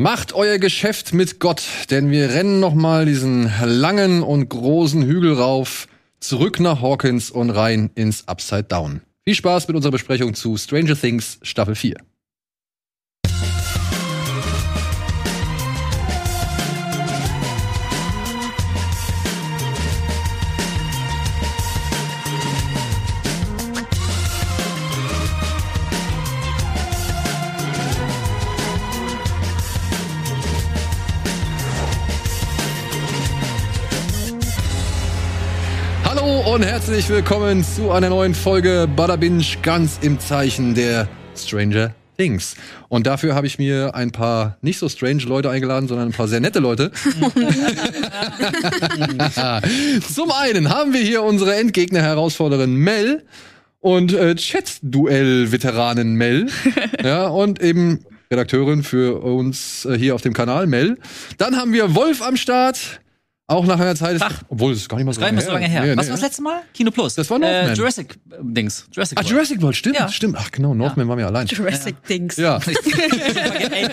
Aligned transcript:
Macht 0.00 0.32
euer 0.32 0.58
Geschäft 0.58 1.12
mit 1.12 1.40
Gott, 1.40 1.64
denn 1.90 2.12
wir 2.12 2.30
rennen 2.30 2.60
noch 2.60 2.74
mal 2.74 3.04
diesen 3.04 3.50
langen 3.64 4.22
und 4.22 4.48
großen 4.48 5.02
Hügel 5.02 5.32
rauf, 5.32 5.88
zurück 6.20 6.60
nach 6.60 6.80
Hawkins 6.80 7.32
und 7.32 7.50
rein 7.50 7.90
ins 7.96 8.28
Upside 8.28 8.62
Down. 8.62 9.00
Viel 9.24 9.34
Spaß 9.34 9.66
mit 9.66 9.74
unserer 9.74 9.90
Besprechung 9.90 10.34
zu 10.34 10.56
Stranger 10.56 10.94
Things 10.94 11.40
Staffel 11.42 11.74
4. 11.74 11.96
und 36.58 36.64
herzlich 36.64 37.08
willkommen 37.08 37.62
zu 37.62 37.92
einer 37.92 38.08
neuen 38.08 38.34
Folge 38.34 38.88
Bada 38.96 39.14
Binge 39.14 39.44
ganz 39.62 40.00
im 40.02 40.18
Zeichen 40.18 40.74
der 40.74 41.08
Stranger 41.36 41.94
Things. 42.16 42.56
Und 42.88 43.06
dafür 43.06 43.36
habe 43.36 43.46
ich 43.46 43.60
mir 43.60 43.94
ein 43.94 44.10
paar 44.10 44.58
nicht 44.60 44.80
so 44.80 44.88
strange 44.88 45.22
Leute 45.22 45.50
eingeladen, 45.50 45.86
sondern 45.86 46.08
ein 46.08 46.12
paar 46.12 46.26
sehr 46.26 46.40
nette 46.40 46.58
Leute. 46.58 46.90
Zum 50.12 50.32
einen 50.32 50.70
haben 50.70 50.92
wir 50.92 51.00
hier 51.00 51.22
unsere 51.22 51.54
Endgegner-Herausforderin 51.54 52.74
Mel 52.74 53.24
und 53.78 54.12
äh, 54.12 54.34
Chat-Duell-Veteranin 54.34 56.14
Mel. 56.14 56.48
ja, 57.04 57.28
und 57.28 57.62
eben 57.62 58.04
Redakteurin 58.32 58.82
für 58.82 59.22
uns 59.22 59.84
äh, 59.84 59.96
hier 59.96 60.16
auf 60.16 60.22
dem 60.22 60.32
Kanal, 60.32 60.66
Mel. 60.66 60.98
Dann 61.36 61.54
haben 61.54 61.72
wir 61.72 61.94
Wolf 61.94 62.20
am 62.20 62.36
Start. 62.36 63.00
Auch 63.50 63.64
nach 63.64 63.80
einer 63.80 63.96
Zeit, 63.96 64.18
Ach. 64.20 64.42
obwohl 64.50 64.72
es 64.74 64.80
ist 64.80 64.88
gar 64.90 64.98
nicht 64.98 65.06
mal 65.06 65.14
so 65.14 65.20
Gar 65.22 65.32
nicht 65.32 65.46
lange 65.46 65.58
mehr 65.58 65.68
so 65.68 65.74
lange 65.74 65.86
her. 65.86 65.94
Nee, 65.94 65.96
Was 65.96 66.04
nee. 66.04 66.10
war 66.10 66.16
das 66.18 66.22
letzte 66.22 66.42
Mal? 66.42 66.60
Kino 66.74 66.90
Plus. 66.90 67.14
Das 67.14 67.30
war 67.30 67.38
äh, 67.38 67.40
Northman. 67.40 67.74
Jurassic 67.76 68.14
äh, 68.30 68.34
Dings. 68.42 68.86
Jurassic 68.92 69.16
Ah, 69.18 69.22
World. 69.22 69.30
Jurassic 69.32 69.62
World, 69.62 69.76
stimmt, 69.76 69.96
Ja. 69.98 70.08
stimmt. 70.10 70.36
Ach 70.38 70.50
genau, 70.52 70.74
Northman 70.74 71.08
waren 71.08 71.16
wir 71.18 71.26
allein. 71.26 71.46
Jurassic 71.46 71.96
Dings. 72.06 72.36
Ja, 72.36 72.58
Ey, 73.70 73.88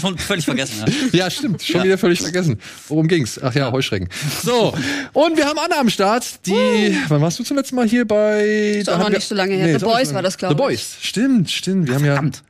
schon 0.00 0.18
völlig 0.18 0.44
vergessen. 0.44 0.84
Ja. 1.12 1.18
ja, 1.24 1.30
stimmt. 1.30 1.62
Schon 1.62 1.84
wieder 1.84 1.96
völlig 1.96 2.20
vergessen. 2.20 2.58
Worum 2.88 3.06
ging's? 3.06 3.38
Ach 3.40 3.54
ja, 3.54 3.70
Heuschrecken. 3.70 4.08
So, 4.42 4.74
und 5.12 5.36
wir 5.36 5.46
haben 5.46 5.58
Anna 5.64 5.78
am 5.80 5.90
Start, 5.90 6.44
die, 6.46 6.96
wann 7.08 7.20
warst 7.20 7.38
du 7.38 7.44
zum 7.44 7.56
letzten 7.56 7.76
Mal 7.76 7.86
hier 7.88 8.04
bei? 8.04 8.42
Ist 8.80 8.90
auch 8.90 8.98
noch 8.98 9.10
nicht 9.10 9.28
so 9.28 9.34
lange 9.36 9.54
her. 9.54 9.66
The 9.68 9.72
ist 9.74 9.84
auch 9.84 9.88
nicht 9.88 9.96
Boys 9.96 10.08
war 10.08 10.14
lange- 10.14 10.22
das, 10.24 10.38
glaub 10.38 10.50
The 10.50 10.54
ich. 10.56 10.58
Boys, 10.58 10.96
stimmt, 11.02 11.50
stimmt. 11.50 11.86
Wir 11.88 11.94
haben 11.94 12.04
ja, 12.04 12.12
Verdammt. 12.14 12.42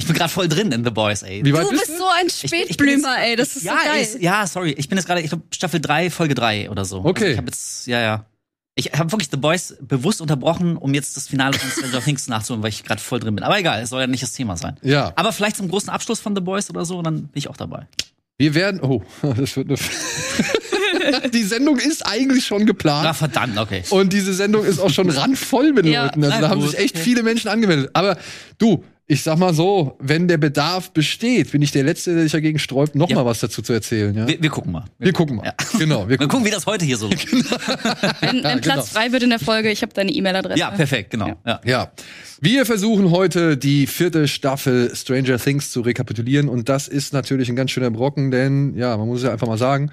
Ich 0.00 0.06
bin 0.06 0.16
gerade 0.16 0.32
voll 0.32 0.48
drin 0.48 0.72
in 0.72 0.82
The 0.82 0.90
Boys, 0.90 1.22
ey. 1.22 1.44
wie 1.44 1.52
weit 1.52 1.64
Du 1.64 1.70
bist 1.70 1.86
bist 1.86 1.98
so 1.98 2.06
ein 2.18 2.26
Ich 2.26 2.44
ich 2.44 2.50
Spätblümer, 2.50 3.18
ey. 3.22 3.36
Das 3.36 3.54
ist 3.54 3.64
ja, 3.64 3.76
so 3.78 3.86
geil. 3.88 4.02
Ist, 4.02 4.20
ja, 4.22 4.46
sorry. 4.46 4.72
Ich 4.78 4.88
bin 4.88 4.96
jetzt 4.96 5.06
gerade, 5.06 5.20
ich 5.20 5.28
glaube, 5.28 5.44
Staffel 5.54 5.78
3, 5.80 6.08
Folge 6.10 6.34
3 6.34 6.70
oder 6.70 6.86
so. 6.86 7.04
Okay. 7.04 7.20
Also 7.24 7.26
ich 7.32 7.36
habe 7.36 7.46
jetzt, 7.48 7.86
ja, 7.86 8.00
ja. 8.00 8.24
Ich 8.76 8.92
habe 8.92 9.12
wirklich 9.12 9.28
The 9.30 9.36
Boys 9.36 9.76
bewusst 9.82 10.22
unterbrochen, 10.22 10.78
um 10.78 10.94
jetzt 10.94 11.16
das 11.18 11.28
Finale 11.28 11.58
von 11.58 11.70
Stranger 11.70 12.00
Things 12.04 12.28
nachzuholen, 12.28 12.62
weil 12.62 12.70
ich 12.70 12.82
gerade 12.82 13.00
voll 13.02 13.20
drin 13.20 13.34
bin. 13.34 13.44
Aber 13.44 13.58
egal, 13.58 13.82
es 13.82 13.90
soll 13.90 14.00
ja 14.00 14.06
nicht 14.06 14.22
das 14.22 14.32
Thema 14.32 14.56
sein. 14.56 14.78
Ja, 14.80 15.12
Aber 15.16 15.32
vielleicht 15.32 15.56
zum 15.56 15.68
großen 15.68 15.90
Abschluss 15.90 16.18
von 16.20 16.34
The 16.34 16.40
Boys 16.40 16.70
oder 16.70 16.86
so, 16.86 17.02
dann 17.02 17.24
bin 17.24 17.30
ich 17.34 17.48
auch 17.50 17.56
dabei. 17.58 17.86
wir 18.38 18.54
werden, 18.54 18.80
oh, 18.80 19.02
das 19.36 19.54
wird 19.56 19.68
eine, 19.68 19.76
die 21.30 21.42
Sendung 21.42 21.76
ist 21.78 22.06
eigentlich 22.06 22.46
schon 22.46 22.64
geplant. 22.64 23.06
Ah, 23.06 23.12
verdammt, 23.12 23.58
okay. 23.58 23.82
Und 23.90 24.12
diese 24.14 24.32
Sendung 24.32 24.64
ist 24.64 24.78
auch 24.78 24.90
schon 24.90 25.10
randvoll 25.10 25.72
mit 25.74 25.84
Ja. 25.86 26.04
Leuten. 26.06 26.24
Also 26.24 26.36
Na 26.36 26.40
da 26.40 26.48
haben 26.48 26.60
gut, 26.60 26.70
sich 26.70 26.78
echt 26.78 26.94
okay. 26.94 27.04
viele 27.04 27.22
Menschen 27.22 27.48
angemeldet. 27.48 27.90
Aber 27.92 28.16
du, 28.58 28.82
ich 29.10 29.22
sag 29.24 29.38
mal 29.38 29.52
so, 29.52 29.96
wenn 29.98 30.28
der 30.28 30.38
Bedarf 30.38 30.92
besteht, 30.92 31.50
bin 31.50 31.62
ich 31.62 31.72
der 31.72 31.82
Letzte, 31.82 32.14
der 32.14 32.22
sich 32.22 32.30
dagegen 32.32 32.60
sträubt, 32.60 32.94
noch 32.94 33.10
Ja. 33.10 33.16
mal 33.16 33.24
was 33.24 33.40
dazu 33.40 33.60
zu 33.60 33.72
erzählen. 33.72 34.14
Ja? 34.14 34.28
Wir, 34.28 34.34
Wir, 34.34 34.42
wir 34.44 34.50
gucken 34.50 34.70
mal. 34.70 34.84
gucken 35.12 35.36
mal. 35.36 35.46
Ja. 35.46 35.54
Genau, 35.78 36.02
wir 36.02 36.08
Wir 36.10 36.16
gucken. 36.18 36.28
gucken, 36.30 36.46
wie 36.46 36.50
das 36.50 36.64
heute 36.66 36.84
hier 36.84 36.96
so 36.96 37.08
läuft. 37.08 37.26
Wenn, 38.22 38.44
wenn 38.44 38.60
Platz 38.60 38.90
frei 38.90 39.10
wird 39.10 39.22
in 39.24 39.30
der 39.30 39.40
Folge, 39.40 39.70
ich 39.70 39.82
habe 39.82 39.92
deine 39.92 40.12
E-Mail-Adresse. 40.12 40.58
Ja, 40.60 40.70
perfekt, 40.70 41.10
genau. 41.10 41.34
Ja. 41.44 41.60
Ja. 41.64 41.92
Wir 42.40 42.64
versuchen 42.66 43.10
heute 43.10 43.56
die 43.56 43.86
vierte 43.88 44.28
Staffel 44.28 44.94
Stranger 44.94 45.38
Things 45.38 45.72
zu 45.72 45.80
rekapitulieren 45.80 46.48
und 46.48 46.68
das 46.68 46.86
ist 46.86 47.12
natürlich 47.12 47.48
ein 47.48 47.56
ganz 47.56 47.72
schöner 47.72 47.90
Brocken, 47.90 48.30
denn 48.30 48.74
ja, 48.76 48.96
man 48.96 49.08
muss 49.08 49.18
es 49.18 49.24
ja 49.24 49.32
einfach 49.32 49.46
mal 49.48 49.58
sagen, 49.58 49.90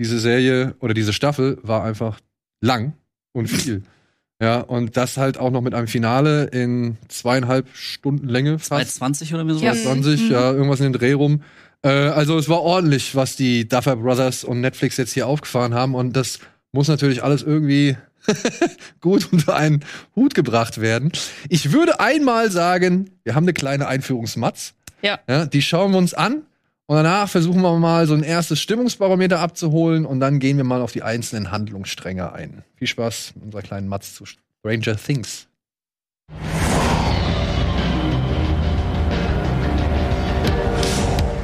diese 0.00 0.18
Serie 0.18 0.74
oder 0.80 0.94
diese 0.94 1.12
Staffel 1.12 1.58
war 1.62 1.84
einfach 1.84 2.18
lang 2.62 2.94
und 3.32 3.48
viel. 3.48 3.82
Ja, 4.40 4.60
und 4.60 4.96
das 4.96 5.16
halt 5.16 5.38
auch 5.38 5.50
noch 5.50 5.60
mit 5.60 5.74
einem 5.74 5.86
Finale 5.86 6.44
in 6.44 6.96
zweieinhalb 7.08 7.68
Stunden 7.72 8.28
Länge 8.28 8.58
fast. 8.58 8.96
20 8.96 9.34
oder 9.34 9.54
so. 9.54 9.64
Ja. 9.64 9.74
20, 9.74 10.28
ja, 10.28 10.52
irgendwas 10.52 10.80
in 10.80 10.86
den 10.86 10.92
Dreh 10.92 11.12
rum. 11.12 11.42
Äh, 11.82 11.88
also 11.88 12.36
es 12.36 12.48
war 12.48 12.62
ordentlich, 12.62 13.14
was 13.14 13.36
die 13.36 13.68
Duffer 13.68 13.96
Brothers 13.96 14.42
und 14.42 14.60
Netflix 14.60 14.96
jetzt 14.96 15.12
hier 15.12 15.28
aufgefahren 15.28 15.74
haben 15.74 15.94
und 15.94 16.16
das 16.16 16.40
muss 16.72 16.88
natürlich 16.88 17.22
alles 17.22 17.42
irgendwie 17.42 17.96
gut 19.00 19.28
unter 19.32 19.54
einen 19.54 19.84
Hut 20.16 20.34
gebracht 20.34 20.80
werden. 20.80 21.12
Ich 21.48 21.72
würde 21.72 22.00
einmal 22.00 22.50
sagen, 22.50 23.10
wir 23.22 23.34
haben 23.34 23.44
eine 23.44 23.52
kleine 23.52 23.86
Einführungsmatz. 23.86 24.74
Ja. 25.02 25.20
ja. 25.28 25.46
Die 25.46 25.62
schauen 25.62 25.92
wir 25.92 25.98
uns 25.98 26.14
an 26.14 26.42
und 26.86 26.96
danach 26.96 27.28
versuchen 27.28 27.62
wir 27.62 27.78
mal 27.78 28.06
so 28.06 28.14
ein 28.14 28.22
erstes 28.22 28.60
Stimmungsbarometer 28.60 29.40
abzuholen 29.40 30.04
und 30.04 30.20
dann 30.20 30.38
gehen 30.38 30.58
wir 30.58 30.64
mal 30.64 30.82
auf 30.82 30.92
die 30.92 31.02
einzelnen 31.02 31.50
Handlungsstränge 31.50 32.32
ein. 32.32 32.62
Viel 32.76 32.88
Spaß 32.88 33.32
mit 33.36 33.44
unserer 33.44 33.62
kleinen 33.62 33.88
Matz 33.88 34.14
zu 34.14 34.24
Stranger 34.26 34.96
Things. 34.96 35.48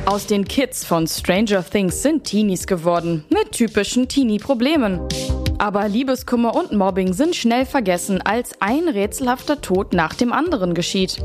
Aus 0.04 0.26
den 0.26 0.44
Kids 0.44 0.84
von 0.84 1.06
Stranger 1.06 1.64
Things 1.64 2.02
sind 2.02 2.24
Teenies 2.24 2.66
geworden, 2.66 3.24
mit 3.30 3.52
typischen 3.52 4.08
Teenie-Problemen. 4.08 5.00
Aber 5.58 5.88
Liebeskummer 5.88 6.54
und 6.56 6.72
Mobbing 6.72 7.12
sind 7.12 7.36
schnell 7.36 7.64
vergessen, 7.64 8.20
als 8.20 8.60
ein 8.60 8.88
rätselhafter 8.88 9.60
Tod 9.60 9.92
nach 9.92 10.14
dem 10.14 10.32
anderen 10.32 10.74
geschieht. 10.74 11.22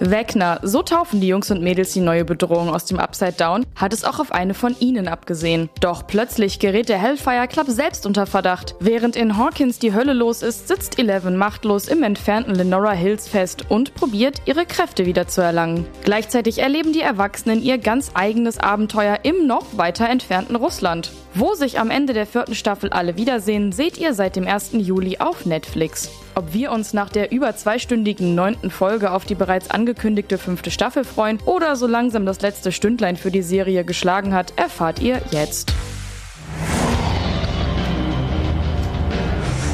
Wegner, 0.00 0.60
so 0.62 0.82
taufen 0.82 1.20
die 1.20 1.28
Jungs 1.28 1.50
und 1.50 1.62
Mädels 1.62 1.92
die 1.92 2.00
neue 2.00 2.24
Bedrohung 2.24 2.68
aus 2.68 2.84
dem 2.84 2.98
Upside 2.98 3.32
Down, 3.32 3.64
hat 3.74 3.92
es 3.92 4.04
auch 4.04 4.20
auf 4.20 4.32
eine 4.32 4.54
von 4.54 4.76
ihnen 4.78 5.08
abgesehen. 5.08 5.70
Doch 5.80 6.06
plötzlich 6.06 6.58
gerät 6.58 6.88
der 6.88 6.98
Hellfire 6.98 7.48
Club 7.48 7.66
selbst 7.68 8.06
unter 8.06 8.26
Verdacht. 8.26 8.74
Während 8.80 9.16
in 9.16 9.36
Hawkins 9.36 9.78
die 9.78 9.94
Hölle 9.94 10.12
los 10.12 10.42
ist, 10.42 10.68
sitzt 10.68 10.98
Eleven 10.98 11.36
machtlos 11.36 11.88
im 11.88 12.02
entfernten 12.02 12.54
Lenora 12.54 12.92
Hills 12.92 13.28
fest 13.28 13.64
und 13.68 13.94
probiert, 13.94 14.42
ihre 14.44 14.66
Kräfte 14.66 15.06
wieder 15.06 15.26
zu 15.26 15.40
erlangen. 15.40 15.86
Gleichzeitig 16.04 16.58
erleben 16.58 16.92
die 16.92 17.00
Erwachsenen 17.00 17.62
ihr 17.62 17.78
ganz 17.78 18.10
eigenes 18.14 18.58
Abenteuer 18.58 19.20
im 19.22 19.46
noch 19.46 19.76
weiter 19.76 20.08
entfernten 20.08 20.56
Russland. 20.56 21.12
Wo 21.38 21.52
sich 21.52 21.78
am 21.78 21.90
Ende 21.90 22.14
der 22.14 22.26
vierten 22.26 22.54
Staffel 22.54 22.88
alle 22.88 23.18
wiedersehen, 23.18 23.70
seht 23.70 23.98
ihr 23.98 24.14
seit 24.14 24.36
dem 24.36 24.48
1. 24.48 24.70
Juli 24.72 25.18
auf 25.18 25.44
Netflix. 25.44 26.10
Ob 26.34 26.54
wir 26.54 26.72
uns 26.72 26.94
nach 26.94 27.10
der 27.10 27.30
über 27.30 27.54
zweistündigen 27.54 28.34
neunten 28.34 28.70
Folge 28.70 29.10
auf 29.10 29.26
die 29.26 29.34
bereits 29.34 29.68
angekündigte 29.68 30.38
fünfte 30.38 30.70
Staffel 30.70 31.04
freuen 31.04 31.38
oder 31.44 31.76
so 31.76 31.86
langsam 31.86 32.24
das 32.24 32.40
letzte 32.40 32.72
Stündlein 32.72 33.18
für 33.18 33.30
die 33.30 33.42
Serie 33.42 33.84
geschlagen 33.84 34.32
hat, 34.32 34.54
erfahrt 34.56 35.02
ihr 35.02 35.20
jetzt. 35.30 35.74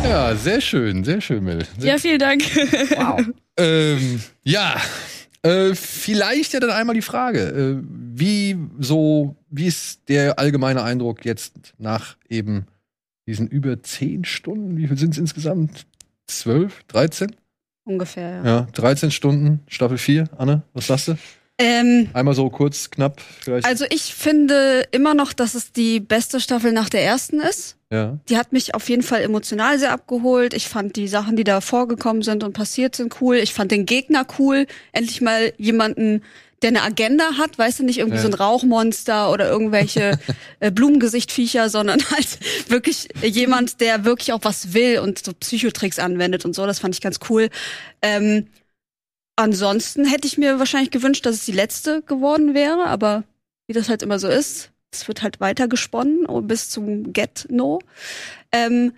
Ja, 0.03 0.35
sehr 0.35 0.61
schön, 0.61 1.05
sehr 1.05 1.21
schön, 1.21 1.45
Mel. 1.45 1.65
Sehr 1.79 1.93
Ja, 1.93 1.99
vielen 1.99 2.19
Dank. 2.19 2.43
Wow. 2.97 3.21
Ähm, 3.57 4.21
ja, 4.43 4.75
äh, 5.43 5.75
vielleicht 5.75 6.53
ja 6.53 6.61
dann 6.61 6.71
einmal 6.71 6.95
die 6.95 7.03
Frage, 7.03 7.41
äh, 7.41 7.83
wie 7.85 8.57
so, 8.79 9.37
wie 9.51 9.67
ist 9.67 10.09
der 10.09 10.39
allgemeine 10.39 10.83
Eindruck 10.83 11.25
jetzt 11.25 11.75
nach 11.79 12.17
eben 12.29 12.67
diesen 13.27 13.49
über 13.49 13.83
zehn 13.83 14.25
Stunden? 14.25 14.77
Wie 14.77 14.87
viel 14.87 14.99
sind 14.99 15.13
es 15.13 15.19
insgesamt? 15.19 15.87
Zwölf, 16.27 16.83
13? 16.89 17.35
Ungefähr, 17.85 18.37
ja. 18.37 18.45
Ja, 18.45 18.69
13 18.73 19.11
Stunden, 19.11 19.61
Staffel 19.67 19.99
4. 19.99 20.29
Anne, 20.39 20.63
was 20.73 20.87
sagst 20.87 21.09
du? 21.09 21.17
Ähm, 21.65 22.09
Einmal 22.13 22.35
so 22.35 22.51
kurz, 22.51 22.91
knapp, 22.91 23.21
vielleicht. 23.41 23.67
also 23.67 23.85
ich 23.91 24.15
finde 24.15 24.85
immer 24.91 25.15
noch, 25.15 25.33
dass 25.33 25.55
es 25.55 25.73
die 25.73 26.01
beste 26.01 26.41
Staffel 26.41 26.73
nach 26.73 26.89
der 26.89 27.05
ersten 27.05 27.41
ist. 27.41 27.77
ja. 27.91 28.19
Die 28.29 28.37
hat 28.37 28.53
mich 28.53 28.75
auf 28.75 28.89
jeden 28.89 29.03
Fall 29.03 29.23
emotional 29.23 29.79
sehr 29.79 29.93
abgeholt. 29.93 30.55
Ich 30.55 30.69
fand 30.69 30.97
die 30.97 31.07
Sachen, 31.09 31.37
die 31.37 31.45
da 31.45 31.61
vorgekommen 31.61 32.23
sind 32.23 32.43
und 32.43 32.53
passiert 32.53 32.97
sind, 32.97 33.21
cool. 33.21 33.37
Ich 33.37 33.53
fand 33.55 33.71
den 33.71 33.87
Gegner 33.87 34.27
cool. 34.39 34.67
Endlich 34.93 35.21
mal 35.21 35.53
jemanden, 35.57 36.23
der 36.63 36.69
eine 36.71 36.83
Agenda 36.83 37.39
hat, 37.39 37.59
weißt 37.59 37.81
du, 37.81 37.85
nicht 37.85 37.99
irgendwie 37.99 38.17
Ja. 38.17 38.23
so 38.23 38.29
ein 38.29 38.35
Rauchmonster 38.35 39.31
oder 39.31 39.49
irgendwelche 39.49 40.19
äh, 40.61 40.71
Blumengesichtviecher, 40.71 41.69
sondern 41.69 42.01
halt 42.11 42.39
wirklich 42.69 43.09
jemand, 43.23 43.81
der 43.81 44.05
wirklich 44.05 44.33
auch 44.33 44.41
was 44.43 44.73
will 44.75 44.99
und 45.01 45.25
so 45.25 45.33
Psychotricks 45.33 45.99
anwendet 45.99 46.45
und 46.45 46.55
so. 46.55 46.67
Das 46.67 46.79
fand 46.81 46.95
ich 46.95 47.01
ganz 47.01 47.19
cool. 47.29 47.49
Ähm, 48.01 48.47
ansonsten 49.37 50.05
hätte 50.05 50.27
ich 50.27 50.39
mir 50.39 50.59
wahrscheinlich 50.59 50.91
gewünscht, 50.91 51.27
dass 51.27 51.37
es 51.37 51.45
die 51.45 51.53
letzte 51.53 52.03
geworden 52.03 52.55
wäre, 52.55 52.87
aber 52.87 53.25
wie 53.67 53.73
das 53.73 53.89
halt 53.89 54.03
immer 54.03 54.19
so 54.19 54.29
ist, 54.29 54.71
es 54.93 55.09
wird 55.09 55.23
halt 55.23 55.41
weiter 55.41 55.69
gesponnen 55.69 56.27
oh, 56.27 56.41
bis 56.43 56.69
zum 56.69 57.13
Get 57.13 57.47
No. 57.51 57.81
Ähm, 58.53 58.93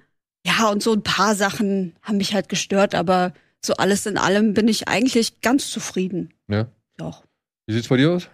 ja, 0.46 0.68
und 0.68 0.82
so 0.82 0.92
ein 0.92 1.02
paar 1.02 1.34
Sachen 1.34 1.94
haben 2.02 2.18
mich 2.18 2.34
halt 2.34 2.48
gestört, 2.48 2.94
aber 2.94 3.32
so 3.64 3.74
alles 3.74 4.04
in 4.06 4.18
allem 4.18 4.54
bin 4.54 4.68
ich 4.68 4.88
eigentlich 4.88 5.40
ganz 5.40 5.70
zufrieden. 5.70 6.34
ja. 6.48 6.66
Doch. 6.96 7.24
Wie 7.66 7.72
sieht's 7.72 7.88
bei 7.88 7.96
dir 7.96 8.12
aus? 8.12 8.28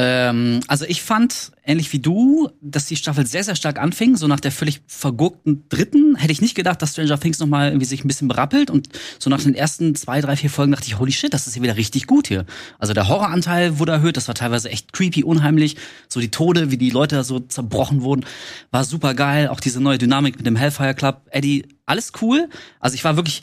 Ähm, 0.00 0.60
also 0.68 0.84
ich 0.84 1.02
fand, 1.02 1.50
ähnlich 1.64 1.92
wie 1.92 1.98
du, 1.98 2.50
dass 2.60 2.86
die 2.86 2.94
Staffel 2.94 3.26
sehr, 3.26 3.42
sehr 3.42 3.56
stark 3.56 3.80
anfing. 3.80 4.16
So 4.16 4.28
nach 4.28 4.38
der 4.38 4.52
völlig 4.52 4.80
vergurkten 4.86 5.64
dritten 5.68 6.14
hätte 6.14 6.30
ich 6.30 6.40
nicht 6.40 6.54
gedacht, 6.54 6.80
dass 6.80 6.92
Stranger 6.92 7.18
Things 7.18 7.40
noch 7.40 7.48
mal 7.48 7.70
irgendwie 7.70 7.84
sich 7.84 8.04
ein 8.04 8.06
bisschen 8.06 8.28
berappelt. 8.28 8.70
Und 8.70 8.88
so 9.18 9.28
nach 9.28 9.42
den 9.42 9.56
ersten 9.56 9.96
zwei, 9.96 10.20
drei, 10.20 10.36
vier 10.36 10.50
Folgen 10.50 10.70
dachte 10.70 10.86
ich, 10.86 11.00
holy 11.00 11.10
shit, 11.10 11.34
das 11.34 11.48
ist 11.48 11.54
hier 11.54 11.64
wieder 11.64 11.76
richtig 11.76 12.06
gut 12.06 12.28
hier. 12.28 12.46
Also 12.78 12.94
der 12.94 13.08
Horroranteil 13.08 13.80
wurde 13.80 13.90
erhöht, 13.90 14.16
das 14.16 14.28
war 14.28 14.36
teilweise 14.36 14.70
echt 14.70 14.92
creepy, 14.92 15.24
unheimlich. 15.24 15.76
So 16.08 16.20
die 16.20 16.30
Tode, 16.30 16.70
wie 16.70 16.78
die 16.78 16.90
Leute 16.90 17.16
da 17.16 17.24
so 17.24 17.40
zerbrochen 17.40 18.02
wurden, 18.02 18.24
war 18.70 18.84
super 18.84 19.14
geil. 19.14 19.48
Auch 19.48 19.58
diese 19.58 19.80
neue 19.80 19.98
Dynamik 19.98 20.36
mit 20.36 20.46
dem 20.46 20.54
Hellfire 20.54 20.94
Club. 20.94 21.22
Eddie, 21.32 21.66
alles 21.86 22.12
cool. 22.22 22.48
Also 22.78 22.94
ich 22.94 23.02
war 23.02 23.16
wirklich 23.16 23.42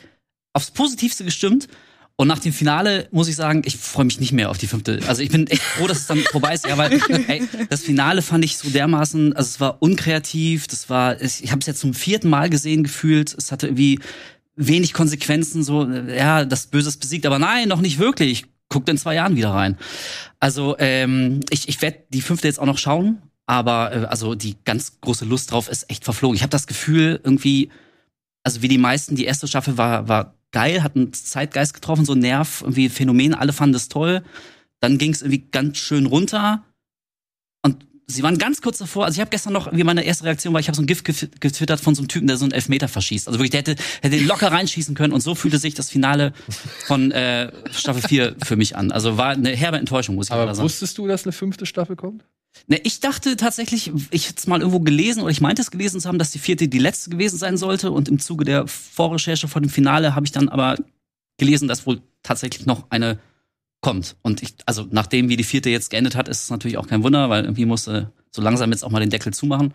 aufs 0.54 0.70
Positivste 0.70 1.22
gestimmt. 1.22 1.68
Und 2.18 2.28
nach 2.28 2.38
dem 2.38 2.54
Finale 2.54 3.08
muss 3.10 3.28
ich 3.28 3.36
sagen, 3.36 3.62
ich 3.66 3.76
freue 3.76 4.06
mich 4.06 4.20
nicht 4.20 4.32
mehr 4.32 4.48
auf 4.48 4.56
die 4.56 4.66
fünfte. 4.66 5.00
Also 5.06 5.20
ich 5.20 5.30
bin 5.30 5.46
echt 5.48 5.62
froh, 5.62 5.86
dass 5.86 5.98
es 5.98 6.06
dann 6.06 6.18
vorbei 6.20 6.54
ist. 6.54 6.66
Ja, 6.66 6.78
weil 6.78 6.92
ey, 7.28 7.42
das 7.68 7.82
Finale 7.82 8.22
fand 8.22 8.42
ich 8.42 8.56
so 8.56 8.70
dermaßen, 8.70 9.36
also 9.36 9.46
es 9.46 9.60
war 9.60 9.82
unkreativ, 9.82 10.66
das 10.66 10.88
war, 10.88 11.20
ich 11.20 11.50
habe 11.50 11.60
es 11.60 11.66
jetzt 11.66 11.80
zum 11.80 11.92
vierten 11.92 12.30
Mal 12.30 12.48
gesehen 12.48 12.84
gefühlt. 12.84 13.34
Es 13.36 13.52
hatte 13.52 13.66
irgendwie 13.66 14.00
wenig 14.56 14.94
Konsequenzen, 14.94 15.62
so, 15.62 15.86
ja, 15.86 16.46
das 16.46 16.68
Böse 16.68 16.88
ist 16.88 17.00
besiegt, 17.00 17.26
aber 17.26 17.38
nein, 17.38 17.68
noch 17.68 17.82
nicht 17.82 17.98
wirklich. 17.98 18.46
Guckt 18.70 18.88
in 18.88 18.96
zwei 18.96 19.14
Jahren 19.14 19.36
wieder 19.36 19.50
rein. 19.50 19.76
Also 20.40 20.74
ähm, 20.78 21.40
ich, 21.50 21.68
ich 21.68 21.80
werde 21.82 21.98
die 22.08 22.22
fünfte 22.22 22.48
jetzt 22.48 22.58
auch 22.58 22.66
noch 22.66 22.78
schauen, 22.78 23.22
aber 23.44 23.92
äh, 23.94 24.04
also 24.06 24.34
die 24.34 24.56
ganz 24.64 25.00
große 25.02 25.26
Lust 25.26 25.52
drauf 25.52 25.68
ist 25.68 25.88
echt 25.90 26.02
verflogen. 26.02 26.34
Ich 26.34 26.42
habe 26.42 26.50
das 26.50 26.66
Gefühl, 26.66 27.20
irgendwie, 27.22 27.70
also 28.46 28.62
wie 28.62 28.68
die 28.68 28.78
meisten, 28.78 29.16
die 29.16 29.24
erste 29.24 29.48
Staffel 29.48 29.76
war, 29.76 30.06
war 30.06 30.36
geil, 30.52 30.84
hat 30.84 30.94
einen 30.94 31.12
Zeitgeist 31.12 31.74
getroffen, 31.74 32.04
so 32.04 32.12
ein 32.12 32.20
Nerv, 32.20 32.60
irgendwie 32.62 32.88
Phänomen, 32.88 33.34
alle 33.34 33.52
fanden 33.52 33.72
das 33.72 33.88
toll. 33.88 34.22
Dann 34.78 34.98
ging 34.98 35.12
es 35.12 35.22
irgendwie 35.22 35.48
ganz 35.50 35.78
schön 35.78 36.06
runter. 36.06 36.62
Und 37.62 37.84
sie 38.06 38.22
waren 38.22 38.38
ganz 38.38 38.62
kurz 38.62 38.78
davor, 38.78 39.04
also 39.04 39.16
ich 39.16 39.20
habe 39.20 39.30
gestern 39.30 39.52
noch, 39.52 39.72
wie 39.72 39.82
meine 39.82 40.04
erste 40.04 40.26
Reaktion 40.26 40.54
war, 40.54 40.60
ich 40.60 40.68
habe 40.68 40.76
so 40.76 40.82
ein 40.82 40.86
Gift 40.86 41.04
getwittert 41.04 41.80
von 41.80 41.96
so 41.96 42.02
einem 42.02 42.08
Typen, 42.08 42.28
der 42.28 42.36
so 42.36 42.44
einen 42.44 42.52
Elfmeter 42.52 42.86
verschießt. 42.86 43.26
Also 43.26 43.40
wirklich, 43.40 43.50
der 43.50 43.62
hätte, 43.62 43.74
hätte 44.00 44.16
den 44.16 44.28
locker 44.28 44.52
reinschießen 44.52 44.94
können 44.94 45.12
und 45.12 45.22
so 45.22 45.34
fühlte 45.34 45.58
sich 45.58 45.74
das 45.74 45.90
Finale 45.90 46.32
von 46.86 47.10
äh, 47.10 47.50
Staffel 47.72 48.02
4 48.02 48.36
für 48.44 48.54
mich 48.54 48.76
an. 48.76 48.92
Also 48.92 49.18
war 49.18 49.30
eine 49.30 49.50
herbe 49.56 49.78
Enttäuschung, 49.78 50.14
muss 50.14 50.28
ich 50.28 50.32
Aber 50.32 50.54
sagen. 50.54 50.64
wusstest 50.64 50.96
du, 50.98 51.08
dass 51.08 51.24
eine 51.24 51.32
fünfte 51.32 51.66
Staffel 51.66 51.96
kommt? 51.96 52.24
Ne, 52.66 52.80
ich 52.82 53.00
dachte 53.00 53.36
tatsächlich, 53.36 53.92
ich 54.10 54.28
hätte 54.28 54.38
es 54.38 54.46
mal 54.46 54.60
irgendwo 54.60 54.80
gelesen 54.80 55.22
oder 55.22 55.30
ich 55.30 55.40
meinte 55.40 55.62
es 55.62 55.70
gelesen 55.70 56.00
zu 56.00 56.08
haben, 56.08 56.18
dass 56.18 56.30
die 56.30 56.38
vierte 56.38 56.68
die 56.68 56.78
letzte 56.78 57.10
gewesen 57.10 57.38
sein 57.38 57.56
sollte. 57.56 57.90
Und 57.90 58.08
im 58.08 58.18
Zuge 58.18 58.44
der 58.44 58.66
Vorrecherche 58.66 59.48
vor 59.48 59.60
dem 59.60 59.70
Finale 59.70 60.14
habe 60.14 60.26
ich 60.26 60.32
dann 60.32 60.48
aber 60.48 60.76
gelesen, 61.38 61.68
dass 61.68 61.86
wohl 61.86 62.02
tatsächlich 62.22 62.66
noch 62.66 62.90
eine 62.90 63.18
kommt. 63.80 64.16
Und 64.22 64.42
ich, 64.42 64.54
also 64.66 64.86
nachdem 64.90 65.28
wie 65.28 65.36
die 65.36 65.44
vierte 65.44 65.70
jetzt 65.70 65.90
geendet 65.90 66.16
hat, 66.16 66.28
ist 66.28 66.42
es 66.42 66.50
natürlich 66.50 66.78
auch 66.78 66.88
kein 66.88 67.02
Wunder, 67.02 67.30
weil 67.30 67.44
irgendwie 67.44 67.66
musste 67.66 68.12
so 68.32 68.42
langsam 68.42 68.72
jetzt 68.72 68.84
auch 68.84 68.90
mal 68.90 69.00
den 69.00 69.10
Deckel 69.10 69.32
zumachen. 69.32 69.72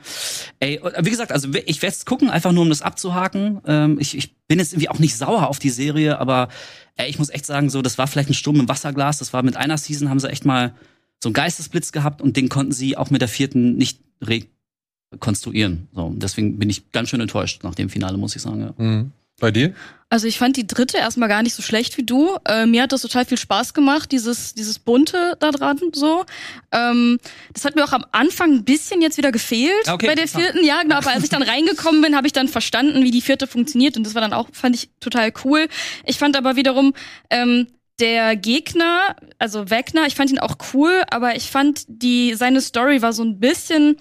Ey, 0.59 0.79
und 0.79 0.93
wie 0.99 1.09
gesagt, 1.09 1.31
also 1.31 1.47
ich 1.65 1.81
werde 1.81 1.95
es 1.95 2.05
gucken, 2.05 2.29
einfach 2.29 2.51
nur 2.51 2.63
um 2.63 2.69
das 2.69 2.81
abzuhaken. 2.81 3.61
Ähm, 3.65 3.97
ich, 3.99 4.17
ich 4.17 4.35
bin 4.47 4.59
jetzt 4.59 4.73
irgendwie 4.73 4.89
auch 4.89 4.99
nicht 4.99 5.17
sauer 5.17 5.47
auf 5.47 5.59
die 5.59 5.69
Serie, 5.69 6.19
aber 6.19 6.49
ey, 6.97 7.09
ich 7.09 7.19
muss 7.19 7.29
echt 7.29 7.45
sagen, 7.45 7.69
so 7.69 7.81
das 7.81 7.97
war 7.97 8.07
vielleicht 8.07 8.29
ein 8.29 8.33
Sturm 8.33 8.59
im 8.59 8.69
Wasserglas. 8.69 9.17
Das 9.17 9.33
war 9.33 9.43
mit 9.43 9.55
einer 9.55 9.77
Season 9.77 10.09
haben 10.09 10.19
sie 10.19 10.29
echt 10.29 10.45
mal 10.45 10.73
so 11.21 11.29
einen 11.29 11.33
Geistesblitz 11.33 11.91
gehabt 11.91 12.21
und 12.21 12.35
den 12.37 12.49
konnten 12.49 12.71
sie 12.71 12.97
auch 12.97 13.09
mit 13.09 13.21
der 13.21 13.29
vierten 13.29 13.77
nicht 13.77 13.99
rekonstruieren. 14.21 15.87
So, 15.93 16.13
deswegen 16.15 16.57
bin 16.57 16.69
ich 16.69 16.91
ganz 16.91 17.09
schön 17.09 17.21
enttäuscht 17.21 17.63
nach 17.63 17.75
dem 17.75 17.89
Finale, 17.89 18.17
muss 18.17 18.35
ich 18.35 18.41
sagen. 18.41 18.61
Ja. 18.61 18.73
Mhm. 18.77 19.11
Bei 19.39 19.49
dir? 19.49 19.73
Also 20.09 20.27
ich 20.27 20.37
fand 20.37 20.55
die 20.55 20.67
dritte 20.67 20.97
erstmal 20.97 21.29
gar 21.29 21.41
nicht 21.41 21.55
so 21.55 21.63
schlecht 21.63 21.97
wie 21.97 22.03
du. 22.03 22.37
Äh, 22.45 22.65
mir 22.65 22.83
hat 22.83 22.91
das 22.91 23.01
total 23.01 23.25
viel 23.25 23.37
Spaß 23.37 23.73
gemacht, 23.73 24.11
dieses, 24.11 24.53
dieses 24.53 24.77
Bunte 24.77 25.35
da 25.39 25.51
dran 25.51 25.79
so. 25.93 26.25
Ähm, 26.71 27.17
das 27.53 27.65
hat 27.65 27.75
mir 27.75 27.83
auch 27.83 27.93
am 27.93 28.05
Anfang 28.11 28.51
ein 28.51 28.63
bisschen 28.63 29.01
jetzt 29.01 29.17
wieder 29.17 29.31
gefehlt 29.31 29.89
Okay, 29.89 30.07
bei 30.07 30.15
der 30.15 30.27
vierten. 30.27 30.63
Ja, 30.63 30.83
genau, 30.83 30.97
aber 30.97 31.11
als 31.11 31.23
ich 31.23 31.29
dann 31.29 31.41
reingekommen 31.41 32.01
bin, 32.01 32.15
habe 32.15 32.27
ich 32.27 32.33
dann 32.33 32.49
verstanden, 32.49 33.03
wie 33.03 33.11
die 33.11 33.21
vierte 33.21 33.47
funktioniert 33.47 33.97
und 33.97 34.05
das 34.05 34.13
war 34.13 34.21
dann 34.21 34.33
auch, 34.33 34.47
fand 34.51 34.75
ich 34.75 34.89
total 34.99 35.33
cool. 35.43 35.67
Ich 36.05 36.19
fand 36.19 36.35
aber 36.35 36.55
wiederum, 36.55 36.93
ähm, 37.29 37.67
der 38.01 38.35
Gegner, 38.35 39.15
also 39.39 39.69
Wegner, 39.69 40.07
ich 40.07 40.15
fand 40.15 40.31
ihn 40.31 40.39
auch 40.39 40.55
cool, 40.73 41.03
aber 41.09 41.35
ich 41.35 41.49
fand 41.49 41.85
die, 41.87 42.33
seine 42.33 42.59
Story 42.59 43.01
war 43.01 43.13
so 43.13 43.23
ein 43.23 43.39
bisschen, 43.39 43.97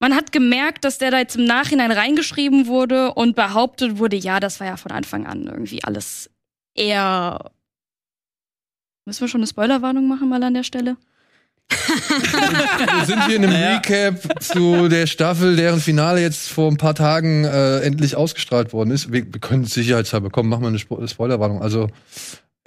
man 0.00 0.14
hat 0.14 0.32
gemerkt, 0.32 0.84
dass 0.84 0.98
der 0.98 1.10
da 1.10 1.18
jetzt 1.18 1.36
im 1.36 1.44
Nachhinein 1.44 1.92
reingeschrieben 1.92 2.66
wurde 2.66 3.14
und 3.14 3.36
behauptet 3.36 3.98
wurde, 3.98 4.16
ja, 4.16 4.40
das 4.40 4.60
war 4.60 4.66
ja 4.66 4.76
von 4.76 4.90
Anfang 4.90 5.26
an 5.26 5.46
irgendwie 5.46 5.82
alles 5.84 6.30
eher. 6.74 7.50
Müssen 9.06 9.20
wir 9.22 9.28
schon 9.28 9.40
eine 9.40 9.48
Spoilerwarnung 9.48 10.08
machen 10.08 10.28
mal 10.28 10.42
an 10.42 10.54
der 10.54 10.64
Stelle? 10.64 10.96
Wir 11.70 13.06
sind 13.06 13.26
hier 13.26 13.36
in 13.36 13.44
einem 13.44 13.52
Ja. 13.52 13.76
Recap 13.76 14.42
zu 14.42 14.88
der 14.88 15.06
Staffel, 15.06 15.54
deren 15.56 15.80
Finale 15.80 16.20
jetzt 16.20 16.48
vor 16.48 16.70
ein 16.70 16.76
paar 16.76 16.94
Tagen 16.94 17.44
äh, 17.44 17.78
endlich 17.80 18.16
ausgestrahlt 18.16 18.72
worden 18.72 18.90
ist. 18.90 19.12
Wir, 19.12 19.32
wir 19.32 19.40
können 19.40 19.64
sicherheitshalber 19.64 20.30
kommen, 20.30 20.48
machen 20.48 20.62
wir 20.62 20.68
eine 20.68 20.78
Spo 20.80 21.06
Spoilerwarnung. 21.06 21.62
Also 21.62 21.88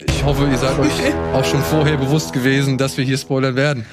ich 0.07 0.23
hoffe, 0.23 0.47
ihr 0.50 0.57
seid 0.57 0.77
euch 0.79 0.91
auch 1.33 1.45
schon 1.45 1.61
vorher 1.61 1.97
bewusst 1.97 2.33
gewesen, 2.33 2.77
dass 2.77 2.97
wir 2.97 3.03
hier 3.03 3.17
spoilern 3.17 3.55
werden. 3.55 3.85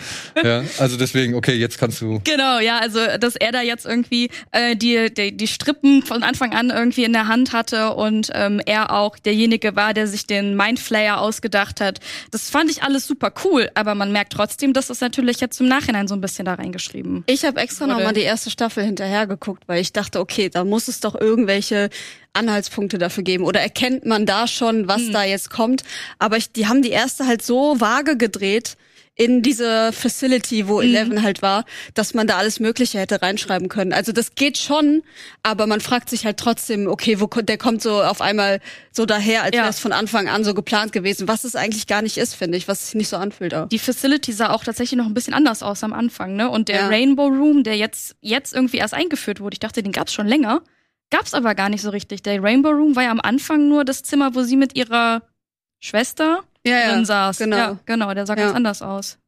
Ja, 0.42 0.62
also 0.78 0.96
deswegen, 0.96 1.34
okay, 1.34 1.54
jetzt 1.54 1.78
kannst 1.78 2.00
du. 2.00 2.20
Genau, 2.24 2.58
ja, 2.60 2.78
also 2.78 2.98
dass 3.18 3.36
er 3.36 3.52
da 3.52 3.62
jetzt 3.62 3.84
irgendwie 3.84 4.30
äh, 4.52 4.76
die, 4.76 5.12
die, 5.12 5.36
die 5.36 5.46
Strippen 5.46 6.02
von 6.02 6.22
Anfang 6.22 6.52
an 6.54 6.70
irgendwie 6.70 7.04
in 7.04 7.12
der 7.12 7.28
Hand 7.28 7.52
hatte 7.52 7.94
und 7.94 8.30
ähm, 8.34 8.60
er 8.64 8.92
auch 8.92 9.18
derjenige 9.18 9.76
war, 9.76 9.92
der 9.92 10.06
sich 10.06 10.26
den 10.26 10.56
Mindflayer 10.56 11.20
ausgedacht 11.20 11.80
hat. 11.80 12.00
Das 12.30 12.50
fand 12.50 12.70
ich 12.70 12.82
alles 12.82 13.06
super 13.06 13.32
cool, 13.44 13.70
aber 13.74 13.94
man 13.94 14.12
merkt 14.12 14.32
trotzdem, 14.32 14.72
dass 14.72 14.86
das 14.86 15.00
natürlich 15.00 15.40
jetzt 15.40 15.60
im 15.60 15.68
Nachhinein 15.68 16.08
so 16.08 16.14
ein 16.14 16.20
bisschen 16.20 16.44
da 16.44 16.54
reingeschrieben. 16.54 17.24
Ich 17.26 17.44
habe 17.44 17.60
extra 17.60 17.86
Wurde. 17.86 17.96
noch 17.96 18.04
mal 18.04 18.12
die 18.12 18.20
erste 18.20 18.50
Staffel 18.50 18.84
hinterher 18.84 19.26
geguckt, 19.26 19.64
weil 19.66 19.80
ich 19.80 19.92
dachte, 19.92 20.20
okay, 20.20 20.48
da 20.48 20.64
muss 20.64 20.88
es 20.88 21.00
doch 21.00 21.14
irgendwelche 21.20 21.90
Anhaltspunkte 22.32 22.98
dafür 22.98 23.22
geben 23.24 23.44
oder 23.44 23.60
erkennt 23.60 24.06
man 24.06 24.26
da 24.26 24.46
schon, 24.46 24.88
was 24.88 25.02
Hm. 25.02 25.12
da 25.12 25.24
jetzt 25.24 25.50
kommt. 25.50 25.82
Aber 26.18 26.36
ich, 26.36 26.52
die 26.52 26.66
haben 26.66 26.82
die 26.82 26.90
erste 26.90 27.26
halt 27.26 27.42
so 27.42 27.80
vage 27.80 28.16
gedreht 28.16 28.76
in 29.16 29.42
diese 29.42 29.92
Facility, 29.92 30.66
wo 30.66 30.80
Eleven 30.80 31.22
halt 31.22 31.42
war, 31.42 31.66
dass 31.92 32.14
man 32.14 32.26
da 32.26 32.38
alles 32.38 32.58
Mögliche 32.58 32.98
hätte 32.98 33.20
reinschreiben 33.20 33.68
können. 33.68 33.92
Also 33.92 34.12
das 34.12 34.34
geht 34.34 34.56
schon, 34.56 35.02
aber 35.42 35.66
man 35.66 35.82
fragt 35.82 36.08
sich 36.08 36.24
halt 36.24 36.38
trotzdem, 36.38 36.86
okay, 36.86 37.20
wo 37.20 37.26
der 37.26 37.58
kommt 37.58 37.82
so 37.82 38.02
auf 38.02 38.22
einmal 38.22 38.60
so 38.92 39.04
daher, 39.04 39.42
als 39.42 39.54
Ja. 39.54 39.62
wäre 39.62 39.70
es 39.70 39.78
von 39.78 39.92
Anfang 39.92 40.28
an 40.28 40.42
so 40.42 40.54
geplant 40.54 40.92
gewesen, 40.92 41.28
was 41.28 41.44
es 41.44 41.54
eigentlich 41.54 41.86
gar 41.86 42.00
nicht 42.00 42.16
ist, 42.16 42.34
finde 42.34 42.56
ich, 42.56 42.66
was 42.66 42.86
sich 42.86 42.94
nicht 42.94 43.08
so 43.08 43.18
anfühlt 43.18 43.52
auch. 43.54 43.68
Die 43.68 43.78
Facility 43.78 44.32
sah 44.32 44.52
auch 44.54 44.64
tatsächlich 44.64 44.96
noch 44.96 45.06
ein 45.06 45.12
bisschen 45.14 45.34
anders 45.34 45.62
aus 45.62 45.84
am 45.84 45.92
Anfang, 45.92 46.34
ne? 46.36 46.48
Und 46.48 46.68
der 46.68 46.76
Ja. 46.76 46.88
Rainbow 46.88 47.26
Room, 47.26 47.62
der 47.62 47.76
jetzt, 47.76 48.16
jetzt 48.22 48.54
irgendwie 48.54 48.78
erst 48.78 48.94
eingeführt 48.94 49.40
wurde, 49.40 49.52
ich 49.54 49.60
dachte, 49.60 49.82
den 49.82 49.92
gab's 49.92 50.14
schon 50.14 50.28
länger. 50.28 50.62
Gab's 51.10 51.34
aber 51.34 51.54
gar 51.54 51.68
nicht 51.68 51.82
so 51.82 51.90
richtig. 51.90 52.22
Der 52.22 52.42
Rainbow 52.42 52.70
Room 52.70 52.94
war 52.96 53.02
ja 53.04 53.10
am 53.10 53.20
Anfang 53.20 53.68
nur 53.68 53.84
das 53.84 54.02
Zimmer, 54.02 54.34
wo 54.34 54.42
sie 54.42 54.56
mit 54.56 54.76
ihrer 54.76 55.22
Schwester 55.82 56.44
ja, 56.64 56.92
drin 56.92 57.04
saß. 57.04 57.38
genau. 57.38 57.56
Ja, 57.56 57.78
genau, 57.86 58.14
der 58.14 58.26
sah 58.26 58.36
Ja. 58.36 58.44
ganz 58.44 58.54
anders 58.56 58.82
aus. 58.82 59.18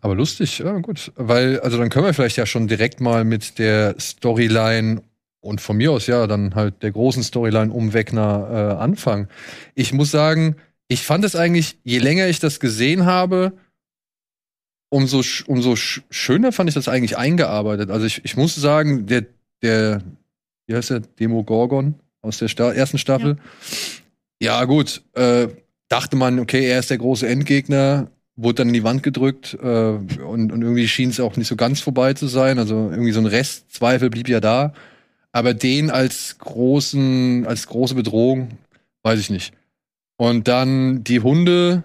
Aber 0.00 0.14
lustig, 0.16 0.58
ja 0.58 0.72
gut. 0.78 1.12
Weil, 1.14 1.60
also 1.60 1.78
dann 1.78 1.88
können 1.88 2.04
wir 2.06 2.12
vielleicht 2.14 2.36
ja 2.36 2.46
schon 2.46 2.66
direkt 2.66 3.00
mal 3.00 3.24
mit 3.24 3.58
der 3.60 3.94
Storyline 4.00 5.02
und 5.40 5.60
von 5.60 5.76
mir 5.76 5.92
aus 5.92 6.08
ja 6.08 6.26
dann 6.26 6.56
halt 6.56 6.82
der 6.82 6.90
großen 6.90 7.22
Storyline 7.22 7.72
um 7.72 7.92
Wegner 7.92 8.48
äh, 8.78 8.82
anfangen. 8.82 9.28
Ich 9.76 9.92
muss 9.92 10.10
sagen, 10.10 10.56
ich 10.88 11.02
fand 11.04 11.24
es 11.24 11.36
eigentlich, 11.36 11.78
je 11.84 11.98
länger 11.98 12.26
ich 12.26 12.40
das 12.40 12.58
gesehen 12.58 13.04
habe, 13.06 13.52
umso, 14.90 15.20
sch- 15.20 15.44
umso 15.46 15.76
sch 15.76 16.02
schöner 16.10 16.50
fand 16.50 16.68
ich 16.70 16.74
das 16.74 16.88
eigentlich 16.88 17.16
eingearbeitet. 17.16 17.90
Also 17.90 18.06
ich, 18.06 18.24
ich 18.24 18.36
muss 18.36 18.56
sagen, 18.56 19.06
der, 19.06 19.26
der, 19.62 20.02
wie 20.68 20.76
heißt 20.76 20.90
der, 20.90 21.00
Demogorgon 21.00 21.94
aus 22.22 22.38
der 22.38 22.46
Sta 22.48 22.72
ersten 22.72 22.98
Staffel. 22.98 23.38
Ja, 24.40 24.64
gut, 24.64 25.02
äh, 25.14 25.48
dachte 25.88 26.14
man, 26.16 26.38
okay, 26.38 26.68
er 26.68 26.78
ist 26.78 26.90
der 26.90 26.98
große 26.98 27.26
Endgegner, 27.26 28.10
wurde 28.36 28.56
dann 28.56 28.68
in 28.68 28.74
die 28.74 28.84
Wand 28.84 29.02
gedrückt 29.02 29.54
äh, 29.60 29.66
und, 29.66 30.52
und 30.52 30.62
irgendwie 30.62 30.86
schien 30.86 31.10
es 31.10 31.18
auch 31.18 31.36
nicht 31.36 31.48
so 31.48 31.56
ganz 31.56 31.80
vorbei 31.80 32.14
zu 32.14 32.28
sein. 32.28 32.58
Also 32.60 32.88
irgendwie 32.90 33.10
so 33.12 33.18
ein 33.20 33.26
Restzweifel 33.26 34.10
blieb 34.10 34.28
ja 34.28 34.38
da. 34.40 34.74
Aber 35.32 35.54
den 35.54 35.90
als 35.90 36.38
großen, 36.38 37.46
als 37.46 37.66
große 37.66 37.94
Bedrohung, 37.96 38.50
weiß 39.02 39.18
ich 39.18 39.30
nicht. 39.30 39.52
Und 40.16 40.46
dann 40.48 41.02
die 41.04 41.20
Hunde 41.20 41.84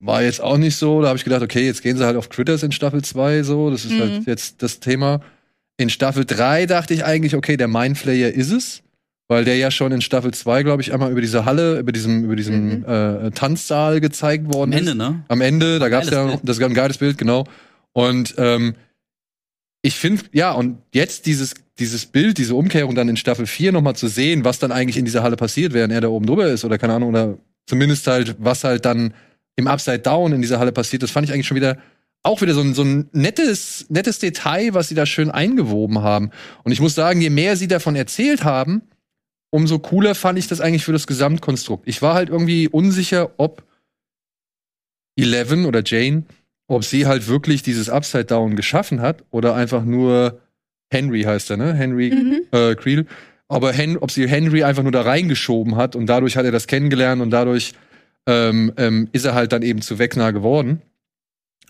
war 0.00 0.22
jetzt 0.22 0.40
auch 0.40 0.56
nicht 0.58 0.76
so. 0.76 1.02
Da 1.02 1.08
habe 1.08 1.18
ich 1.18 1.24
gedacht, 1.24 1.42
okay, 1.42 1.66
jetzt 1.66 1.82
gehen 1.82 1.96
sie 1.96 2.04
halt 2.06 2.16
auf 2.16 2.28
Critters 2.28 2.62
in 2.62 2.72
Staffel 2.72 3.02
2 3.02 3.42
so. 3.42 3.70
Das 3.70 3.84
ist 3.84 3.92
Mhm. 3.92 4.00
halt 4.00 4.26
jetzt 4.26 4.62
das 4.62 4.80
Thema. 4.80 5.20
In 5.78 5.88
Staffel 5.90 6.24
3 6.26 6.66
dachte 6.66 6.92
ich 6.92 7.04
eigentlich, 7.04 7.34
okay, 7.34 7.56
der 7.56 7.68
Mindflayer 7.68 8.30
ist 8.32 8.50
es. 8.50 8.82
Weil 9.30 9.44
der 9.44 9.56
ja 9.56 9.70
schon 9.70 9.92
in 9.92 10.00
Staffel 10.00 10.32
2, 10.32 10.62
glaube 10.62 10.80
ich, 10.80 10.92
einmal 10.92 11.10
über 11.12 11.20
diese 11.20 11.44
Halle, 11.44 11.78
über 11.80 11.92
diesem, 11.92 12.24
über 12.24 12.34
diesem 12.34 12.78
Mhm. 12.78 12.84
äh, 12.86 13.30
Tanzsaal 13.30 14.00
gezeigt 14.00 14.52
worden 14.52 14.72
Am 14.72 14.78
ist. 14.80 14.88
Ende, 14.88 14.94
ne? 14.94 15.24
Am 15.28 15.40
Ende, 15.42 15.78
da 15.78 15.90
gab 15.90 16.04
es 16.04 16.10
ja 16.10 16.24
Bild. 16.24 16.40
das 16.44 16.60
ein 16.62 16.72
geiles 16.72 16.96
Bild, 16.96 17.18
genau. 17.18 17.44
Und 17.92 18.34
ähm, 18.38 18.74
ich 19.82 19.96
finde, 19.96 20.22
ja, 20.32 20.52
und 20.52 20.78
jetzt 20.94 21.26
dieses, 21.26 21.52
dieses 21.78 22.06
Bild, 22.06 22.38
diese 22.38 22.54
Umkehrung 22.54 22.94
dann 22.94 23.08
in 23.10 23.16
Staffel 23.18 23.46
4 23.46 23.70
nochmal 23.72 23.96
zu 23.96 24.08
sehen, 24.08 24.44
was 24.44 24.58
dann 24.58 24.72
eigentlich 24.72 24.96
in 24.96 25.04
dieser 25.04 25.22
Halle 25.22 25.36
passiert, 25.36 25.74
während 25.74 25.92
er 25.92 26.00
da 26.00 26.08
oben 26.08 26.24
drüber 26.24 26.46
ist, 26.48 26.64
oder 26.64 26.78
keine 26.78 26.94
Ahnung, 26.94 27.10
oder 27.10 27.36
zumindest 27.66 28.06
halt, 28.06 28.34
was 28.38 28.64
halt 28.64 28.86
dann 28.86 29.12
im 29.56 29.66
Upside 29.66 29.98
Down 30.00 30.32
in 30.32 30.40
dieser 30.40 30.58
Halle 30.58 30.72
passiert, 30.72 31.02
das 31.02 31.10
fand 31.10 31.28
ich 31.28 31.34
eigentlich 31.34 31.46
schon 31.46 31.56
wieder 31.56 31.76
auch 32.22 32.40
wieder 32.42 32.54
so 32.54 32.60
ein, 32.60 32.74
so 32.74 32.82
ein 32.82 33.08
nettes, 33.12 33.86
nettes 33.88 34.18
Detail, 34.18 34.74
was 34.74 34.88
sie 34.88 34.94
da 34.94 35.06
schön 35.06 35.30
eingewoben 35.30 36.00
haben. 36.02 36.30
Und 36.64 36.72
ich 36.72 36.80
muss 36.80 36.94
sagen, 36.94 37.20
je 37.20 37.30
mehr 37.30 37.56
sie 37.56 37.68
davon 37.68 37.96
erzählt 37.96 38.44
haben, 38.44 38.82
umso 39.50 39.78
cooler 39.78 40.14
fand 40.14 40.38
ich 40.38 40.46
das 40.46 40.60
eigentlich 40.60 40.84
für 40.84 40.92
das 40.92 41.06
Gesamtkonstrukt. 41.06 41.88
Ich 41.88 42.02
war 42.02 42.14
halt 42.14 42.28
irgendwie 42.28 42.68
unsicher, 42.68 43.30
ob 43.38 43.62
Eleven 45.16 45.64
oder 45.64 45.82
Jane, 45.84 46.24
ob 46.66 46.84
sie 46.84 47.06
halt 47.06 47.28
wirklich 47.28 47.62
dieses 47.62 47.88
Upside 47.88 48.26
Down 48.26 48.56
geschaffen 48.56 49.00
hat 49.00 49.24
oder 49.30 49.54
einfach 49.54 49.84
nur 49.84 50.40
Henry 50.90 51.22
heißt 51.22 51.50
er, 51.50 51.56
ne? 51.56 51.74
Henry 51.74 52.10
Mhm. 52.10 52.40
äh, 52.52 52.74
Creel. 52.74 53.06
Aber 53.48 53.72
Hen 53.72 53.96
ob 53.96 54.10
sie 54.10 54.28
Henry 54.28 54.62
einfach 54.62 54.82
nur 54.82 54.92
da 54.92 55.02
reingeschoben 55.02 55.76
hat 55.76 55.96
und 55.96 56.06
dadurch 56.06 56.36
hat 56.36 56.44
er 56.44 56.52
das 56.52 56.66
kennengelernt 56.66 57.22
und 57.22 57.30
dadurch 57.30 57.72
ähm, 58.26 58.72
ähm, 58.76 59.08
ist 59.12 59.24
er 59.24 59.34
halt 59.34 59.52
dann 59.52 59.62
eben 59.62 59.80
zu 59.80 59.98
Wegner 59.98 60.32
geworden. 60.34 60.82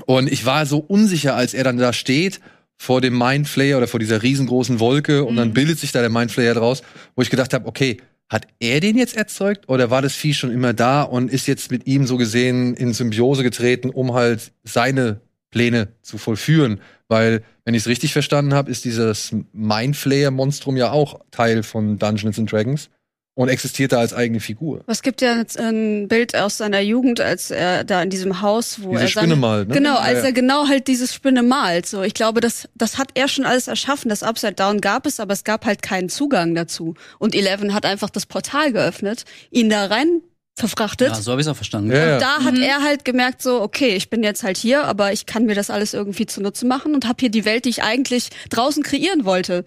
Und 0.07 0.31
ich 0.31 0.45
war 0.47 0.67
so 0.67 0.79
unsicher, 0.79 1.35
als 1.35 1.55
er 1.55 1.65
dann 1.65 1.77
da 1.79 1.93
steht 1.93 2.41
vor 2.77 3.01
dem 3.01 3.19
Mindflayer 3.19 3.79
oder 3.79 3.89
vor 3.89 3.99
dieser 4.01 4.23
riesengroßen 4.23 4.79
Wolke 4.79 5.25
und 5.25 5.37
dann 5.37 5.49
Mhm. 5.49 5.55
bildet 5.55 5.79
sich 5.81 5.91
da 5.93 6.01
der 6.01 6.11
Mindflayer 6.11 6.55
draus, 6.55 6.83
wo 7.17 7.23
ich 7.23 7.31
gedacht 7.31 7.53
habe, 7.53 7.67
okay, 7.67 7.97
hat 8.29 8.47
er 8.61 8.81
den 8.81 8.97
jetzt 8.97 9.17
erzeugt 9.17 9.69
oder 9.69 9.91
war 9.91 10.03
das 10.03 10.15
Vieh 10.15 10.35
schon 10.35 10.53
immer 10.53 10.75
da 10.75 11.03
und 11.03 11.31
ist 11.33 11.47
jetzt 11.49 11.71
mit 11.71 11.87
ihm 11.87 12.07
so 12.07 12.17
gesehen 12.19 12.75
in 12.75 12.93
Symbiose 12.93 13.43
getreten, 13.43 13.91
um 13.91 14.13
halt 14.13 14.53
seine 14.65 15.21
Pläne 15.51 15.89
zu 16.03 16.19
vollführen? 16.19 16.81
Weil, 17.09 17.43
wenn 17.65 17.75
ich 17.75 17.83
es 17.83 17.89
richtig 17.89 18.13
verstanden 18.13 18.53
habe, 18.53 18.71
ist 18.71 18.85
dieses 18.85 19.35
Mindflayer-Monstrum 19.55 20.77
ja 20.77 20.91
auch 20.93 21.21
Teil 21.31 21.63
von 21.63 21.99
Dungeons 21.99 22.39
and 22.39 22.53
Dragons 22.53 22.91
und 23.39 23.49
existiert 23.49 23.93
da 23.93 24.01
als 24.01 24.13
eigene 24.13 24.41
Figur. 24.41 24.83
Es 24.89 25.01
gibt 25.01 25.21
ja 25.21 25.37
jetzt 25.37 25.61
ein 25.61 26.09
Bild 26.09 26.35
aus 26.35 26.57
seiner 26.57 26.81
Jugend, 26.81 27.21
als 27.21 27.53
er 27.53 27.85
da 27.85 28.03
in 28.03 28.11
diesem 28.11 28.43
Haus, 28.43 28.83
wo 28.83 28.91
Diese 28.91 29.03
er 29.03 29.09
Spinne 29.09 29.29
seine, 29.29 29.37
malt, 29.37 29.69
ne? 29.69 29.75
Genau, 29.75 29.95
Ja, 29.95 30.01
als 30.01 30.19
ja. 30.19 30.25
er 30.25 30.33
genau 30.33 30.67
halt 30.67 30.89
diese 30.89 31.07
Spinne 31.07 31.45
malt. 31.45 31.87
So, 31.87 32.03
ich 32.03 32.15
glaube, 32.15 32.41
das, 32.41 32.69
das 32.75 32.99
hat 32.99 33.11
er 33.15 33.29
schon 33.29 33.45
alles 33.45 33.69
erschaffen. 33.69 34.09
Das 34.09 34.25
Upside 34.25 34.55
Down 34.55 34.81
gab 34.81 35.07
es, 35.07 35.21
aber 35.21 35.35
es 35.35 35.45
gab 35.45 35.67
halt 35.67 35.83
keinen 35.83 36.09
Zugang 36.09 36.57
dazu. 36.57 36.95
Und 37.21 37.37
Eleven 37.37 37.75
hat 37.75 37.87
einfach 37.87 38.11
das 38.11 38.27
Portal 38.27 38.73
geöffnet, 38.73 39.25
ihn 39.53 39.71
da 39.71 39.87
rein 39.87 40.21
verfrachtet. 40.57 41.11
Ja, 41.11 41.15
so 41.15 41.31
habe 41.31 41.41
ich 41.41 41.47
es 41.47 41.53
auch 41.53 41.55
verstanden. 41.55 41.93
Ja, 41.93 42.07
ja. 42.07 42.15
Und 42.15 42.23
da 42.23 42.43
hat 42.43 42.59
er 42.59 42.83
halt 42.83 43.05
gemerkt, 43.05 43.41
so, 43.41 43.63
okay, 43.63 43.95
ich 43.95 44.11
bin 44.11 44.25
jetzt 44.25 44.43
halt 44.43 44.57
hier, 44.57 44.83
aber 44.83 45.13
ich 45.13 45.27
kann 45.27 45.47
mir 45.47 45.55
das 45.55 45.71
alles 45.71 45.95
irgendwie 45.95 46.27
zunutze 46.27 46.67
machen 46.67 46.93
und 46.93 47.07
habe 47.07 47.19
hier 47.21 47.31
die 47.31 47.45
Welt, 47.45 47.67
die 47.67 47.71
ich 47.71 47.85
eigentlich 47.85 48.31
draußen 48.51 48.83
kreieren 48.83 49.25
wollte, 49.25 49.65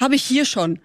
habe 0.00 0.16
ich 0.16 0.24
hier 0.24 0.44
schon. 0.44 0.80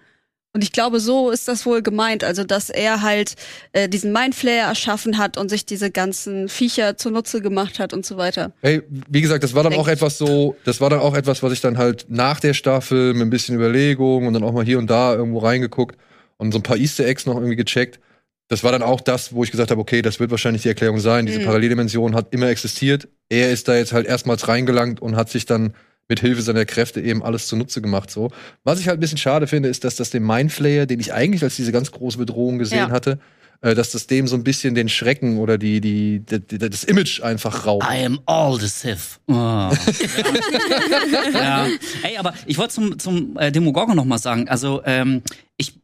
Und 0.54 0.64
ich 0.64 0.72
glaube, 0.72 0.98
so 0.98 1.30
ist 1.30 1.46
das 1.46 1.66
wohl 1.66 1.82
gemeint. 1.82 2.24
Also, 2.24 2.42
dass 2.42 2.70
er 2.70 3.02
halt 3.02 3.34
äh, 3.72 3.88
diesen 3.88 4.12
Mindflayer 4.12 4.66
erschaffen 4.66 5.18
hat 5.18 5.36
und 5.36 5.50
sich 5.50 5.66
diese 5.66 5.90
ganzen 5.90 6.48
Viecher 6.48 6.96
zunutze 6.96 7.42
gemacht 7.42 7.78
hat 7.78 7.92
und 7.92 8.06
so 8.06 8.16
weiter. 8.16 8.52
Hey, 8.62 8.82
wie 9.08 9.20
gesagt, 9.20 9.44
das 9.44 9.54
war 9.54 9.62
dann 9.62 9.72
Denk 9.72 9.82
auch 9.82 9.88
etwas 9.88 10.16
so, 10.18 10.56
das 10.64 10.80
war 10.80 10.88
dann 10.90 11.00
auch 11.00 11.14
etwas, 11.14 11.42
was 11.42 11.52
ich 11.52 11.60
dann 11.60 11.76
halt 11.76 12.06
nach 12.08 12.40
der 12.40 12.54
Staffel 12.54 13.12
mit 13.12 13.26
ein 13.26 13.30
bisschen 13.30 13.54
Überlegung 13.56 14.26
und 14.26 14.32
dann 14.32 14.42
auch 14.42 14.52
mal 14.52 14.64
hier 14.64 14.78
und 14.78 14.88
da 14.88 15.14
irgendwo 15.14 15.38
reingeguckt 15.38 15.96
und 16.38 16.52
so 16.52 16.58
ein 16.58 16.62
paar 16.62 16.76
Easter 16.78 17.04
Eggs 17.06 17.26
noch 17.26 17.36
irgendwie 17.36 17.56
gecheckt. 17.56 18.00
Das 18.48 18.64
war 18.64 18.72
dann 18.72 18.82
auch 18.82 19.02
das, 19.02 19.34
wo 19.34 19.44
ich 19.44 19.50
gesagt 19.50 19.70
habe, 19.70 19.80
okay, 19.80 20.00
das 20.00 20.18
wird 20.18 20.30
wahrscheinlich 20.30 20.62
die 20.62 20.68
Erklärung 20.68 20.98
sein. 20.98 21.26
Diese 21.26 21.40
Mhm. 21.40 21.44
Paralleldimension 21.44 22.14
hat 22.14 22.32
immer 22.32 22.48
existiert. 22.48 23.06
Er 23.28 23.52
ist 23.52 23.68
da 23.68 23.76
jetzt 23.76 23.92
halt 23.92 24.06
erstmals 24.06 24.48
reingelangt 24.48 25.00
und 25.02 25.14
hat 25.16 25.28
sich 25.28 25.44
dann 25.44 25.74
mit 26.08 26.20
Hilfe 26.20 26.42
seiner 26.42 26.64
Kräfte 26.64 27.00
eben 27.00 27.22
alles 27.22 27.46
zunutze 27.46 27.80
gemacht. 27.82 28.10
So. 28.10 28.30
Was 28.64 28.80
ich 28.80 28.88
halt 28.88 28.98
ein 28.98 29.00
bisschen 29.00 29.18
schade 29.18 29.46
finde, 29.46 29.68
ist, 29.68 29.84
dass 29.84 29.96
das 29.96 30.10
dem 30.10 30.26
Mindflayer, 30.26 30.86
den 30.86 31.00
ich 31.00 31.12
eigentlich 31.12 31.42
als 31.42 31.56
diese 31.56 31.70
ganz 31.72 31.90
große 31.92 32.18
Bedrohung 32.18 32.58
gesehen 32.58 32.78
Ja. 32.78 32.90
hatte, 32.90 33.18
äh, 33.60 33.74
dass 33.74 33.90
das 33.90 34.06
dem 34.06 34.26
so 34.28 34.36
ein 34.36 34.44
bisschen 34.44 34.74
den 34.74 34.88
Schrecken 34.88 35.38
oder 35.38 35.58
die, 35.58 35.80
die, 35.80 36.20
die, 36.20 36.40
die 36.40 36.58
das 36.58 36.84
Image 36.84 37.20
einfach 37.22 37.66
raubt. 37.66 37.84
I 37.84 38.04
am 38.06 38.20
all 38.26 38.58
the 38.58 38.68
Sith. 38.68 39.18
Oh. 39.26 39.34
Ja. 39.34 39.70
ja. 41.32 41.68
Ey, 42.02 42.16
aber 42.18 42.34
ich 42.46 42.58
wollte 42.58 42.74
zum, 42.74 42.98
zum 42.98 43.36
äh, 43.38 43.50
Demogorgon 43.52 43.96
noch 43.96 44.04
mal 44.04 44.18
sagen. 44.18 44.48
Also, 44.48 44.82
ähm, 44.84 45.22
ich, 45.56 45.74
ich 45.74 45.77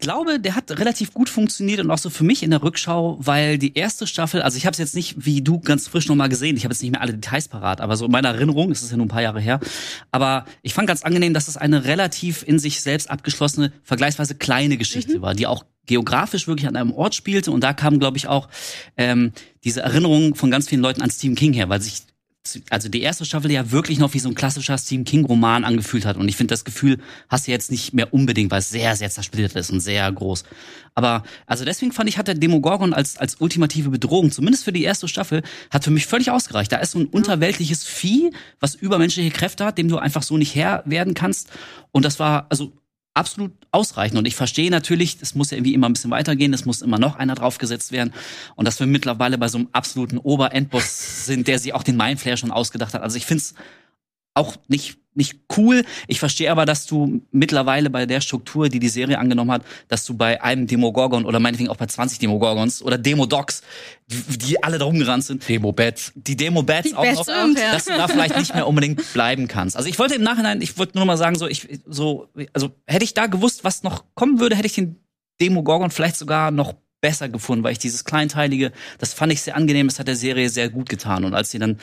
glaube, 0.00 0.40
der 0.40 0.56
hat 0.56 0.70
relativ 0.78 1.14
gut 1.14 1.28
funktioniert 1.28 1.80
und 1.80 1.90
auch 1.90 1.98
so 1.98 2.10
für 2.10 2.24
mich 2.24 2.42
in 2.42 2.50
der 2.50 2.62
Rückschau, 2.62 3.18
weil 3.20 3.58
die 3.58 3.74
erste 3.74 4.06
Staffel, 4.06 4.42
also 4.42 4.56
ich 4.56 4.66
habe 4.66 4.72
es 4.72 4.78
jetzt 4.78 4.94
nicht 4.94 5.24
wie 5.24 5.42
du 5.42 5.60
ganz 5.60 5.88
frisch 5.88 6.08
noch 6.08 6.16
mal 6.16 6.28
gesehen, 6.28 6.56
ich 6.56 6.64
habe 6.64 6.72
jetzt 6.72 6.82
nicht 6.82 6.90
mehr 6.90 7.00
alle 7.00 7.14
Details 7.14 7.48
parat, 7.48 7.80
aber 7.80 7.96
so 7.96 8.06
in 8.06 8.10
meiner 8.10 8.30
Erinnerung, 8.30 8.70
es 8.70 8.82
ist 8.82 8.90
ja 8.90 8.96
nur 8.96 9.06
ein 9.06 9.10
paar 9.10 9.22
Jahre 9.22 9.40
her, 9.40 9.60
aber 10.10 10.44
ich 10.62 10.74
fand 10.74 10.88
ganz 10.88 11.02
angenehm, 11.02 11.34
dass 11.34 11.48
es 11.48 11.56
eine 11.56 11.84
relativ 11.84 12.42
in 12.42 12.58
sich 12.58 12.80
selbst 12.80 13.10
abgeschlossene, 13.10 13.72
vergleichsweise 13.82 14.34
kleine 14.34 14.76
Geschichte 14.76 15.22
war, 15.22 15.34
die 15.34 15.46
auch 15.46 15.64
geografisch 15.86 16.46
wirklich 16.46 16.68
an 16.68 16.76
einem 16.76 16.92
Ort 16.92 17.14
spielte 17.14 17.50
und 17.50 17.62
da 17.62 17.72
kam, 17.72 17.98
glaube 17.98 18.16
ich, 18.16 18.28
auch 18.28 18.48
ähm, 18.96 19.32
diese 19.64 19.80
Erinnerung 19.82 20.34
von 20.34 20.50
ganz 20.50 20.68
vielen 20.68 20.82
Leuten 20.82 21.02
an 21.02 21.10
Stephen 21.10 21.34
King 21.34 21.52
her, 21.52 21.68
weil 21.68 21.82
sich 21.82 22.02
also 22.70 22.88
die 22.88 23.02
erste 23.02 23.26
Staffel 23.26 23.50
ja 23.50 23.70
wirklich 23.70 23.98
noch 23.98 24.14
wie 24.14 24.18
so 24.18 24.28
ein 24.28 24.34
klassischer 24.34 24.78
Stephen 24.78 25.04
King 25.04 25.26
Roman 25.26 25.64
angefühlt 25.64 26.06
hat 26.06 26.16
und 26.16 26.26
ich 26.28 26.36
finde 26.36 26.52
das 26.52 26.64
Gefühl 26.64 26.98
hast 27.28 27.46
du 27.46 27.50
jetzt 27.50 27.70
nicht 27.70 27.92
mehr 27.92 28.14
unbedingt, 28.14 28.50
weil 28.50 28.60
es 28.60 28.70
sehr 28.70 28.96
sehr 28.96 29.10
zersplittert 29.10 29.56
ist 29.56 29.70
und 29.70 29.80
sehr 29.80 30.10
groß. 30.10 30.44
Aber 30.94 31.22
also 31.46 31.64
deswegen 31.64 31.92
fand 31.92 32.08
ich 32.08 32.16
hat 32.16 32.28
der 32.28 32.34
Demogorgon 32.34 32.94
als 32.94 33.18
als 33.18 33.36
ultimative 33.40 33.90
Bedrohung 33.90 34.32
zumindest 34.32 34.64
für 34.64 34.72
die 34.72 34.84
erste 34.84 35.06
Staffel 35.06 35.42
hat 35.70 35.84
für 35.84 35.90
mich 35.90 36.06
völlig 36.06 36.30
ausgereicht. 36.30 36.72
Da 36.72 36.78
ist 36.78 36.92
so 36.92 37.00
ein 37.00 37.06
unterweltliches 37.06 37.84
Vieh, 37.84 38.32
was 38.58 38.74
übermenschliche 38.74 39.30
Kräfte 39.30 39.66
hat, 39.66 39.76
dem 39.76 39.88
du 39.88 39.98
einfach 39.98 40.22
so 40.22 40.38
nicht 40.38 40.54
Herr 40.54 40.82
werden 40.86 41.12
kannst 41.12 41.50
und 41.92 42.06
das 42.06 42.18
war 42.18 42.46
also 42.48 42.72
absolut 43.14 43.52
ausreichend. 43.72 44.18
Und 44.18 44.26
ich 44.26 44.36
verstehe 44.36 44.70
natürlich, 44.70 45.18
es 45.20 45.34
muss 45.34 45.50
ja 45.50 45.56
irgendwie 45.56 45.74
immer 45.74 45.88
ein 45.88 45.92
bisschen 45.92 46.10
weitergehen, 46.10 46.54
es 46.54 46.64
muss 46.64 46.82
immer 46.82 46.98
noch 46.98 47.16
einer 47.16 47.34
draufgesetzt 47.34 47.92
werden. 47.92 48.12
Und 48.54 48.66
dass 48.66 48.78
wir 48.80 48.86
mittlerweile 48.86 49.38
bei 49.38 49.48
so 49.48 49.58
einem 49.58 49.68
absoluten 49.72 50.18
Ober-Endboss 50.18 51.26
sind, 51.26 51.48
der 51.48 51.58
sich 51.58 51.74
auch 51.74 51.82
den 51.82 51.96
Mindflayer 51.96 52.36
schon 52.36 52.52
ausgedacht 52.52 52.94
hat. 52.94 53.02
Also 53.02 53.16
ich 53.16 53.26
finde 53.26 53.42
es 53.42 53.54
auch 54.34 54.56
nicht, 54.68 54.98
nicht 55.14 55.40
cool. 55.56 55.84
Ich 56.06 56.20
verstehe 56.20 56.50
aber, 56.50 56.64
dass 56.64 56.86
du 56.86 57.20
mittlerweile 57.32 57.90
bei 57.90 58.06
der 58.06 58.20
Struktur, 58.20 58.68
die 58.68 58.78
die 58.78 58.88
Serie 58.88 59.18
angenommen 59.18 59.50
hat, 59.50 59.62
dass 59.88 60.04
du 60.04 60.14
bei 60.14 60.42
einem 60.42 60.66
Demogorgon 60.66 61.24
oder 61.24 61.40
meinetwegen 61.40 61.68
auch 61.68 61.76
bei 61.76 61.86
20 61.86 62.18
Demogorgons 62.20 62.82
oder 62.82 62.96
Demodogs, 62.96 63.62
die, 64.06 64.38
die 64.38 64.62
alle 64.62 64.78
da 64.78 64.84
rumgerannt 64.84 65.24
sind, 65.24 65.48
Demo-Bats. 65.48 66.12
die 66.14 66.36
Demo-Bats 66.36 66.94
auch 66.94 67.04
auch, 67.04 67.26
ja. 67.56 67.72
dass 67.72 67.86
du 67.86 67.92
da 67.96 68.06
vielleicht 68.06 68.38
nicht 68.38 68.54
mehr 68.54 68.66
unbedingt 68.66 69.02
bleiben 69.12 69.48
kannst. 69.48 69.76
Also 69.76 69.88
ich 69.88 69.98
wollte 69.98 70.14
im 70.14 70.22
Nachhinein, 70.22 70.62
ich 70.62 70.78
wollte 70.78 70.96
nur 70.96 71.06
mal 71.06 71.16
sagen, 71.16 71.36
so 71.36 71.48
ich 71.48 71.80
so 71.86 72.28
also 72.52 72.70
hätte 72.86 73.04
ich 73.04 73.14
da 73.14 73.26
gewusst, 73.26 73.64
was 73.64 73.82
noch 73.82 74.04
kommen 74.14 74.38
würde, 74.38 74.56
hätte 74.56 74.66
ich 74.66 74.74
den 74.74 74.96
Demogorgon 75.40 75.90
vielleicht 75.90 76.16
sogar 76.16 76.50
noch 76.50 76.74
besser 77.00 77.28
gefunden, 77.28 77.64
weil 77.64 77.72
ich 77.72 77.78
dieses 77.78 78.04
kleinteilige, 78.04 78.72
das 78.98 79.14
fand 79.14 79.32
ich 79.32 79.42
sehr 79.42 79.56
angenehm, 79.56 79.88
das 79.88 79.98
hat 79.98 80.08
der 80.08 80.16
Serie 80.16 80.50
sehr 80.50 80.68
gut 80.68 80.88
getan 80.88 81.24
und 81.24 81.34
als 81.34 81.50
sie 81.50 81.58
dann 81.58 81.78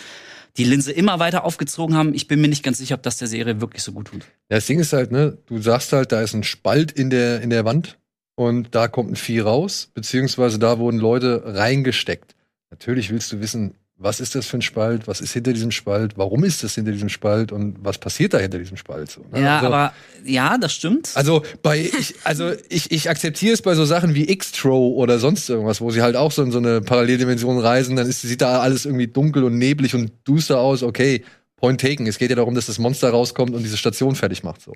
die 0.57 0.63
Linse 0.63 0.91
immer 0.91 1.19
weiter 1.19 1.43
aufgezogen 1.43 1.95
haben, 1.95 2.13
ich 2.13 2.27
bin 2.27 2.41
mir 2.41 2.47
nicht 2.47 2.63
ganz 2.63 2.79
sicher, 2.79 2.95
ob 2.95 3.03
das 3.03 3.17
der 3.17 3.27
Serie 3.27 3.61
wirklich 3.61 3.83
so 3.83 3.91
gut 3.91 4.07
tut. 4.07 4.21
Ja, 4.49 4.57
das 4.57 4.65
Ding 4.65 4.79
ist 4.79 4.93
halt, 4.93 5.11
ne, 5.11 5.37
du 5.45 5.61
sagst 5.61 5.93
halt, 5.93 6.11
da 6.11 6.21
ist 6.21 6.33
ein 6.33 6.43
Spalt 6.43 6.91
in 6.91 7.09
der, 7.09 7.41
in 7.41 7.49
der 7.49 7.65
Wand 7.65 7.99
und 8.35 8.73
da 8.73 8.87
kommt 8.87 9.11
ein 9.11 9.15
Vieh 9.15 9.41
raus, 9.41 9.91
beziehungsweise 9.93 10.59
da 10.59 10.79
wurden 10.79 10.99
Leute 10.99 11.43
reingesteckt. 11.45 12.35
Natürlich 12.71 13.11
willst 13.11 13.31
du 13.31 13.39
wissen, 13.39 13.75
was 13.99 14.19
ist 14.19 14.35
das 14.35 14.45
für 14.45 14.59
ein 14.59 14.61
Spalt, 14.61 15.07
was 15.07 15.21
ist 15.21 15.33
hinter 15.33 15.53
diesem 15.53 15.71
Spalt, 15.71 16.17
warum 16.17 16.43
ist 16.43 16.63
das 16.63 16.75
hinter 16.75 16.91
diesem 16.91 17.09
Spalt 17.09 17.51
und 17.51 17.77
was 17.83 17.97
passiert 17.97 18.33
da 18.33 18.37
hinter 18.37 18.59
diesem 18.59 18.77
Spalt 18.77 19.09
so. 19.09 19.21
ne? 19.31 19.41
Ja, 19.41 19.55
also, 19.57 19.67
aber 19.67 19.93
ja, 20.23 20.57
das 20.59 20.73
stimmt. 20.73 21.11
Also 21.15 21.43
bei 21.63 21.79
ich, 21.79 22.13
also 22.23 22.51
ich, 22.69 22.91
ich 22.91 23.09
akzeptiere 23.09 23.53
es 23.53 23.63
bei 23.63 23.73
so 23.73 23.85
Sachen 23.85 24.13
wie 24.13 24.29
X-Tro 24.29 24.93
oder 24.93 25.17
sonst 25.17 25.49
irgendwas, 25.49 25.81
wo 25.81 25.89
sie 25.89 26.03
halt 26.03 26.15
auch 26.15 26.31
so 26.31 26.43
in 26.43 26.51
so 26.51 26.59
eine 26.59 26.81
Paralleldimension 26.81 27.57
reisen, 27.57 27.95
dann 27.95 28.07
ist, 28.07 28.21
sieht 28.21 28.41
da 28.41 28.59
alles 28.59 28.85
irgendwie 28.85 29.07
dunkel 29.07 29.43
und 29.43 29.57
neblig 29.57 29.95
und 29.95 30.11
duster 30.25 30.59
aus, 30.59 30.83
okay, 30.83 31.23
point 31.55 31.81
taken. 31.81 32.05
Es 32.05 32.19
geht 32.19 32.29
ja 32.29 32.35
darum, 32.35 32.53
dass 32.53 32.67
das 32.67 32.77
Monster 32.77 33.09
rauskommt 33.09 33.55
und 33.55 33.63
diese 33.63 33.77
Station 33.77 34.15
fertig 34.15 34.43
macht 34.43 34.61
so. 34.61 34.73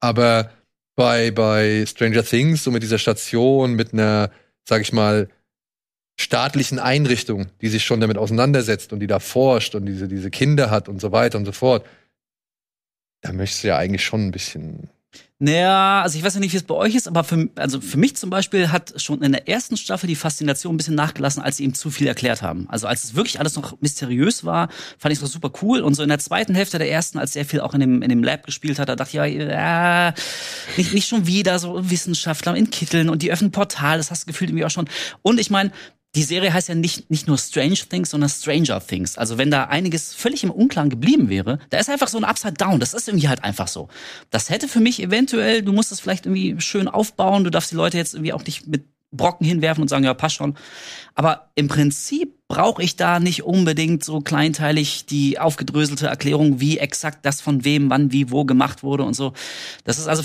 Aber 0.00 0.50
bei, 0.96 1.30
bei 1.30 1.84
Stranger 1.86 2.24
Things, 2.24 2.64
so 2.64 2.72
mit 2.72 2.82
dieser 2.82 2.98
Station, 2.98 3.74
mit 3.74 3.92
einer, 3.92 4.30
sag 4.68 4.82
ich 4.82 4.92
mal, 4.92 5.28
staatlichen 6.20 6.78
Einrichtung, 6.78 7.46
die 7.60 7.68
sich 7.68 7.84
schon 7.84 8.00
damit 8.00 8.18
auseinandersetzt 8.18 8.92
und 8.92 9.00
die 9.00 9.06
da 9.06 9.20
forscht 9.20 9.74
und 9.74 9.86
diese, 9.86 10.08
diese 10.08 10.30
Kinder 10.30 10.70
hat 10.70 10.88
und 10.88 11.00
so 11.00 11.12
weiter 11.12 11.38
und 11.38 11.44
so 11.44 11.52
fort, 11.52 11.86
da 13.20 13.32
möchtest 13.32 13.64
du 13.64 13.68
ja 13.68 13.76
eigentlich 13.76 14.04
schon 14.04 14.26
ein 14.26 14.30
bisschen 14.32 14.90
Naja, 15.38 16.02
also 16.02 16.18
ich 16.18 16.24
weiß 16.24 16.34
ja 16.34 16.40
nicht, 16.40 16.52
wie 16.52 16.56
es 16.56 16.64
bei 16.64 16.74
euch 16.74 16.96
ist, 16.96 17.06
aber 17.06 17.22
für, 17.22 17.48
also 17.54 17.80
für 17.80 17.96
mich 17.96 18.16
zum 18.16 18.30
Beispiel 18.30 18.70
hat 18.72 19.00
schon 19.00 19.22
in 19.22 19.30
der 19.30 19.48
ersten 19.48 19.76
Staffel 19.76 20.08
die 20.08 20.16
Faszination 20.16 20.74
ein 20.74 20.76
bisschen 20.76 20.96
nachgelassen, 20.96 21.40
als 21.42 21.56
sie 21.56 21.64
ihm 21.64 21.74
zu 21.74 21.90
viel 21.90 22.08
erklärt 22.08 22.42
haben. 22.42 22.68
Also 22.68 22.88
als 22.88 23.04
es 23.04 23.14
wirklich 23.14 23.38
alles 23.38 23.54
noch 23.54 23.80
mysteriös 23.80 24.44
war, 24.44 24.68
fand 24.98 25.12
ich 25.12 25.22
es 25.22 25.32
super 25.32 25.52
cool. 25.62 25.80
Und 25.80 25.94
so 25.94 26.02
in 26.02 26.08
der 26.08 26.18
zweiten 26.18 26.56
Hälfte 26.56 26.78
der 26.78 26.90
ersten, 26.90 27.18
als 27.18 27.32
sehr 27.32 27.44
viel 27.44 27.60
auch 27.60 27.74
in 27.74 27.80
dem, 27.80 28.02
in 28.02 28.08
dem 28.08 28.24
Lab 28.24 28.44
gespielt 28.44 28.80
hat, 28.80 28.88
da 28.88 28.96
dachte 28.96 29.10
ich, 29.10 29.14
ja, 29.14 29.24
ja 29.24 30.14
nicht, 30.76 30.92
nicht 30.92 31.08
schon 31.08 31.28
wieder 31.28 31.60
so 31.60 31.88
Wissenschaftler 31.88 32.56
in 32.56 32.70
Kitteln 32.70 33.08
und 33.08 33.22
die 33.22 33.30
öffnen 33.30 33.52
Portal, 33.52 33.98
das 33.98 34.10
hast 34.10 34.24
du 34.24 34.26
gefühlt 34.26 34.50
irgendwie 34.50 34.64
auch 34.64 34.70
schon. 34.70 34.88
Und 35.22 35.38
ich 35.38 35.50
meine, 35.50 35.70
die 36.14 36.22
Serie 36.22 36.52
heißt 36.52 36.68
ja 36.68 36.74
nicht, 36.74 37.10
nicht 37.10 37.28
nur 37.28 37.36
Strange 37.36 37.76
Things, 37.76 38.10
sondern 38.10 38.30
Stranger 38.30 38.84
Things. 38.84 39.18
Also 39.18 39.36
wenn 39.36 39.50
da 39.50 39.64
einiges 39.64 40.14
völlig 40.14 40.42
im 40.42 40.50
Unklaren 40.50 40.88
geblieben 40.88 41.28
wäre, 41.28 41.58
da 41.70 41.78
ist 41.78 41.90
einfach 41.90 42.08
so 42.08 42.18
ein 42.18 42.24
Upside 42.24 42.54
Down. 42.54 42.80
Das 42.80 42.94
ist 42.94 43.08
irgendwie 43.08 43.28
halt 43.28 43.44
einfach 43.44 43.68
so. 43.68 43.88
Das 44.30 44.48
hätte 44.48 44.68
für 44.68 44.80
mich 44.80 45.02
eventuell, 45.02 45.62
du 45.62 45.72
musst 45.72 45.92
es 45.92 46.00
vielleicht 46.00 46.26
irgendwie 46.26 46.60
schön 46.60 46.88
aufbauen, 46.88 47.44
du 47.44 47.50
darfst 47.50 47.72
die 47.72 47.76
Leute 47.76 47.98
jetzt 47.98 48.14
irgendwie 48.14 48.32
auch 48.32 48.44
nicht 48.44 48.66
mit 48.66 48.84
Brocken 49.10 49.46
hinwerfen 49.46 49.82
und 49.82 49.88
sagen, 49.88 50.04
ja, 50.04 50.14
passt 50.14 50.36
schon. 50.36 50.56
Aber 51.14 51.50
im 51.54 51.68
Prinzip 51.68 52.34
brauche 52.48 52.82
ich 52.82 52.96
da 52.96 53.20
nicht 53.20 53.42
unbedingt 53.42 54.04
so 54.04 54.20
kleinteilig 54.20 55.06
die 55.06 55.38
aufgedröselte 55.38 56.06
Erklärung, 56.06 56.60
wie 56.60 56.78
exakt 56.78 57.24
das 57.24 57.40
von 57.40 57.64
wem, 57.64 57.90
wann, 57.90 58.12
wie, 58.12 58.30
wo 58.30 58.44
gemacht 58.44 58.82
wurde 58.82 59.04
und 59.04 59.14
so. 59.14 59.32
Das 59.84 59.98
ist 59.98 60.08
also 60.08 60.22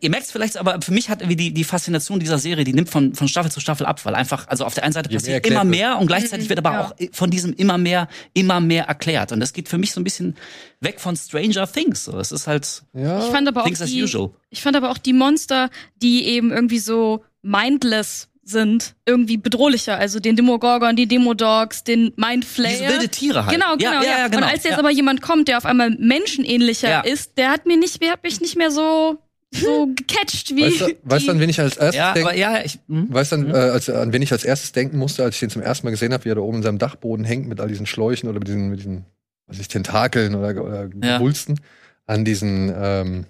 ihr 0.00 0.10
merkt 0.10 0.26
es 0.26 0.32
vielleicht, 0.32 0.56
aber 0.56 0.80
für 0.82 0.92
mich 0.92 1.08
hat 1.08 1.20
irgendwie 1.22 1.36
die, 1.36 1.54
die 1.54 1.62
Faszination 1.64 2.18
dieser 2.18 2.38
Serie, 2.38 2.64
die 2.64 2.72
nimmt 2.72 2.90
von, 2.90 3.14
von 3.14 3.28
Staffel 3.28 3.50
zu 3.50 3.60
Staffel 3.60 3.86
ab, 3.86 4.04
weil 4.04 4.14
einfach, 4.16 4.48
also 4.48 4.64
auf 4.64 4.74
der 4.74 4.82
einen 4.84 4.92
Seite 4.92 5.08
passiert 5.08 5.44
mehr 5.44 5.52
immer 5.52 5.64
mehr 5.64 5.98
und 5.98 6.08
gleichzeitig 6.08 6.48
wird 6.48 6.58
aber 6.58 6.72
Ja. 6.72 6.84
auch 6.86 6.94
von 7.12 7.30
diesem 7.30 7.52
immer 7.54 7.78
mehr, 7.78 8.08
immer 8.34 8.60
mehr 8.60 8.84
erklärt. 8.86 9.30
Und 9.30 9.38
das 9.40 9.52
geht 9.52 9.68
für 9.68 9.78
mich 9.78 9.92
so 9.92 10.00
ein 10.00 10.04
bisschen 10.04 10.36
weg 10.80 10.98
von 11.00 11.16
Stranger 11.16 11.70
Things. 11.70 12.04
So, 12.04 12.18
es 12.18 12.32
ist 12.32 12.46
halt 12.48 12.82
Ja. 12.92 13.20
Ich 13.20 13.26
fand 13.26 13.46
aber 13.46 13.60
auch 13.62 13.66
Things 13.66 13.80
as 13.80 13.90
die, 13.90 14.02
usual. 14.02 14.30
ich 14.50 14.62
fand 14.62 14.76
aber 14.76 14.90
auch 14.90 14.98
die 14.98 15.12
Monster, 15.12 15.70
die 16.02 16.24
eben 16.24 16.50
irgendwie 16.50 16.80
so 16.80 17.24
mindless 17.42 18.28
sind, 18.42 18.94
irgendwie 19.06 19.36
bedrohlicher. 19.36 19.96
Also 19.96 20.20
den 20.20 20.36
Demogorgon, 20.36 20.94
die 20.96 21.06
Demodogs, 21.06 21.82
den 21.84 22.12
Mindflayer. 22.16 22.78
Diese 22.78 22.88
wilde 22.90 23.08
Tiere 23.08 23.46
halt. 23.46 23.54
Genau, 23.54 23.76
genau, 23.76 23.92
ja, 23.92 24.02
ja, 24.02 24.18
ja, 24.18 24.28
genau. 24.28 24.38
Und 24.38 24.52
als 24.52 24.62
jetzt 24.64 24.72
ja. 24.74 24.78
aber 24.78 24.90
jemand 24.90 25.20
kommt, 25.22 25.48
der 25.48 25.58
auf 25.58 25.64
einmal 25.66 25.90
menschenähnlicher 25.90 26.88
Ja. 26.88 27.00
ist, 27.00 27.38
der 27.38 27.50
hat 27.50 27.66
mir 27.66 27.76
nicht, 27.76 28.00
der 28.02 28.12
hat 28.12 28.22
mich 28.22 28.40
nicht 28.40 28.56
mehr 28.56 28.70
so 28.70 29.18
so 29.60 29.88
gecatcht 29.94 30.54
wie 30.54 30.62
Weißt 30.62 30.80
du, 30.80 30.96
weißt 31.02 31.28
an 31.28 31.40
wen 31.40 31.48
ich 31.48 31.60
als 31.60 31.76
erstes 31.76 31.96
ja, 31.96 32.12
denke? 32.12 32.30
aber 32.30 32.38
ja, 32.38 32.64
ich, 32.64 32.78
hm? 32.88 33.12
Weißt 33.12 33.32
du, 33.32 33.36
an, 33.36 33.50
äh, 33.50 33.56
als, 33.56 33.88
an 33.90 34.12
wen 34.12 34.22
ich 34.22 34.32
als 34.32 34.44
erstes 34.44 34.72
denken 34.72 34.98
musste, 34.98 35.24
als 35.24 35.36
ich 35.36 35.40
den 35.40 35.50
zum 35.50 35.62
ersten 35.62 35.86
Mal 35.86 35.90
gesehen 35.90 36.12
habe, 36.12 36.24
wie 36.24 36.30
er 36.30 36.34
da 36.34 36.40
oben 36.40 36.58
in 36.58 36.62
seinem 36.62 36.78
Dachboden 36.78 37.24
hängt 37.24 37.48
mit 37.48 37.60
all 37.60 37.68
diesen 37.68 37.86
Schläuchen 37.86 38.28
oder 38.28 38.38
mit 38.38 38.48
diesen, 38.48 38.68
mit 38.70 38.78
diesen 38.80 39.06
was 39.46 39.58
ich, 39.58 39.68
Tentakeln 39.68 40.34
oder, 40.34 40.62
oder 40.62 40.88
Ja. 41.02 41.20
Wulsten, 41.20 41.60
an 42.06 42.24
diesen, 42.24 42.72
ähm, 42.76 43.26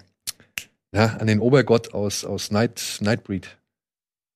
ja, 0.93 1.17
an 1.19 1.27
den 1.27 1.39
Obergott 1.39 1.93
aus, 1.93 2.25
aus 2.25 2.51
Night, 2.51 2.97
Nightbreed. 3.01 3.57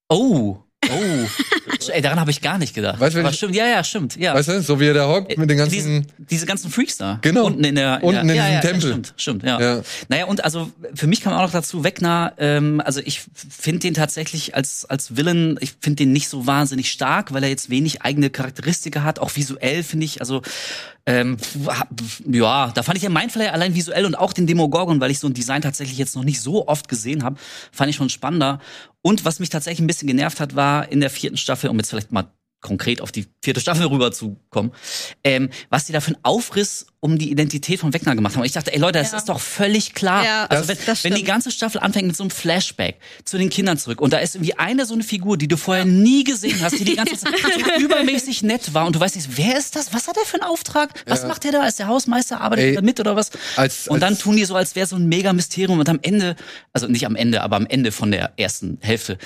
Oh, 0.10 0.58
oh. 0.90 1.90
Ey, 1.92 2.02
daran 2.02 2.20
habe 2.20 2.32
ich 2.32 2.42
gar 2.42 2.58
nicht 2.58 2.74
gedacht. 2.74 3.00
Weißt 3.00 3.16
aber 3.16 3.30
ich- 3.30 3.38
stimmt, 3.38 3.56
ja, 3.56 3.66
ja, 3.66 3.84
stimmt. 3.84 4.16
Ja. 4.16 4.34
Weißt 4.34 4.50
du, 4.50 4.62
so 4.62 4.80
wie 4.80 4.88
er 4.88 4.94
da 4.94 5.08
hockt 5.08 5.38
mit 5.38 5.50
den 5.50 5.58
ganzen. 5.58 5.74
diese, 5.74 6.04
diese 6.18 6.46
ganzen 6.46 6.70
Freaks 6.70 6.98
da. 6.98 7.20
Genau. 7.22 7.46
Unten 7.46 7.64
in 7.64 7.76
der, 7.76 8.04
Unten 8.04 8.16
ja, 8.16 8.22
in 8.22 8.28
ja, 8.30 8.34
diesem 8.34 8.54
ja, 8.54 8.62
Tempel. 8.62 8.90
Stimmt, 8.90 9.14
stimmt, 9.18 9.44
ja. 9.44 9.60
ja. 9.60 9.82
Naja, 10.10 10.26
und 10.26 10.44
also 10.44 10.72
für 10.94 11.08
mich 11.08 11.22
kam 11.22 11.34
auch 11.34 11.42
noch 11.42 11.52
dazu, 11.52 11.84
Wegner, 11.84 12.34
ähm, 12.38 12.82
also 12.86 13.02
ich 13.04 13.22
finde 13.50 13.80
den 13.80 13.94
tatsächlich 13.94 14.56
als, 14.56 14.86
als 14.86 15.16
Villain, 15.16 15.58
ich 15.60 15.74
finde 15.80 15.98
den 15.98 16.12
nicht 16.12 16.30
so 16.30 16.46
wahnsinnig 16.46 16.92
stark, 16.92 17.34
weil 17.34 17.44
er 17.44 17.50
jetzt 17.50 17.70
wenig 17.70 18.02
eigene 18.04 18.30
Charakteristika 18.30 19.04
hat, 19.04 19.20
auch 19.20 19.36
visuell 19.36 19.84
finde 19.84 20.06
ich, 20.06 20.20
also 20.20 20.42
ähm, 21.08 21.38
ja, 22.30 22.72
da 22.76 22.84
fand 22.84 22.98
ich 22.98 23.04
ja 23.04 23.10
Mindflayer 23.10 23.54
allein 23.54 23.74
visuell 23.74 24.06
und 24.06 24.14
auch 24.14 24.34
den 24.34 24.46
Demogorgon, 24.46 25.00
weil 25.00 25.10
ich 25.10 25.18
so 25.18 25.28
ein 25.28 25.34
Design 25.34 25.62
tatsächlich 25.62 25.98
jetzt 25.98 26.16
noch 26.16 26.24
nicht 26.24 26.40
so 26.42 26.68
oft 26.68 26.88
gesehen 26.88 27.24
habe, 27.24 27.38
fand 27.72 27.90
ich 27.90 27.96
schon 27.96 28.10
spannender. 28.10 28.60
Und 29.04 29.26
was 29.26 29.40
mich 29.40 29.50
tatsächlich 29.50 29.82
ein 29.82 29.88
bisschen 29.88 30.08
genervt 30.08 30.40
hat, 30.40 30.56
war 30.56 30.92
in 30.92 31.00
der 31.00 31.10
vierten 31.10 31.38
Staffel, 31.38 31.70
um 31.70 31.78
jetzt 31.78 31.90
vielleicht 31.90 32.12
mal 32.12 32.32
konkret 32.62 33.02
auf 33.02 33.12
die 33.12 33.26
vierte 33.44 33.60
Staffel 33.60 33.88
rüberzukommen, 33.88 34.72
ähm, 35.24 35.50
was 35.70 35.86
die 35.86 35.94
da 35.94 36.00
für 36.00 36.10
einen 36.14 36.24
Aufriss 36.24 36.86
um 37.00 37.18
die 37.18 37.32
Identität 37.32 37.80
von 37.80 37.92
Wegner 37.94 38.16
gemacht 38.16 38.34
haben. 38.36 38.42
Und 38.42 38.46
ich 38.46 38.52
dachte, 38.52 38.72
ey 38.72 38.80
Leute, 38.80 39.00
das 39.00 39.12
Ja. 39.12 39.18
ist 39.18 39.28
doch 39.30 39.40
völlig 39.40 39.96
klar. 39.96 40.24
Ja, 40.24 40.46
also 40.46 40.68
das- 40.68 40.78
wenn, 40.78 40.86
das 40.86 41.04
wenn 41.04 41.16
die 41.16 41.24
ganze 41.24 41.50
Staffel 41.50 41.80
anfängt 41.82 42.06
mit 42.06 42.16
so 42.16 42.24
einem 42.24 42.30
Flashback 42.30 42.98
zu 43.26 43.40
den 43.40 43.50
Kindern 43.50 43.80
zurück 43.80 44.00
und 44.00 44.14
da 44.14 44.20
ist 44.20 44.36
irgendwie 44.36 44.54
eine 44.60 44.86
so 44.86 44.94
eine 44.94 45.02
Figur, 45.04 45.38
die 45.38 45.48
du 45.48 45.58
vorher 45.58 45.86
nie 45.86 46.24
gesehen 46.24 46.62
hast, 46.62 46.78
die 46.80 46.86
die 46.86 46.96
ganze 46.96 47.18
Zeit 47.18 47.34
so 47.80 47.82
übermäßig 47.84 48.44
nett 48.44 48.76
war 48.76 48.86
und 48.86 48.96
du 48.96 49.00
weißt 49.00 49.16
nicht, 49.16 49.30
wer 49.38 49.58
ist 49.58 49.76
das? 49.76 49.94
Was 49.94 50.08
hat 50.08 50.18
er 50.18 50.26
für 50.26 50.36
einen 50.40 50.44
Auftrag? 50.44 50.92
Was 51.08 51.24
Ja. 51.24 51.28
macht 51.28 51.44
der 51.44 51.52
da? 51.54 51.66
Ist 51.66 51.80
der 51.80 51.88
Hausmeister? 51.88 52.40
Arbeitet 52.42 52.76
er 52.76 52.84
mit 52.84 53.00
oder 53.00 53.16
was? 53.16 53.32
als- 53.56 53.88
und 53.88 54.02
dann 54.02 54.14
als- 54.14 54.20
tun 54.22 54.36
die 54.38 54.46
so, 54.46 54.56
als 54.56 54.76
wäre 54.76 54.86
so 54.86 54.96
ein 54.96 55.08
mega 55.08 55.34
Mysterium 55.34 55.80
und 55.80 55.90
am 55.90 55.98
Ende, 56.04 56.36
also 56.74 56.86
nicht 56.88 57.08
am 57.08 57.16
Ende, 57.16 57.42
aber 57.42 57.56
am 57.56 57.66
Ende 57.66 57.92
von 57.92 58.12
der 58.12 58.34
ersten 58.38 58.78
Hälfte, 58.82 59.18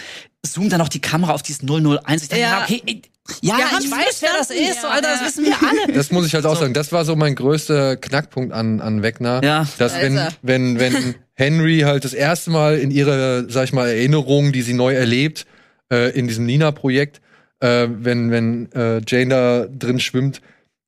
zoomt 0.54 0.72
dann 0.72 0.80
noch 0.80 0.90
die 0.90 1.02
Kamera 1.02 1.34
auf 1.34 1.42
dieses 1.44 1.62
001. 1.62 2.24
Ich 2.24 2.30
dachte, 2.30 2.42
ja, 2.42 2.58
Ja. 2.60 2.64
okay, 2.64 2.82
ey, 2.86 3.02
ja, 3.42 3.58
Wir 3.58 3.80
ich 3.80 3.92
weiß, 3.92 4.22
wer 4.22 4.30
das 4.38 4.50
ist, 4.52 4.82
so, 4.82 4.88
Alter, 4.88 5.08
das 5.10 5.26
wissen 5.26 5.46
wir 5.46 5.56
alle. 5.62 5.94
Das 5.96 6.12
muss 6.12 6.28
ich 6.28 6.36
halt 6.36 6.46
auch 6.46 6.54
So. 6.56 6.62
sagen. 6.62 6.74
Das 6.76 6.92
war 6.92 7.06
so 7.06 7.16
mein 7.16 7.34
größter 7.36 7.98
Knackpunkt 7.98 8.54
an, 8.54 8.82
an 8.82 9.02
Wegner. 9.02 9.42
Ja. 9.44 9.68
Dass 9.80 9.94
Da 9.94 10.02
wenn, 10.02 10.20
wenn, 10.44 10.80
wenn 10.80 11.16
Henry 11.34 11.80
halt 11.82 12.06
das 12.06 12.14
erste 12.14 12.52
Mal 12.52 12.78
in 12.78 12.92
ihre, 12.92 13.48
sag 13.50 13.64
ich 13.66 13.74
mal, 13.74 13.88
Erinnerungen, 13.90 14.52
die 14.52 14.62
sie 14.62 14.74
neu 14.74 14.94
erlebt, 14.94 15.46
äh, 15.92 16.12
in 16.18 16.28
diesem 16.28 16.46
Nina-Projekt, 16.46 17.20
äh, 17.62 17.88
wenn, 17.90 18.30
wenn 18.32 18.72
äh, 18.74 19.02
Jane 19.08 19.30
da 19.30 19.66
drin 19.68 20.00
schwimmt, 20.00 20.42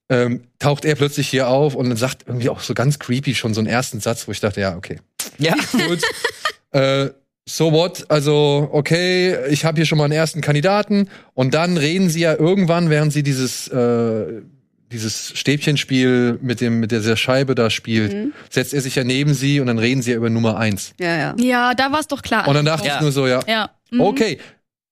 ähm, 0.10 0.44
taucht 0.60 0.86
er 0.86 0.96
plötzlich 0.96 1.28
hier 1.28 1.50
auf 1.50 1.76
und 1.76 1.90
dann 1.90 1.98
sagt 1.98 2.26
irgendwie 2.28 2.50
auch 2.50 2.60
so 2.62 2.74
ganz 2.74 3.00
creepy 3.00 3.36
schon 3.36 3.54
so 3.54 3.62
einen 3.62 3.68
ersten 3.68 4.00
Satz, 4.00 4.28
wo 4.28 4.32
ich 4.32 4.40
dachte, 4.40 4.62
ja, 4.62 4.76
okay. 4.78 5.00
Ja. 5.38 5.56
Gut. 5.88 6.02
äh, 6.72 7.10
so 7.50 7.72
what? 7.72 8.06
Also, 8.10 8.70
okay, 8.74 9.36
ich 9.50 9.64
habe 9.66 9.78
hier 9.78 9.86
schon 9.86 9.98
mal 9.98 10.04
einen 10.04 10.14
ersten 10.14 10.42
Kandidaten 10.42 11.08
und 11.34 11.54
dann 11.54 11.78
reden 11.78 12.10
sie 12.10 12.20
ja 12.22 12.34
irgendwann, 12.36 12.90
während 12.90 13.14
sie 13.14 13.24
dieses 13.24 13.68
äh, 13.70 14.42
dieses 14.92 15.34
Stäbchenspiel 15.38 16.40
mit 16.42 16.62
dem 16.62 16.80
mit 16.80 16.92
dieser 16.92 17.18
Scheibe 17.18 17.56
da 17.56 17.70
spielt, 17.70 18.14
Mhm. 18.14 18.34
setzt 18.50 18.74
er 18.74 18.82
sich 18.82 18.96
ja 18.96 19.04
neben 19.04 19.34
sie 19.34 19.60
und 19.60 19.68
dann 19.68 19.80
reden 19.80 20.02
sie 20.02 20.12
ja 20.12 20.18
über 20.18 20.30
Nummer 20.30 20.58
eins. 20.58 20.94
Ja, 21.00 21.18
ja. 21.18 21.36
Ja, 21.40 21.74
da 21.74 21.92
war 21.92 22.00
es 22.00 22.08
doch 22.08 22.22
klar. 22.22 22.48
Und 22.48 22.54
dann 22.54 22.66
dachte 22.66 22.88
Ja. 22.88 22.96
ich 22.96 23.02
nur 23.02 23.12
so, 23.12 23.28
ja, 23.28 23.42
ja. 23.48 23.70
Mhm. 23.92 24.02
okay. 24.02 24.38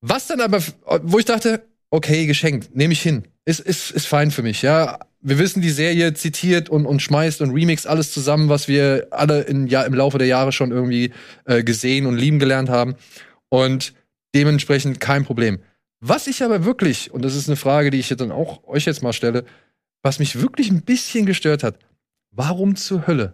Was 0.01 0.27
dann 0.27 0.41
aber, 0.41 0.59
wo 1.03 1.17
ich 1.19 1.25
dachte, 1.25 1.61
okay, 1.89 2.25
geschenkt, 2.25 2.75
nehme 2.75 2.93
ich 2.93 3.01
hin. 3.01 3.23
Ist, 3.45 3.59
ist, 3.61 3.91
ist 3.91 4.07
fein 4.07 4.31
für 4.31 4.43
mich, 4.43 4.61
ja. 4.61 4.99
Wir 5.27 5.39
wissen, 5.39 5.59
die 5.63 5.71
Serie 5.71 6.13
zitiert 6.13 6.69
und, 6.69 6.85
und 6.85 7.01
schmeißt 7.01 7.41
und 7.41 7.49
remixt 7.49 7.87
alles 7.87 8.11
zusammen, 8.11 8.47
was 8.47 8.67
wir 8.67 9.07
alle 9.09 9.41
in, 9.41 9.65
ja, 9.65 9.81
im 9.81 9.95
Laufe 9.95 10.19
der 10.19 10.27
Jahre 10.27 10.51
schon 10.51 10.71
irgendwie 10.71 11.13
äh, 11.45 11.63
gesehen 11.63 12.05
und 12.05 12.15
lieben 12.15 12.37
gelernt 12.37 12.69
haben. 12.69 12.93
Und 13.49 13.95
dementsprechend 14.35 14.99
kein 14.99 15.25
Problem. 15.25 15.59
Was 15.99 16.27
ich 16.27 16.43
aber 16.43 16.63
wirklich, 16.63 17.11
und 17.11 17.25
das 17.25 17.35
ist 17.35 17.49
eine 17.49 17.55
Frage, 17.55 17.89
die 17.89 17.97
ich 17.97 18.11
jetzt 18.11 18.19
dann 18.19 18.31
auch 18.31 18.67
euch 18.67 18.85
jetzt 18.85 19.01
mal 19.01 19.13
stelle, 19.13 19.45
was 20.03 20.19
mich 20.19 20.39
wirklich 20.39 20.69
ein 20.69 20.83
bisschen 20.83 21.25
gestört 21.25 21.63
hat, 21.63 21.79
warum 22.29 22.75
zur 22.75 23.07
Hölle 23.07 23.33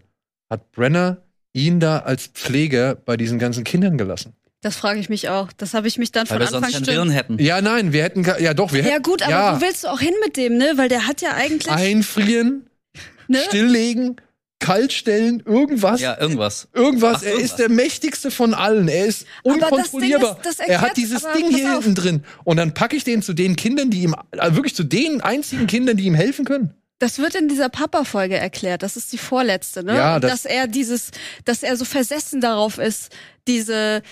hat 0.50 0.72
Brenner 0.72 1.22
ihn 1.52 1.82
da 1.82 2.00
als 2.00 2.28
Pfleger 2.28 2.96
bei 2.96 3.18
diesen 3.18 3.38
ganzen 3.38 3.66
Kindern 3.66 3.98
gelassen? 3.98 4.34
Das 4.62 4.76
frage 4.76 5.00
ich 5.00 5.10
mich 5.10 5.28
auch. 5.30 5.52
Das 5.58 5.74
habe 5.74 5.88
ich 5.88 5.97
mich 5.97 6.12
dann 6.12 6.30
Weil 6.30 6.39
von 6.39 6.47
wir 6.50 6.56
Anfang 6.58 6.69
stimmt. 6.69 6.88
Willen 6.88 7.10
hätten. 7.10 7.39
Ja, 7.39 7.62
nein, 7.62 7.93
wir 7.93 8.04
hätten, 8.04 8.24
ja 8.39 8.54
doch, 8.54 8.71
wir 8.74 8.84
hätten. 8.84 8.91
Ja 8.93 9.00
gut, 9.00 9.24
aber 9.24 9.32
ja, 9.32 9.56
wo 9.58 9.62
willst 9.62 9.84
du 9.84 9.88
auch 9.88 10.00
hin 10.00 10.13
mit 10.24 10.38
dem, 10.38 10.58
ne? 10.58 10.74
Weil 10.76 10.88
der 10.89 11.08
hat 11.08 11.21
ja 11.21 11.34
eigentlich, 11.34 11.71
einfrieren, 11.71 12.69
ne? 13.28 13.39
stilllegen, 13.47 14.17
kaltstellen, 14.60 15.41
irgendwas. 15.45 16.00
Ja, 16.02 16.19
irgendwas. 16.19 16.67
Irgendwas, 16.74 17.17
Ach, 17.17 17.24
er 17.24 17.30
irgendwas. 17.32 17.52
ist 17.52 17.58
der 17.60 17.69
mächtigste 17.69 18.30
von 18.32 18.54
allen. 18.54 18.88
Er 18.88 19.06
ist 19.08 19.26
Aber 19.43 19.58
das 19.58 19.71
unkontrollierbar. 19.71 20.36
Ding 20.36 20.52
ist, 20.52 20.60
das 20.60 20.67
er 20.67 20.82
hat 20.82 20.95
dieses 20.97 21.26
aber 21.26 21.36
Ding 21.36 21.50
hier 21.50 21.78
auf. 21.78 21.84
hinten 21.84 21.95
drin. 21.95 22.24
Und 22.43 22.58
dann 22.58 22.74
packe 22.74 22.95
ich 22.95 23.04
den 23.04 23.21
zu 23.24 23.34
den 23.34 23.56
Kindern, 23.56 23.89
die 23.89 24.04
ihm, 24.04 24.15
äh, 24.32 24.54
wirklich 24.56 24.76
zu 24.76 24.84
den 24.84 25.21
einzigen 25.21 25.67
Kindern, 25.67 25.97
die 25.97 26.06
ihm 26.06 26.15
helfen 26.15 26.45
können. 26.45 26.76
Das 27.00 27.17
wird 27.17 27.34
in 27.34 27.47
dieser 27.47 27.69
Papa-Folge 27.69 28.38
erklärt. 28.38 28.84
Das 28.84 28.95
ist 28.95 29.12
die 29.12 29.17
vorletzte, 29.17 29.84
ne? 29.84 29.95
Ja, 29.95 30.19
das- 30.19 30.32
dass 30.32 30.45
er 30.45 30.67
dieses, 30.67 31.10
dass 31.45 31.63
er 31.63 31.76
so 31.76 31.84
versessen 31.84 32.41
darauf 32.41 32.78
ist, 32.78 33.10
diese, 33.47 34.04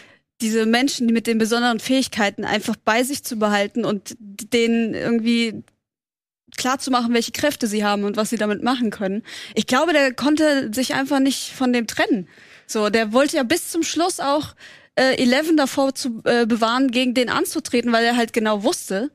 diese 0.42 0.66
Menschen 0.66 1.08
mit 1.08 1.28
den 1.28 1.38
besonderen 1.38 1.80
Fähigkeiten 1.80 2.46
einfach 2.46 2.76
bei 2.78 3.04
sich 3.04 3.24
zu 3.24 3.38
behalten 3.38 3.86
und 3.86 4.16
denen 4.20 4.94
irgendwie 4.94 5.64
klar 6.58 6.80
zu 6.80 6.92
machen, 6.92 7.14
welche 7.14 7.32
Kräfte 7.32 7.68
sie 7.68 7.84
haben 7.84 8.04
und 8.04 8.18
was 8.18 8.30
sie 8.30 8.38
damit 8.38 8.64
machen 8.64 8.90
können. 8.90 9.24
Ich 9.56 9.68
glaube, 9.68 9.94
der 9.94 10.14
konnte 10.14 10.74
sich 10.74 10.94
einfach 10.94 11.20
nicht 11.20 11.52
von 11.52 11.74
dem 11.74 11.88
trennen. 11.88 12.28
So, 12.68 12.90
der 12.90 13.14
wollte 13.14 13.38
ja 13.38 13.44
bis 13.44 13.70
zum 13.70 13.84
Schluss 13.84 14.20
auch 14.20 14.56
äh, 14.96 15.16
Eleven 15.16 15.58
davor 15.58 15.96
zu 15.96 16.22
äh, 16.26 16.46
bewahren, 16.46 16.92
gegen 16.92 17.14
den 17.14 17.30
anzutreten, 17.30 17.92
weil 17.92 18.06
er 18.06 18.18
halt 18.18 18.34
genau 18.34 18.64
wusste, 18.64 19.12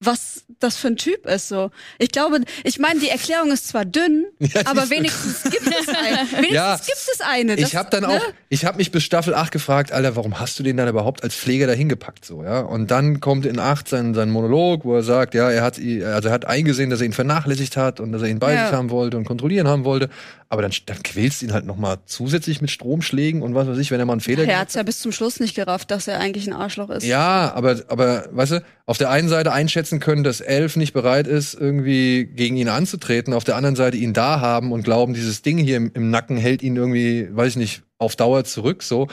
was 0.00 0.44
das 0.60 0.76
für 0.76 0.88
ein 0.88 0.96
Typ 0.96 1.24
ist. 1.26 1.48
So, 1.48 1.70
ich 1.98 2.10
glaube, 2.10 2.40
ich 2.64 2.78
meine, 2.78 3.00
die 3.00 3.08
Erklärung 3.08 3.50
ist 3.50 3.68
zwar 3.68 3.84
dünn, 3.86 4.26
Ja, 4.40 4.62
aber 4.66 4.90
wenigstens 4.90 5.42
gibt 5.44 5.66
es 5.66 5.88
eine. 5.88 6.18
Wenigstens 6.32 6.50
Ja. 6.52 6.76
gibt 6.76 7.08
es 7.14 7.20
eine. 7.22 7.56
Das- 7.56 7.68
ich 7.70 7.76
habe 7.76 7.88
dann 7.90 8.02
ne? 8.02 8.08
auch, 8.10 8.22
ich 8.50 8.64
habe 8.66 8.76
mich 8.76 8.90
bis 8.92 9.02
Staffel 9.04 9.34
8 9.34 9.50
gefragt, 9.52 9.92
Alter, 9.92 10.14
warum 10.16 10.38
hast 10.38 10.58
du 10.58 10.62
den 10.62 10.76
dann 10.76 10.88
überhaupt 10.88 11.22
als 11.22 11.34
Pfleger 11.34 11.66
dahin 11.66 11.88
gepackt 11.88 12.24
so, 12.26 12.42
ja? 12.42 12.60
Und 12.60 12.90
dann 12.90 13.20
kommt 13.20 13.46
in 13.46 13.58
8 13.58 13.88
sein, 13.88 14.12
sein 14.14 14.30
Monolog, 14.30 14.84
wo 14.84 14.94
er 14.96 15.02
sagt, 15.02 15.34
ja, 15.34 15.50
er 15.50 15.62
hat 15.62 15.78
also 15.78 16.28
er 16.28 16.32
hat 16.32 16.44
eingesehen, 16.44 16.90
dass 16.90 17.00
er 17.00 17.06
ihn 17.06 17.12
vernachlässigt 17.14 17.76
hat 17.76 17.98
und 18.00 18.12
dass 18.12 18.22
er 18.22 18.28
ihn 18.28 18.38
bei 18.38 18.52
Ja. 18.54 18.66
sich 18.66 18.76
haben 18.76 18.90
wollte 18.90 19.16
und 19.16 19.24
kontrollieren 19.24 19.66
haben 19.66 19.84
wollte, 19.84 20.10
aber 20.48 20.62
dann, 20.62 20.72
dann 20.86 21.02
quälst 21.02 21.42
ihn 21.42 21.52
halt 21.52 21.64
noch 21.64 21.76
mal 21.76 21.96
zusätzlich 22.06 22.60
mit 22.60 22.70
Stromschlägen 22.70 23.42
und 23.42 23.54
was 23.54 23.66
weiß 23.66 23.78
ich, 23.78 23.90
wenn 23.90 23.98
er 23.98 24.06
mal 24.06 24.12
einen 24.12 24.20
Fehler 24.20 24.40
Er 24.42 24.46
gemacht 24.46 24.60
hat's 24.60 24.74
ja 24.74 24.82
bis 24.82 25.00
zum 25.00 25.10
Schluss 25.12 25.40
nicht 25.40 25.54
gerafft, 25.54 25.90
dass 25.90 26.06
er 26.06 26.20
eigentlich 26.20 26.46
ein 26.46 26.52
Arschloch 26.52 26.90
ist. 26.90 27.04
Ja, 27.04 27.52
aber, 27.54 27.76
aber, 27.88 28.26
weißt 28.30 28.52
du, 28.52 28.62
auf 28.84 28.98
der 28.98 29.10
einen 29.10 29.28
Seite 29.28 29.52
einschätzen 29.52 29.85
können, 30.00 30.24
dass 30.24 30.40
Elf 30.40 30.76
nicht 30.76 30.92
bereit 30.92 31.26
ist, 31.26 31.54
irgendwie 31.54 32.24
gegen 32.24 32.56
ihn 32.56 32.68
anzutreten, 32.68 33.32
auf 33.32 33.44
der 33.44 33.56
anderen 33.56 33.76
Seite 33.76 33.96
ihn 33.96 34.12
da 34.12 34.40
haben 34.40 34.72
und 34.72 34.82
glauben, 34.82 35.14
dieses 35.14 35.42
Ding 35.42 35.58
hier 35.58 35.76
im, 35.76 35.90
im 35.94 36.10
Nacken 36.10 36.36
hält 36.36 36.62
ihn 36.62 36.76
irgendwie, 36.76 37.28
weiß 37.30 37.52
ich 37.52 37.56
nicht, 37.56 37.82
auf 37.98 38.16
Dauer 38.16 38.44
zurück, 38.44 38.82
so. 38.82 39.08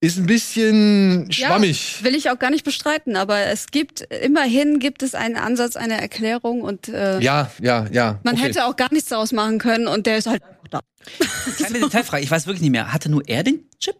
Ist 0.00 0.16
ein 0.16 0.26
bisschen 0.26 1.26
schwammig. 1.32 1.98
Ja, 1.98 2.04
will 2.04 2.14
ich 2.14 2.30
auch 2.30 2.38
gar 2.38 2.50
nicht 2.50 2.64
bestreiten, 2.64 3.16
aber 3.16 3.46
es 3.46 3.66
gibt, 3.66 4.02
immerhin 4.02 4.78
gibt 4.78 5.02
es 5.02 5.16
einen 5.16 5.34
Ansatz, 5.34 5.74
eine 5.74 6.00
Erklärung 6.00 6.62
und 6.62 6.88
äh, 6.88 7.18
Ja, 7.18 7.50
ja, 7.60 7.86
ja. 7.90 8.20
man 8.22 8.34
okay. 8.34 8.44
hätte 8.44 8.64
auch 8.66 8.76
gar 8.76 8.92
nichts 8.92 9.08
daraus 9.08 9.32
machen 9.32 9.58
können 9.58 9.88
und 9.88 10.06
der 10.06 10.18
ist 10.18 10.28
halt 10.28 10.42
einfach 10.44 10.68
da. 10.70 10.80
Kleine 11.56 11.80
Detailfrage, 11.80 12.22
ich 12.22 12.30
weiß 12.30 12.46
wirklich 12.46 12.62
nicht 12.62 12.70
mehr. 12.70 12.92
Hatte 12.92 13.10
nur 13.10 13.22
er 13.26 13.42
den 13.42 13.68
Chip? 13.80 13.96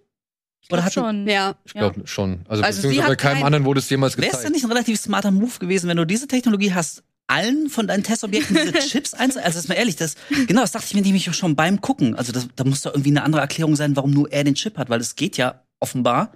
Oder 0.70 0.84
hat 0.84 0.92
schon. 0.92 1.26
Ja. 1.26 1.54
Ich 1.64 1.72
glaube 1.72 2.06
schon. 2.06 2.40
Also, 2.48 2.62
Also 2.62 2.80
sie 2.82 2.88
beziehungsweise 2.88 3.12
bei 3.12 3.16
keinem 3.16 3.34
kein- 3.36 3.44
anderen 3.46 3.64
wurde 3.64 3.80
es 3.80 3.88
jemals 3.88 4.16
Wäre 4.16 4.26
es 4.26 4.30
gezeigt. 4.32 4.44
denn 4.46 4.52
nicht 4.52 4.64
ein 4.64 4.70
relativ 4.72 5.00
smarter 5.00 5.30
Move 5.30 5.58
gewesen, 5.58 5.88
wenn 5.88 5.96
du 5.96 6.04
diese 6.04 6.28
Technologie 6.28 6.74
hast, 6.74 7.02
allen 7.26 7.68
von 7.68 7.86
deinen 7.86 8.02
Testobjekten 8.04 8.56
diese 8.56 8.72
Chips 8.88 9.14
einzeln? 9.14 9.44
Also, 9.44 9.58
ist 9.58 9.68
mal 9.68 9.74
ehrlich, 9.74 9.96
das, 9.96 10.14
genau, 10.46 10.60
das 10.62 10.72
dachte 10.72 10.86
ich 10.88 10.94
mir 10.94 11.02
nämlich 11.02 11.28
auch 11.30 11.34
schon 11.34 11.56
beim 11.56 11.80
Gucken. 11.80 12.14
Also, 12.16 12.32
das, 12.32 12.48
da 12.56 12.64
muss 12.64 12.82
doch 12.82 12.92
irgendwie 12.92 13.10
eine 13.10 13.22
andere 13.22 13.40
Erklärung 13.42 13.76
sein, 13.76 13.96
warum 13.96 14.10
nur 14.10 14.30
er 14.32 14.44
den 14.44 14.54
Chip 14.54 14.76
hat, 14.78 14.90
weil 14.90 15.00
es 15.00 15.16
geht 15.16 15.36
ja 15.36 15.62
offenbar. 15.80 16.32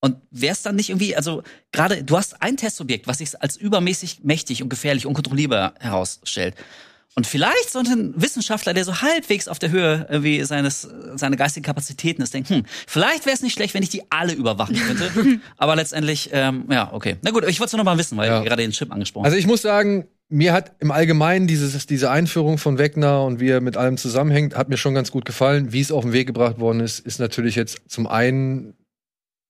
Und 0.00 0.16
wäre 0.32 0.52
es 0.52 0.62
dann 0.62 0.74
nicht 0.74 0.90
irgendwie, 0.90 1.14
also 1.14 1.44
gerade, 1.70 2.02
du 2.02 2.16
hast 2.16 2.42
ein 2.42 2.56
Testobjekt, 2.56 3.06
was 3.06 3.18
sich 3.18 3.40
als 3.40 3.56
übermäßig 3.56 4.24
mächtig 4.24 4.60
und 4.62 4.68
gefährlich, 4.68 5.06
unkontrollierbar 5.06 5.74
herausstellt. 5.78 6.56
Und 7.14 7.26
vielleicht 7.26 7.70
sollte 7.70 7.90
ein 7.92 8.14
Wissenschaftler, 8.16 8.72
der 8.72 8.84
so 8.84 9.02
halbwegs 9.02 9.46
auf 9.46 9.58
der 9.58 9.70
Höhe 9.70 10.06
irgendwie 10.08 10.42
seines, 10.44 10.88
seiner 11.14 11.36
geistigen 11.36 11.64
Kapazitäten 11.64 12.22
ist, 12.22 12.32
denken, 12.32 12.54
hm, 12.54 12.64
vielleicht 12.86 13.26
wäre 13.26 13.34
es 13.34 13.42
nicht 13.42 13.52
schlecht, 13.52 13.74
wenn 13.74 13.82
ich 13.82 13.90
die 13.90 14.02
alle 14.10 14.32
überwachen 14.32 14.76
könnte. 14.76 15.40
Aber 15.58 15.76
letztendlich, 15.76 16.30
ähm, 16.32 16.64
ja, 16.70 16.90
okay. 16.92 17.16
Na 17.22 17.30
gut, 17.30 17.44
ich 17.46 17.60
wollte 17.60 17.68
es 17.68 17.72
nur 17.74 17.84
noch 17.84 17.92
mal 17.92 17.98
wissen, 17.98 18.16
weil 18.16 18.28
Ja. 18.28 18.42
gerade 18.42 18.62
den 18.62 18.70
Chip 18.70 18.90
angesprochen 18.90 19.26
Also 19.26 19.36
ich 19.36 19.46
muss 19.46 19.60
sagen, 19.60 20.06
mir 20.30 20.54
hat 20.54 20.72
im 20.80 20.90
Allgemeinen 20.90 21.46
dieses, 21.46 21.86
diese 21.86 22.10
Einführung 22.10 22.56
von 22.56 22.78
Wegner 22.78 23.22
und 23.24 23.40
wie 23.40 23.50
er 23.50 23.60
mit 23.60 23.76
allem 23.76 23.98
zusammenhängt, 23.98 24.56
hat 24.56 24.70
mir 24.70 24.78
schon 24.78 24.94
ganz 24.94 25.10
gut 25.10 25.26
gefallen. 25.26 25.70
Wie 25.74 25.80
es 25.82 25.92
auf 25.92 26.04
den 26.04 26.14
Weg 26.14 26.26
gebracht 26.28 26.58
worden 26.58 26.80
ist, 26.80 26.98
ist 27.00 27.20
natürlich 27.20 27.56
jetzt 27.56 27.78
zum 27.88 28.06
einen 28.06 28.72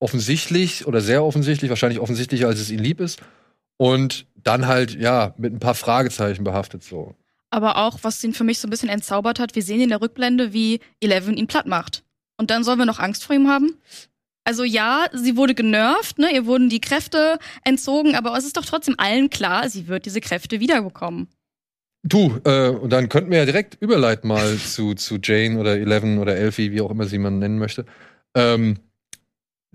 offensichtlich 0.00 0.86
oder 0.88 1.00
sehr 1.00 1.22
offensichtlich, 1.22 1.68
wahrscheinlich 1.70 2.00
offensichtlicher, 2.00 2.48
als 2.48 2.58
es 2.58 2.70
ihm 2.70 2.80
lieb 2.80 3.00
ist. 3.00 3.20
Und 3.76 4.26
dann 4.34 4.66
halt, 4.66 4.96
ja, 4.96 5.34
mit 5.38 5.52
ein 5.52 5.60
paar 5.60 5.76
Fragezeichen 5.76 6.42
behaftet 6.42 6.82
so. 6.82 7.14
Aber 7.52 7.76
auch, 7.76 7.98
was 8.00 8.24
ihn 8.24 8.32
für 8.32 8.44
mich 8.44 8.58
so 8.58 8.66
ein 8.66 8.70
bisschen 8.70 8.88
entzaubert 8.88 9.38
hat, 9.38 9.54
wir 9.54 9.62
sehen 9.62 9.82
in 9.82 9.90
der 9.90 10.00
Rückblende, 10.00 10.54
wie 10.54 10.80
Eleven 11.00 11.36
ihn 11.36 11.46
platt 11.46 11.66
macht. 11.66 12.02
Und 12.38 12.50
dann 12.50 12.64
sollen 12.64 12.78
wir 12.78 12.86
noch 12.86 12.98
Angst 12.98 13.24
vor 13.24 13.36
ihm 13.36 13.46
haben? 13.46 13.76
Also 14.44 14.64
ja, 14.64 15.06
sie 15.12 15.36
wurde 15.36 15.54
genervt, 15.54 16.18
ne? 16.18 16.32
Ihr 16.34 16.46
wurden 16.46 16.70
die 16.70 16.80
Kräfte 16.80 17.38
entzogen, 17.62 18.16
aber 18.16 18.36
es 18.36 18.46
ist 18.46 18.56
doch 18.56 18.64
trotzdem 18.64 18.94
allen 18.98 19.28
klar, 19.28 19.68
sie 19.68 19.86
wird 19.86 20.06
diese 20.06 20.20
Kräfte 20.20 20.60
wiederbekommen. 20.60 21.28
Du, 22.04 22.40
äh, 22.44 22.70
und 22.70 22.90
dann 22.90 23.10
könnten 23.10 23.30
wir 23.30 23.38
ja 23.38 23.44
direkt 23.44 23.76
überleiten 23.80 24.28
mal 24.28 24.56
zu, 24.58 24.94
zu 24.94 25.18
Jane 25.22 25.60
oder 25.60 25.76
Eleven 25.76 26.18
oder 26.18 26.34
Elfie, 26.34 26.72
wie 26.72 26.80
auch 26.80 26.90
immer 26.90 27.04
sie 27.04 27.18
man 27.18 27.38
nennen 27.38 27.58
möchte. 27.58 27.84
Ähm, 28.34 28.78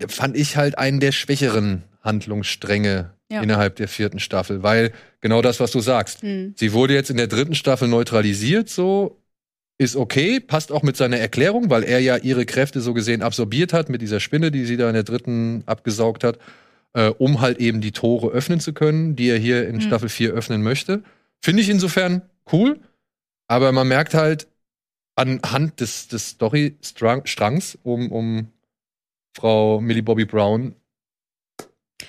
fand 0.08 0.36
ich 0.36 0.56
halt 0.56 0.78
einen 0.78 0.98
der 0.98 1.12
schwächeren 1.12 1.84
Handlungsstränge 2.02 3.14
Ja. 3.30 3.42
innerhalb 3.42 3.76
der 3.76 3.88
vierten 3.88 4.20
Staffel, 4.20 4.62
weil 4.62 4.92
genau 5.20 5.42
das, 5.42 5.60
was 5.60 5.70
du 5.70 5.80
sagst. 5.80 6.22
Hm. 6.22 6.54
Sie 6.56 6.72
wurde 6.72 6.94
jetzt 6.94 7.10
in 7.10 7.18
der 7.18 7.26
dritten 7.26 7.54
Staffel 7.54 7.86
neutralisiert, 7.86 8.70
so 8.70 9.20
ist 9.76 9.96
okay, 9.96 10.40
passt 10.40 10.72
auch 10.72 10.82
mit 10.82 10.96
seiner 10.96 11.18
Erklärung, 11.18 11.70
weil 11.70 11.84
er 11.84 12.00
ja 12.00 12.16
ihre 12.16 12.46
Kräfte 12.46 12.80
so 12.80 12.94
gesehen 12.94 13.22
absorbiert 13.22 13.72
hat 13.72 13.90
mit 13.90 14.00
dieser 14.02 14.18
Spinne, 14.18 14.50
die 14.50 14.64
sie 14.64 14.76
da 14.76 14.88
in 14.88 14.94
der 14.94 15.04
dritten 15.04 15.62
abgesaugt 15.66 16.24
hat, 16.24 16.38
äh, 16.94 17.08
um 17.10 17.40
halt 17.40 17.58
eben 17.58 17.80
die 17.80 17.92
Tore 17.92 18.28
öffnen 18.30 18.60
zu 18.60 18.72
können, 18.72 19.14
die 19.14 19.28
er 19.28 19.38
hier 19.38 19.68
in 19.68 19.76
Mhm. 19.76 19.80
Staffel 19.82 20.08
4 20.08 20.32
öffnen 20.32 20.62
möchte. 20.62 21.02
Finde 21.40 21.62
ich 21.62 21.68
insofern 21.68 22.22
cool, 22.50 22.80
aber 23.46 23.70
man 23.72 23.86
merkt 23.86 24.14
halt 24.14 24.48
anhand 25.16 25.80
des, 25.80 26.08
des 26.08 26.30
Story-Strangs 26.30 27.78
um, 27.82 28.10
um 28.10 28.48
Frau 29.36 29.80
Millie 29.80 30.02
Bobby 30.02 30.24
Brown, 30.24 30.74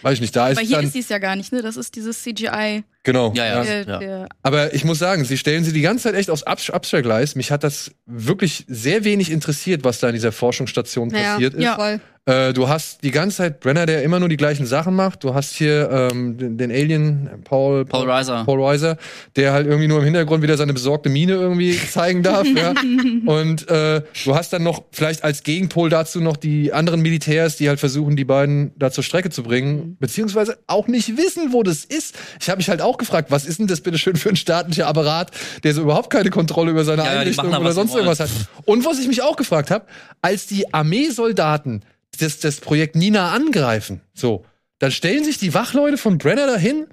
weiß 0.01 0.13
ich 0.15 0.21
nicht, 0.21 0.35
da 0.35 0.49
ist 0.49 0.57
aber 0.57 0.65
hier 0.67 0.77
dann, 0.77 0.85
ist 0.85 0.93
sie 0.93 0.99
es 0.99 1.09
ja 1.09 1.17
gar 1.17 1.35
nicht, 1.35 1.51
ne? 1.51 1.61
Das 1.61 1.77
ist 1.77 1.95
dieses 1.95 2.21
CGI. 2.23 2.83
genau, 3.03 3.33
Ja, 3.35 3.45
ja. 3.45 3.63
der, 3.63 3.83
ja. 3.87 3.97
der 3.99 4.29
aber 4.43 4.73
ich 4.73 4.83
muss 4.85 4.99
sagen, 4.99 5.25
sie 5.25 5.37
stellen 5.37 5.63
sie 5.63 5.73
die 5.73 5.81
ganze 5.81 6.03
Zeit 6.03 6.15
echt 6.15 6.29
aufs 6.29 6.43
Abs- 6.43 6.69
Abstellgleis. 6.69 7.35
Mich 7.35 7.51
hat 7.51 7.63
das 7.63 7.91
wirklich 8.05 8.65
sehr 8.67 9.03
wenig 9.03 9.31
interessiert, 9.31 9.83
was 9.83 9.99
da 9.99 10.07
in 10.09 10.15
dieser 10.15 10.31
Forschungsstation 10.31 11.09
Ja, 11.09 11.33
passiert 11.33 11.53
ist. 11.53 11.63
ja. 11.63 11.75
Voll. 11.75 11.99
Äh, 12.29 12.53
du 12.53 12.69
hast 12.69 13.01
die 13.03 13.09
ganze 13.09 13.37
Zeit 13.37 13.59
Brenner, 13.59 13.87
der 13.87 14.03
immer 14.03 14.19
nur 14.19 14.29
die 14.29 14.37
gleichen 14.37 14.67
Sachen 14.67 14.95
macht. 14.95 15.23
Du 15.23 15.33
hast 15.33 15.55
hier 15.55 15.89
ähm, 16.11 16.37
den, 16.37 16.59
den 16.59 16.69
Alien, 16.69 17.27
Paul, 17.43 17.85
Paul 17.85 18.07
Reiser. 18.07 18.43
Paul 18.45 18.63
Reiser, 18.63 18.97
der 19.35 19.51
halt 19.51 19.65
irgendwie 19.65 19.87
nur 19.87 19.97
im 19.97 20.05
Hintergrund 20.05 20.43
wieder 20.43 20.55
seine 20.55 20.73
besorgte 20.73 21.09
Miene 21.09 21.33
irgendwie 21.33 21.75
zeigen 21.91 22.21
darf. 22.21 22.45
ja. 22.45 22.75
Und 23.25 23.67
äh, 23.69 24.03
du 24.25 24.35
hast 24.35 24.53
dann 24.53 24.61
noch 24.61 24.83
vielleicht 24.91 25.23
als 25.23 25.41
Gegenpol 25.41 25.89
dazu 25.89 26.21
noch 26.21 26.37
die 26.37 26.71
anderen 26.71 27.01
Militärs, 27.01 27.57
die 27.57 27.67
halt 27.67 27.79
versuchen, 27.79 28.15
die 28.15 28.25
beiden 28.25 28.73
da 28.77 28.91
zur 28.91 29.03
Strecke 29.03 29.31
zu 29.31 29.41
bringen, 29.41 29.97
beziehungsweise 29.99 30.59
auch 30.67 30.87
nicht 30.87 31.17
wissen, 31.17 31.51
wo 31.51 31.63
das 31.63 31.83
ist. 31.83 32.15
Ich 32.39 32.49
habe 32.49 32.57
mich 32.57 32.69
halt 32.69 32.83
auch 32.83 32.99
gefragt, 32.99 33.31
was 33.31 33.45
ist 33.47 33.57
denn 33.57 33.65
das 33.65 33.81
bitte 33.81 33.97
schön 33.97 34.17
für 34.17 34.29
ein 34.29 34.35
staatlicher 34.35 34.85
Apparat, 34.85 35.31
der 35.63 35.73
so 35.73 35.81
überhaupt 35.81 36.11
keine 36.11 36.29
Kontrolle 36.29 36.69
über 36.69 36.85
seine 36.85 37.05
Ja, 37.05 37.09
Einrichtung 37.09 37.55
oder 37.55 37.71
sonst 37.71 37.95
irgendwas 37.95 38.19
hat. 38.19 38.29
Und 38.65 38.85
was 38.85 38.99
ich 38.99 39.07
mich 39.07 39.23
auch 39.23 39.35
gefragt 39.35 39.71
habe, 39.71 39.85
als 40.21 40.45
die 40.45 40.71
Armeesoldaten 40.71 41.81
das, 42.21 42.39
das 42.39 42.59
Projekt 42.61 42.95
Nina 42.95 43.31
angreifen, 43.31 44.01
so, 44.13 44.45
dann 44.79 44.91
stellen 44.91 45.23
sich 45.23 45.37
die 45.37 45.53
Wachleute 45.53 45.97
von 45.97 46.17
Brenner 46.17 46.47
dahin 46.47 46.87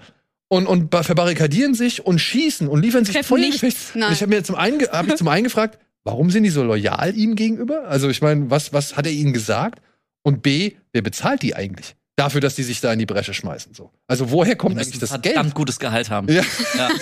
und, 0.48 0.66
und 0.66 0.90
ba- 0.90 1.02
verbarrikadieren 1.02 1.74
sich 1.74 2.04
und 2.04 2.18
schießen 2.18 2.68
und 2.68 2.82
liefern 2.82 3.04
sich 3.04 3.16
Feuergefecht. 3.24 3.76
ich 3.94 4.22
habe 4.22 4.26
mir 4.28 4.42
zum 4.44 4.54
einen, 4.56 4.80
hab 4.82 5.06
ich 5.08 5.16
zum 5.16 5.28
einen 5.28 5.44
gefragt, 5.44 5.78
warum 6.04 6.30
sind 6.30 6.44
die 6.44 6.50
so 6.50 6.62
loyal 6.62 7.16
ihm 7.16 7.34
gegenüber? 7.36 7.88
Also 7.88 8.08
ich 8.08 8.22
meine, 8.22 8.50
was, 8.50 8.72
was 8.72 8.96
hat 8.96 9.06
er 9.06 9.12
ihnen 9.12 9.32
gesagt? 9.32 9.80
Und 10.22 10.42
B, 10.42 10.72
wer 10.92 11.02
bezahlt 11.02 11.42
die 11.42 11.54
eigentlich? 11.54 11.94
Dafür, 12.16 12.40
dass 12.40 12.54
die 12.54 12.62
sich 12.62 12.80
da 12.80 12.92
in 12.92 12.98
die 12.98 13.06
Bresche 13.06 13.34
schmeißen. 13.34 13.74
So. 13.74 13.90
Also 14.06 14.30
woher 14.30 14.56
kommt 14.56 14.76
eigentlich 14.78 14.98
das 14.98 15.10
verdammt 15.10 15.34
Geld? 15.34 15.54
gutes 15.54 15.78
Gehalt 15.78 16.10
haben. 16.10 16.28
Ja. 16.32 16.42
Ja. 16.76 16.88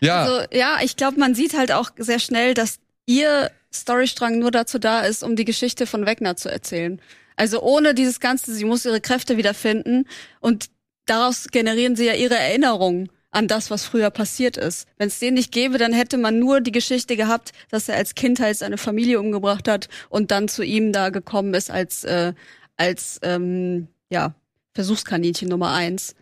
Ja, 0.00 0.24
Also, 0.24 0.46
ja, 0.52 0.76
ich 0.82 0.96
glaube, 0.96 1.18
man 1.18 1.34
sieht 1.34 1.56
halt 1.56 1.72
auch 1.72 1.90
sehr 1.96 2.18
schnell, 2.18 2.52
dass 2.52 2.78
ihr 3.06 3.50
Storystrang 3.80 4.38
nur 4.38 4.50
dazu 4.50 4.78
da 4.78 5.00
ist, 5.00 5.22
um 5.22 5.36
die 5.36 5.44
Geschichte 5.44 5.86
von 5.86 6.06
Wegner 6.06 6.36
zu 6.36 6.50
erzählen. 6.50 7.00
Also 7.36 7.60
ohne 7.60 7.94
dieses 7.94 8.20
Ganze, 8.20 8.54
sie 8.54 8.64
muss 8.64 8.84
ihre 8.84 9.00
Kräfte 9.00 9.36
wiederfinden 9.36 10.06
und 10.40 10.66
daraus 11.04 11.48
generieren 11.48 11.96
sie 11.96 12.06
ja 12.06 12.14
ihre 12.14 12.36
Erinnerungen 12.36 13.10
an 13.30 13.48
das, 13.48 13.70
was 13.70 13.84
früher 13.84 14.10
passiert 14.10 14.56
ist. 14.56 14.88
Wenn 14.96 15.08
es 15.08 15.18
den 15.18 15.34
nicht 15.34 15.52
gäbe, 15.52 15.76
dann 15.76 15.92
hätte 15.92 16.16
man 16.16 16.38
nur 16.38 16.62
die 16.62 16.72
Geschichte 16.72 17.16
gehabt, 17.16 17.52
dass 17.70 17.88
er 17.88 17.96
als 17.96 18.14
Kind 18.14 18.40
halt 18.40 18.56
seine 18.56 18.78
Familie 18.78 19.20
umgebracht 19.20 19.68
hat 19.68 19.88
und 20.08 20.30
dann 20.30 20.48
zu 20.48 20.62
ihm 20.62 20.92
da 20.92 21.10
gekommen 21.10 21.52
ist 21.52 21.70
als, 21.70 22.04
äh, 22.04 22.32
als 22.78 23.18
ähm, 23.22 23.88
ja, 24.08 24.34
Versuchskaninchen 24.74 25.48
Nummer 25.48 25.72
eins. 25.72 26.14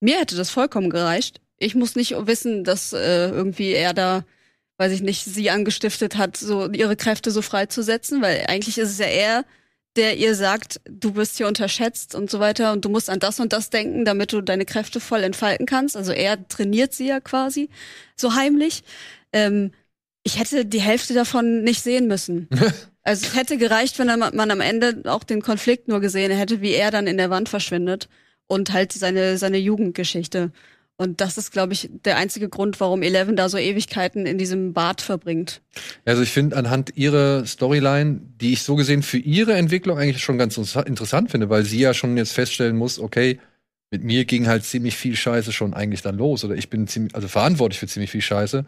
Mir 0.00 0.18
hätte 0.18 0.36
das 0.36 0.50
vollkommen 0.50 0.90
gereicht. 0.90 1.40
Ich 1.56 1.74
muss 1.74 1.96
nicht 1.96 2.14
wissen, 2.26 2.62
dass 2.62 2.92
äh, 2.92 3.28
irgendwie 3.30 3.72
er 3.72 3.94
da, 3.94 4.24
weiß 4.84 4.92
ich 4.92 5.02
nicht, 5.02 5.24
sie 5.24 5.48
angestiftet 5.48 6.16
hat, 6.16 6.36
so 6.36 6.70
ihre 6.70 6.94
Kräfte 6.94 7.30
so 7.30 7.40
freizusetzen, 7.40 8.20
weil 8.20 8.44
eigentlich 8.48 8.76
ist 8.76 8.90
es 8.90 8.98
ja 8.98 9.06
er, 9.06 9.44
der 9.96 10.18
ihr 10.18 10.34
sagt, 10.34 10.80
du 10.84 11.12
bist 11.12 11.38
hier 11.38 11.46
unterschätzt 11.46 12.14
und 12.14 12.30
so 12.30 12.38
weiter 12.38 12.72
und 12.72 12.84
du 12.84 12.90
musst 12.90 13.08
an 13.08 13.18
das 13.18 13.40
und 13.40 13.54
das 13.54 13.70
denken, 13.70 14.04
damit 14.04 14.32
du 14.32 14.42
deine 14.42 14.66
Kräfte 14.66 15.00
voll 15.00 15.22
entfalten 15.22 15.64
kannst. 15.64 15.96
Also 15.96 16.12
er 16.12 16.46
trainiert 16.48 16.92
sie 16.92 17.06
ja 17.06 17.20
quasi 17.20 17.70
so 18.14 18.34
heimlich. 18.34 18.84
Ähm, 19.32 19.72
ich 20.22 20.38
hätte 20.38 20.66
die 20.66 20.80
Hälfte 20.80 21.14
davon 21.14 21.62
nicht 21.62 21.82
sehen 21.82 22.06
müssen. 22.06 22.48
Also 23.06 23.26
es 23.26 23.36
hätte 23.36 23.58
gereicht, 23.58 23.98
wenn 23.98 24.06
man 24.06 24.50
am 24.50 24.62
Ende 24.62 25.02
auch 25.04 25.24
den 25.24 25.42
Konflikt 25.42 25.88
nur 25.88 26.00
gesehen 26.00 26.32
hätte, 26.32 26.62
wie 26.62 26.72
er 26.72 26.90
dann 26.90 27.06
in 27.06 27.18
der 27.18 27.28
Wand 27.28 27.50
verschwindet 27.50 28.08
und 28.46 28.72
halt 28.72 28.92
seine, 28.92 29.36
seine 29.36 29.58
Jugendgeschichte. 29.58 30.52
Und 30.96 31.20
das 31.20 31.38
ist, 31.38 31.50
glaube 31.50 31.72
ich, 31.72 31.90
der 32.04 32.16
einzige 32.16 32.48
Grund, 32.48 32.78
warum 32.78 33.02
Eleven 33.02 33.34
da 33.34 33.48
so 33.48 33.58
Ewigkeiten 33.58 34.26
in 34.26 34.38
diesem 34.38 34.72
Bad 34.74 35.00
verbringt. 35.00 35.60
Also 36.04 36.22
ich 36.22 36.30
finde 36.30 36.56
anhand 36.56 36.96
ihrer 36.96 37.44
Storyline, 37.46 38.20
die 38.40 38.52
ich 38.52 38.62
so 38.62 38.76
gesehen 38.76 39.02
für 39.02 39.18
ihre 39.18 39.54
Entwicklung 39.54 39.98
eigentlich 39.98 40.22
schon 40.22 40.38
ganz 40.38 40.56
interessant 40.56 41.32
finde, 41.32 41.50
weil 41.50 41.64
sie 41.64 41.80
ja 41.80 41.94
schon 41.94 42.16
jetzt 42.16 42.32
feststellen 42.32 42.76
muss, 42.76 43.00
okay, 43.00 43.40
mit 43.90 44.04
mir 44.04 44.24
ging 44.24 44.46
halt 44.46 44.64
ziemlich 44.64 44.96
viel 44.96 45.16
Scheiße 45.16 45.52
schon 45.52 45.74
eigentlich 45.74 46.02
dann 46.02 46.16
los 46.16 46.44
oder 46.44 46.54
ich 46.54 46.70
bin 46.70 46.86
ziemlich, 46.86 47.14
also 47.14 47.26
verantwortlich 47.26 47.80
für 47.80 47.88
ziemlich 47.88 48.10
viel 48.10 48.22
Scheiße. 48.22 48.64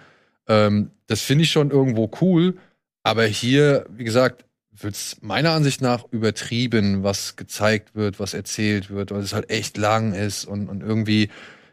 Ähm, 0.49 0.91
das 1.07 1.23
finde 1.23 1.45
ich 1.45 1.51
schon 1.51 1.71
irgendwo 1.71 2.11
cool, 2.21 2.57
aber 3.05 3.25
hier, 3.25 3.87
wie 3.89 4.05
gesagt, 4.05 4.45
wird's 4.73 5.19
meiner 5.21 5.53
Ansicht 5.53 5.81
nach 5.81 6.05
übertrieben, 6.11 7.03
was 7.03 7.37
gezeigt 7.37 7.95
wird, 7.95 8.21
was 8.21 8.35
erzählt 8.35 8.91
wird, 8.91 9.11
weil 9.11 9.23
es 9.23 9.33
halt 9.33 9.49
echt 9.51 9.77
lang 9.77 10.13
ist 10.13 10.45
und, 10.45 10.69
und 10.69 10.83
irgendwie, 10.83 11.29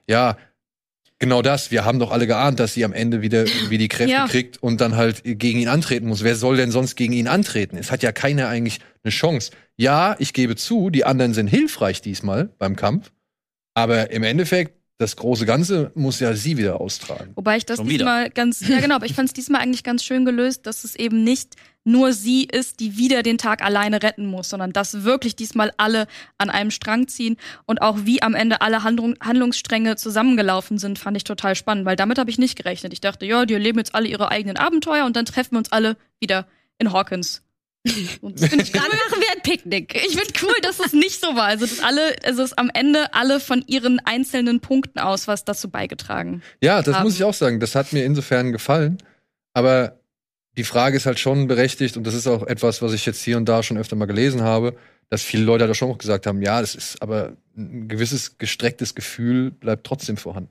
ja, 0.10 0.38
genau 1.20 1.42
das. 1.42 1.72
Wir 1.72 1.86
haben 1.86 2.00
doch 2.00 2.12
alle 2.12 2.28
geahnt, 2.28 2.60
dass 2.60 2.74
sie 2.74 2.84
am 2.86 2.94
Ende 2.94 3.22
wieder 3.22 3.42
irgendwie 3.46 3.78
die 3.78 3.88
Kräfte 3.88 4.12
Ja. 4.14 4.28
kriegt 4.28 4.62
und 4.62 4.82
dann 4.82 4.96
halt 4.96 5.22
gegen 5.24 5.60
ihn 5.60 5.68
antreten 5.70 6.08
muss. 6.08 6.24
Wer 6.24 6.36
soll 6.36 6.58
denn 6.58 6.72
sonst 6.72 6.96
gegen 6.96 7.14
ihn 7.14 7.28
antreten? 7.28 7.78
Es 7.78 7.92
hat 7.92 8.04
ja 8.04 8.12
keiner 8.12 8.48
eigentlich 8.50 8.80
eine 9.04 9.12
Chance. 9.12 9.52
Ja, 9.78 10.16
ich 10.20 10.34
gebe 10.34 10.56
zu, 10.56 10.90
die 10.90 11.06
anderen 11.06 11.34
sind 11.34 11.48
hilfreich 11.48 12.02
diesmal 12.02 12.50
beim 12.60 12.76
Kampf, 12.76 13.12
aber 13.74 14.12
im 14.12 14.24
Endeffekt, 14.24 14.83
das 15.00 15.16
große 15.16 15.46
Ganze 15.46 15.92
muss 15.96 16.20
ja 16.20 16.34
sie 16.34 16.58
wieder 16.58 16.80
austragen. 16.80 17.32
Wobei 17.36 17.58
ich 17.58 17.66
das 17.66 17.78
Schon 17.78 17.88
wieder. 17.90 18.06
diesmal 18.06 18.30
ganz, 18.30 18.68
ja 18.68 18.80
genau, 18.80 18.96
aber 18.96 19.06
ich 19.06 19.14
fand 19.14 19.30
es 19.30 19.34
diesmal 19.34 19.62
eigentlich 19.62 19.84
ganz 19.84 20.04
schön 20.04 20.24
gelöst, 20.24 20.66
dass 20.66 20.84
es 20.84 20.96
eben 20.96 21.24
nicht 21.24 21.56
nur 21.84 22.14
sie 22.14 22.46
ist, 22.46 22.80
die 22.80 22.98
wieder 22.98 23.24
den 23.24 23.38
Tag 23.38 23.62
alleine 23.62 24.02
retten 24.02 24.26
muss, 24.26 24.50
sondern 24.50 24.72
dass 24.72 25.04
wirklich 25.04 25.36
diesmal 25.36 25.74
alle 25.78 26.08
an 26.38 26.50
einem 26.50 26.72
Strang 26.72 27.08
ziehen 27.08 27.38
und 27.66 27.82
auch 27.82 28.00
wie 28.06 28.22
am 28.22 28.36
Ende 28.36 28.62
alle 28.62 28.84
Handlung, 28.84 29.16
Handlungsstränge 29.20 29.98
zusammengelaufen 29.98 30.78
sind, 30.78 30.98
fand 30.98 31.18
ich 31.18 31.26
total 31.26 31.56
spannend, 31.56 31.86
weil 31.86 31.96
damit 31.96 32.20
habe 32.20 32.30
ich 32.30 32.38
nicht 32.38 32.56
gerechnet. 32.56 32.94
Ich 32.94 33.02
dachte, 33.02 33.26
ja, 33.26 33.46
die 33.46 33.56
erleben 33.56 33.80
jetzt 33.80 33.96
alle 33.96 34.08
ihre 34.08 34.30
eigenen 34.30 34.58
Abenteuer 34.58 35.06
und 35.06 35.16
dann 35.16 35.26
treffen 35.26 35.54
wir 35.54 35.58
uns 35.60 35.72
alle 35.72 35.98
wieder 36.20 36.48
in 36.78 36.94
Hawkins. 36.94 37.42
Und 38.22 38.42
das 38.42 38.50
find 38.50 38.62
ich 38.62 38.72
Dann 38.72 38.84
cool. 38.84 38.98
machen 39.10 39.22
wir 39.22 39.32
ein 39.36 39.42
Picknick. 39.42 39.96
Ich 39.96 40.16
finde 40.18 40.34
cool, 40.42 40.56
dass 40.62 40.80
es 40.80 40.94
nicht 40.94 41.20
so 41.20 41.36
war. 41.36 41.46
Also, 41.46 41.66
dass 41.66 41.82
alle, 41.82 42.16
also, 42.24 42.42
es 42.44 42.54
am 42.54 42.72
Ende 42.74 43.14
alle 43.14 43.40
von 43.40 43.64
ihren 43.68 44.00
einzelnen 44.00 44.62
Punkten 44.62 45.00
aus 45.00 45.28
was 45.28 45.44
dazu 45.44 45.70
beigetragen. 45.70 46.42
Ja, 46.62 46.82
das 46.82 46.96
haben. 46.96 47.04
muss 47.04 47.16
ich 47.16 47.24
auch 47.24 47.34
sagen. 47.34 47.60
Das 47.60 47.76
hat 47.76 47.92
mir 47.92 48.06
insofern 48.06 48.54
gefallen. 48.54 49.00
Aber 49.54 50.00
die 50.56 50.64
Frage 50.64 50.96
ist 50.96 51.06
halt 51.06 51.20
schon 51.20 51.48
berechtigt 51.48 51.98
und 51.98 52.06
das 52.06 52.14
ist 52.14 52.28
auch 52.28 52.44
etwas, 52.44 52.82
was 52.82 52.94
ich 52.94 53.06
jetzt 53.06 53.22
hier 53.22 53.38
und 53.38 53.46
da 53.50 53.64
schon 53.64 53.78
öfter 53.78 53.96
mal 53.96 54.06
gelesen 54.06 54.42
habe, 54.42 54.78
dass 55.10 55.22
viele 55.22 55.44
Leute 55.44 55.68
da 55.68 55.74
schon 55.74 55.92
auch 55.92 55.98
gesagt 55.98 56.26
haben, 56.26 56.42
ja, 56.42 56.62
das 56.62 56.76
ist 56.76 57.02
aber 57.02 57.34
ein 57.58 57.88
gewisses 57.88 58.38
gestrecktes 58.38 58.96
Gefühl 58.96 59.52
bleibt 59.52 59.86
trotzdem 59.86 60.18
vorhanden. 60.18 60.50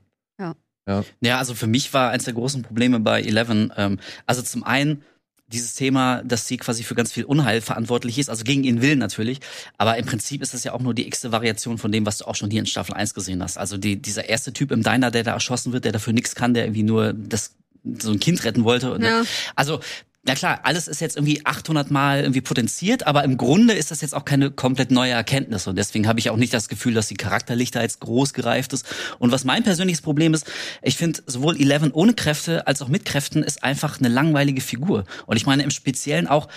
Ja, 1.21 1.37
also 1.37 1.53
für 1.53 1.67
mich 1.67 1.93
war 1.93 2.11
eins 2.11 2.25
der 2.25 2.33
großen 2.33 2.61
Probleme 2.61 2.99
bei 2.99 3.21
Eleven, 3.21 3.71
ähm, 3.77 3.99
also 4.25 4.41
zum 4.41 4.65
einen 4.65 5.03
dieses 5.47 5.75
Thema, 5.75 6.23
dass 6.23 6.47
sie 6.47 6.57
quasi 6.57 6.83
für 6.83 6.95
ganz 6.95 7.11
viel 7.11 7.25
Unheil 7.25 7.61
verantwortlich 7.61 8.17
ist, 8.17 8.29
also 8.29 8.43
gegen 8.43 8.63
ihren 8.63 8.81
Willen 8.81 8.99
natürlich, 8.99 9.39
aber 9.77 9.97
im 9.97 10.05
Prinzip 10.05 10.41
ist 10.41 10.53
das 10.53 10.63
ja 10.63 10.73
auch 10.73 10.79
nur 10.79 10.93
die 10.93 11.07
x-te 11.07 11.31
Variation 11.31 11.77
von 11.77 11.91
dem, 11.91 12.05
was 12.05 12.17
du 12.17 12.25
auch 12.25 12.35
schon 12.35 12.49
hier 12.49 12.61
in 12.61 12.65
Staffel 12.65 12.95
1 12.95 13.13
gesehen 13.13 13.43
hast. 13.43 13.57
Also 13.57 13.77
die, 13.77 14.01
dieser 14.01 14.29
erste 14.29 14.53
Typ 14.53 14.71
im 14.71 14.83
Diner, 14.83 15.11
der 15.11 15.23
da 15.23 15.33
erschossen 15.33 15.73
wird, 15.73 15.85
der 15.85 15.91
dafür 15.91 16.13
nichts 16.13 16.35
kann, 16.35 16.53
der 16.53 16.65
irgendwie 16.65 16.83
nur 16.83 17.13
das 17.13 17.55
so 17.99 18.11
ein 18.11 18.19
Kind 18.19 18.43
retten 18.45 18.63
wollte. 18.63 18.93
Und, 18.93 19.03
Ja. 19.03 19.23
Also 19.55 19.79
na 20.25 20.35
klar, 20.35 20.61
alles 20.63 20.87
ist 20.87 21.01
jetzt 21.01 21.17
irgendwie 21.17 21.45
800 21.45 21.91
Mal 21.91 22.21
irgendwie 22.21 22.39
potenziert, 22.39 23.05
aber 23.05 23.25
im 23.25 23.35
Grunde 23.35 23.73
ist 23.73 23.91
das 23.91 23.99
jetzt 23.99 24.15
auch 24.15 24.23
keine 24.23 24.51
komplett 24.51 24.89
neue 24.89 25.11
Erkenntnis 25.11 25.67
und 25.67 25.75
deswegen 25.75 26.07
habe 26.07 26.19
ich 26.19 26.29
auch 26.29 26.37
nicht 26.37 26.53
das 26.53 26.69
Gefühl, 26.69 26.93
dass 26.93 27.07
die 27.07 27.15
charakterlich 27.15 27.71
da 27.71 27.81
jetzt 27.81 27.99
groß 27.99 28.33
gereift 28.33 28.71
ist. 28.71 28.85
Und 29.19 29.33
was 29.33 29.43
mein 29.43 29.63
persönliches 29.63 30.01
Problem 30.01 30.33
ist, 30.33 30.49
ich 30.81 30.95
finde 30.95 31.21
sowohl 31.25 31.59
Eleven 31.59 31.91
ohne 31.91 32.13
Kräfte 32.13 32.67
als 32.67 32.81
auch 32.81 32.87
mit 32.87 33.03
Kräften 33.03 33.43
ist 33.43 33.63
einfach 33.63 33.99
eine 33.99 34.07
langweilige 34.07 34.61
Figur. 34.61 35.03
Und 35.25 35.35
ich 35.35 35.45
meine 35.45 35.63
im 35.63 35.71
Speziellen 35.71 36.27
auch 36.27 36.47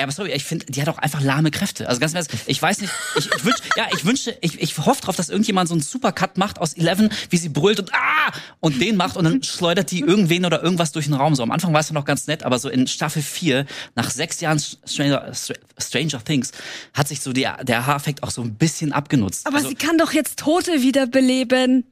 ja, 0.00 0.04
aber 0.04 0.12
sorry, 0.12 0.32
ich 0.32 0.44
finde, 0.44 0.64
die 0.64 0.80
hat 0.80 0.88
auch 0.88 0.96
einfach 0.96 1.20
lahme 1.20 1.50
Kräfte. 1.50 1.86
Also 1.86 2.00
ganz 2.00 2.14
Ernst, 2.14 2.30
ich 2.46 2.60
weiß 2.60 2.80
nicht, 2.80 2.90
ich, 3.16 3.26
ich 3.26 3.44
wünsch, 3.44 3.58
ja, 3.76 3.86
ich 3.92 4.06
wünsche, 4.06 4.34
ich, 4.40 4.58
ich 4.58 4.78
hoffe 4.78 5.02
drauf, 5.02 5.14
dass 5.14 5.28
irgendjemand 5.28 5.68
so 5.68 5.74
einen 5.74 5.82
Supercut 5.82 6.38
macht 6.38 6.58
aus 6.58 6.72
Eleven, 6.72 7.10
wie 7.28 7.36
sie 7.36 7.50
brüllt 7.50 7.80
und 7.80 7.92
ah 7.92 8.32
und 8.60 8.80
den 8.80 8.96
macht 8.96 9.18
und 9.18 9.24
dann 9.24 9.42
schleudert 9.42 9.90
die 9.90 10.00
irgendwen 10.00 10.46
oder 10.46 10.62
irgendwas 10.62 10.92
durch 10.92 11.04
den 11.04 11.12
Raum. 11.12 11.34
So 11.34 11.42
am 11.42 11.50
Anfang 11.50 11.74
war 11.74 11.80
es 11.80 11.90
ja 11.90 11.92
noch 11.92 12.06
ganz 12.06 12.26
nett, 12.28 12.44
aber 12.44 12.58
so 12.58 12.70
in 12.70 12.86
Staffel 12.86 13.20
4, 13.20 13.66
nach 13.94 14.10
sechs 14.10 14.40
Jahren 14.40 14.58
Stranger, 14.58 15.32
Stranger 15.76 16.24
Things, 16.24 16.52
hat 16.94 17.08
sich 17.08 17.20
so 17.20 17.34
der, 17.34 17.62
der 17.62 17.84
Haareffekt 17.84 18.22
auch 18.22 18.30
so 18.30 18.40
ein 18.40 18.54
bisschen 18.54 18.94
abgenutzt. 18.94 19.46
Aber 19.46 19.58
also, 19.58 19.68
sie 19.68 19.74
kann 19.74 19.98
doch 19.98 20.14
jetzt 20.14 20.38
Tote 20.38 20.80
wiederbeleben. 20.80 21.89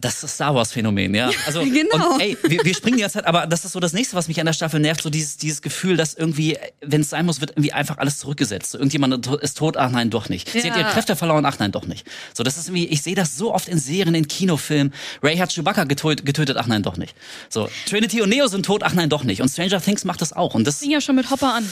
Das 0.00 0.14
ist 0.14 0.22
das 0.24 0.34
Star 0.34 0.54
Wars 0.54 0.72
Phänomen, 0.72 1.14
ja. 1.14 1.30
Also 1.46 1.60
genau. 1.62 2.14
und, 2.14 2.20
ey, 2.20 2.36
wir, 2.42 2.64
wir 2.64 2.74
springen 2.74 2.96
die 2.96 3.02
ganze 3.02 3.14
Zeit, 3.18 3.26
aber 3.26 3.46
das 3.46 3.64
ist 3.64 3.72
so 3.72 3.80
das 3.80 3.92
nächste, 3.92 4.16
was 4.16 4.28
mich 4.28 4.38
an 4.40 4.46
der 4.46 4.52
Staffel 4.52 4.80
nervt, 4.80 5.02
so 5.02 5.10
dieses 5.10 5.36
dieses 5.36 5.62
Gefühl, 5.62 5.96
dass 5.96 6.14
irgendwie, 6.14 6.56
wenn 6.80 7.00
es 7.00 7.10
sein 7.10 7.26
muss, 7.26 7.40
wird 7.40 7.52
irgendwie 7.52 7.72
einfach 7.72 7.98
alles 7.98 8.18
zurückgesetzt. 8.18 8.72
So, 8.72 8.78
irgendjemand 8.78 9.26
ist 9.26 9.58
tot, 9.58 9.76
ach 9.76 9.90
nein, 9.90 10.10
doch 10.10 10.28
nicht. 10.28 10.48
Sie 10.50 10.58
hat 10.58 10.64
Ja. 10.76 10.78
ihre 10.82 10.90
Kräfte 10.90 11.16
verloren, 11.16 11.44
ach 11.46 11.58
nein, 11.58 11.72
doch 11.72 11.86
nicht. 11.86 12.06
So, 12.34 12.42
das 12.42 12.56
ist 12.58 12.68
irgendwie, 12.68 12.86
ich 12.86 13.02
sehe 13.02 13.14
das 13.14 13.36
so 13.36 13.54
oft 13.54 13.68
in 13.68 13.78
Serien, 13.78 14.14
in 14.14 14.28
Kinofilmen. 14.28 14.92
Ray 15.22 15.36
hat 15.36 15.52
Chewbacca 15.52 15.84
getötet, 15.84 16.26
getötet, 16.26 16.56
ach 16.58 16.66
nein, 16.66 16.82
doch 16.82 16.96
nicht. 16.96 17.14
So, 17.48 17.68
Trinity 17.86 18.22
und 18.22 18.28
Neo 18.28 18.46
sind 18.46 18.64
tot, 18.66 18.82
ach 18.82 18.94
nein, 18.94 19.08
doch 19.08 19.24
nicht. 19.24 19.40
Und 19.42 19.48
Stranger 19.48 19.80
Things 19.80 20.04
macht 20.04 20.20
das 20.20 20.32
auch. 20.32 20.54
Und 20.54 20.66
das 20.66 20.78
Fing 20.78 20.90
ja 20.90 21.00
schon 21.00 21.16
mit 21.16 21.30
Hopper 21.30 21.54
an. 21.54 21.70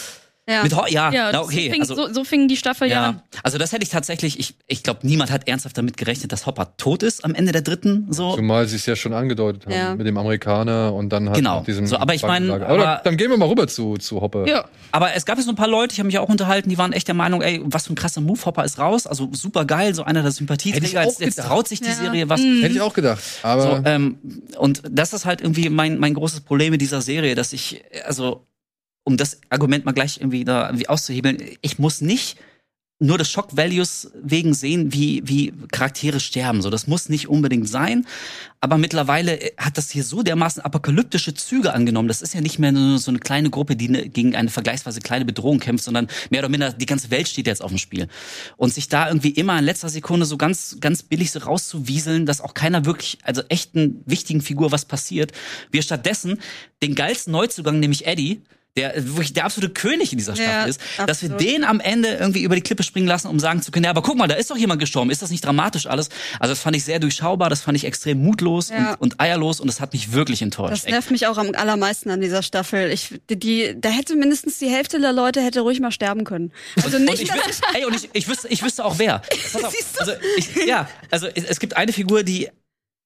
Ja. 0.49 0.63
mit 0.63 0.77
Ho- 0.77 0.87
ja, 0.89 1.11
Ja, 1.13 1.41
okay. 1.43 1.71
fing, 1.73 1.81
also, 1.81 1.95
so, 1.97 2.13
so 2.13 2.23
fing 2.23 2.47
die 2.47 2.57
Staffel 2.57 2.89
ja, 2.89 2.95
ja, 2.95 3.09
an. 3.09 3.23
also 3.43 3.59
das 3.59 3.73
hätte 3.73 3.83
ich 3.83 3.89
tatsächlich, 3.89 4.39
ich, 4.39 4.55
ich 4.69 4.85
glaube, 4.85 5.01
niemand 5.03 5.33
hat 5.33 5.49
ernsthaft 5.49 5.77
damit 5.77 5.97
gerechnet, 5.97 6.31
dass 6.31 6.47
Hopper 6.47 6.77
tot 6.77 7.03
ist 7.03 7.25
am 7.25 7.35
Ende 7.35 7.51
der 7.51 7.63
dritten. 7.63 8.07
So. 8.13 8.37
Zumal 8.37 8.69
sie 8.69 8.77
es 8.77 8.87
ja 8.87 8.95
schon 8.95 9.13
angedeutet 9.13 9.67
haben 9.67 9.73
Ja. 9.73 9.95
mit 9.97 10.07
dem 10.07 10.17
Amerikaner 10.17 10.95
und 10.95 11.09
dann 11.11 11.27
halt 11.29 11.39
Genau. 11.39 11.59
mit 11.59 11.67
diesem 11.69 11.89
So, 11.89 11.97
aber 11.97 12.15
ich 12.15 12.23
mein, 12.23 12.47
Krankenlager. 12.47 12.69
aber, 12.69 13.01
dann 13.03 13.17
gehen 13.17 13.31
wir 13.31 13.37
mal 13.37 13.49
rüber 13.49 13.67
zu, 13.67 13.97
zu 13.97 14.21
Hoppe. 14.21 14.45
Ja. 14.49 14.67
Aber 14.93 15.15
es 15.15 15.27
gab 15.27 15.37
jetzt 15.37 15.47
so 15.47 15.53
ein 15.53 15.57
paar 15.57 15.67
Leute, 15.67 15.95
ich 15.95 15.99
habe 15.99 16.07
mich 16.07 16.19
auch 16.19 16.29
unterhalten, 16.29 16.69
die 16.71 16.79
waren 16.79 16.93
echt 16.93 17.09
der 17.09 17.17
Meinung, 17.17 17.43
ey, 17.43 17.61
was 17.65 17.87
für 17.89 17.93
ein 17.93 17.97
krasser 17.97 18.21
Move, 18.21 18.45
Hopper 18.45 18.65
ist 18.65 18.79
raus, 18.79 19.09
also 19.09 19.29
super 19.33 19.65
geil, 19.65 19.95
so 19.97 20.05
einer 20.05 20.23
der 20.23 20.27
Hätte 20.27 20.31
ich 20.31 20.37
Sympathieträger, 20.37 21.01
auch 21.01 21.05
jetzt, 21.07 21.21
jetzt 21.21 21.41
traut 21.41 21.67
sich 21.67 21.81
die 21.81 21.89
Ja. 21.89 21.95
Serie 21.95 22.29
was. 22.29 22.41
Hätte 22.41 22.69
ich 22.69 22.81
auch 22.81 22.95
gedacht. 22.95 23.21
Aber 23.43 23.63
So, 23.63 23.83
ähm, 23.85 24.19
und 24.59 24.83
das 24.89 25.13
ist 25.13 25.25
halt 25.25 25.41
irgendwie 25.41 25.71
mein, 25.71 25.99
mein 25.99 26.15
großes 26.15 26.43
Problem 26.43 26.71
mit 26.71 26.81
dieser 26.81 27.01
Serie, 27.01 27.35
dass 27.35 27.53
ich, 27.53 27.83
also, 28.05 28.47
um 29.07 29.17
das 29.17 29.41
Argument 29.51 29.85
mal 29.85 29.93
gleich 29.93 30.19
irgendwie 30.19 30.45
da 30.45 30.67
irgendwie 30.67 30.89
auszuhebeln, 30.89 31.39
ich 31.63 31.79
muss 31.79 32.01
nicht 32.01 32.37
nur 32.99 33.19
des 33.19 33.31
Shock 33.31 33.57
Values 33.57 34.11
wegen 34.23 34.55
sehen, 34.55 34.93
wie, 34.93 35.21
wie 35.27 35.53
Charaktere 35.71 36.19
sterben. 36.19 36.63
So, 36.63 36.71
das 36.71 36.87
muss 36.87 37.11
nicht 37.11 37.29
unbedingt 37.29 37.69
sein. 37.69 38.07
Aber 38.63 38.79
mittlerweile 38.79 39.39
hat 39.59 39.77
das 39.77 39.91
hier 39.91 40.03
so 40.03 40.23
dermaßen 40.23 40.63
apokalyptische 40.63 41.35
Züge 41.35 41.75
angenommen. 41.75 42.09
Das 42.09 42.23
ist 42.23 42.33
ja 42.33 42.41
nicht 42.41 42.59
mehr 42.59 42.73
nur 42.73 42.99
so 42.99 43.11
eine 43.11 43.19
kleine 43.19 43.51
Gruppe, 43.51 43.77
die 43.77 43.91
ne, 43.91 44.09
gegen 44.09 44.35
eine 44.35 44.49
vergleichsweise 44.49 45.03
kleine 45.03 45.27
Bedrohung 45.27 45.61
kämpft, 45.61 45.85
sondern 45.85 46.09
mehr 46.31 46.41
oder 46.41 46.49
minder 46.49 46.73
die 46.73 46.87
ganze 46.87 47.11
Welt 47.11 47.29
steht 47.29 47.47
jetzt 47.47 47.63
auf 47.63 47.71
dem 47.71 47.79
Spiel. 47.79 48.09
Und 48.57 48.73
sich 48.73 48.89
da 48.89 49.09
irgendwie 49.09 49.31
immer 49.31 49.59
in 49.59 49.67
letzter 49.67 49.91
Sekunde 49.91 50.25
so 50.25 50.39
ganz, 50.39 50.79
ganz 50.81 51.03
billig 51.03 51.31
so 51.31 51.41
rauszuwieseln, 51.41 52.25
dass 52.25 52.41
auch 52.41 52.55
keiner 52.55 52.87
wirklich, 52.87 53.19
also 53.25 53.43
echten 53.51 54.03
wichtigen 54.07 54.41
Figur 54.41 54.73
was 54.73 54.87
passiert. 54.87 55.33
Wir 55.71 55.83
stattdessen 55.83 56.41
den 56.83 56.95
geilsten 56.95 57.33
Neuzugang, 57.33 57.79
nämlich 57.79 58.07
Eddie, 58.07 58.41
der 58.77 58.95
wirklich 59.07 59.33
der 59.33 59.45
absolute 59.45 59.73
König 59.73 60.13
in 60.13 60.19
dieser 60.19 60.35
Staffel 60.37 60.53
Ja, 60.53 60.65
ist, 60.65 60.81
dass 60.99 61.23
wir 61.23 61.31
absolut. 61.31 61.41
den 61.41 61.65
am 61.65 61.81
Ende 61.81 62.09
irgendwie 62.15 62.43
über 62.43 62.55
die 62.55 62.61
Klippe 62.61 62.83
springen 62.83 63.07
lassen, 63.07 63.29
um 63.29 63.39
sagen 63.41 63.63
zu 63.63 63.71
können, 63.71 63.85
ja, 63.85 63.91
aber 63.91 64.03
guck 64.03 64.17
mal, 64.17 64.29
da 64.29 64.35
ist 64.35 64.51
doch 64.51 64.57
jemand 64.57 64.81
gestorben, 64.81 65.11
ist 65.11 65.23
das 65.23 65.31
nicht 65.31 65.45
dramatisch 65.45 65.87
alles? 65.87 66.09
Also 66.41 66.53
das 66.53 66.61
fand 66.61 66.77
ich 66.77 66.85
sehr 66.85 66.99
durchschaubar, 66.99 67.49
das 67.51 67.63
fand 67.63 67.77
ich 67.77 67.85
extrem 67.85 68.23
mutlos 68.23 68.69
Ja. 68.69 68.93
und, 68.95 69.01
und 69.15 69.21
eierlos 69.21 69.61
und 69.61 69.67
das 69.69 69.81
hat 69.81 69.93
mich 69.93 70.13
wirklich 70.13 70.43
enttäuscht. 70.43 70.73
Das 70.73 70.85
nervt 70.87 71.11
mich 71.11 71.27
auch 71.27 71.39
am 71.39 71.51
allermeisten 71.55 72.11
an 72.11 72.21
dieser 72.21 72.43
Staffel. 72.43 72.91
Ich, 72.91 73.15
die, 73.31 73.39
die, 73.39 73.75
da 73.81 73.89
hätte 73.89 74.15
mindestens 74.17 74.59
die 74.59 74.69
Hälfte 74.69 75.01
der 75.01 75.13
Leute 75.13 75.41
hätte 75.41 75.61
ruhig 75.61 75.81
mal 75.81 75.91
sterben 75.91 76.25
können. 76.25 76.53
Also 76.83 76.97
und 76.99 77.05
nicht, 77.05 77.23
ich, 77.23 77.29
dass 77.29 77.63
wü- 77.63 77.77
ey, 77.77 77.85
und 77.87 77.95
ich, 77.97 78.11
ich, 78.13 78.29
wüsste, 78.29 78.49
ich 78.49 78.63
wüsste 78.63 78.85
auch 78.85 78.99
wer. 78.99 79.23
Pass 79.53 79.65
auf, 79.65 79.73
Siehst 79.75 79.97
du? 79.97 80.01
also 80.01 80.13
ich, 80.37 80.67
ja, 80.67 80.89
also 81.11 81.27
es, 81.35 81.45
es 81.45 81.61
gibt 81.61 81.77
eine 81.77 81.93
Figur, 81.93 82.23
die, 82.23 82.49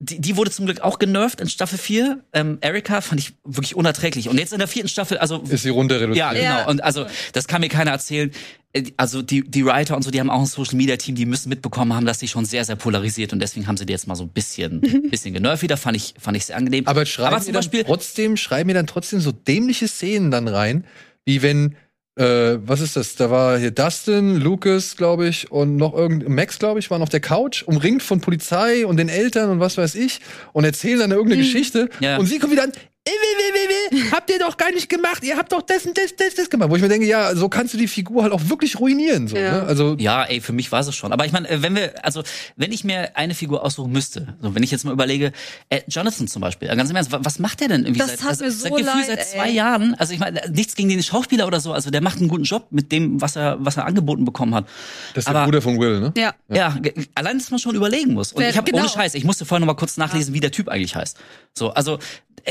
die, 0.03 0.19
die 0.19 0.37
wurde 0.39 0.51
zum 0.51 0.65
Glück 0.65 0.81
auch 0.81 0.99
genervt 0.99 1.43
in 1.43 1.49
Staffel 1.49 1.79
4. 1.79 2.25
Ähm, 2.33 2.57
Erika 2.63 3.03
fand 3.03 3.21
ich 3.21 3.35
wirklich 3.45 3.77
unerträglich. 3.77 4.31
Und 4.31 4.39
jetzt 4.39 4.53
in 4.55 4.59
der 4.59 4.67
vierten 4.67 4.89
Staffel, 4.89 5.19
also 5.19 5.43
ist 5.47 5.63
sie 5.63 5.69
runter 5.69 5.97
reduziert. 6.01 6.17
Ja, 6.17 6.33
genau. 6.33 6.43
Ja. 6.43 6.67
Und 6.69 6.83
also, 6.83 7.05
das 7.35 7.47
kann 7.47 7.61
mir 7.61 7.69
keiner 7.69 7.91
erzählen. 7.91 8.31
Äh, 8.73 8.85
Also 8.97 9.21
die, 9.21 9.43
die 9.43 9.65
Writer 9.67 9.97
und 9.97 10.03
so, 10.03 10.11
die 10.11 10.19
haben 10.19 10.31
auch 10.31 10.41
ein 10.41 10.47
Social 10.47 10.77
Media 10.77 10.97
Team, 10.97 11.17
die 11.17 11.27
müssen 11.27 11.51
mitbekommen 11.51 11.93
haben, 11.93 12.07
dass 12.07 12.17
die 12.17 12.29
schon 12.29 12.47
sehr, 12.47 12.65
sehr 12.65 12.77
polarisiert 12.77 13.35
und 13.35 13.41
deswegen 13.41 13.67
haben 13.67 13.77
sie 13.77 13.85
die 13.85 13.93
jetzt 13.93 14.07
mal 14.07 14.17
so 14.17 14.25
ein 14.25 14.31
bisschen, 14.31 14.81
bisschen 15.11 15.35
genervt 15.35 15.63
wieder. 15.63 15.77
Fand 15.77 15.99
ich, 15.99 16.15
fand 16.19 16.35
ich 16.35 16.47
sehr 16.47 16.57
angenehm. 16.57 16.87
Aber 16.87 17.05
schreiben 17.05 17.35
Aber 17.35 17.45
zum 17.45 17.53
dann 17.53 17.61
Beispiel, 17.61 17.85
trotzdem, 17.85 18.39
schreiben 18.39 18.69
mir 18.69 18.75
dann 18.75 18.87
trotzdem 18.87 19.21
so 19.21 19.33
dämliche 19.33 19.87
Szenen 19.87 20.31
dann 20.31 20.49
rein, 20.49 20.87
wie 21.27 21.43
wenn, 21.43 21.77
äh, 22.17 22.59
was 22.65 22.81
ist 22.81 22.97
das? 22.97 23.15
Da 23.17 23.31
war 23.31 23.59
hier 23.59 23.71
Dustin, 23.71 24.37
Lucas, 24.37 24.97
glaube 24.97 25.29
ich, 25.29 25.51
und 25.51 25.77
noch 25.77 25.95
irgend 25.95 26.29
Max, 26.29 26.59
glaube 26.59 26.81
ich, 26.81 26.91
waren 26.91 27.03
auf 27.03 27.09
der 27.09 27.21
Couch, 27.21 27.63
umringt 27.63 28.03
von 28.03 28.21
Polizei 28.21 28.85
und 28.87 28.97
den 28.97 29.09
Eltern 29.09 29.51
und 29.51 29.61
was 29.61 29.79
weiß 29.79 29.95
ich, 29.95 30.21
und 30.53 30.65
erzählen 30.65 30.99
dann 30.99 31.11
irgendeine 31.13 31.43
Geschichte. 31.43 31.89
Ja. 32.01 32.19
Und 32.19 32.27
sie 32.27 32.39
kommt 32.39 32.53
wieder 32.53 32.65
an. 32.65 32.73
"Äh, 33.11 33.13
weh, 33.13 33.99
weh, 33.99 33.99
weh, 33.99 34.05
weh, 34.05 34.11
Habt 34.13 34.31
ihr 34.31 34.39
doch 34.39 34.57
gar 34.57 34.71
nicht 34.71 34.89
gemacht, 34.89 35.23
ihr 35.25 35.37
habt 35.37 35.53
doch 35.53 35.63
das 35.63 35.87
und 35.87 35.97
das, 35.99 36.15
das, 36.17 36.35
das 36.35 36.51
gemacht. 36.51 36.71
Wo 36.71 36.77
ich 36.77 36.83
mir 36.83 36.89
denke, 36.89 37.07
ja, 37.07 37.35
so 37.35 37.49
kannst 37.49 37.75
du 37.75 37.79
die 37.79 37.89
Figur 37.89 38.23
halt 38.23 38.33
auch 38.33 38.49
wirklich 38.49 38.79
ruinieren. 38.79 39.29
So, 39.29 39.37
Ja. 39.37 39.53
ne? 39.53 39.63
Also, 39.65 39.97
ja, 39.99 40.25
ey, 40.25 40.41
für 40.41 40.53
mich 40.53 40.71
war 40.73 40.81
es 40.81 40.95
schon. 40.95 41.13
Aber 41.13 41.25
ich 41.27 41.33
meine, 41.33 41.49
äh, 41.49 41.63
wenn 41.63 41.75
wir, 41.75 42.05
also, 42.05 42.23
wenn 42.57 42.73
ich 42.73 42.85
mir 42.85 43.17
eine 43.17 43.35
Figur 43.35 43.65
aussuchen 43.65 43.93
müsste, 43.93 44.35
so, 44.41 44.55
wenn 44.55 44.63
ich 44.63 44.71
jetzt 44.71 44.85
mal 44.85 44.93
überlege, 44.93 45.33
äh, 45.69 45.81
Jonathan 45.89 46.29
zum 46.29 46.43
Beispiel, 46.43 46.69
äh, 46.69 46.77
ganz 46.77 46.91
im 46.91 46.97
Ernst, 46.97 47.13
wa- 47.13 47.21
was 47.23 47.39
macht 47.39 47.61
der 47.61 47.69
denn 47.69 47.81
irgendwie 47.85 47.99
Das 48.01 48.11
seit, 48.11 48.23
hat 48.23 48.29
also, 48.31 48.45
mir 48.45 48.51
so 48.51 48.59
seit 48.63 48.71
Gefühl 48.73 48.87
leid, 48.87 49.07
seit 49.07 49.27
zwei 49.27 49.49
ey. 49.49 49.55
Jahren? 49.55 49.95
Also, 49.95 50.13
ich 50.13 50.19
meine, 50.21 50.43
äh, 50.45 50.51
nichts 50.51 50.75
gegen 50.75 50.89
den 50.89 51.03
Schauspieler 51.03 51.47
oder 51.47 51.61
so, 51.61 51.73
also, 51.73 51.91
der 51.91 52.01
macht 52.01 52.19
einen 52.19 52.29
guten 52.29 52.45
Job 52.45 52.69
mit 52.71 52.93
dem, 52.93 53.21
was 53.21 53.37
er, 53.37 53.57
was 53.61 53.77
er 53.77 53.87
angeboten 53.87 54.25
bekommen 54.25 54.55
hat. 54.55 54.67
das 55.15 55.23
ist 55.23 55.29
der 55.29 55.37
Aber- 55.37 55.45
Bruder 55.47 55.63
von 55.63 55.79
Will, 55.81 56.01
ne? 56.01 56.13
ja. 56.17 56.35
Ja, 56.49 56.71
ge- 56.81 56.95
allein, 57.15 57.39
dass 57.39 57.51
man 57.51 57.59
schon 57.61 57.75
überlegen 57.75 58.15
muss. 58.15 58.33
Und 58.33 58.43
ich 58.43 58.57
habe 58.57 58.71
genau. 58.71 58.83
ohne 58.83 58.89
Scheiß, 58.91 59.15
ich 59.15 59.25
musste 59.25 59.45
vorher 59.45 59.61
noch 59.61 59.67
mal 59.73 59.79
kurz 59.79 59.97
nachlesen, 59.97 60.35
wie 60.35 60.41
der 60.41 60.51
Typ 60.51 60.69
eigentlich 60.69 60.95
heißt. 60.97 61.17
So, 61.55 61.71
also 61.71 61.99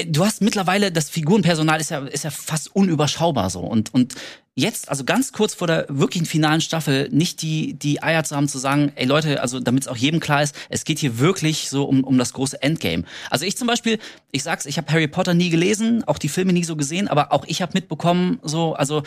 du 0.07 0.25
hast 0.25 0.41
mittlerweile 0.41 0.91
das 0.91 1.09
Figurenpersonal 1.09 1.79
ist 1.79 1.91
ja 1.91 1.99
ist 2.05 2.23
ja 2.23 2.31
fast 2.31 2.75
unüberschaubar 2.75 3.49
so 3.49 3.61
und 3.61 3.93
und 3.93 4.15
jetzt 4.55 4.89
also 4.89 5.03
ganz 5.03 5.31
kurz 5.31 5.53
vor 5.53 5.67
der 5.67 5.85
wirklichen 5.89 6.25
finalen 6.25 6.61
Staffel 6.61 7.09
nicht 7.11 7.41
die 7.41 7.73
die 7.73 8.03
Eier 8.03 8.23
zu 8.23 8.35
haben 8.35 8.47
zu 8.47 8.57
sagen, 8.57 8.91
ey 8.95 9.05
Leute, 9.05 9.41
also 9.41 9.59
damit 9.59 9.83
es 9.83 9.87
auch 9.87 9.95
jedem 9.95 10.19
klar 10.19 10.43
ist, 10.43 10.55
es 10.69 10.83
geht 10.83 10.99
hier 10.99 11.19
wirklich 11.19 11.69
so 11.69 11.85
um 11.85 12.03
um 12.03 12.17
das 12.17 12.33
große 12.33 12.61
Endgame. 12.61 13.03
Also 13.29 13.45
ich 13.45 13.57
zum 13.57 13.67
Beispiel, 13.67 13.99
ich 14.31 14.43
sag's, 14.43 14.65
ich 14.65 14.77
habe 14.77 14.91
Harry 14.91 15.07
Potter 15.07 15.33
nie 15.33 15.49
gelesen, 15.49 16.03
auch 16.05 16.17
die 16.17 16.29
Filme 16.29 16.53
nie 16.53 16.63
so 16.63 16.75
gesehen, 16.75 17.07
aber 17.07 17.31
auch 17.31 17.45
ich 17.47 17.61
habe 17.61 17.71
mitbekommen, 17.73 18.39
so 18.43 18.73
also 18.73 19.03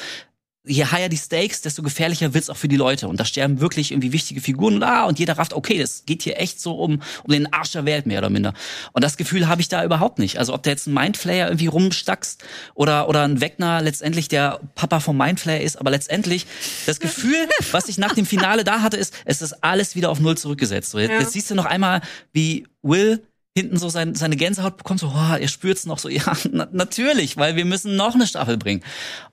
je 0.65 0.85
higher 0.85 1.09
die 1.09 1.17
Stakes, 1.17 1.61
desto 1.61 1.83
gefährlicher 1.83 2.35
wird's 2.35 2.49
auch 2.49 2.57
für 2.57 2.69
die 2.69 2.77
Leute. 2.77 3.09
Und 3.09 3.19
da 3.19 3.25
sterben 3.25 3.61
wirklich 3.61 3.91
irgendwie 3.91 4.13
wichtige 4.13 4.41
Figuren 4.41 4.75
und, 4.75 4.83
ah, 4.85 5.05
und 5.05 5.19
jeder 5.19 5.37
rafft, 5.37 5.55
okay, 5.55 5.79
das 5.79 6.05
geht 6.07 6.23
hier 6.23 6.39
echt 6.39 6.61
so 6.61 6.73
um, 6.75 7.03
um 7.25 7.33
den 7.33 7.53
Arsch 7.53 7.73
der 7.73 7.85
Welt, 7.85 8.07
mehr 8.07 8.19
oder 8.19 8.31
minder. 8.31 8.55
Und 8.93 9.03
das 9.03 9.17
Gefühl 9.17 9.49
habe 9.49 9.61
ich 9.61 9.69
da 9.69 9.85
überhaupt 9.85 10.19
nicht. 10.21 10.39
Also 10.39 10.55
ob 10.55 10.63
der 10.63 10.75
jetzt 10.75 10.87
ein 10.87 10.95
Mindflayer 10.95 11.49
irgendwie 11.49 11.67
rumstackst 11.67 12.45
oder, 12.75 13.09
oder 13.09 13.25
ein 13.25 13.41
Wegner 13.41 13.83
letztendlich 13.83 14.29
der 14.29 14.61
Papa 14.77 15.01
vom 15.01 15.17
Mindflayer 15.17 15.61
ist, 15.61 15.77
aber 15.77 15.91
letztendlich 15.91 16.47
das 16.87 17.01
Gefühl, 17.01 17.37
was 17.73 17.89
ich 17.89 17.99
nach 17.99 18.15
dem 18.15 18.27
Finale 18.27 18.63
da 18.63 18.83
hatte, 18.83 18.97
ist, 18.97 19.15
es 19.25 19.43
ist 19.43 19.65
alles 19.65 19.97
wieder 19.97 20.11
auf 20.11 20.21
Null 20.21 20.37
zurückgesetzt. 20.37 20.91
So, 20.93 20.99
jetzt, 20.99 21.11
Ja. 21.11 21.21
jetzt 21.21 21.33
siehst 21.33 21.51
du 21.51 21.55
noch 21.57 21.67
einmal, 21.67 22.03
wie 22.33 22.67
Will 22.83 23.23
hinten 23.57 23.77
so 23.77 23.89
sein, 23.89 24.15
seine 24.15 24.37
Gänsehaut 24.37 24.79
bekommt, 24.79 25.01
so, 25.01 25.09
oh, 25.09 25.37
er 25.39 25.49
spürt's 25.49 25.87
noch 25.87 25.99
so, 25.99 26.09
ja, 26.09 26.33
na, 26.51 26.69
natürlich, 26.73 27.37
weil 27.37 27.57
wir 27.57 27.65
müssen 27.65 27.97
noch 27.97 28.15
eine 28.15 28.27
Staffel 28.27 28.57
bringen. 28.57 28.83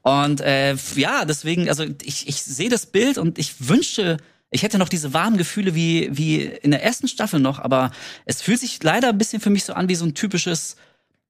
Und 0.01 0.41
äh, 0.41 0.75
ja, 0.95 1.25
deswegen, 1.25 1.69
also 1.69 1.85
ich, 2.03 2.27
ich 2.27 2.43
sehe 2.43 2.69
das 2.69 2.85
Bild 2.85 3.17
und 3.17 3.39
ich 3.39 3.69
wünschte, 3.69 4.17
ich 4.51 4.63
hätte 4.63 4.79
noch 4.79 4.89
diese 4.89 5.13
warmen 5.13 5.37
Gefühle 5.37 5.75
wie, 5.75 6.09
wie 6.11 6.41
in 6.41 6.71
der 6.71 6.83
ersten 6.83 7.07
Staffel 7.07 7.39
noch, 7.39 7.59
aber 7.59 7.91
es 8.25 8.41
fühlt 8.41 8.59
sich 8.59 8.81
leider 8.83 9.09
ein 9.09 9.17
bisschen 9.17 9.41
für 9.41 9.51
mich 9.51 9.63
so 9.63 9.73
an 9.73 9.89
wie 9.89 9.95
so 9.95 10.05
ein 10.05 10.15
typisches 10.15 10.75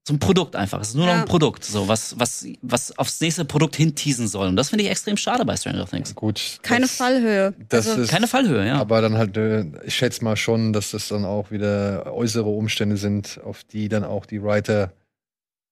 so 0.08 0.14
ein 0.14 0.20
Produkt 0.20 0.56
einfach. 0.56 0.82
Es 0.82 0.90
ist 0.90 0.96
nur 0.96 1.06
ja. 1.06 1.14
noch 1.14 1.20
ein 1.22 1.28
Produkt, 1.28 1.64
so 1.64 1.88
was, 1.88 2.18
was, 2.18 2.48
was 2.62 2.98
aufs 2.98 3.22
nächste 3.22 3.46
Produkt 3.46 3.76
hinteasen 3.76 4.28
soll. 4.28 4.48
Und 4.48 4.56
das 4.56 4.70
finde 4.70 4.84
ich 4.84 4.90
extrem 4.90 5.18
schade 5.18 5.46
bei 5.46 5.56
Stranger 5.56 5.86
Things. 5.86 6.16
Gut. 6.16 6.60
Keine 6.64 6.82
das, 6.82 6.96
Fallhöhe. 6.96 7.54
Das 7.70 7.88
also, 7.88 8.02
ist, 8.02 8.10
keine 8.10 8.28
Fallhöhe, 8.28 8.66
ja. 8.66 8.80
Aber 8.80 9.02
dann 9.02 9.18
halt, 9.18 9.38
äh, 9.38 9.66
ich 9.84 9.96
schätze 9.96 10.24
mal 10.24 10.36
schon, 10.36 10.74
dass 10.74 10.92
das 10.92 11.10
dann 11.10 11.26
auch 11.26 11.52
wieder 11.52 12.12
äußere 12.12 12.50
Umstände 12.50 12.98
sind, 12.98 13.40
auf 13.44 13.64
die 13.64 13.88
dann 13.88 14.04
auch 14.04 14.26
die 14.26 14.42
Writer 14.42 14.94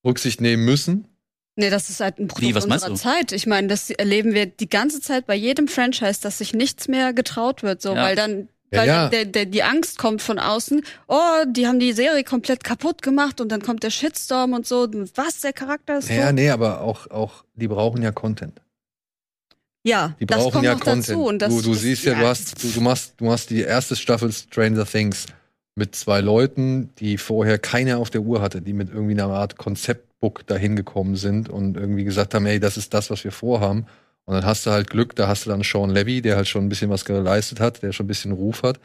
Rücksicht 0.06 0.40
nehmen 0.40 0.66
müssen. 0.66 1.08
Nee, 1.56 1.72
das 1.72 1.90
ist 1.90 2.00
halt 2.00 2.20
ein 2.20 2.28
Produkt 2.28 2.48
Wie, 2.48 2.56
was 2.56 2.66
unserer 2.66 2.94
Zeit. 2.94 3.32
Ich 3.32 3.48
meine, 3.48 3.68
das 3.68 3.90
erleben 3.90 4.36
wir 4.36 4.46
die 4.46 4.70
ganze 4.70 5.02
Zeit 5.02 5.26
bei 5.26 5.34
jedem 5.34 5.68
Franchise, 5.68 6.22
dass 6.22 6.38
sich 6.38 6.54
nichts 6.54 6.88
mehr 6.88 7.14
getraut 7.14 7.64
wird, 7.64 7.82
so, 7.82 7.96
ja. 7.96 8.04
weil 8.04 8.16
dann 8.16 8.48
weil 8.72 8.88
ja. 8.88 9.10
Der, 9.10 9.26
der, 9.26 9.46
die 9.46 9.64
Angst 9.64 9.98
kommt 9.98 10.22
von 10.22 10.40
außen, 10.40 10.84
oh, 11.08 11.44
die 11.48 11.68
haben 11.68 11.80
die 11.80 11.94
Serie 11.94 12.24
komplett 12.24 12.64
kaputt 12.64 13.02
gemacht 13.02 13.40
und 13.40 13.50
dann 13.50 13.62
kommt 13.62 13.84
der 13.84 13.92
Shitstorm 13.92 14.54
und 14.54 14.68
so. 14.68 14.88
Was, 15.16 15.42
der 15.42 15.54
Charakter 15.54 16.00
ist 16.00 16.10
Ja, 16.10 16.28
tot? 16.28 16.36
nee, 16.36 16.50
aber 16.50 16.82
auch, 16.82 17.10
auch, 17.10 17.44
die 17.56 17.68
brauchen 17.68 18.02
ja 18.02 18.12
Content. 18.12 18.60
Ja, 19.84 20.16
die 20.20 20.26
brauchen 20.26 20.64
ja 20.64 20.76
Content. 20.76 21.10
Dazu 21.10 21.24
und 21.24 21.42
das, 21.42 21.56
du, 21.56 21.62
du 21.62 21.72
das, 21.72 21.82
siehst 21.82 22.04
ja, 22.04 22.14
ja, 22.14 22.20
du 22.20 22.28
hast, 22.28 22.62
du, 22.62 22.68
du 22.70 22.82
machst, 22.82 23.14
du 23.18 23.26
machst 23.26 23.50
die 23.50 23.62
erste 23.62 23.96
Staffel 23.96 24.32
Stranger 24.34 24.86
Things 24.86 25.28
mit 25.76 25.96
zwei 25.96 26.20
Leuten, 26.20 26.90
die 26.98 27.18
vorher 27.18 27.60
keine 27.60 27.98
auf 27.98 28.10
der 28.10 28.22
Uhr 28.22 28.42
hatte, 28.42 28.62
die 28.62 28.74
mit 28.74 28.90
irgendwie 28.90 29.14
einer 29.14 29.32
Art 29.32 29.58
Konzeptbook 29.58 30.46
dahin 30.46 30.76
gekommen 30.76 31.16
sind 31.16 31.48
und 31.48 31.78
irgendwie 31.78 32.04
gesagt 32.04 32.34
haben, 32.34 32.46
ey, 32.48 32.60
das 32.60 32.76
ist 32.76 32.94
das, 32.94 33.10
was 33.10 33.24
wir 33.24 33.32
vorhaben. 33.32 33.86
Und 34.28 34.34
dann 34.34 34.46
hast 34.46 34.66
du 34.66 34.72
halt 34.72 34.90
Glück, 34.90 35.16
da 35.16 35.30
hast 35.30 35.46
du 35.46 35.50
dann 35.50 35.64
Sean 35.64 35.90
Levy, 35.90 36.22
der 36.22 36.36
halt 36.36 36.50
schon 36.50 36.66
ein 36.66 36.70
bisschen 36.70 36.90
was 36.90 37.06
geleistet 37.06 37.62
hat, 37.62 37.82
der 37.82 37.94
schon 37.94 38.06
ein 38.06 38.10
bisschen 38.10 38.34
Ruf 38.34 38.62
hat 38.62 38.78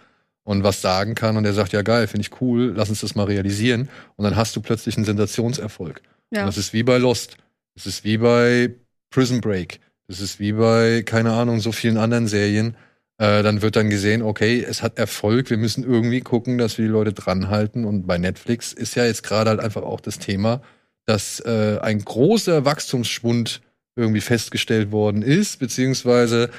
und 0.45 0.63
was 0.63 0.81
sagen 0.81 1.17
kann. 1.17 1.37
Und 1.37 1.43
der 1.43 1.53
sagt, 1.53 1.73
ja 1.73 1.83
geil, 1.83 2.07
finde 2.07 2.23
ich 2.23 2.41
cool, 2.41 2.73
lass 2.77 2.89
uns 2.91 3.01
das 3.01 3.17
mal 3.17 3.25
realisieren. 3.25 3.89
Und 4.15 4.25
dann 4.25 4.37
hast 4.37 4.55
du 4.55 4.61
plötzlich 4.61 4.97
einen 4.97 5.05
Sensationserfolg. 5.05 6.01
Ja. 6.31 6.43
Und 6.43 6.47
das 6.47 6.59
ist 6.59 6.73
wie 6.73 6.85
bei 6.85 6.97
Lost. 6.97 7.39
Das 7.75 7.87
ist 7.87 8.05
wie 8.05 8.19
bei 8.19 8.73
Prison 9.11 9.41
Break. 9.41 9.81
Das 10.07 10.21
ist 10.21 10.39
wie 10.39 10.53
bei, 10.53 11.03
keine 11.05 11.33
Ahnung, 11.33 11.59
so 11.59 11.73
vielen 11.73 11.97
anderen 11.97 12.29
Serien. 12.29 12.77
Äh, 13.19 13.43
dann 13.43 13.63
wird 13.63 13.75
dann 13.75 13.91
gesehen, 13.91 14.23
okay, 14.23 14.65
es 14.65 14.81
hat 14.81 14.97
Erfolg, 14.97 15.51
wir 15.51 15.57
müssen 15.57 15.83
irgendwie 15.83 16.21
gucken, 16.21 16.57
dass 16.57 16.79
wir 16.79 16.85
die 16.85 16.91
Leute 16.91 17.13
dranhalten. 17.13 17.85
Und 17.85 18.07
bei 18.07 18.17
Netflix 18.17 18.73
ist 18.73 18.95
ja 18.95 19.07
jetzt 19.07 19.25
gerade 19.25 19.51
halt 19.51 19.61
einfach 19.61 19.83
auch 19.83 20.01
das 20.01 20.21
Thema, 20.21 20.63
dass 21.05 21.41
äh, 21.41 21.79
ein 21.83 22.05
großer 22.05 22.65
Wachstumsschwund 22.65 23.61
irgendwie 23.97 24.21
festgestellt 24.21 24.93
worden 24.93 25.23
ist, 25.23 25.59
beziehungsweise 25.59 26.51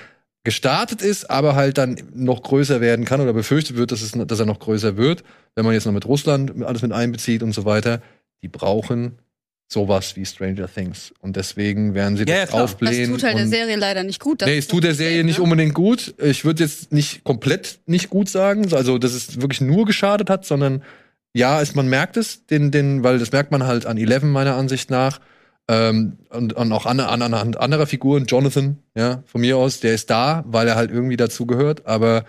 gestartet 0.44 1.02
ist, 1.02 1.30
aber 1.30 1.56
halt 1.56 1.78
dann 1.78 1.98
noch 2.14 2.44
größer 2.44 2.82
werden 2.82 3.06
kann 3.06 3.22
oder 3.22 3.34
befürchtet 3.34 3.78
wird, 3.78 3.92
dass, 3.92 4.02
es, 4.02 4.12
dass 4.12 4.40
er 4.40 4.46
noch 4.46 4.60
größer 4.60 4.98
wird, 4.98 5.24
wenn 5.56 5.66
man 5.66 5.74
jetzt 5.74 5.86
noch 5.86 5.94
mit 5.94 6.06
Russland 6.06 6.64
alles 6.64 6.82
mit 6.82 6.92
einbezieht 6.92 7.44
und 7.44 7.54
so 7.54 7.66
weiter. 7.66 8.02
Die 8.42 8.50
brauchen 8.50 9.18
sowas 9.74 10.16
wie 10.16 10.26
Stranger 10.26 10.72
Things. 10.72 11.14
Und 11.20 11.36
deswegen 11.36 11.94
werden 11.94 12.18
sie 12.18 12.26
ja, 12.26 12.46
das 12.46 12.54
ja, 12.54 12.64
aufblähen. 12.64 13.12
Das 13.12 13.22
tut 13.22 13.24
halt 13.24 13.38
der 13.38 13.48
Serie 13.48 13.76
leider 13.78 14.04
nicht 14.04 14.20
gut. 14.20 14.42
Nee, 14.46 14.58
es 14.58 14.68
tut 14.68 14.84
der 14.84 14.94
Serie 14.94 15.24
nicht 15.24 15.40
ne? 15.40 15.44
unbedingt 15.44 15.74
gut. 15.74 16.14
Ich 16.22 16.46
würde 16.46 16.64
jetzt 16.64 16.92
nicht 16.92 17.24
komplett 17.24 17.80
nicht 17.86 18.10
gut 18.10 18.30
sagen, 18.30 18.72
also 18.74 18.98
dass 18.98 19.14
es 19.14 19.42
wirklich 19.42 19.62
nur 19.62 19.86
geschadet 19.86 20.30
hat, 20.30 20.46
sondern 20.46 20.84
ja, 21.34 21.62
ist, 21.62 21.76
man 21.76 21.88
merkt 21.88 22.18
es, 22.18 22.46
den, 22.46 22.70
den, 22.70 23.04
weil 23.04 23.18
das 23.18 23.32
merkt 23.32 23.52
man 23.52 23.64
halt 23.64 23.86
an 23.86 23.98
Eleven 23.98 24.30
meiner 24.30 24.56
Ansicht 24.56 24.92
nach 24.92 25.20
ähm, 25.70 26.18
und, 26.30 26.54
und 26.54 26.72
auch 26.72 26.86
an, 26.86 27.00
an, 27.00 27.22
an 27.22 27.56
anderer 27.56 27.88
Figuren, 27.88 28.26
Jonathan, 28.26 28.80
ja, 28.96 29.24
von 29.26 29.42
mir 29.42 29.58
aus, 29.58 29.80
der 29.80 29.94
ist 29.94 30.10
da, 30.10 30.44
weil 30.48 30.68
er 30.68 30.76
halt 30.76 30.92
irgendwie 30.92 31.18
dazugehört, 31.18 31.86
aber 31.86 32.26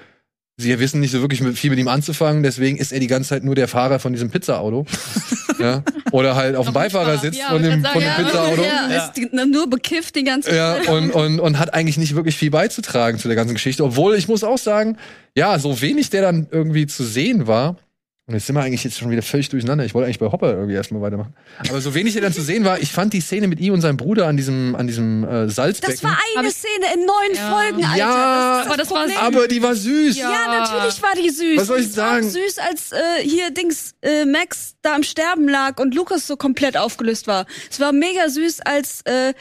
sie 0.57 0.79
wissen 0.79 1.01
nicht 1.01 1.11
so 1.11 1.21
wirklich 1.21 1.43
viel 1.59 1.71
mit 1.71 1.79
ihm 1.79 1.89
anzufangen, 1.89 2.43
deswegen 2.43 2.77
ist 2.77 2.93
er 2.93 3.01
die 3.01 3.09
ganze 3.09 3.31
Zeit 3.31 3.45
nur 3.45 3.55
der 3.55 3.67
Fahrer 3.67 3.99
von 3.99 4.13
diesem 4.13 4.31
Pizza-Auto. 4.31 4.87
ja. 5.59 5.83
Oder 6.13 6.37
halt 6.37 6.55
auf 6.55 6.67
dem 6.67 6.75
Beifahrersitz 6.75 7.37
ja, 7.37 7.49
von 7.49 7.63
dem, 7.63 7.83
sagen, 7.83 7.93
von 7.93 8.03
dem 8.03 8.09
ja, 8.09 8.15
Pizza-Auto. 8.15 8.63
Ja. 8.63 9.05
Ist 9.07 9.33
nur 9.33 9.69
bekifft 9.69 10.15
die 10.15 10.23
ganze 10.23 10.51
Zeit. 10.51 10.87
Ja, 10.87 10.93
und, 10.93 11.11
und, 11.11 11.41
und 11.41 11.59
hat 11.59 11.75
eigentlich 11.75 11.99
nicht 11.99 12.15
wirklich 12.15 12.37
viel 12.37 12.51
beizutragen 12.51 13.19
zu 13.19 13.27
der 13.27 13.37
ganzen 13.37 13.55
Geschichte. 13.55 13.83
Obwohl, 13.83 14.15
ich 14.15 14.29
muss 14.29 14.45
auch 14.45 14.59
sagen, 14.59 14.97
ja, 15.37 15.59
so 15.59 15.81
wenig 15.81 16.11
der 16.11 16.23
dann 16.23 16.47
irgendwie 16.51 16.87
zu 16.87 17.03
sehen 17.03 17.49
war, 17.49 17.77
und 18.27 18.33
jetzt 18.33 18.47
sind 18.47 18.57
wir 18.57 18.63
eigentlich 18.63 18.83
jetzt 18.83 18.99
schon 18.99 19.11
wieder 19.11 19.21
völlig 19.21 19.51
durcheinander. 19.51 19.85
Ich 19.85 19.93
wollte 19.93 20.07
eigentlich 20.07 20.19
bei 20.19 20.33
Hopper 20.33 20.55
irgendwie 20.55 20.73
erstmal 20.73 21.03
weitermachen. 21.03 21.35
Aber 21.69 21.79
so 21.83 21.95
wenig 21.95 22.17
er 22.17 22.23
dann 22.23 22.33
zu 22.33 22.41
sehen 22.41 22.65
war, 22.65 22.81
ich 22.81 22.91
fand 22.91 23.13
die 23.13 23.21
Szene 23.21 23.49
mit 23.49 23.61
ihm 23.61 23.75
und 23.75 23.83
seinem 23.83 23.99
Bruder 23.99 24.27
an 24.27 24.39
diesem, 24.39 24.75
an 24.77 24.87
diesem 24.87 25.25
äh, 25.25 25.51
Salzbecken. 25.51 26.01
Das 26.01 26.03
war 26.03 26.19
eine 26.39 26.51
Szene 26.51 26.87
in 26.95 27.01
neun 27.01 27.35
ja. 27.35 27.51
Folgen, 27.51 27.85
Alter. 27.85 27.99
Ja, 27.99 28.59
das 28.59 28.67
aber, 28.67 28.77
das 28.79 28.91
war, 28.91 29.23
aber 29.23 29.47
die 29.47 29.63
war 29.63 29.75
süß. 29.75 30.17
Ja. 30.17 30.31
ja. 30.31 30.61
natürlich 30.61 31.03
war 31.03 31.13
die 31.23 31.29
süß. 31.29 31.59
Was 31.59 31.67
soll 31.67 31.81
ich 31.81 31.93
sagen? 31.93 32.27
süß, 32.27 32.59
als 32.61 32.93
äh, 32.93 32.97
hier 33.23 33.51
Dings 33.51 33.95
äh, 34.01 34.25
Max 34.25 34.77
da 34.81 34.95
am 34.95 35.03
Sterben 35.03 35.47
lag 35.47 35.79
und 35.79 35.95
Lukas 35.95 36.27
so 36.27 36.39
komplett 36.39 36.79
aufgelöst 36.79 37.27
war. 37.27 37.45
Es 37.71 37.79
war 37.79 37.93
mega 37.93 38.31
süß, 38.31 38.61
als 38.61 39.03
äh, 39.03 39.35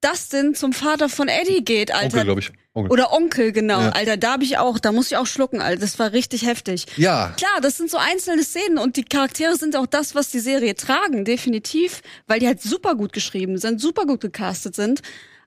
Dustin 0.00 0.54
zum 0.54 0.72
Vater 0.72 1.10
von 1.10 1.28
Eddie 1.28 1.62
geht, 1.62 1.92
Alter. 1.92 2.06
Onkel, 2.06 2.24
glaube 2.24 2.40
ich. 2.40 2.52
Onkel. 2.72 2.92
Oder 2.92 3.12
Onkel, 3.12 3.50
genau. 3.50 3.80
Ja. 3.80 3.90
Alter, 3.90 4.16
da 4.16 4.32
hab 4.34 4.42
ich 4.42 4.58
auch, 4.58 4.78
da 4.78 4.92
muss 4.92 5.10
ich 5.10 5.16
auch 5.16 5.26
schlucken, 5.26 5.60
Alter. 5.60 5.80
Das 5.80 5.98
war 5.98 6.12
richtig 6.12 6.46
heftig. 6.46 6.86
Ja. 6.96 7.34
Klar, 7.36 7.60
das 7.62 7.76
sind 7.76 7.90
so 7.90 7.98
einzelne 7.98 8.44
Szenen 8.44 8.78
und 8.78 8.96
die 8.96 9.02
Charaktere 9.02 9.56
sind 9.56 9.74
auch 9.74 9.86
das, 9.86 10.14
was 10.14 10.30
die 10.30 10.38
Serie 10.38 10.76
tragen, 10.76 11.24
definitiv, 11.24 12.00
weil 12.28 12.38
die 12.38 12.46
halt 12.46 12.62
super 12.62 12.94
gut 12.94 13.12
geschrieben 13.12 13.58
sind, 13.58 13.80
super 13.80 14.06
gut 14.06 14.20
gecastet 14.20 14.76
sind. 14.76 15.02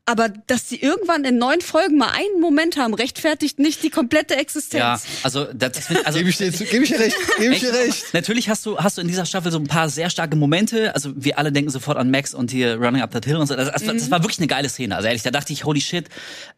Aber 0.05 0.27
dass 0.27 0.67
sie 0.67 0.81
irgendwann 0.81 1.23
in 1.23 1.37
neun 1.37 1.61
Folgen 1.61 1.97
mal 1.97 2.09
einen 2.09 2.41
Moment 2.41 2.75
haben, 2.75 2.93
rechtfertigt 2.93 3.57
nicht 3.57 3.83
die 3.83 3.89
komplette 3.89 4.35
Existenz. 4.35 4.81
Ja, 4.81 4.99
also 5.23 5.45
das, 5.53 5.89
also 6.03 6.17
gebe 6.17 6.29
ich 6.29 6.35
dir, 6.35 6.51
geb 6.51 6.83
ich 6.83 6.89
dir 6.89 6.99
recht, 6.99 7.15
gebe 7.37 7.53
ich 7.53 7.61
dir 7.61 7.73
recht. 7.73 8.13
Natürlich 8.13 8.49
hast 8.49 8.65
du 8.65 8.77
hast 8.77 8.97
du 8.97 9.01
in 9.01 9.07
dieser 9.07 9.25
Staffel 9.25 9.49
so 9.49 9.59
ein 9.59 9.67
paar 9.67 9.87
sehr 9.87 10.09
starke 10.09 10.35
Momente. 10.35 10.93
Also 10.93 11.13
wir 11.15 11.39
alle 11.39 11.53
denken 11.53 11.71
sofort 11.71 11.97
an 11.97 12.11
Max 12.11 12.33
und 12.33 12.51
hier 12.51 12.75
Running 12.75 13.01
Up 13.01 13.11
That 13.11 13.23
Hill 13.23 13.37
und 13.37 13.47
so. 13.47 13.55
Das, 13.55 13.71
das, 13.71 13.81
mhm. 13.81 13.97
das 13.97 14.11
war 14.11 14.23
wirklich 14.23 14.39
eine 14.39 14.47
geile 14.47 14.67
Szene. 14.67 14.93
Also 14.97 15.07
ehrlich, 15.07 15.23
da 15.23 15.31
dachte 15.31 15.53
ich, 15.53 15.63
holy 15.63 15.79
shit, 15.79 16.09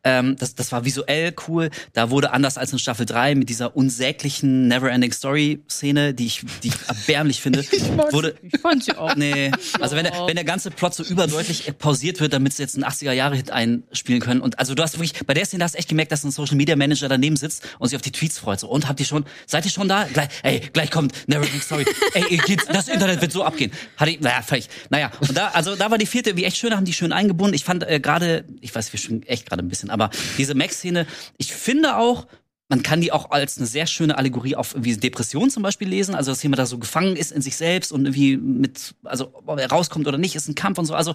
ähm, 0.03 0.35
das, 0.37 0.55
das 0.55 0.71
war 0.71 0.83
visuell 0.83 1.31
cool. 1.47 1.69
Da 1.93 2.09
wurde 2.09 2.31
anders 2.31 2.57
als 2.57 2.73
in 2.73 2.79
Staffel 2.79 3.05
3 3.05 3.35
mit 3.35 3.49
dieser 3.49 3.75
unsäglichen 3.75 4.69
Neverending 4.69 5.11
Story 5.11 5.63
Szene, 5.69 6.15
die 6.15 6.25
ich 6.25 6.41
die 6.63 6.69
ich 6.69 6.75
erbärmlich 6.87 7.41
finde, 7.41 7.59
ich 7.71 7.83
wurde. 8.11 8.33
Ich 8.41 8.59
fand 8.59 8.83
sie 8.83 8.97
auch. 8.97 9.15
Nee, 9.15 9.51
also 9.79 9.95
wenn 9.95 10.05
der, 10.05 10.13
wenn 10.25 10.35
der 10.35 10.45
ganze 10.45 10.71
Plot 10.71 10.95
so 10.95 11.03
überdeutlich 11.03 11.71
pausiert 11.77 12.19
wird, 12.19 12.33
damit 12.33 12.53
es 12.53 12.57
jetzt 12.57 12.75
ein 12.75 12.83
80er 12.83 13.11
Jahre 13.11 13.34
Hit 13.35 13.51
einspielen 13.51 14.21
können. 14.21 14.41
Und 14.41 14.59
also 14.59 14.75
du 14.75 14.83
hast 14.83 14.97
wirklich, 14.97 15.13
bei 15.25 15.33
der 15.33 15.45
Szene 15.45 15.63
hast 15.63 15.75
du 15.75 15.79
echt 15.79 15.89
gemerkt, 15.89 16.11
dass 16.11 16.23
ein 16.23 16.31
Social 16.31 16.55
Media 16.55 16.75
Manager 16.75 17.07
daneben 17.07 17.35
sitzt 17.35 17.63
und 17.79 17.87
sich 17.89 17.95
auf 17.95 18.01
die 18.01 18.11
Tweets 18.11 18.39
freut. 18.39 18.59
So, 18.59 18.69
und 18.69 18.87
habt 18.87 18.99
ihr 18.99 19.05
schon, 19.05 19.25
seid 19.45 19.65
ihr 19.65 19.71
schon 19.71 19.87
da? 19.87 20.05
Gleich, 20.05 20.29
ey, 20.43 20.61
gleich 20.73 20.91
kommt 20.91 21.13
Neverending 21.27 21.61
Story. 21.61 21.85
ey, 22.13 22.41
das 22.71 22.87
Internet 22.87 23.21
wird 23.21 23.31
so 23.31 23.43
abgehen. 23.43 23.71
Hatte 23.97 24.11
ich, 24.11 24.19
naja, 24.19 24.41
vielleicht, 24.45 24.71
naja. 24.89 25.11
Und 25.19 25.35
da, 25.35 25.49
also 25.49 25.75
da 25.75 25.91
war 25.91 25.97
die 25.97 26.05
vierte, 26.05 26.35
wie 26.37 26.45
echt 26.45 26.57
schön, 26.57 26.75
haben 26.75 26.85
die 26.85 26.93
schön 26.93 27.11
eingebunden. 27.11 27.53
Ich 27.53 27.63
fand 27.63 27.83
äh, 27.83 27.99
gerade, 27.99 28.45
ich 28.61 28.73
weiß, 28.73 28.93
wir 28.93 28.99
schon 28.99 29.23
echt 29.23 29.47
gerade 29.47 29.63
ein 29.63 29.69
bisschen, 29.69 29.89
aber 29.89 30.09
diese 30.37 30.55
Max-Szene, 30.55 31.05
ich 31.37 31.53
finde 31.53 31.97
auch, 31.97 32.27
man 32.67 32.81
kann 32.81 33.01
die 33.01 33.11
auch 33.11 33.31
als 33.31 33.57
eine 33.57 33.67
sehr 33.67 33.85
schöne 33.85 34.17
Allegorie 34.17 34.55
auf 34.55 34.73
irgendwie 34.73 34.97
Depression 34.97 35.49
zum 35.49 35.61
Beispiel 35.61 35.87
lesen, 35.87 36.15
also 36.15 36.31
dass 36.31 36.41
jemand 36.41 36.59
da 36.59 36.65
so 36.65 36.79
gefangen 36.79 37.15
ist 37.15 37.31
in 37.31 37.41
sich 37.41 37.55
selbst 37.55 37.91
und 37.91 38.05
irgendwie 38.05 38.37
mit, 38.37 38.95
also 39.03 39.31
ob 39.33 39.59
er 39.59 39.69
rauskommt 39.69 40.07
oder 40.07 40.17
nicht, 40.17 40.35
ist 40.35 40.47
ein 40.47 40.55
Kampf 40.55 40.79
und 40.79 40.85
so. 40.85 40.95
Also 40.95 41.13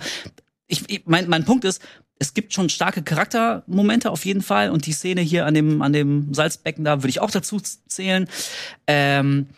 ich, 0.70 1.02
mein, 1.06 1.28
mein 1.28 1.44
Punkt 1.44 1.64
ist, 1.64 1.83
es 2.18 2.35
gibt 2.35 2.52
schon 2.52 2.68
starke 2.68 3.02
Charaktermomente 3.02 4.11
auf 4.11 4.24
jeden 4.24 4.42
Fall 4.42 4.70
und 4.70 4.87
die 4.87 4.92
Szene 4.92 5.20
hier 5.20 5.46
an 5.46 5.54
dem, 5.54 5.83
an 5.83 5.92
dem 5.92 6.33
Salzbecken 6.35 6.85
da 6.85 6.98
würde 6.98 7.09
ich 7.09 7.20
auch 7.20 7.30
dazu 7.30 7.61
zählen. 7.61 8.28
Ähm, 8.87 9.48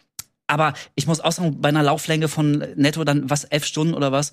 aber 0.47 0.75
ich 0.95 1.07
muss 1.07 1.21
auch 1.21 1.33
sagen, 1.33 1.61
bei 1.61 1.71
einer 1.71 1.83
Lauflänge 1.83 2.29
von 2.29 2.65
netto 2.77 3.05
dann 3.05 3.29
was, 3.31 3.45
elf 3.45 3.65
Stunden 3.65 3.95
oder 3.95 4.13
was, 4.13 4.33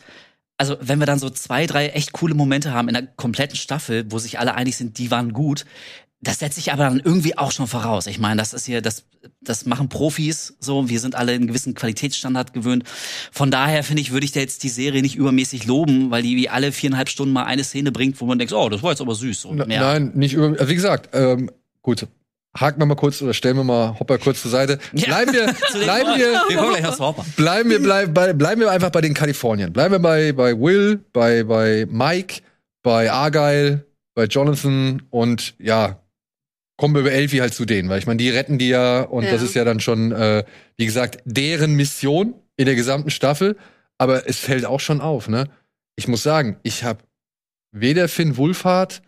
also 0.57 0.77
wenn 0.81 0.99
wir 0.99 1.05
dann 1.05 1.19
so 1.19 1.29
zwei, 1.29 1.65
drei 1.65 1.87
echt 1.89 2.11
coole 2.11 2.35
Momente 2.35 2.73
haben 2.73 2.89
in 2.89 2.93
der 2.93 3.07
kompletten 3.07 3.55
Staffel, 3.55 4.05
wo 4.11 4.19
sich 4.19 4.39
alle 4.39 4.55
einig 4.55 4.77
sind, 4.77 4.97
die 4.97 5.09
waren 5.09 5.33
gut, 5.33 5.65
das 6.21 6.39
setze 6.39 6.59
ich 6.59 6.73
aber 6.73 6.83
dann 6.83 6.99
irgendwie 6.99 7.37
auch 7.37 7.51
schon 7.51 7.67
voraus. 7.67 8.05
Ich 8.07 8.19
meine, 8.19 8.37
das 8.41 8.53
ist 8.53 8.65
hier, 8.65 8.81
das, 8.81 9.05
das 9.41 9.65
machen 9.65 9.87
Profis 9.87 10.53
so. 10.59 10.89
Wir 10.89 10.99
sind 10.99 11.15
alle 11.15 11.31
einen 11.31 11.47
gewissen 11.47 11.75
Qualitätsstandard 11.75 12.51
gewöhnt. 12.53 12.83
Von 13.31 13.51
daher 13.51 13.83
finde 13.83 14.01
ich, 14.01 14.11
würde 14.11 14.25
ich 14.25 14.33
da 14.33 14.41
jetzt 14.41 14.63
die 14.63 14.69
Serie 14.69 15.01
nicht 15.01 15.15
übermäßig 15.15 15.65
loben, 15.65 16.11
weil 16.11 16.21
die 16.21 16.35
wie 16.35 16.49
alle 16.49 16.73
viereinhalb 16.73 17.07
Stunden 17.07 17.33
mal 17.33 17.45
eine 17.45 17.63
Szene 17.63 17.93
bringt, 17.93 18.19
wo 18.19 18.25
man 18.25 18.37
denkt, 18.37 18.53
oh, 18.53 18.67
das 18.67 18.83
war 18.83 18.91
jetzt 18.91 19.01
aber 19.01 19.15
süß. 19.15 19.41
So, 19.41 19.53
Nein, 19.53 20.11
nicht 20.13 20.33
über, 20.33 20.67
wie 20.67 20.75
gesagt, 20.75 21.09
ähm, 21.13 21.51
gut. 21.81 22.05
Haken 22.57 22.81
wir 22.81 22.85
mal 22.87 22.95
kurz 22.95 23.21
oder 23.21 23.33
stellen 23.33 23.57
wir 23.57 23.63
mal 23.63 23.97
Hopper 23.99 24.17
kurz 24.17 24.41
zur 24.41 24.51
Seite. 24.51 24.79
Bleiben 24.91 25.31
wir, 25.31 25.45
bleiben 25.73 26.19
wir, 26.19 26.41
bleiben 27.37 27.69
wir, 27.69 27.79
bleiben, 27.79 28.37
bleiben 28.37 28.61
wir 28.61 28.71
einfach 28.71 28.89
bei 28.89 29.01
den 29.01 29.13
Kalifornien. 29.13 29.71
Bleiben 29.71 29.93
wir 29.93 29.99
bei, 29.99 30.33
bei 30.33 30.59
Will, 30.59 30.99
bei, 31.13 31.43
bei 31.43 31.85
Mike, 31.89 32.41
bei 32.81 33.11
Argyle, 33.11 33.85
bei 34.15 34.25
Jonathan 34.25 35.03
und 35.11 35.53
ja, 35.59 35.99
kommen 36.79 36.93
wir 36.95 37.01
über 37.01 37.11
Elfi 37.11 37.37
halt 37.39 37.53
zu 37.53 37.65
denen, 37.65 37.89
weil 37.89 37.99
ich 37.99 38.07
meine, 38.07 38.17
die 38.17 38.29
retten 38.29 38.57
die 38.57 38.69
ja 38.69 39.01
und 39.01 39.25
Ja. 39.25 39.31
das 39.31 39.41
ist 39.41 39.53
ja 39.53 39.65
dann 39.65 39.81
schon, 39.81 40.13
äh, 40.13 40.45
wie 40.77 40.85
gesagt, 40.85 41.19
deren 41.25 41.75
Mission 41.75 42.33
in 42.55 42.65
der 42.67 42.75
gesamten 42.75 43.09
Staffel. 43.09 43.57
Aber 43.97 44.29
es 44.29 44.37
fällt 44.39 44.63
auch 44.65 44.79
schon 44.79 45.01
auf, 45.01 45.27
ne? 45.27 45.49
Ich 45.97 46.07
muss 46.07 46.23
sagen, 46.23 46.57
ich 46.63 46.85
habe 46.85 47.03
weder 47.73 48.07
Finn 48.07 48.37
Wulfhard 48.37 49.01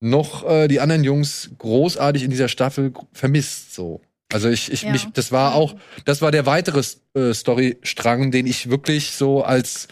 noch 0.00 0.44
äh, 0.50 0.66
die 0.66 0.80
anderen 0.80 1.04
Jungs 1.04 1.52
großartig 1.58 2.24
in 2.24 2.30
dieser 2.30 2.48
Staffel 2.48 2.92
vermisst. 3.12 3.72
So, 3.72 4.00
also 4.32 4.48
ich, 4.48 4.72
ich 4.72 4.82
Ja. 4.82 4.90
mich, 4.90 5.06
das 5.12 5.30
war 5.30 5.54
auch, 5.54 5.76
das 6.04 6.22
war 6.22 6.32
der 6.32 6.44
weitere 6.44 6.82
äh, 7.14 7.32
Storystrang, 7.32 8.32
den 8.32 8.48
ich 8.48 8.68
wirklich 8.68 9.12
so 9.12 9.44
als, 9.44 9.86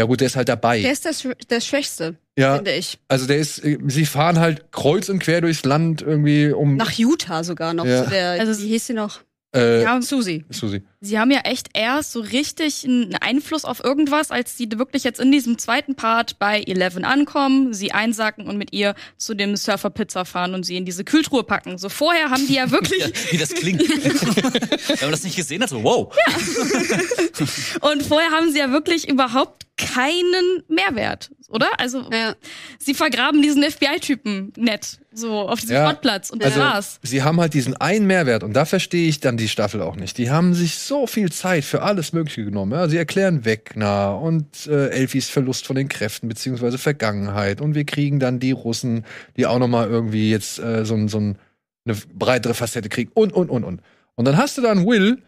ja 0.00 0.06
gut, 0.06 0.20
der 0.20 0.26
ist 0.28 0.36
halt 0.36 0.48
dabei. 0.48 0.80
Der 0.80 0.92
ist 0.92 1.04
der, 1.04 1.12
Schw- 1.12 1.36
der 1.48 1.60
Schwächste, 1.60 2.16
ja, 2.38 2.56
finde 2.56 2.72
ich. 2.72 2.98
also 3.06 3.26
der 3.26 3.36
ist, 3.36 3.58
äh, 3.62 3.76
sie 3.88 4.06
fahren 4.06 4.38
halt 4.38 4.72
kreuz 4.72 5.10
und 5.10 5.18
quer 5.18 5.42
durchs 5.42 5.62
Land 5.64 6.00
irgendwie 6.00 6.48
um. 6.52 6.76
Nach 6.76 6.90
Utah 6.92 7.44
sogar 7.44 7.74
noch. 7.74 7.84
Ja. 7.84 8.04
Der, 8.06 8.40
Also- 8.40 8.62
wie 8.62 8.68
hieß 8.68 8.86
sie 8.86 8.94
noch? 8.94 9.20
äh, 9.54 9.82
Ja, 9.82 10.00
Susi. 10.00 10.44
Susi. 10.48 10.80
Sie 11.00 11.18
haben 11.18 11.30
ja 11.32 11.40
echt 11.40 11.70
erst 11.74 12.12
so 12.12 12.20
richtig 12.20 12.84
einen 12.84 13.16
Einfluss 13.16 13.64
auf 13.64 13.82
irgendwas, 13.82 14.30
als 14.30 14.56
sie 14.56 14.68
wirklich 14.76 15.02
jetzt 15.02 15.18
in 15.18 15.32
diesem 15.32 15.58
zweiten 15.58 15.96
Part 15.96 16.38
bei 16.38 16.62
Eleven 16.62 17.04
ankommen, 17.04 17.74
sie 17.74 17.90
einsacken 17.90 18.46
und 18.46 18.56
mit 18.58 18.72
ihr 18.72 18.94
zu 19.16 19.34
dem 19.34 19.56
Surfer 19.56 19.90
Pizza 19.90 20.24
fahren 20.24 20.54
und 20.54 20.64
sie 20.64 20.76
in 20.76 20.84
diese 20.84 21.02
Kühltruhe 21.02 21.42
packen. 21.42 21.78
So 21.78 21.88
vorher 21.88 22.30
haben 22.30 22.46
die 22.46 22.54
ja 22.54 22.70
wirklich 22.70 23.00
Ja, 23.00 23.08
wie 23.32 23.38
das 23.38 23.52
klingt. 23.52 23.80
Wenn 23.88 25.00
man 25.00 25.10
das 25.10 25.24
nicht 25.24 25.34
gesehen 25.36 25.62
hat, 25.62 25.68
so 25.70 25.82
wow. 25.82 26.14
und 27.80 28.02
vorher 28.04 28.30
haben 28.30 28.52
sie 28.52 28.58
ja 28.58 28.70
wirklich 28.70 29.08
überhaupt 29.08 29.66
keinen 29.94 30.62
Mehrwert, 30.68 31.30
oder? 31.48 31.68
Also 31.78 32.08
Ja. 32.12 32.34
sie 32.78 32.94
vergraben 32.94 33.42
diesen 33.42 33.62
FBI-Typen 33.62 34.52
nett 34.56 34.98
so 35.12 35.40
auf 35.48 35.60
diesem 35.60 35.74
Ja, 35.76 35.86
Sportplatz 35.88 36.30
und 36.30 36.42
das 36.42 36.52
Also, 36.52 36.60
war's. 36.60 37.00
sie 37.02 37.22
haben 37.22 37.40
halt 37.40 37.54
diesen 37.54 37.76
einen 37.76 38.06
Mehrwert 38.06 38.42
und 38.44 38.52
da 38.54 38.64
verstehe 38.64 39.08
ich 39.08 39.20
dann 39.20 39.36
die 39.36 39.48
Staffel 39.48 39.82
auch 39.82 39.96
nicht. 39.96 40.18
Die 40.18 40.30
haben 40.30 40.54
sich 40.54 40.76
so 40.78 41.06
viel 41.06 41.32
Zeit 41.32 41.64
für 41.64 41.82
alles 41.82 42.12
Mögliche 42.12 42.44
genommen. 42.44 42.72
Ja? 42.72 42.88
Sie 42.88 42.96
erklären 42.96 43.44
Wegner 43.44 44.20
und 44.20 44.66
äh, 44.66 44.88
Elfis 44.90 45.28
Verlust 45.28 45.66
von 45.66 45.76
den 45.76 45.88
Kräften 45.88 46.28
beziehungsweise 46.28 46.78
Vergangenheit 46.78 47.60
und 47.60 47.74
wir 47.74 47.84
kriegen 47.84 48.20
dann 48.20 48.38
die 48.38 48.52
Russen, 48.52 49.04
die 49.36 49.46
auch 49.46 49.58
noch 49.58 49.68
mal 49.68 49.88
irgendwie 49.88 50.30
jetzt 50.30 50.58
äh, 50.60 50.84
so, 50.84 51.08
so 51.08 51.18
ein, 51.18 51.38
eine 51.86 51.96
breitere 52.14 52.54
Facette 52.54 52.88
kriegen 52.88 53.10
und 53.14 53.32
und 53.32 53.50
und 53.50 53.64
und. 53.64 53.80
Und 54.14 54.24
dann 54.26 54.36
hast 54.36 54.58
du 54.58 54.62
dann 54.62 54.86
Will, 54.86 55.22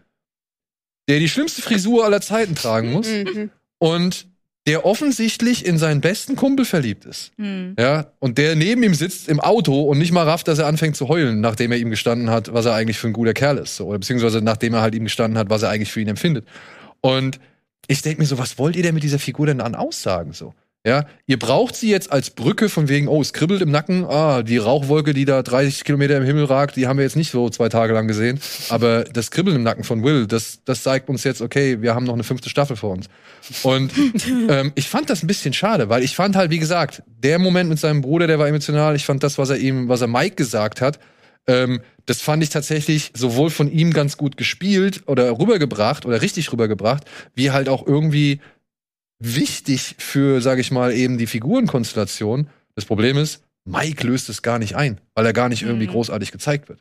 der 1.09 1.19
die 1.19 1.29
schlimmste 1.29 1.63
Frisur 1.63 2.05
aller 2.05 2.21
Zeiten 2.21 2.55
tragen 2.55 2.93
muss 2.93 3.09
Mhm. 3.09 3.51
und 3.79 4.27
der 4.67 4.85
offensichtlich 4.87 5.67
in 5.67 5.77
seinen 5.77 6.01
besten 6.01 6.37
Kumpel 6.37 6.65
verliebt 6.65 7.05
ist. 7.05 7.33
Hm. 7.37 7.75
Ja, 7.79 8.13
und 8.21 8.39
der 8.39 8.55
neben 8.55 8.83
ihm 8.83 8.95
sitzt 8.95 9.29
im 9.29 9.41
Auto 9.41 9.83
und 9.83 9.99
nicht 9.99 10.13
mal 10.13 10.23
rafft, 10.23 10.47
dass 10.47 10.61
er 10.61 10.67
anfängt 10.67 10.97
zu 10.97 11.09
heulen, 11.09 11.41
nachdem 11.41 11.73
er 11.73 11.79
ihm 11.79 11.91
gestanden 11.91 12.31
hat, 12.31 12.55
was 12.55 12.67
er 12.67 12.75
eigentlich 12.75 12.99
für 12.99 13.09
ein 13.09 13.13
guter 13.13 13.35
Kerl 13.35 13.59
ist. 13.59 13.77
So, 13.77 13.87
oder 13.87 13.99
beziehungsweise 13.99 14.41
nachdem 14.41 14.75
er 14.75 14.83
halt 14.83 14.95
ihm 14.95 15.05
gestanden 15.05 15.37
hat, 15.37 15.51
was 15.51 15.63
er 15.63 15.71
eigentlich 15.71 15.91
für 15.91 16.01
ihn 16.01 16.09
empfindet. 16.09 16.47
Und 17.01 17.41
ich 17.89 18.03
denke 18.03 18.21
mir 18.21 18.27
so, 18.27 18.39
was 18.39 18.59
wollt 18.59 18.77
ihr 18.77 18.85
denn 18.85 18.95
mit 18.95 19.03
dieser 19.03 19.19
Figur 19.19 19.47
denn 19.47 19.59
dann 19.59 19.75
aussagen? 19.75 20.33
So? 20.33 20.55
Ja, 20.85 21.07
ihr 21.27 21.39
braucht 21.39 21.77
sie 21.77 21.91
jetzt 21.91 22.11
als 22.11 22.31
Brücke 22.31 22.69
von 22.69 22.89
wegen, 22.89 23.07
oh, 23.07 23.21
es 23.21 23.33
kribbelt 23.33 23.63
im 23.63 23.71
Nacken, 23.71 24.05
ah, 24.05 24.43
die 24.43 24.57
Rauchwolke, 24.57 25.15
die 25.15 25.25
da 25.25 25.41
30 25.43 25.85
Kilometer 25.85 26.17
im 26.17 26.25
Himmel 26.25 26.47
ragt, 26.47 26.75
die 26.75 26.89
haben 26.89 26.97
wir 26.97 27.05
jetzt 27.05 27.15
nicht 27.15 27.31
so 27.31 27.49
zwei 27.51 27.69
Tage 27.69 27.93
lang 27.93 28.09
gesehen. 28.09 28.41
Aber 28.69 29.05
das 29.05 29.31
Kribbeln 29.31 29.55
im 29.55 29.63
Nacken 29.63 29.85
von 29.85 30.03
Will, 30.03 30.27
das, 30.27 30.59
das 30.65 30.83
zeigt 30.83 31.09
uns 31.09 31.23
jetzt, 31.23 31.41
okay, 31.41 31.83
wir 31.83 31.95
haben 31.95 32.05
noch 32.05 32.15
eine 32.15 32.25
fünfte 32.25 32.49
Staffel 32.49 32.75
vor 32.75 32.91
uns. 32.91 33.07
Und 33.63 33.93
ähm, 34.49 34.73
ich 34.75 34.89
fand 34.89 35.09
das 35.09 35.23
ein 35.23 35.29
bisschen 35.29 35.53
schade, 35.53 35.89
weil 35.89 36.03
ich 36.03 36.17
fand 36.17 36.35
halt, 36.35 36.51
wie 36.51 36.59
gesagt, 36.59 37.05
der 37.07 37.39
Moment 37.39 37.71
mit 37.71 37.79
seinem 37.79 38.01
Bruder, 38.01 38.27
der 38.27 38.41
war 38.41 38.49
emotional. 38.49 38.97
Ich 38.97 39.05
fand 39.05 39.23
das, 39.23 39.39
was 39.39 39.51
er 39.51 39.59
ihm, 39.59 39.89
was 39.89 40.01
er 40.01 40.09
Mike 40.09 40.35
gesagt 40.35 40.81
hat, 40.81 40.99
ähm, 41.47 41.81
das 42.07 42.21
fand 42.21 42.43
ich 42.43 42.51
tatsächlich 42.51 43.13
sowohl 43.15 43.51
von 43.51 43.71
ihm 43.71 43.93
ganz 43.93 44.17
gut 44.17 44.37
gespielt 44.37 45.03
oder 45.07 45.39
rübergebracht 45.39 46.07
oder 46.07 46.23
richtig 46.23 46.53
rübergebracht, 46.53 47.05
wie 47.35 47.53
halt 47.53 47.69
auch 47.69 47.87
irgendwie 47.87 48.41
wichtig 49.25 49.95
für, 49.99 50.41
sage 50.41 50.61
ich 50.61 50.71
mal, 50.71 50.93
eben 50.93 51.19
die 51.19 51.27
Figurenkonstellation. 51.27 52.49
Das 52.75 52.85
Problem 52.85 53.17
ist, 53.17 53.43
Mike 53.65 54.07
löst 54.07 54.29
es 54.29 54.43
gar 54.43 54.59
nicht 54.59 54.75
ein, 54.77 55.01
weil 55.15 55.25
er 55.27 55.33
gar 55.33 55.49
nicht 55.49 55.63
irgendwie 55.63 55.87
Mhm. 55.87 55.93
großartig 55.93 56.33
gezeigt 56.33 56.69
wird. 56.69 56.81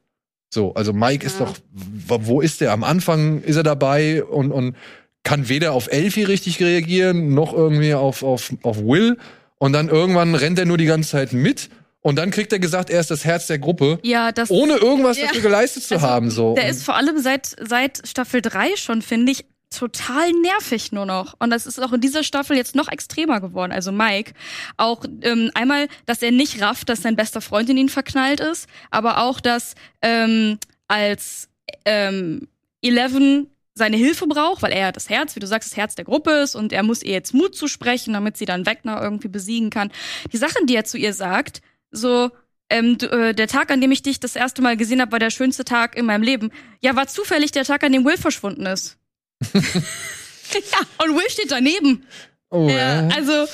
So, 0.54 0.74
also 0.74 0.92
Mike 0.94 1.26
ist 1.26 1.40
Ja. 1.40 1.46
doch, 1.46 1.58
w- 1.72 2.26
wo 2.28 2.42
ist 2.42 2.60
der? 2.62 2.72
Am 2.72 2.84
Anfang 2.84 3.42
ist 3.44 3.56
er 3.56 3.64
dabei 3.64 4.24
und, 4.24 4.52
und 4.52 4.76
kann 5.24 5.48
weder 5.50 5.74
auf 5.74 5.88
Elfie 5.92 6.24
richtig 6.24 6.60
reagieren, 6.60 7.34
noch 7.34 7.54
irgendwie 7.54 7.94
auf, 7.94 8.24
auf, 8.24 8.54
auf 8.64 8.78
Will. 8.80 9.18
Und 9.60 9.74
dann 9.74 9.88
irgendwann 9.90 10.34
rennt 10.34 10.58
er 10.58 10.66
nur 10.66 10.78
die 10.78 10.86
ganze 10.86 11.12
Zeit 11.12 11.34
mit. 11.34 11.70
Und 12.04 12.16
dann 12.16 12.32
kriegt 12.32 12.52
er 12.52 12.58
gesagt, 12.58 12.90
er 12.90 13.00
ist 13.00 13.12
das 13.12 13.24
Herz 13.26 13.46
der 13.46 13.60
Gruppe, 13.60 14.00
Ja, 14.02 14.32
das 14.32 14.50
ohne 14.50 14.78
irgendwas 14.78 15.20
Ja. 15.20 15.28
dafür 15.28 15.42
geleistet 15.42 15.84
zu 15.84 15.94
Also, 15.96 16.08
haben. 16.08 16.32
So. 16.32 16.56
Der 16.56 16.68
ist 16.68 16.84
vor 16.84 16.96
allem 16.96 17.20
seit, 17.20 17.56
seit 17.64 18.02
Staffel 18.08 18.42
3 18.42 18.76
schon, 18.76 19.04
finde 19.04 19.32
ich, 19.34 19.46
total 19.72 20.32
nervig 20.34 20.92
nur 20.92 21.06
noch. 21.06 21.36
Und 21.40 21.50
das 21.50 21.66
ist 21.66 21.80
auch 21.80 21.94
in 21.94 22.02
dieser 22.02 22.24
Staffel 22.24 22.56
jetzt 22.56 22.76
noch 22.76 22.88
extremer 22.88 23.42
geworden. 23.42 23.72
Also 23.72 23.92
Mike, 23.92 24.34
auch 24.78 25.04
ähm, 25.22 25.50
einmal, 25.54 25.88
dass 26.06 26.22
er 26.22 26.32
nicht 26.32 26.62
rafft, 26.62 26.90
dass 26.90 27.02
sein 27.02 27.16
bester 27.16 27.42
Freund 27.42 27.70
in 27.70 27.78
ihn 27.78 27.90
verknallt 27.90 28.40
ist, 28.40 28.68
aber 28.92 29.20
auch, 29.20 29.40
dass 29.40 29.76
ähm, 30.02 30.60
als 30.88 31.50
ähm, 31.86 32.48
Eleven 32.82 33.48
seine 33.74 33.98
Hilfe 33.98 34.28
braucht, 34.28 34.62
weil 34.62 34.74
er 34.74 34.92
das 34.92 35.10
Herz, 35.10 35.36
wie 35.36 35.40
du 35.40 35.48
sagst, 35.48 35.72
das 35.72 35.78
Herz 35.78 35.96
der 35.96 36.06
Gruppe 36.06 36.32
ist 36.32 36.56
und 36.56 36.74
er 36.74 36.84
muss 36.84 37.02
ihr 37.02 37.14
jetzt 37.14 37.34
Mut 37.34 37.56
zusprechen, 37.56 38.14
damit 38.14 38.38
sie 38.38 38.46
dann 38.46 38.66
Wegner 38.66 39.02
irgendwie 39.02 39.30
besiegen 39.30 39.70
kann. 39.70 39.92
Die 40.32 40.38
Sachen, 40.38 40.68
die 40.68 40.76
er 40.76 40.84
zu 40.84 40.98
ihr 40.98 41.14
sagt, 41.14 41.62
so, 41.90 42.30
ähm, 42.70 42.98
äh, 43.02 43.34
der 43.34 43.48
Tag, 43.48 43.72
an 43.72 43.82
dem 43.82 43.92
ich 43.92 44.02
dich 44.02 44.20
das 44.20 44.36
erste 44.36 44.62
Mal 44.62 44.78
gesehen 44.78 45.02
habe, 45.02 45.14
war 45.14 45.20
der 45.20 45.30
schönste 45.30 45.66
Tag 45.66 45.98
in 45.98 46.06
meinem 46.06 46.24
Leben. 46.24 46.52
Ja, 46.82 46.96
war 46.96 47.08
zufällig 47.08 47.52
der 47.52 47.66
Tag, 47.66 47.84
an 47.84 47.92
dem 47.92 48.06
Will 48.06 48.18
verschwunden 48.18 48.66
ist. 48.66 48.98
Ja, 49.54 51.06
und 51.06 51.16
Will 51.16 51.30
steht 51.30 51.52
daneben. 51.52 52.06
oh, 52.50 52.68
Ja, 52.70 53.08
also, 53.10 53.48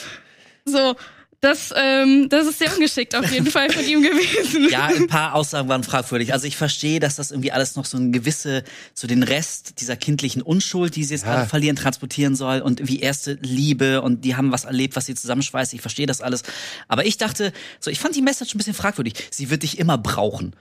so, 0.66 0.96
das, 1.40 1.72
ähm, 1.78 2.30
das 2.30 2.48
ist 2.48 2.58
sehr 2.58 2.74
ungeschickt 2.74 3.16
auf 3.16 3.32
jeden 3.32 3.46
Fall 3.52 3.70
von 3.72 3.86
ihm 3.86 4.02
gewesen. 4.02 4.70
Ja, 4.70 4.88
ein 4.88 5.06
paar 5.08 5.36
Aussagen 5.36 5.70
waren 5.70 5.84
fragwürdig. 5.84 6.34
Also 6.34 6.48
ich 6.48 6.58
verstehe, 6.58 7.00
dass 7.00 7.16
das 7.18 7.30
irgendwie 7.30 7.52
alles 7.52 7.76
noch 7.76 7.86
so 7.86 7.96
ein 7.98 8.12
gewisse, 8.12 8.64
so 8.96 9.06
den 9.08 9.22
Rest 9.22 9.80
dieser 9.80 9.96
kindlichen 9.96 10.42
Unschuld, 10.42 10.96
die 10.96 11.04
sie 11.04 11.14
jetzt 11.14 11.26
Ja. 11.26 11.36
gerade 11.36 11.48
verlieren, 11.48 11.76
transportieren 11.76 12.36
soll 12.36 12.62
und 12.62 12.88
wie 12.88 13.00
erste 13.02 13.34
Liebe 13.44 14.02
und 14.02 14.26
die 14.26 14.36
haben 14.36 14.52
was 14.52 14.66
erlebt, 14.66 14.96
was 14.96 15.06
sie 15.06 15.14
zusammenschweißt. 15.14 15.74
Ich 15.76 15.82
verstehe 15.82 16.08
das 16.08 16.22
alles. 16.22 16.42
Aber 16.88 17.06
ich 17.06 17.18
dachte, 17.20 17.54
so, 17.80 17.92
ich 17.92 18.00
fand 18.00 18.16
die 18.16 18.24
Message 18.24 18.56
ein 18.56 18.58
bisschen 18.58 18.74
fragwürdig. 18.74 19.14
Sie 19.30 19.52
wird 19.52 19.62
dich 19.62 19.78
immer 19.78 20.00
brauchen. 20.00 20.56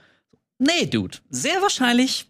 Nee, 0.59 0.85
Dude. 0.85 1.17
Sehr 1.31 1.59
wahrscheinlich. 1.63 2.27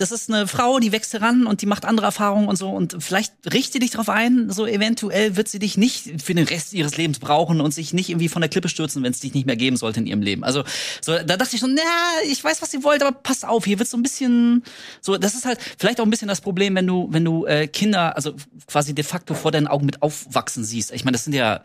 Das 0.00 0.12
ist 0.12 0.32
eine 0.32 0.46
Frau, 0.46 0.78
die 0.78 0.92
wächst 0.92 1.12
heran 1.12 1.46
und 1.46 1.60
die 1.60 1.66
macht 1.66 1.84
andere 1.84 2.06
Erfahrungen 2.06 2.48
und 2.48 2.56
so. 2.56 2.70
Und 2.70 2.96
vielleicht 3.00 3.34
richte 3.52 3.80
dich 3.80 3.90
drauf 3.90 4.08
ein, 4.08 4.48
so 4.48 4.66
eventuell 4.66 5.36
wird 5.36 5.48
sie 5.48 5.58
dich 5.58 5.76
nicht 5.76 6.22
für 6.22 6.34
den 6.34 6.46
Rest 6.46 6.72
ihres 6.72 6.96
Lebens 6.96 7.18
brauchen 7.18 7.60
und 7.60 7.74
sich 7.74 7.92
nicht 7.92 8.08
irgendwie 8.08 8.30
von 8.30 8.40
der 8.40 8.48
Klippe 8.48 8.70
stürzen, 8.70 9.02
wenn 9.02 9.12
es 9.12 9.20
dich 9.20 9.34
nicht 9.34 9.44
mehr 9.44 9.56
geben 9.56 9.76
sollte 9.76 10.00
in 10.00 10.06
ihrem 10.06 10.22
Leben. 10.22 10.42
Also, 10.42 10.64
so, 11.02 11.12
da 11.12 11.36
dachte 11.36 11.54
ich 11.54 11.60
so, 11.60 11.66
na, 11.66 11.82
ich 12.26 12.42
weiß, 12.42 12.62
was 12.62 12.70
sie 12.70 12.82
wollt, 12.82 13.02
aber 13.02 13.12
pass 13.12 13.44
auf, 13.44 13.66
hier 13.66 13.78
wird 13.78 13.90
so 13.90 13.98
ein 13.98 14.02
bisschen, 14.02 14.64
so, 15.02 15.18
das 15.18 15.34
ist 15.34 15.44
halt 15.44 15.58
vielleicht 15.78 16.00
auch 16.00 16.04
ein 16.04 16.10
bisschen 16.10 16.28
das 16.28 16.40
Problem, 16.40 16.76
wenn 16.76 16.86
du, 16.86 17.08
wenn 17.10 17.26
du 17.26 17.44
äh, 17.44 17.68
Kinder, 17.68 18.16
also 18.16 18.32
quasi 18.66 18.94
de 18.94 19.04
facto 19.04 19.34
vor 19.34 19.50
deinen 19.50 19.66
Augen 19.66 19.84
mit 19.84 20.00
aufwachsen 20.00 20.64
siehst. 20.64 20.92
Ich 20.92 21.04
meine, 21.04 21.16
das 21.16 21.24
sind 21.24 21.34
ja, 21.34 21.60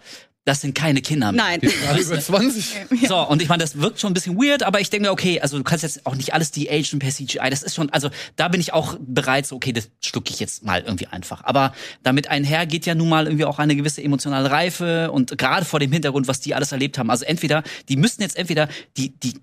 das 0.45 0.61
sind 0.61 0.75
keine 0.75 1.01
Kinder. 1.01 1.31
mehr. 1.31 1.43
Nein. 1.43 1.59
Gerade 1.59 1.99
über 1.99 2.19
20. 2.19 2.75
So, 3.07 3.17
und 3.17 3.41
ich 3.41 3.49
meine, 3.49 3.63
das 3.63 3.79
wirkt 3.79 3.99
schon 3.99 4.11
ein 4.11 4.13
bisschen 4.13 4.37
weird, 4.37 4.63
aber 4.63 4.79
ich 4.79 4.91
denke 4.91 5.07
mir, 5.07 5.11
okay, 5.11 5.41
also 5.41 5.57
du 5.57 5.63
kannst 5.63 5.83
jetzt 5.83 6.05
auch 6.05 6.15
nicht 6.15 6.33
alles 6.33 6.51
de-agen 6.51 6.99
per 6.99 7.09
CGI. 7.09 7.49
Das 7.49 7.63
ist 7.63 7.75
schon, 7.75 7.89
also 7.89 8.09
da 8.35 8.47
bin 8.47 8.61
ich 8.61 8.71
auch 8.71 8.95
bereit, 8.99 9.47
so, 9.47 9.55
okay, 9.55 9.73
das 9.73 9.89
schlucke 10.01 10.31
ich 10.31 10.39
jetzt 10.39 10.63
mal 10.63 10.81
irgendwie 10.81 11.07
einfach. 11.07 11.43
Aber 11.43 11.73
damit 12.03 12.29
einher 12.29 12.67
geht 12.67 12.85
ja 12.85 12.93
nun 12.93 13.09
mal 13.09 13.25
irgendwie 13.25 13.45
auch 13.45 13.57
eine 13.57 13.75
gewisse 13.75 14.03
emotionale 14.03 14.51
Reife 14.51 15.11
und 15.11 15.35
gerade 15.37 15.65
vor 15.65 15.79
dem 15.79 15.91
Hintergrund, 15.91 16.27
was 16.27 16.39
die 16.39 16.53
alles 16.53 16.71
erlebt 16.71 16.97
haben. 16.99 17.09
Also 17.09 17.25
entweder, 17.25 17.63
die 17.89 17.97
müssten 17.97 18.21
jetzt 18.21 18.37
entweder 18.37 18.69
die, 18.97 19.09
die 19.19 19.33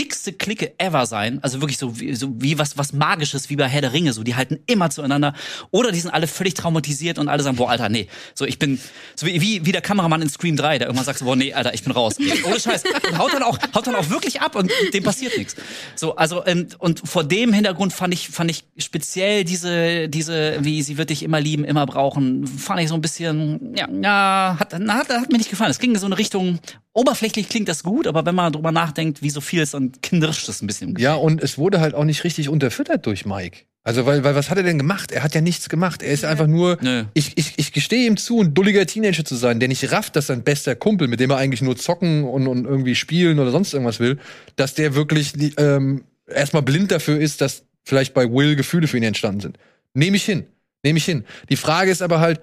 dickste 0.00 0.32
Clique 0.32 0.72
ever 0.78 1.04
sein, 1.04 1.40
also 1.42 1.60
wirklich 1.60 1.76
so 1.76 2.00
wie, 2.00 2.14
so 2.14 2.32
wie 2.40 2.58
was, 2.58 2.78
was 2.78 2.94
Magisches, 2.94 3.50
wie 3.50 3.56
bei 3.56 3.68
Herr 3.68 3.82
der 3.82 3.92
Ringe, 3.92 4.14
so, 4.14 4.22
die 4.22 4.34
halten 4.34 4.58
immer 4.66 4.88
zueinander, 4.88 5.34
oder 5.70 5.92
die 5.92 6.00
sind 6.00 6.10
alle 6.10 6.26
völlig 6.26 6.54
traumatisiert 6.54 7.18
und 7.18 7.28
alle 7.28 7.42
sagen, 7.42 7.58
boah, 7.58 7.68
Alter, 7.68 7.90
nee, 7.90 8.08
so, 8.34 8.46
ich 8.46 8.58
bin, 8.58 8.80
so 9.14 9.26
wie, 9.26 9.42
wie, 9.42 9.66
wie 9.66 9.72
der 9.72 9.82
Kameramann 9.82 10.22
in 10.22 10.30
Scream 10.30 10.56
3, 10.56 10.78
der 10.78 10.86
irgendwann 10.86 11.04
sagt 11.04 11.18
so, 11.18 11.26
boah, 11.26 11.36
nee, 11.36 11.52
Alter, 11.52 11.74
ich 11.74 11.82
bin 11.82 11.92
raus. 11.92 12.16
Ohne 12.46 12.58
Scheiß. 12.58 12.82
Und 13.10 13.18
haut 13.18 13.34
dann 13.34 13.42
auch, 13.42 13.58
haut 13.74 13.86
dann 13.86 13.94
auch 13.94 14.08
wirklich 14.08 14.40
ab 14.40 14.56
und 14.56 14.70
dem 14.94 15.04
passiert 15.04 15.36
nichts. 15.36 15.54
So, 15.96 16.16
also, 16.16 16.46
ähm, 16.46 16.68
und 16.78 17.06
vor 17.06 17.22
dem 17.22 17.52
Hintergrund 17.52 17.92
fand 17.92 18.14
ich, 18.14 18.30
fand 18.30 18.50
ich 18.50 18.64
speziell 18.78 19.44
diese, 19.44 20.08
diese, 20.08 20.64
wie 20.64 20.82
sie 20.82 20.96
wird 20.96 21.10
dich 21.10 21.22
immer 21.22 21.40
lieben, 21.40 21.64
immer 21.64 21.84
brauchen, 21.84 22.46
fand 22.46 22.80
ich 22.80 22.88
so 22.88 22.94
ein 22.94 23.02
bisschen, 23.02 23.74
ja, 23.76 23.86
ja, 23.90 24.56
hat, 24.58 24.74
na, 24.78 24.94
hat, 24.94 25.10
hat 25.10 25.30
mir 25.30 25.38
nicht 25.38 25.50
gefallen. 25.50 25.70
Es 25.70 25.78
ging 25.78 25.92
in 25.92 25.98
so 25.98 26.06
eine 26.06 26.16
Richtung, 26.16 26.58
oberflächlich 26.92 27.48
klingt 27.48 27.68
das 27.68 27.82
gut, 27.82 28.06
aber 28.06 28.26
wenn 28.26 28.34
man 28.34 28.52
drüber 28.52 28.72
nachdenkt, 28.72 29.22
wie 29.22 29.30
so 29.30 29.40
viel 29.40 29.62
ist, 29.62 29.74
dann 29.74 29.92
kinderisch 30.02 30.46
das 30.46 30.62
ein 30.62 30.66
bisschen. 30.66 30.96
Ja, 30.98 31.14
und 31.14 31.42
es 31.42 31.58
wurde 31.58 31.80
halt 31.80 31.94
auch 31.94 32.04
nicht 32.04 32.24
richtig 32.24 32.48
unterfüttert 32.48 33.06
durch 33.06 33.24
Mike. 33.26 33.60
Also, 33.82 34.04
weil, 34.04 34.22
weil 34.24 34.34
was 34.34 34.50
hat 34.50 34.58
er 34.58 34.62
denn 34.62 34.76
gemacht? 34.76 35.10
Er 35.10 35.22
hat 35.22 35.34
ja 35.34 35.40
nichts 35.40 35.70
gemacht. 35.70 36.02
Er 36.02 36.12
ist 36.12 36.24
einfach 36.24 36.46
nur, 36.46 36.76
Nö. 36.82 37.04
ich, 37.14 37.38
ich, 37.38 37.54
ich 37.56 37.72
gestehe 37.72 38.06
ihm 38.06 38.18
zu, 38.18 38.42
ein 38.42 38.52
dulliger 38.52 38.84
Teenager 38.84 39.24
zu 39.24 39.36
sein, 39.36 39.58
der 39.58 39.68
nicht 39.68 39.90
rafft, 39.90 40.16
dass 40.16 40.26
sein 40.26 40.42
bester 40.44 40.76
Kumpel, 40.76 41.08
mit 41.08 41.18
dem 41.18 41.30
er 41.30 41.38
eigentlich 41.38 41.62
nur 41.62 41.76
zocken 41.76 42.24
und, 42.24 42.46
und 42.46 42.66
irgendwie 42.66 42.94
spielen 42.94 43.38
oder 43.38 43.50
sonst 43.50 43.72
irgendwas 43.72 43.98
will, 43.98 44.18
dass 44.56 44.74
der 44.74 44.94
wirklich 44.94 45.32
ähm, 45.56 46.04
erstmal 46.26 46.62
blind 46.62 46.90
dafür 46.90 47.18
ist, 47.18 47.40
dass 47.40 47.64
vielleicht 47.84 48.12
bei 48.12 48.30
Will 48.30 48.54
Gefühle 48.54 48.86
für 48.86 48.98
ihn 48.98 49.02
entstanden 49.02 49.40
sind. 49.40 49.58
Nehme 49.94 50.16
ich 50.18 50.24
hin. 50.24 50.44
Nehme 50.82 50.98
ich 50.98 51.06
hin. 51.06 51.24
Die 51.48 51.56
Frage 51.56 51.90
ist 51.90 52.02
aber 52.02 52.20
halt, 52.20 52.40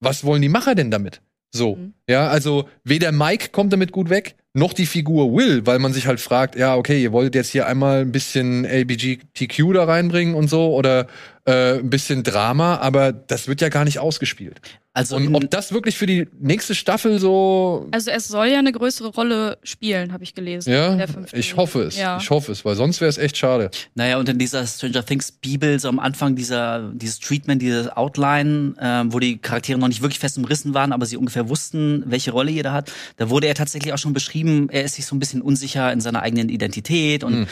was 0.00 0.24
wollen 0.24 0.42
die 0.42 0.48
Macher 0.48 0.74
denn 0.74 0.90
damit? 0.90 1.20
So, 1.52 1.76
Mhm. 1.76 1.94
ja, 2.08 2.28
also 2.28 2.68
weder 2.84 3.12
Mike 3.12 3.48
kommt 3.50 3.72
damit 3.72 3.92
gut 3.92 4.08
weg, 4.10 4.36
noch 4.54 4.72
die 4.72 4.86
Figur 4.86 5.32
Will, 5.32 5.66
weil 5.66 5.78
man 5.78 5.92
sich 5.92 6.06
halt 6.06 6.20
fragt, 6.20 6.56
ja, 6.56 6.76
okay, 6.76 7.02
ihr 7.02 7.12
wolltet 7.12 7.34
jetzt 7.36 7.50
hier 7.50 7.66
einmal 7.66 8.00
ein 8.00 8.12
bisschen 8.12 8.64
LBGTQ 8.64 9.72
da 9.74 9.84
reinbringen 9.84 10.34
und 10.34 10.48
so 10.50 10.74
oder 10.74 11.06
äh, 11.44 11.78
ein 11.78 11.90
bisschen 11.90 12.22
Drama, 12.22 12.76
aber 12.76 13.12
das 13.12 13.48
wird 13.48 13.60
ja 13.60 13.68
gar 13.68 13.84
nicht 13.84 13.98
ausgespielt. 13.98 14.60
Also 14.92 15.14
Und 15.16 15.32
ob 15.36 15.48
das 15.50 15.72
wirklich 15.72 15.96
für 15.96 16.06
die 16.06 16.26
nächste 16.40 16.74
Staffel 16.74 17.20
so 17.20 17.86
Also 17.92 18.10
es 18.10 18.26
soll 18.26 18.48
ja 18.48 18.58
eine 18.58 18.72
größere 18.72 19.08
Rolle 19.08 19.56
spielen, 19.62 20.12
habe 20.12 20.24
ich 20.24 20.34
gelesen. 20.34 20.72
ja, 20.72 20.98
ich 21.32 21.56
hoffe 21.56 21.82
es. 21.82 21.96
Ja. 21.96 22.18
Ich 22.20 22.28
hoffe 22.28 22.50
es, 22.50 22.64
weil 22.64 22.74
sonst 22.74 23.00
wäre 23.00 23.08
es 23.08 23.16
echt 23.16 23.36
schade. 23.36 23.70
Naja, 23.94 24.18
und 24.18 24.28
in 24.28 24.38
dieser 24.38 24.66
Stranger 24.66 25.06
Things 25.06 25.30
Bibel, 25.30 25.78
so 25.78 25.88
am 25.88 26.00
Anfang 26.00 26.34
dieser, 26.34 26.90
dieses 26.92 27.20
Treatment, 27.20 27.62
dieses 27.62 27.88
Outline, 27.88 28.74
ähm, 28.80 29.12
wo 29.12 29.20
die 29.20 29.38
Charaktere 29.38 29.78
noch 29.78 29.88
nicht 29.88 30.02
wirklich 30.02 30.18
fest 30.18 30.36
umrissen 30.38 30.74
waren, 30.74 30.92
aber 30.92 31.06
sie 31.06 31.16
ungefähr 31.16 31.48
wussten, 31.48 32.02
welche 32.06 32.32
Rolle 32.32 32.50
jeder 32.50 32.72
hat, 32.72 32.90
da 33.16 33.30
wurde 33.30 33.46
er 33.46 33.54
tatsächlich 33.54 33.92
auch 33.92 33.98
schon 33.98 34.12
beschrieben, 34.12 34.68
er 34.70 34.82
ist 34.82 34.96
sich 34.96 35.06
so 35.06 35.14
ein 35.14 35.20
bisschen 35.20 35.40
unsicher 35.40 35.92
in 35.92 36.00
seiner 36.00 36.22
eigenen 36.22 36.48
Identität 36.48 37.22
und 37.22 37.46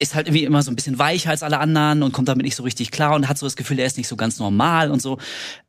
ist 0.00 0.14
halt 0.14 0.26
irgendwie 0.26 0.44
immer 0.44 0.62
so 0.62 0.70
ein 0.72 0.76
bisschen 0.76 0.98
weicher 0.98 1.30
als 1.30 1.42
alle 1.42 1.58
anderen 1.58 2.02
und 2.02 2.12
kommt 2.12 2.28
damit 2.28 2.44
nicht 2.44 2.56
so 2.56 2.62
richtig 2.62 2.90
klar 2.90 3.14
und 3.14 3.28
hat 3.28 3.38
so 3.38 3.46
das 3.46 3.54
Gefühl, 3.54 3.78
er 3.78 3.86
ist 3.86 3.98
nicht 3.98 4.08
so 4.08 4.16
ganz 4.16 4.38
normal 4.38 4.90
und 4.90 5.00
so. 5.00 5.18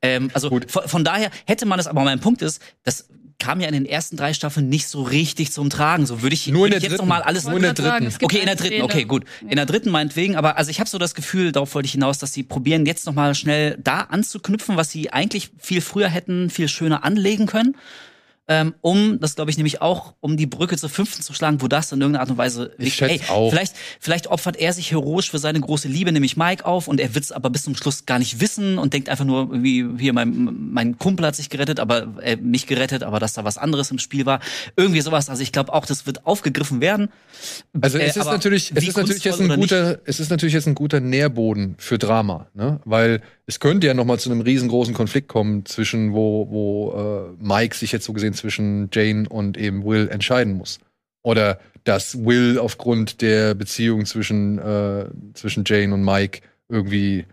Ähm, 0.01 0.31
also 0.33 0.49
Gut. 0.49 0.71
von, 0.71 0.87
von 0.87 1.03
daher 1.03 1.29
hätte 1.45 1.65
man 1.65 1.79
es, 1.79 1.87
aber 1.87 2.03
mein 2.03 2.19
Punkt 2.19 2.41
ist, 2.41 2.61
das 2.83 3.09
kam 3.39 3.59
ja 3.59 3.67
in 3.67 3.73
den 3.73 3.85
ersten 3.87 4.17
drei 4.17 4.33
Staffeln 4.33 4.69
nicht 4.69 4.87
so 4.87 5.01
richtig 5.01 5.51
zum 5.51 5.69
Tragen. 5.71 6.05
So 6.05 6.21
würde 6.21 6.35
ich, 6.35 6.47
Nur 6.47 6.67
in 6.67 6.71
der 6.71 6.77
ich 6.77 6.83
jetzt 6.83 6.91
dritten. 6.91 7.07
noch 7.07 7.15
mal 7.15 7.23
alles 7.23 7.45
Nur 7.45 7.55
in 7.55 7.63
der 7.63 7.75
sagen, 7.75 8.05
dritten. 8.05 8.19
gibt 8.19 8.23
Okay, 8.23 8.39
in 8.39 8.45
der 8.45 8.55
dritten, 8.55 8.73
Szene. 8.75 8.83
okay, 8.83 9.03
gut. 9.03 9.25
In 9.41 9.55
der 9.55 9.65
dritten 9.65 9.89
meinetwegen, 9.89 10.35
aber 10.35 10.57
also 10.57 10.69
ich 10.69 10.79
habe 10.79 10.87
so 10.89 10.99
das 10.99 11.15
Gefühl, 11.15 11.51
darauf 11.51 11.73
wollte 11.73 11.87
ich 11.87 11.93
hinaus, 11.93 12.19
dass 12.19 12.33
sie 12.33 12.43
probieren 12.43 12.85
jetzt 12.85 13.07
noch 13.07 13.13
mal 13.15 13.33
schnell 13.33 13.77
da 13.83 14.01
anzuknüpfen, 14.01 14.77
was 14.77 14.91
sie 14.91 15.11
eigentlich 15.11 15.49
viel 15.57 15.81
früher 15.81 16.07
hätten, 16.07 16.49
viel 16.51 16.67
schöner 16.69 17.03
anlegen 17.03 17.47
können. 17.47 17.75
Ähm, 18.47 18.73
um, 18.81 19.19
das 19.19 19.35
glaube 19.35 19.51
ich 19.51 19.57
nämlich 19.57 19.81
auch, 19.81 20.15
um 20.19 20.35
die 20.35 20.45
Brücke 20.45 20.75
zur 20.75 20.89
fünften 20.89 21.21
zu 21.21 21.33
schlagen, 21.33 21.61
wo 21.61 21.67
das 21.67 21.91
in 21.91 22.01
irgendeiner 22.01 22.21
Art 22.21 22.31
und 22.31 22.37
Weise 22.37 22.71
Ich 22.79 22.95
schätze 22.95 23.31
auch. 23.31 23.49
Vielleicht, 23.49 23.75
vielleicht 23.99 24.27
opfert 24.27 24.57
er 24.57 24.73
sich 24.73 24.91
heroisch 24.91 25.31
für 25.31 25.39
seine 25.39 25.61
große 25.61 25.87
Liebe, 25.87 26.11
nämlich 26.11 26.35
Mike, 26.35 26.65
auf 26.65 26.87
und 26.87 26.99
er 26.99 27.15
wird's 27.15 27.31
aber 27.31 27.49
bis 27.49 27.63
zum 27.63 27.75
Schluss 27.75 28.05
gar 28.05 28.19
nicht 28.19 28.41
wissen 28.41 28.77
und 28.77 28.93
denkt 28.93 29.09
einfach 29.09 29.25
nur, 29.25 29.63
wie 29.63 29.87
hier 29.97 30.11
mein, 30.13 30.71
mein 30.71 30.97
Kumpel 30.97 31.25
hat 31.25 31.35
sich 31.35 31.49
gerettet, 31.49 31.79
aber 31.79 32.07
äh, 32.21 32.35
mich 32.35 32.67
gerettet, 32.67 33.03
aber 33.03 33.19
dass 33.19 33.33
da 33.33 33.43
was 33.43 33.57
anderes 33.57 33.91
im 33.91 33.99
Spiel 33.99 34.25
war. 34.25 34.39
Irgendwie 34.75 35.01
sowas. 35.01 35.29
Also 35.29 35.43
ich 35.43 35.51
glaube 35.51 35.71
auch, 35.73 35.85
das 35.85 36.05
wird 36.05 36.25
aufgegriffen 36.25 36.81
werden. 36.81 37.09
Also 37.79 37.99
Äh, 37.99 38.07
es 38.07 38.15
ist 38.15 38.21
aber 38.23 38.33
natürlich, 38.33 38.71
es 38.75 38.87
ist 38.87 38.97
natürlich 38.97 39.23
jetzt 39.23 39.39
ein 39.39 39.49
guter, 39.49 39.99
es 40.05 40.19
ist 40.19 40.29
natürlich 40.29 40.53
jetzt 40.53 40.67
ein 40.67 40.75
guter 40.75 40.99
Nährboden 40.99 41.75
für 41.77 41.97
Drama, 41.97 42.47
ne? 42.53 42.79
Weil 42.85 43.21
es 43.45 43.59
könnte 43.59 43.87
ja 43.87 43.93
noch 43.93 44.05
mal 44.05 44.17
zu 44.17 44.31
einem 44.31 44.41
riesengroßen 44.41 44.93
Konflikt 44.93 45.27
kommen 45.27 45.65
zwischen 45.65 46.13
wo 46.13 46.47
wo 46.49 47.35
äh, 47.39 47.43
Mike 47.43 47.75
sich 47.75 47.91
jetzt 47.91 48.05
so 48.05 48.13
gesehen 48.13 48.33
zwischen 48.41 48.89
Jane 48.91 49.29
und 49.29 49.57
eben 49.57 49.85
Will 49.85 50.09
entscheiden 50.09 50.53
muss. 50.53 50.79
Oder 51.23 51.59
dass 51.83 52.25
Will 52.25 52.59
aufgrund 52.59 53.21
der 53.21 53.53
Beziehung 53.53 54.05
zwischen 54.05 54.59
äh, 54.59 55.05
zwischen 55.33 55.63
Jane 55.65 55.93
und 55.93 56.03
Mike 56.03 56.41
irgendwie 56.69 57.25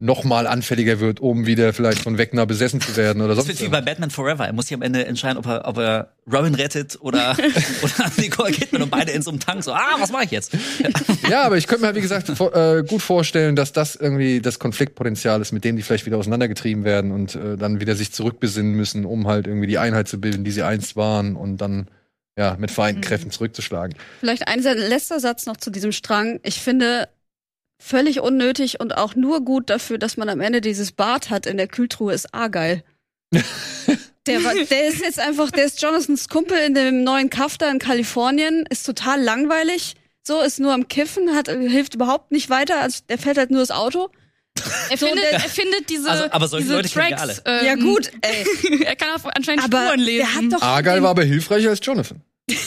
noch 0.00 0.24
mal 0.24 0.46
anfälliger 0.46 0.98
wird, 0.98 1.20
um 1.20 1.46
wieder 1.46 1.72
vielleicht 1.72 2.00
von 2.00 2.18
Wegner 2.18 2.46
besessen 2.46 2.80
zu 2.80 2.96
werden 2.96 3.22
oder 3.22 3.34
Das 3.34 3.46
sonst 3.46 3.60
wird 3.60 3.68
wie 3.68 3.72
bei 3.72 3.80
Batman 3.80 4.10
Forever. 4.10 4.44
Er 4.44 4.52
muss 4.52 4.66
sich 4.66 4.74
am 4.74 4.82
Ende 4.82 5.06
entscheiden, 5.06 5.38
ob 5.38 5.46
er, 5.46 5.66
ob 5.66 5.78
er 5.78 6.12
Robin 6.30 6.54
rettet 6.54 6.98
oder, 7.00 7.36
oder 7.82 8.12
Nicole 8.18 8.52
Kidman 8.52 8.82
und 8.82 8.90
beide 8.90 9.12
in 9.12 9.22
so 9.22 9.30
einem 9.30 9.40
Tank 9.40 9.62
so, 9.62 9.72
ah, 9.72 9.96
was 9.98 10.10
mache 10.10 10.24
ich 10.24 10.30
jetzt? 10.30 10.52
Ja, 11.30 11.44
aber 11.44 11.56
ich 11.56 11.66
könnte 11.66 11.82
mir, 11.82 11.86
halt, 11.86 11.96
wie 11.96 12.02
gesagt, 12.02 12.28
vor, 12.28 12.54
äh, 12.54 12.82
gut 12.86 13.00
vorstellen, 13.00 13.56
dass 13.56 13.72
das 13.72 13.96
irgendwie 13.96 14.40
das 14.40 14.58
Konfliktpotenzial 14.58 15.40
ist, 15.40 15.52
mit 15.52 15.64
dem 15.64 15.76
die 15.76 15.82
vielleicht 15.82 16.04
wieder 16.04 16.18
auseinandergetrieben 16.18 16.84
werden 16.84 17.10
und 17.12 17.34
äh, 17.34 17.56
dann 17.56 17.80
wieder 17.80 17.96
sich 17.96 18.12
zurückbesinnen 18.12 18.74
müssen, 18.74 19.06
um 19.06 19.26
halt 19.26 19.46
irgendwie 19.46 19.66
die 19.66 19.78
Einheit 19.78 20.06
zu 20.08 20.20
bilden, 20.20 20.44
die 20.44 20.50
sie 20.50 20.62
einst 20.62 20.96
waren 20.96 21.34
und 21.34 21.58
dann 21.58 21.88
ja 22.36 22.56
mit 22.58 22.70
vereinten 22.70 23.00
Kräften 23.00 23.30
zurückzuschlagen. 23.30 23.96
Vielleicht 24.20 24.48
ein 24.48 24.60
letzter 24.60 25.20
Satz 25.20 25.46
noch 25.46 25.56
zu 25.56 25.70
diesem 25.70 25.92
Strang. 25.92 26.40
Ich 26.42 26.60
finde 26.60 27.08
völlig 27.86 28.20
unnötig 28.20 28.80
und 28.80 28.96
auch 28.96 29.14
nur 29.14 29.44
gut 29.44 29.68
dafür, 29.70 29.98
dass 29.98 30.16
man 30.16 30.28
am 30.28 30.40
Ende 30.40 30.60
dieses 30.60 30.92
Bad 30.92 31.30
hat 31.30 31.46
in 31.46 31.56
der 31.58 31.66
Kühltruhe, 31.68 32.12
ist 32.14 32.32
Argyle. 32.34 32.82
Der, 34.26 34.42
war, 34.42 34.54
der 34.54 34.88
ist 34.88 35.00
jetzt 35.02 35.20
einfach, 35.20 35.50
der 35.50 35.66
ist 35.66 35.82
Jonathans 35.82 36.30
Kumpel 36.30 36.56
in 36.56 36.72
dem 36.72 37.04
neuen 37.04 37.28
Kaff 37.28 37.58
da 37.58 37.70
in 37.70 37.78
Kalifornien, 37.78 38.64
ist 38.70 38.86
total 38.86 39.20
langweilig. 39.22 39.96
So, 40.26 40.40
ist 40.40 40.58
nur 40.60 40.72
am 40.72 40.88
Kiffen, 40.88 41.34
hat, 41.34 41.48
hilft 41.48 41.94
überhaupt 41.94 42.32
nicht 42.32 42.48
weiter, 42.48 42.80
also 42.80 43.00
der 43.10 43.18
fährt 43.18 43.36
halt 43.36 43.50
nur 43.50 43.60
das 43.60 43.70
Auto. 43.70 44.08
Er 44.88 44.96
So, 44.96 45.08
findet, 45.08 45.24
der- 45.24 45.32
er 45.32 45.40
findet 45.40 45.90
diese, 45.90 46.08
Also, 46.10 46.24
aber 46.30 46.48
solche 46.48 46.64
diese 46.64 46.76
Leute 46.76 46.88
Tracks. 46.88 47.20
alle. 47.20 47.36
Ähm, 47.44 47.66
ja 47.66 47.74
gut, 47.74 48.10
ey. 48.22 48.82
er 48.86 48.96
kann 48.96 49.10
auf 49.14 49.26
anscheinend 49.26 49.62
Aber 49.64 49.82
Spuren 49.84 50.00
lesen. 50.00 50.18
der 50.18 50.34
hat 50.34 50.52
doch 50.54 50.62
Argyle 50.66 51.02
war 51.02 51.10
aber 51.10 51.24
hilfreicher 51.24 51.68
als 51.68 51.80
Jonathan. 51.82 52.22
Also, 52.46 52.58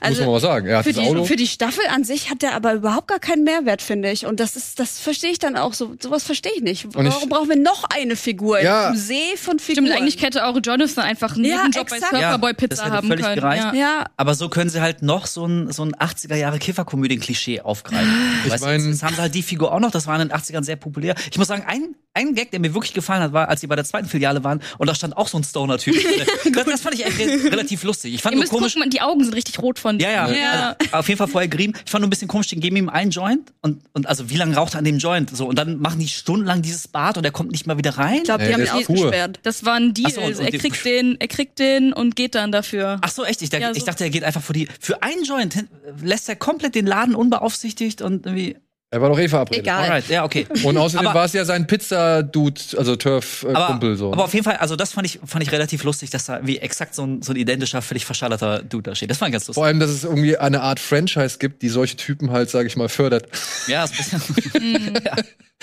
muss 0.00 0.18
man 0.20 0.28
mal 0.30 0.40
sagen. 0.40 0.66
Er 0.66 0.78
hat 0.78 0.84
Für 0.84 0.92
die, 0.92 1.24
für 1.26 1.36
die 1.36 1.46
Staffel 1.46 1.84
an 1.94 2.02
sich 2.02 2.28
hat 2.30 2.42
der 2.42 2.54
aber 2.54 2.74
überhaupt 2.74 3.06
gar 3.06 3.20
keinen 3.20 3.44
Mehrwert, 3.44 3.82
finde 3.82 4.10
ich. 4.10 4.26
Und 4.26 4.40
das 4.40 4.56
ist, 4.56 4.80
das 4.80 4.98
verstehe 4.98 5.30
ich 5.30 5.38
dann 5.38 5.56
auch 5.56 5.74
so. 5.74 5.94
Sowas 6.00 6.24
verstehe 6.24 6.50
ich 6.56 6.62
nicht. 6.62 6.84
Und 6.96 7.06
ich- 7.06 7.12
Warum 7.14 7.28
brauchen 7.28 7.48
wir 7.50 7.56
noch 7.56 7.84
eine 7.84 8.16
Figur 8.16 8.60
Ja. 8.60 8.90
im 8.90 8.96
See 8.96 9.36
von 9.36 9.58
Figuren? 9.60 9.86
Stimmt, 9.86 10.00
eigentlich 10.00 10.20
hätte 10.22 10.44
auch 10.44 10.58
Jonathan 10.62 11.04
einfach 11.04 11.36
einen 11.36 11.44
Ja, 11.44 11.62
bei 11.72 11.80
exakt. 11.82 11.90
Surferboy 12.10 12.20
Ja, 12.50 12.52
das 12.52 12.56
Pizza 12.68 12.84
hätte 12.84 12.94
haben 12.96 13.06
völlig 13.08 13.24
können. 13.24 13.36
gereicht. 13.36 13.62
Ja. 13.64 13.74
ja, 13.74 14.06
Aber 14.16 14.34
so 14.34 14.48
können 14.48 14.70
sie 14.70 14.80
halt 14.80 15.02
noch 15.02 15.26
so 15.26 15.46
ein, 15.46 15.70
so 15.70 15.84
ein 15.84 15.94
80er-Jahre-Kifferkomödien-Klischee 15.94 17.60
aufgreifen. 17.60 18.12
Ich 18.44 18.50
weißt 18.50 18.64
mein- 18.64 18.80
jetzt, 18.80 18.86
jetzt 18.88 19.02
haben 19.04 19.14
sie 19.14 19.20
halt 19.20 19.34
die 19.34 19.42
Figur 19.42 19.72
auch 19.72 19.80
noch, 19.80 19.92
das 19.92 20.06
war 20.08 20.20
in 20.20 20.28
den 20.28 20.36
80ern 20.36 20.64
sehr 20.64 20.76
populär. 20.76 21.14
Ich 21.30 21.38
muss 21.38 21.46
sagen, 21.48 21.64
ein, 21.66 21.94
ein 22.14 22.34
Gag, 22.34 22.50
der 22.50 22.60
mir 22.60 22.74
wirklich 22.74 22.92
gefallen 22.92 23.22
hat, 23.22 23.32
war, 23.32 23.48
als 23.48 23.60
sie 23.60 23.66
bei 23.68 23.76
der 23.76 23.84
zweiten 23.84 24.08
Filiale 24.08 24.42
waren 24.44 24.60
und 24.78 24.88
da 24.88 24.94
stand 24.94 25.16
auch 25.16 25.28
so 25.28 25.38
ein 25.38 25.44
Stoner-Typ. 25.44 25.94
das, 26.54 26.64
das 26.64 26.80
fand 26.80 26.94
ich 26.98 27.04
re 27.06 27.52
relativ 27.52 27.82
lustig. 27.84 28.14
Ich 28.14 28.22
fand 28.22 28.32
Ihr 28.34 28.36
nur 28.36 28.42
müsst 28.42 28.52
komisch, 28.64 28.74
gucken, 28.74 28.90
die 28.90 29.00
Augen 29.00 29.24
sind 29.24 29.34
richtig 29.34 29.58
rot 29.60 29.78
von 29.78 29.98
Ja, 29.98 30.10
ja. 30.10 30.30
ja. 30.32 30.76
Also, 30.78 30.92
auf 30.92 31.08
jeden 31.08 31.18
Fall 31.18 31.28
vorher 31.28 31.48
gerieben. 31.48 31.74
Ich 31.84 31.90
fand 31.90 32.02
nur 32.02 32.06
ein 32.08 32.10
bisschen 32.10 32.28
komisch, 32.28 32.48
den 32.48 32.60
geben 32.60 32.76
ihm 32.76 32.88
einen 32.88 33.10
Joint 33.10 33.52
und, 33.62 33.82
und 33.92 34.06
also 34.06 34.30
wie 34.30 34.36
lange 34.36 34.56
raucht 34.56 34.74
er 34.74 34.78
an 34.78 34.84
dem 34.84 34.98
Joint? 34.98 35.36
So, 35.36 35.46
und 35.46 35.58
dann 35.58 35.78
machen 35.80 35.98
die 36.00 36.08
stundenlang 36.08 36.62
dieses 36.62 36.88
Bad 36.88 37.16
und 37.18 37.24
er 37.24 37.30
kommt 37.30 37.52
nicht 37.52 37.66
mal 37.66 37.78
wieder 37.78 37.90
rein. 37.96 38.16
ich 38.18 38.24
glaube, 38.24 38.44
die 38.46 38.52
haben 38.54 38.62
ihn 38.62 38.68
ausgesperrt. 38.68 39.40
Das 39.42 39.64
war 39.64 39.74
ein 39.74 39.94
Deal. 39.94 40.10
So, 40.10 40.20
und- 40.20 40.26
Also 40.28 40.40
und 40.40 40.46
er 40.46 40.50
die- 40.52 40.58
kriegt 40.58 40.84
den, 40.84 41.16
er 41.20 41.28
kriegt 41.28 41.58
den 41.58 41.92
und 41.92 42.16
geht 42.16 42.34
dann 42.34 42.52
dafür. 42.52 42.98
Ach 43.02 43.10
so, 43.10 43.24
echt? 43.24 43.42
Ich, 43.42 43.50
dachte- 43.50 43.62
Ja, 43.62 43.72
so- 43.72 43.78
ich 43.78 43.84
dachte, 43.84 44.04
er 44.04 44.10
geht 44.10 44.24
einfach 44.24 44.42
für 44.42 44.52
die, 44.52 44.68
für 44.80 45.02
einen 45.02 45.24
Joint 45.24 45.64
lässt 46.02 46.28
er 46.28 46.36
komplett 46.36 46.74
den 46.74 46.86
Laden 46.86 47.14
unbeaufsichtigt 47.14 48.02
und 48.02 48.26
irgendwie. 48.26 48.56
Er 48.94 49.00
war 49.02 49.08
doch 49.08 49.18
eh 49.18 49.28
verabredet. 49.28 49.64
Egal. 49.64 49.82
Alright, 49.82 50.08
ja, 50.08 50.22
okay. 50.24 50.46
Und 50.62 50.76
außerdem 50.76 51.12
war 51.12 51.24
es 51.24 51.32
ja 51.32 51.44
sein 51.44 51.66
Pizza-Dude, 51.66 52.60
also 52.78 52.94
Turf-Kumpel 52.94 53.96
so. 53.96 54.12
aber 54.12 54.22
auf 54.22 54.32
jeden 54.32 54.44
Fall, 54.44 54.58
also 54.58 54.76
das 54.76 54.92
fand 54.92 55.04
ich, 55.08 55.18
fand 55.26 55.42
ich 55.42 55.50
relativ 55.50 55.82
lustig, 55.82 56.10
dass 56.10 56.26
da 56.26 56.38
wie 56.46 56.58
exakt 56.58 56.94
so 56.94 57.04
ein, 57.04 57.20
so 57.20 57.32
ein 57.32 57.36
identischer, 57.36 57.82
völlig 57.82 58.04
verschallerter 58.06 58.62
Dude 58.62 58.90
da 58.90 58.94
steht. 58.94 59.10
Das 59.10 59.18
fand 59.18 59.30
ich 59.30 59.32
ganz 59.32 59.48
lustig. 59.48 59.56
Vor 59.56 59.64
allem, 59.66 59.80
dass 59.80 59.90
es 59.90 60.04
irgendwie 60.04 60.36
eine 60.38 60.60
Art 60.60 60.78
Franchise 60.78 61.38
gibt, 61.40 61.62
die 61.62 61.70
solche 61.70 61.96
Typen 61.96 62.30
halt, 62.30 62.50
sage 62.50 62.68
ich 62.68 62.76
mal, 62.76 62.88
fördert. 62.88 63.26
Ja, 63.66 63.82
ist 63.82 64.14
ein 64.14 64.20
bisschen. 64.34 64.94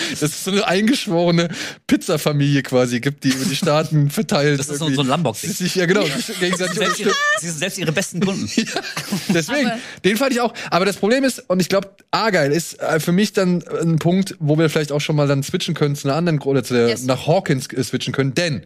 Dass 0.10 0.22
es 0.24 0.44
so 0.46 0.52
eine 0.52 0.66
eingeschworene 0.68 1.50
Pizzafamilie 1.86 2.64
quasi 2.64 3.00
gibt, 3.02 3.24
die 3.24 3.30
über 3.30 3.46
die 3.46 3.56
Staaten 3.56 4.10
verteilt. 4.10 4.60
Das 4.60 4.70
ist 4.70 4.80
so- 4.80 4.86
irgendwie 4.90 5.14
so 5.14 5.32
ein 5.32 5.34
sich 5.36 5.76
Ja, 5.76 5.86
genau. 5.86 6.04
gegenseitig 6.40 6.76
selbst, 6.78 7.00
ihre, 7.00 7.12
sie 7.40 7.50
sind 7.50 7.60
selbst 7.60 7.78
ihre 7.78 7.92
besten 7.92 8.20
Kunden. 8.20 8.50
Deswegen, 9.30 9.68
Aber- 9.70 9.80
den 10.04 10.18
fand 10.18 10.32
ich 10.32 10.42
auch. 10.42 10.54
Aber 10.72 10.86
das 10.86 10.98
Problem 10.98 11.24
ist, 11.24 11.44
und 11.50 11.60
ich 11.60 11.70
glaube, 11.70 11.90
Argyle 12.10 12.54
ist 12.54 12.80
äh, 12.80 13.00
für 13.00 13.12
mich 13.12 13.21
dann 13.34 13.64
ein 13.68 14.00
Punkt, 14.00 14.36
wo 14.40 14.58
wir 14.58 14.70
vielleicht 14.70 14.92
auch 14.92 15.00
schon 15.02 15.16
mal 15.16 15.28
dann 15.28 15.44
switchen 15.44 15.74
können 15.76 15.96
zu 15.96 16.08
einer 16.08 16.18
anderen, 16.18 16.40
oder 16.42 16.64
zu 16.64 16.74
der, 16.74 16.90
Yes. 16.90 17.04
nach 17.06 17.28
Hawkins 17.28 17.72
äh, 17.72 17.84
switchen 17.84 18.14
können. 18.14 18.34
Denn 18.34 18.66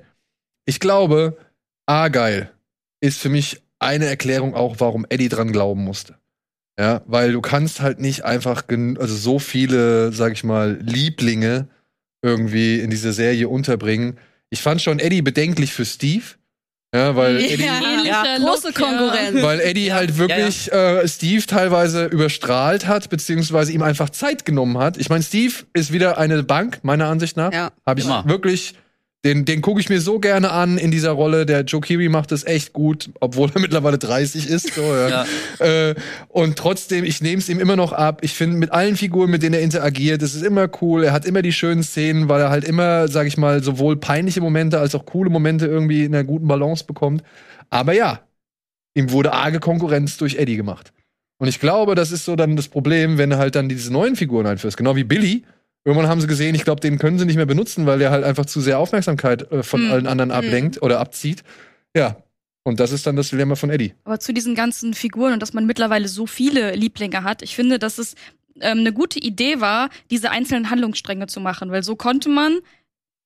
ich 0.66 0.80
glaube, 0.80 1.38
Argyle 1.86 2.50
ist 3.02 3.20
für 3.20 3.30
mich 3.30 3.62
eine 3.80 4.06
Erklärung 4.06 4.56
auch, 4.56 4.76
warum 4.80 5.06
Eddie 5.10 5.30
dran 5.30 5.52
glauben 5.52 5.84
musste. 5.84 6.16
Ja, 6.80 7.02
weil 7.06 7.32
du 7.32 7.42
kannst 7.42 7.82
halt 7.82 8.00
nicht 8.00 8.26
einfach 8.26 8.64
also 8.70 9.16
so 9.16 9.40
viele, 9.40 10.12
sag 10.12 10.34
ich 10.34 10.44
mal, 10.44 10.78
Lieblinge 10.82 11.70
irgendwie 12.22 12.80
in 12.80 12.90
diese 12.90 13.14
Serie 13.14 13.48
unterbringen. 13.48 14.18
Ich 14.50 14.62
fand 14.62 14.82
schon 14.82 15.00
Eddie 15.00 15.22
bedenklich 15.22 15.72
für 15.74 15.86
Steve. 15.86 16.24
Ja, 16.94 17.16
weil 17.16 17.38
Eddie, 17.46 17.64
Ähnlicher 18.24 18.46
große 18.52 18.68
Look, 18.68 18.80
ja. 18.80 18.86
Konkurrenz. 18.88 19.42
weil 19.44 19.60
Eddie 19.60 19.94
halt 19.94 20.18
wirklich 20.18 20.72
Äh, 20.72 21.08
Steve 21.08 21.46
teilweise 21.46 22.06
überstrahlt 22.06 22.88
hat, 22.88 23.10
beziehungsweise 23.10 23.72
ihm 23.72 23.82
einfach 23.82 24.10
Zeit 24.10 24.46
genommen 24.46 24.78
hat. 24.78 24.98
Ich 24.98 25.10
meine, 25.10 25.24
Steve 25.24 25.54
ist 25.74 25.92
wieder 25.92 26.18
eine 26.18 26.44
Bank, 26.44 26.80
meiner 26.84 27.08
Ansicht 27.08 27.38
nach. 27.38 27.52
Ja. 27.54 27.72
Habe 27.86 28.00
ich 28.00 28.06
Immer. 28.06 28.24
wirklich, 28.28 28.74
den, 29.24 29.44
den 29.44 29.62
gucke 29.62 29.80
ich 29.80 29.90
mir 29.90 30.02
so 30.02 30.20
gerne 30.20 30.52
an 30.52 30.78
in 30.78 30.92
dieser 30.92 31.10
Rolle. 31.10 31.48
Der 31.48 31.62
Joe 31.62 31.82
Keery 31.82 32.10
macht 32.10 32.32
das 32.32 32.44
echt 32.44 32.74
gut, 32.74 33.10
obwohl 33.22 33.50
er 33.56 33.60
mittlerweile 33.62 33.98
30 33.98 34.48
ist. 34.48 34.74
So, 34.76 34.82
ja. 34.84 35.26
Äh, 35.60 35.96
und 36.30 36.58
trotzdem, 36.58 37.04
ich 37.04 37.22
nehme 37.22 37.40
es 37.40 37.50
ihm 37.50 37.60
immer 37.60 37.76
noch 37.76 37.92
ab. 37.92 38.20
Ich 38.22 38.34
finde, 38.34 38.58
mit 38.58 38.72
allen 38.72 38.96
Figuren, 38.98 39.32
mit 39.32 39.42
denen 39.42 39.56
er 39.56 39.62
interagiert, 39.62 40.22
das 40.22 40.36
ist 40.36 40.44
immer 40.44 40.70
cool. 40.82 41.04
Er 41.06 41.12
hat 41.14 41.26
immer 41.26 41.42
die 41.42 41.54
schönen 41.54 41.82
Szenen, 41.82 42.30
weil 42.30 42.40
er 42.42 42.50
halt 42.52 42.66
immer, 42.66 43.08
sag 43.08 43.26
ich 43.26 43.38
mal, 43.38 43.64
sowohl 43.64 43.98
peinliche 43.98 44.42
Momente 44.42 44.80
als 44.80 44.94
auch 44.94 45.06
coole 45.08 45.32
Momente 45.32 45.66
irgendwie 45.66 46.04
in 46.04 46.14
einer 46.14 46.24
guten 46.24 46.48
Balance 46.48 46.84
bekommt. 46.86 47.24
Aber 47.70 47.94
ja, 47.94 48.22
ihm 48.94 49.12
wurde 49.12 49.34
arge 49.34 49.60
Konkurrenz 49.60 50.18
durch 50.18 50.36
Eddie 50.36 50.56
gemacht. 50.58 50.94
Und 51.38 51.48
ich 51.48 51.60
glaube, 51.60 51.96
das 51.96 52.12
ist 52.12 52.26
so 52.26 52.36
dann 52.36 52.56
das 52.56 52.70
Problem, 52.70 53.18
wenn 53.18 53.30
du 53.30 53.38
halt 53.38 53.56
dann 53.56 53.68
diese 53.68 53.92
neuen 53.92 54.16
Figuren 54.16 54.48
einführst. 54.48 54.78
Genau 54.78 54.96
wie 54.96 55.04
Billy. 55.04 55.44
Irgendwann 55.84 56.08
haben 56.10 56.22
sie 56.22 56.28
gesehen, 56.28 56.56
ich 56.56 56.64
glaube, 56.64 56.82
den 56.82 56.98
können 56.98 57.20
sie 57.20 57.26
nicht 57.26 57.36
mehr 57.36 57.46
benutzen, 57.46 57.86
weil 57.86 58.00
der 58.00 58.10
halt 58.10 58.24
einfach 58.24 58.46
zu 58.46 58.62
sehr 58.62 58.80
Aufmerksamkeit 58.80 59.52
äh, 59.52 59.62
von 59.62 59.86
Mhm. 59.86 59.92
allen 59.92 60.08
anderen 60.08 60.32
ablenkt 60.32 60.82
oder 60.82 61.00
abzieht. 61.00 61.44
Ja. 61.96 62.18
Und 62.64 62.80
das 62.80 62.92
ist 62.92 63.06
dann 63.06 63.16
das 63.16 63.30
Dilemma 63.30 63.54
von 63.56 63.70
Eddie. 63.70 63.94
Aber 64.06 64.20
zu 64.20 64.34
diesen 64.34 64.56
ganzen 64.56 64.96
Figuren 64.96 65.34
und 65.34 65.42
dass 65.42 65.54
man 65.54 65.68
mittlerweile 65.68 66.08
so 66.08 66.26
viele 66.26 66.74
Lieblinge 66.74 67.24
hat, 67.24 67.44
ich 67.44 67.56
finde, 67.56 67.78
dass 67.78 68.00
es 68.00 68.16
ähm, 68.60 68.80
eine 68.80 68.94
gute 68.94 69.20
Idee 69.20 69.60
war, 69.62 69.90
diese 70.10 70.32
einzelnen 70.32 70.72
Handlungsstränge 70.72 71.28
zu 71.28 71.40
machen, 71.42 71.70
weil 71.70 71.84
so 71.84 71.96
konnte 71.96 72.30
man 72.30 72.58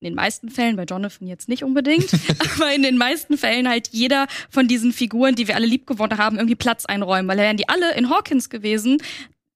in 0.02 0.06
den 0.06 0.16
meisten 0.16 0.50
Fällen, 0.50 0.78
bei 0.78 0.84
Jonathan 0.84 1.28
jetzt 1.28 1.50
nicht 1.50 1.64
unbedingt, 1.64 2.10
aber 2.56 2.74
in 2.74 2.84
den 2.84 2.98
meisten 2.98 3.38
Fällen 3.38 3.68
halt 3.68 3.90
jeder 3.92 4.28
von 4.50 4.68
diesen 4.68 4.94
Figuren, 4.94 5.36
die 5.36 5.48
wir 5.48 5.56
alle 5.56 5.66
lieb 5.66 5.88
gewonnen 5.88 6.18
haben, 6.18 6.38
irgendwie 6.38 6.56
Platz 6.56 6.86
einräumen, 6.86 7.28
weil 7.28 7.38
wären 7.38 7.58
die 7.58 7.68
alle 7.68 7.94
in 7.96 8.10
Hawkins 8.10 8.50
gewesen, 8.50 9.02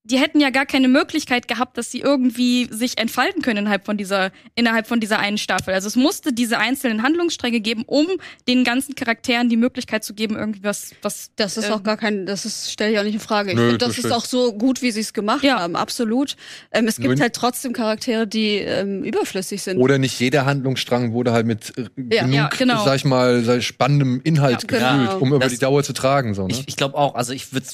die 0.06 0.18
hätten 0.18 0.38
ja 0.38 0.50
gar 0.50 0.66
keine 0.66 0.86
Möglichkeit 0.88 1.48
gehabt, 1.48 1.78
dass 1.78 1.90
sie 1.90 2.00
irgendwie 2.00 2.68
sich 2.70 2.98
entfalten 2.98 3.40
können 3.40 3.60
innerhalb 3.60 3.86
von 3.86 3.96
dieser, 3.96 4.32
innerhalb 4.54 4.86
von 4.86 5.00
dieser 5.00 5.18
einen 5.18 5.38
Staffel. 5.38 5.72
Also 5.72 5.88
es 5.88 5.96
musste 5.96 6.34
diese 6.34 6.58
einzelnen 6.58 7.02
Handlungsstränge 7.02 7.60
geben, 7.60 7.84
um 7.86 8.06
den 8.46 8.64
ganzen 8.64 8.94
Charakteren 8.94 9.48
die 9.48 9.56
Möglichkeit 9.56 10.04
zu 10.04 10.12
geben, 10.12 10.36
irgendwie 10.36 10.62
was, 10.62 10.90
was 11.00 11.30
Das 11.36 11.56
ist 11.56 11.68
ähm, 11.68 11.72
auch 11.72 11.82
gar 11.82 11.96
kein, 11.96 12.26
das 12.26 12.44
ist, 12.44 12.70
stelle 12.70 12.92
ich 12.92 12.98
auch 12.98 13.02
nicht 13.02 13.14
in 13.14 13.20
Frage. 13.20 13.52
Ich 13.52 13.56
finde, 13.58 13.78
das 13.78 13.96
das 13.96 14.04
ist 14.04 14.12
auch 14.12 14.26
so 14.26 14.52
gut, 14.52 14.82
wie 14.82 14.90
sie 14.90 15.00
es 15.00 15.14
gemacht 15.14 15.42
Ja. 15.42 15.60
haben, 15.60 15.74
absolut. 15.74 16.36
Ähm, 16.70 16.86
es 16.86 16.96
gibt 16.96 17.18
halt 17.20 17.32
trotzdem 17.34 17.72
Charaktere, 17.72 18.26
die 18.26 18.56
ähm, 18.58 19.04
überflüssig 19.04 19.62
sind. 19.62 19.78
Oder 19.78 19.96
nicht 19.98 20.20
jeder 20.20 20.44
Handlungsstrang 20.44 21.12
wurde 21.14 21.32
halt 21.32 21.46
mit 21.46 21.72
äh, 21.78 21.86
Ja, 22.14 22.22
genug, 22.24 22.34
ja, 22.36 22.50
genau. 22.58 22.84
sag 22.84 22.96
ich 22.96 23.04
mal, 23.06 23.42
sag 23.42 23.58
ich, 23.60 23.66
spannendem 23.66 24.20
Inhalt 24.22 24.62
Ja, 24.62 24.66
gefüllt, 24.66 25.08
genau. 25.10 25.18
um 25.18 25.28
über 25.30 25.38
Das- 25.38 25.52
die 25.52 25.58
Dauer 25.58 25.82
zu 25.82 25.94
tragen. 25.94 26.34
So, 26.34 26.46
ne? 26.46 26.52
Ich, 26.52 26.64
ich 26.68 26.76
glaube 26.76 26.96
auch, 26.98 27.14
also 27.14 27.32
ich 27.32 27.52
würde 27.54 27.66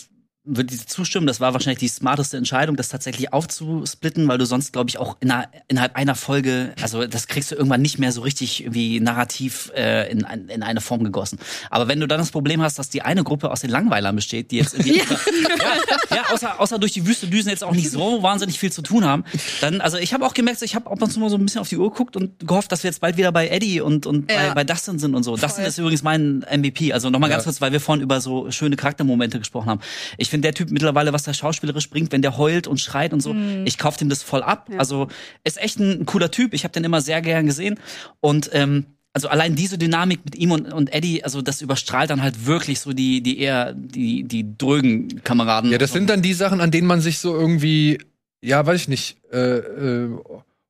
würde 0.45 0.75
dir 0.75 0.87
zustimmen, 0.87 1.27
das 1.27 1.39
war 1.39 1.53
wahrscheinlich 1.53 1.81
die 1.81 1.89
smarteste 1.89 2.39
Entscheidung, 2.39 2.75
das 2.75 2.89
tatsächlich 2.89 3.33
aufzusplitten, 3.33 4.27
weil 4.27 4.39
du 4.39 4.47
sonst, 4.47 4.73
glaube 4.73 4.89
ich, 4.89 4.97
auch 4.99 5.19
in 5.21 5.31
einer, 5.31 5.49
innerhalb 5.69 5.95
einer 5.97 6.15
Folge, 6.15 6.73
also 6.81 7.07
das 7.07 7.27
kriegst 7.29 7.51
du 7.51 7.57
irgendwann 7.57 7.83
nicht 7.83 7.99
mehr 7.99 8.11
so 8.11 8.23
richtig 8.23 8.63
irgendwie 8.63 9.01
narrativ 9.01 9.71
äh, 9.77 10.11
in, 10.11 10.21
in 10.49 10.63
eine 10.63 10.81
Form 10.81 11.05
gegossen. 11.05 11.39
Aber 11.69 11.89
wenn 11.89 12.01
du 12.01 12.07
dann 12.09 12.19
das 12.19 12.31
Problem 12.31 12.63
hast, 12.63 12.79
dass 12.79 12.89
die 12.89 13.03
eine 13.03 13.23
Gruppe 13.23 13.51
aus 13.51 13.61
den 13.61 13.69
Langweilern 13.71 14.17
besteht, 14.17 14.51
die 14.51 14.57
jetzt 14.57 14.73
irgendwie, 14.73 14.99
ja. 16.11 16.17
Ja, 16.17 16.33
außer, 16.33 16.59
außer 16.59 16.79
durch 16.79 16.93
die 16.93 17.07
Wüste 17.07 17.27
düsen 17.27 17.51
jetzt 17.51 17.63
auch 17.63 17.73
nicht 17.75 17.91
so 17.91 18.23
wahnsinnig 18.23 18.59
viel 18.59 18.73
zu 18.73 18.81
tun 18.81 19.05
haben, 19.05 19.25
dann, 19.61 19.83
also 19.83 19.99
ich 19.99 20.15
habe 20.15 20.25
auch 20.25 20.33
gemerkt, 20.33 20.63
ich 20.63 20.75
habe 20.75 20.91
ab 20.91 21.03
und 21.03 21.11
zu 21.13 21.21
mal 21.21 21.29
so 21.29 21.37
ein 21.37 21.45
bisschen 21.45 21.61
auf 21.61 21.69
die 21.69 21.77
Uhr 21.77 21.91
geguckt 21.91 22.17
und 22.17 22.39
gehofft, 22.47 22.73
dass 22.73 22.83
wir 22.83 22.89
jetzt 22.91 23.01
bald 23.01 23.19
wieder 23.19 23.31
bei 23.31 23.49
Eddie 23.49 23.83
und, 23.83 24.07
und 24.07 24.31
Ja. 24.33 24.49
bei, 24.49 24.55
bei 24.55 24.65
Dustin 24.65 24.99
sind 24.99 25.15
und 25.15 25.23
so. 25.23 25.37
Dustin 25.37 25.65
ist 25.67 25.77
übrigens 25.79 26.03
mein 26.03 26.47
MVP. 26.51 26.95
Also 26.95 27.11
nochmal 27.11 27.29
ganz 27.29 27.43
Ja. 27.43 27.51
kurz, 27.51 27.61
weil 27.61 27.73
wir 27.73 27.81
vorhin 27.81 28.03
über 28.03 28.23
so 28.23 28.51
schöne 28.51 28.77
Charaktermomente 28.77 29.39
gesprochen 29.39 29.69
haben. 29.69 29.81
Ich 30.17 30.30
finde 30.31 30.47
der 30.47 30.55
Typ 30.55 30.71
mittlerweile, 30.71 31.13
was 31.13 31.25
der 31.25 31.35
schauspielerisch 31.35 31.91
bringt, 31.91 32.13
wenn 32.13 32.23
der 32.23 32.39
heult 32.39 32.67
und 32.67 32.81
schreit 32.81 33.13
und 33.13 33.21
so, 33.21 33.35
ich 33.65 33.79
kaufe 33.79 33.99
dem 33.99 34.09
das 34.09 34.23
voll 34.23 34.43
ab. 34.43 34.69
Also 34.79 35.09
ist 35.45 35.61
echt 35.61 35.79
ein, 35.79 36.07
cooler 36.07 36.31
Typ. 36.31 36.55
Ich 36.55 36.65
habe 36.65 36.73
den 36.73 36.85
immer 36.85 37.01
sehr 37.01 37.21
gern 37.23 37.47
gesehen. 37.47 37.79
Und 38.21 38.51
ähm, 38.53 38.87
also 39.13 39.29
allein 39.29 39.57
diese 39.57 39.77
Dynamik 39.77 40.21
mit 40.25 40.37
ihm 40.37 40.53
und, 40.53 40.73
und 40.73 40.93
Eddie, 40.93 41.25
also 41.25 41.43
das 41.43 41.63
überstrahlt 41.63 42.11
dann 42.11 42.23
halt 42.23 42.47
wirklich 42.47 42.81
so 42.81 42.93
die, 42.93 43.23
die 43.23 43.41
eher, 43.41 43.73
die, 43.75 44.23
die 44.23 44.57
drögen 44.57 45.23
Kameraden. 45.25 45.71
Ja, 45.73 45.79
das 45.79 45.93
sind 45.93 46.09
dann 46.09 46.23
die 46.23 46.35
Sachen, 46.35 46.61
an 46.61 46.71
denen 46.71 46.87
man 46.87 47.01
sich 47.01 47.19
so 47.19 47.35
irgendwie, 47.35 47.99
ja, 48.41 48.65
weiß 48.65 48.83
ich 48.83 48.89
nicht, 48.89 49.17
äh, 49.33 49.59
äh, 49.59 50.11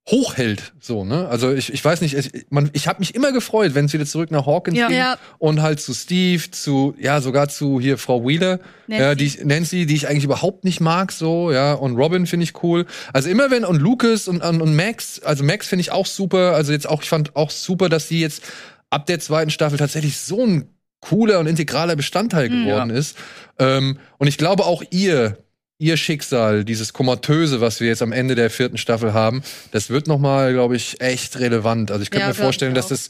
hochhält, 0.09 0.73
so, 0.81 1.05
ne? 1.05 1.29
Also 1.29 1.53
ich, 1.53 1.73
ich 1.73 1.85
weiß 1.85 2.01
nicht, 2.01 2.15
ich, 2.15 2.47
man, 2.51 2.71
ich 2.73 2.89
habe 2.89 2.99
mich 3.01 3.15
immer 3.15 3.33
gefreut, 3.33 3.75
wenn 3.75 3.85
es 3.85 3.93
wieder 3.93 4.07
zurück 4.07 4.31
nach 4.31 4.47
Hawkins 4.47 4.79
Ja. 4.79 4.89
ging 4.89 4.97
Ja. 4.97 5.19
und 5.39 5.63
halt 5.63 5.81
zu 5.81 5.95
Steve, 5.95 6.51
zu, 6.51 6.95
ja, 6.99 7.21
sogar 7.21 7.49
zu 7.49 7.81
hier 7.81 7.97
Frau 7.99 8.27
Wheeler, 8.27 8.59
Nancy. 8.89 9.03
Ja, 9.03 9.15
die 9.15 9.25
ich, 9.27 9.45
Nancy, 9.45 9.87
die 9.87 9.95
ich 9.95 10.09
eigentlich 10.09 10.25
überhaupt 10.25 10.65
nicht 10.65 10.81
mag, 10.81 11.13
so, 11.13 11.53
ja, 11.53 11.75
und 11.75 11.97
Robin 11.97 12.27
finde 12.27 12.45
ich 12.45 12.63
cool. 12.63 12.87
Also 13.13 13.29
immer 13.29 13.51
wenn, 13.51 13.65
und 13.65 13.77
Lucas 13.81 14.27
und, 14.27 14.43
und, 14.43 14.61
und 14.63 14.75
Max, 14.75 15.21
also 15.21 15.45
Max 15.45 15.69
finde 15.69 15.83
ich 15.83 15.93
auch 15.93 16.07
super, 16.07 16.55
also 16.55 16.73
jetzt 16.73 16.89
auch, 16.89 17.03
ich 17.03 17.09
fand 17.09 17.37
auch 17.37 17.51
super, 17.51 17.89
dass 17.89 18.09
sie 18.09 18.21
jetzt 18.21 18.43
ab 18.89 19.07
der 19.07 19.21
zweiten 19.21 19.51
Staffel 19.51 19.79
tatsächlich 19.79 20.19
so 20.19 20.45
ein 20.45 20.71
cooler 21.01 21.39
und 21.39 21.47
integraler 21.47 21.95
Bestandteil 21.95 22.49
geworden 22.49 22.91
ist. 22.91 23.17
Ähm, 23.59 23.99
und 24.19 24.27
ich 24.27 24.39
glaube 24.39 24.65
auch 24.67 24.83
ihr, 24.91 25.39
ihr 25.81 25.97
Schicksal, 25.97 26.64
dieses 26.64 26.93
Komatöse, 26.93 27.61
was 27.61 27.81
wir 27.81 27.89
jetzt 27.89 28.03
am 28.03 28.12
Ende 28.12 28.35
der 28.35 28.51
vierten 28.51 28.76
Staffel 28.76 29.14
haben, 29.14 29.43
das 29.72 29.91
wird 29.91 30.07
noch 30.07 30.18
mal, 30.18 30.53
glaube 30.53 30.76
ich, 30.76 31.01
echt 31.01 31.41
relevant. 31.41 31.91
Also 31.91 32.03
ich 32.03 32.11
könnte 32.11 32.24
Ja, 32.24 32.28
mir 32.28 32.35
vorstellen, 32.35 32.74
dass 32.74 32.89
das 32.89 33.09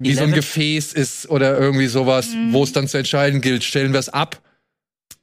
wie 0.00 0.14
so 0.14 0.24
ein 0.24 0.32
Gefäß 0.32 0.92
ist 0.92 1.30
oder 1.30 1.58
irgendwie 1.58 1.86
sowas, 1.86 2.28
wo 2.50 2.62
es 2.62 2.72
dann 2.72 2.86
zu 2.88 2.98
entscheiden 2.98 3.40
gilt, 3.40 3.64
stellen 3.64 3.92
wir 3.92 4.00
es 4.00 4.08
ab 4.08 4.40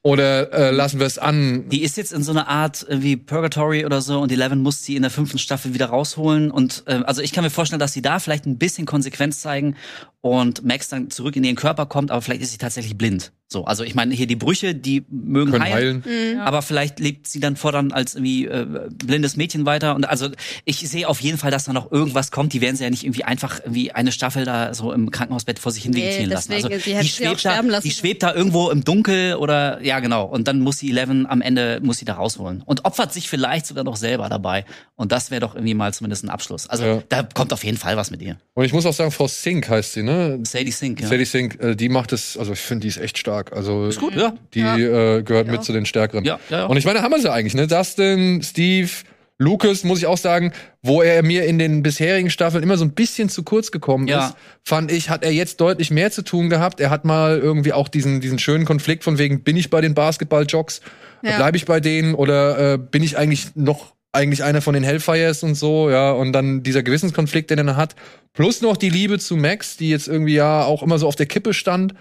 oder 0.02 0.52
äh, 0.52 0.70
lassen 0.70 0.98
wir 0.98 1.06
es 1.06 1.18
an. 1.18 1.68
Die 1.68 1.82
ist 1.82 1.96
jetzt 1.96 2.12
in 2.12 2.22
so 2.22 2.30
einer 2.30 2.48
Art 2.48 2.86
wie 2.88 3.16
Purgatory 3.16 3.84
oder 3.84 4.00
so 4.00 4.20
und 4.20 4.30
Eleven 4.32 4.60
muss 4.62 4.82
sie 4.82 4.96
in 4.96 5.02
der 5.02 5.10
fünften 5.10 5.38
Staffel 5.38 5.74
wieder 5.74 5.86
rausholen. 5.86 6.50
Und 6.50 6.84
äh, 6.86 7.02
also 7.04 7.22
ich 7.22 7.32
kann 7.32 7.44
mir 7.44 7.50
vorstellen, 7.50 7.80
dass 7.80 7.92
sie 7.92 8.02
da 8.02 8.18
vielleicht 8.18 8.46
ein 8.46 8.56
bisschen 8.56 8.86
Konsequenz 8.86 9.40
zeigen 9.40 9.76
und 10.20 10.64
Max 10.64 10.88
dann 10.88 11.10
zurück 11.10 11.36
in 11.36 11.44
ihren 11.44 11.56
Körper 11.56 11.86
kommt, 11.86 12.10
aber 12.10 12.22
vielleicht 12.22 12.42
ist 12.42 12.52
sie 12.52 12.58
tatsächlich 12.58 12.96
blind. 12.96 13.32
So, 13.48 13.64
also 13.64 13.84
ich 13.84 13.94
meine, 13.94 14.12
hier 14.12 14.26
die 14.26 14.34
Brüche, 14.34 14.74
die 14.74 15.04
mögen 15.08 15.52
können 15.52 15.62
heilen. 15.64 16.04
heilen. 16.04 16.40
Aber 16.40 16.62
vielleicht 16.62 16.98
lebt 16.98 17.28
sie 17.28 17.38
dann 17.38 17.54
fortan 17.54 17.92
als 17.92 18.16
irgendwie 18.16 18.46
äh, 18.46 18.66
blindes 18.92 19.36
Mädchen 19.36 19.64
weiter. 19.66 19.94
Und 19.94 20.04
also 20.08 20.30
ich 20.64 20.78
sehe 20.88 21.08
auf 21.08 21.20
jeden 21.20 21.38
Fall, 21.38 21.52
dass 21.52 21.64
da 21.64 21.72
noch 21.72 21.92
irgendwas 21.92 22.32
kommt. 22.32 22.52
Die 22.54 22.60
werden 22.60 22.74
sie 22.74 22.82
ja 22.82 22.90
nicht 22.90 23.04
irgendwie 23.04 23.22
einfach 23.22 23.60
irgendwie 23.60 23.92
eine 23.92 24.10
Staffel 24.10 24.44
da 24.44 24.74
so 24.74 24.92
im 24.92 25.12
Krankenhausbett 25.12 25.60
vor 25.60 25.70
sich 25.70 25.84
hin 25.84 25.92
Nee, 25.92 26.02
vegetieren 26.06 26.30
lassen. 26.30 26.50
deswegen, 26.50 26.74
Also 26.74 26.84
die 26.90 26.96
die 27.02 27.08
sie 27.08 27.28
auch 27.28 27.38
schwebt 27.38 27.44
da, 27.44 27.60
lassen 27.60 27.86
die 27.88 27.94
schwebt 27.94 28.22
da 28.24 28.34
irgendwo 28.34 28.68
im 28.70 28.82
Dunkel 28.82 29.36
oder 29.36 29.80
ja 29.80 30.00
genau. 30.00 30.24
Und 30.24 30.48
dann 30.48 30.58
muss 30.60 30.78
sie 30.78 30.90
Eleven 30.90 31.26
am 31.26 31.40
Ende 31.40 31.78
muss 31.84 31.98
sie 31.98 32.04
da 32.04 32.14
rausholen 32.14 32.62
und 32.66 32.84
opfert 32.84 33.12
sich 33.12 33.28
vielleicht 33.28 33.66
sogar 33.68 33.84
noch 33.84 33.96
selber 33.96 34.28
dabei. 34.28 34.64
Und 34.96 35.12
das 35.12 35.30
wäre 35.30 35.40
doch 35.42 35.54
irgendwie 35.54 35.74
mal 35.74 35.94
zumindest 35.94 36.24
ein 36.24 36.30
Abschluss. 36.30 36.66
Also 36.68 36.84
Ja. 36.84 37.02
da 37.08 37.22
kommt 37.22 37.52
auf 37.52 37.62
jeden 37.62 37.78
Fall 37.78 37.96
was 37.96 38.10
mit 38.10 38.22
ihr. 38.22 38.38
Und 38.54 38.64
ich 38.64 38.72
muss 38.72 38.86
auch 38.86 38.92
sagen, 38.92 39.12
Frau 39.12 39.28
Sink 39.28 39.68
heißt 39.68 39.92
sie, 39.92 40.02
ne? 40.02 40.40
Sadie 40.42 40.72
Sink. 40.72 41.00
Ja. 41.00 41.06
Sadie 41.06 41.24
Sink, 41.26 41.60
äh, 41.62 41.76
die 41.76 41.88
macht 41.88 42.12
es, 42.12 42.36
also 42.36 42.52
ich 42.54 42.58
finde, 42.60 42.82
die 42.82 42.88
ist 42.88 42.96
echt 42.96 43.18
stark. 43.18 43.35
Also 43.52 43.86
Ist 43.86 44.00
gut, 44.00 44.14
ja. 44.14 44.34
die 44.54 44.60
äh, 44.60 45.22
gehört 45.22 45.48
mit 45.48 45.64
zu 45.64 45.72
den 45.72 45.86
Stärkeren. 45.86 46.24
Ja, 46.24 46.38
ja, 46.50 46.58
ja. 46.58 46.66
Und 46.66 46.76
ich 46.76 46.84
meine, 46.84 47.02
haben 47.02 47.12
wir 47.12 47.20
sie 47.20 47.30
eigentlich, 47.30 47.54
ne? 47.54 47.66
Dustin, 47.66 48.42
Steve, 48.42 48.90
Lucas, 49.38 49.84
muss 49.84 49.98
ich 49.98 50.06
auch 50.06 50.16
sagen, 50.16 50.52
wo 50.82 51.02
er 51.02 51.22
mir 51.22 51.44
in 51.44 51.58
den 51.58 51.82
bisherigen 51.82 52.30
Staffeln 52.30 52.62
immer 52.62 52.78
so 52.78 52.84
ein 52.84 52.92
bisschen 52.92 53.28
zu 53.28 53.42
kurz 53.42 53.70
gekommen 53.70 54.08
Ja. 54.08 54.28
ist, 54.28 54.34
fand 54.64 54.90
ich, 54.90 55.10
hat 55.10 55.24
er 55.24 55.30
jetzt 55.30 55.60
deutlich 55.60 55.90
mehr 55.90 56.10
zu 56.10 56.22
tun 56.22 56.48
gehabt. 56.48 56.80
Er 56.80 56.88
hat 56.88 57.04
mal 57.04 57.38
irgendwie 57.38 57.72
auch 57.74 57.88
diesen, 57.88 58.20
diesen 58.20 58.38
schönen 58.38 58.64
Konflikt 58.64 59.04
von 59.04 59.18
wegen, 59.18 59.42
bin 59.42 59.56
ich 59.56 59.68
bei 59.68 59.80
den 59.82 59.94
Basketball-Jocks? 59.94 60.80
Ja. 61.22 61.36
Bleibe 61.36 61.56
ich 61.56 61.66
bei 61.66 61.80
denen 61.80 62.14
oder 62.14 62.74
äh, 62.74 62.78
bin 62.78 63.02
ich 63.02 63.18
eigentlich 63.18 63.48
noch 63.54 63.94
eigentlich 64.12 64.42
einer 64.42 64.62
von 64.62 64.72
den 64.72 64.82
Hellfires 64.82 65.42
und 65.42 65.54
so, 65.54 65.90
ja, 65.90 66.10
und 66.10 66.32
dann 66.32 66.62
dieser 66.62 66.82
Gewissenskonflikt, 66.82 67.50
den 67.50 67.68
er 67.68 67.76
hat, 67.76 67.94
plus 68.32 68.62
noch 68.62 68.78
die 68.78 68.88
Liebe 68.88 69.18
zu 69.18 69.36
Max, 69.36 69.76
die 69.76 69.90
jetzt 69.90 70.08
irgendwie 70.08 70.34
ja 70.34 70.64
auch 70.64 70.82
immer 70.82 70.98
so 70.98 71.06
auf 71.06 71.16
der 71.16 71.26
Kippe 71.26 71.52
stand. 71.52 71.94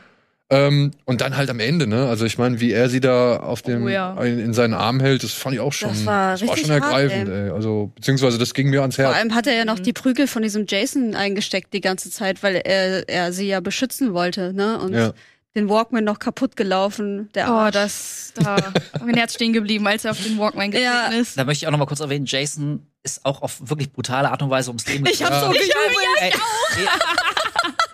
Ähm, 0.52 0.92
und 1.06 1.22
dann 1.22 1.36
halt 1.38 1.50
am 1.50 1.60
Ende, 1.60 1.88
ne? 1.88 2.08
Also 2.08 2.24
ich 2.26 2.38
meine, 2.38 2.60
wie 2.60 2.72
er 2.72 2.88
sie 2.88 3.00
da 3.00 3.38
auf 3.38 3.64
dem 3.64 3.86
Oh 3.86 3.88
ja. 3.88 4.14
in, 4.24 4.38
in 4.38 4.54
seinen 4.54 4.76
Arm 4.76 5.00
hält, 5.00 5.24
das 5.24 5.34
fand 5.34 5.56
ich 5.56 5.60
auch 5.60 5.74
schon, 5.74 5.90
Das 5.90 6.06
war 6.06 6.34
richtig 6.40 6.62
schon 6.62 6.70
hart, 6.72 6.84
ergreifend, 6.84 7.30
ey. 7.30 7.50
Also 7.50 7.92
beziehungsweise 7.96 8.38
das 8.38 8.54
ging 8.54 8.70
mir 8.70 8.82
ans 8.82 8.96
Vor 8.98 9.06
Herz. 9.06 9.16
allem 9.16 9.34
hat 9.34 9.48
er 9.48 9.54
ja 9.56 9.62
Mhm. 9.62 9.68
noch 9.68 9.80
die 9.80 9.92
Prügel 9.94 10.28
von 10.28 10.44
diesem 10.44 10.66
Jason 10.68 11.16
eingesteckt 11.16 11.74
die 11.74 11.82
ganze 11.82 12.12
Zeit, 12.12 12.44
weil 12.44 12.58
er, 12.64 13.10
er 13.10 13.34
sie 13.34 13.48
ja 13.48 13.60
beschützen 13.60 14.14
wollte, 14.14 14.54
ne? 14.54 14.78
Und 14.80 14.94
Ja. 14.94 15.14
den 15.56 15.68
Walkman 15.68 16.04
noch 16.04 16.20
kaputt 16.20 16.56
gelaufen. 16.56 17.30
Der 17.34 17.48
Oh, 17.50 17.54
Arsch. 17.54 17.74
das, 17.74 18.34
da 18.36 18.72
mein 19.04 19.16
Herz 19.16 19.34
stehen 19.34 19.52
geblieben, 19.52 19.88
als 19.88 20.06
er 20.06 20.12
auf 20.12 20.22
den 20.22 20.38
Walkman 20.38 20.70
getreten 20.70 20.86
Ja. 20.86 21.08
ist. 21.20 21.40
Da 21.40 21.44
möchte 21.46 21.64
ich 21.64 21.68
auch 21.68 21.72
noch 21.72 21.80
mal 21.80 21.86
kurz 21.88 22.02
erwähnen, 22.02 22.26
Jason 22.28 22.86
ist 23.02 23.26
auch 23.26 23.42
auf 23.42 23.68
wirklich 23.68 23.92
brutale 23.92 24.30
Art 24.30 24.44
und 24.44 24.52
Weise 24.52 24.70
ums 24.70 24.86
Leben 24.88 25.06
Ich 25.08 25.24
hab 25.24 25.34
so 25.34 25.48
gejubelt. 25.50 25.74
Ey, 26.22 26.30
ey, 26.30 26.34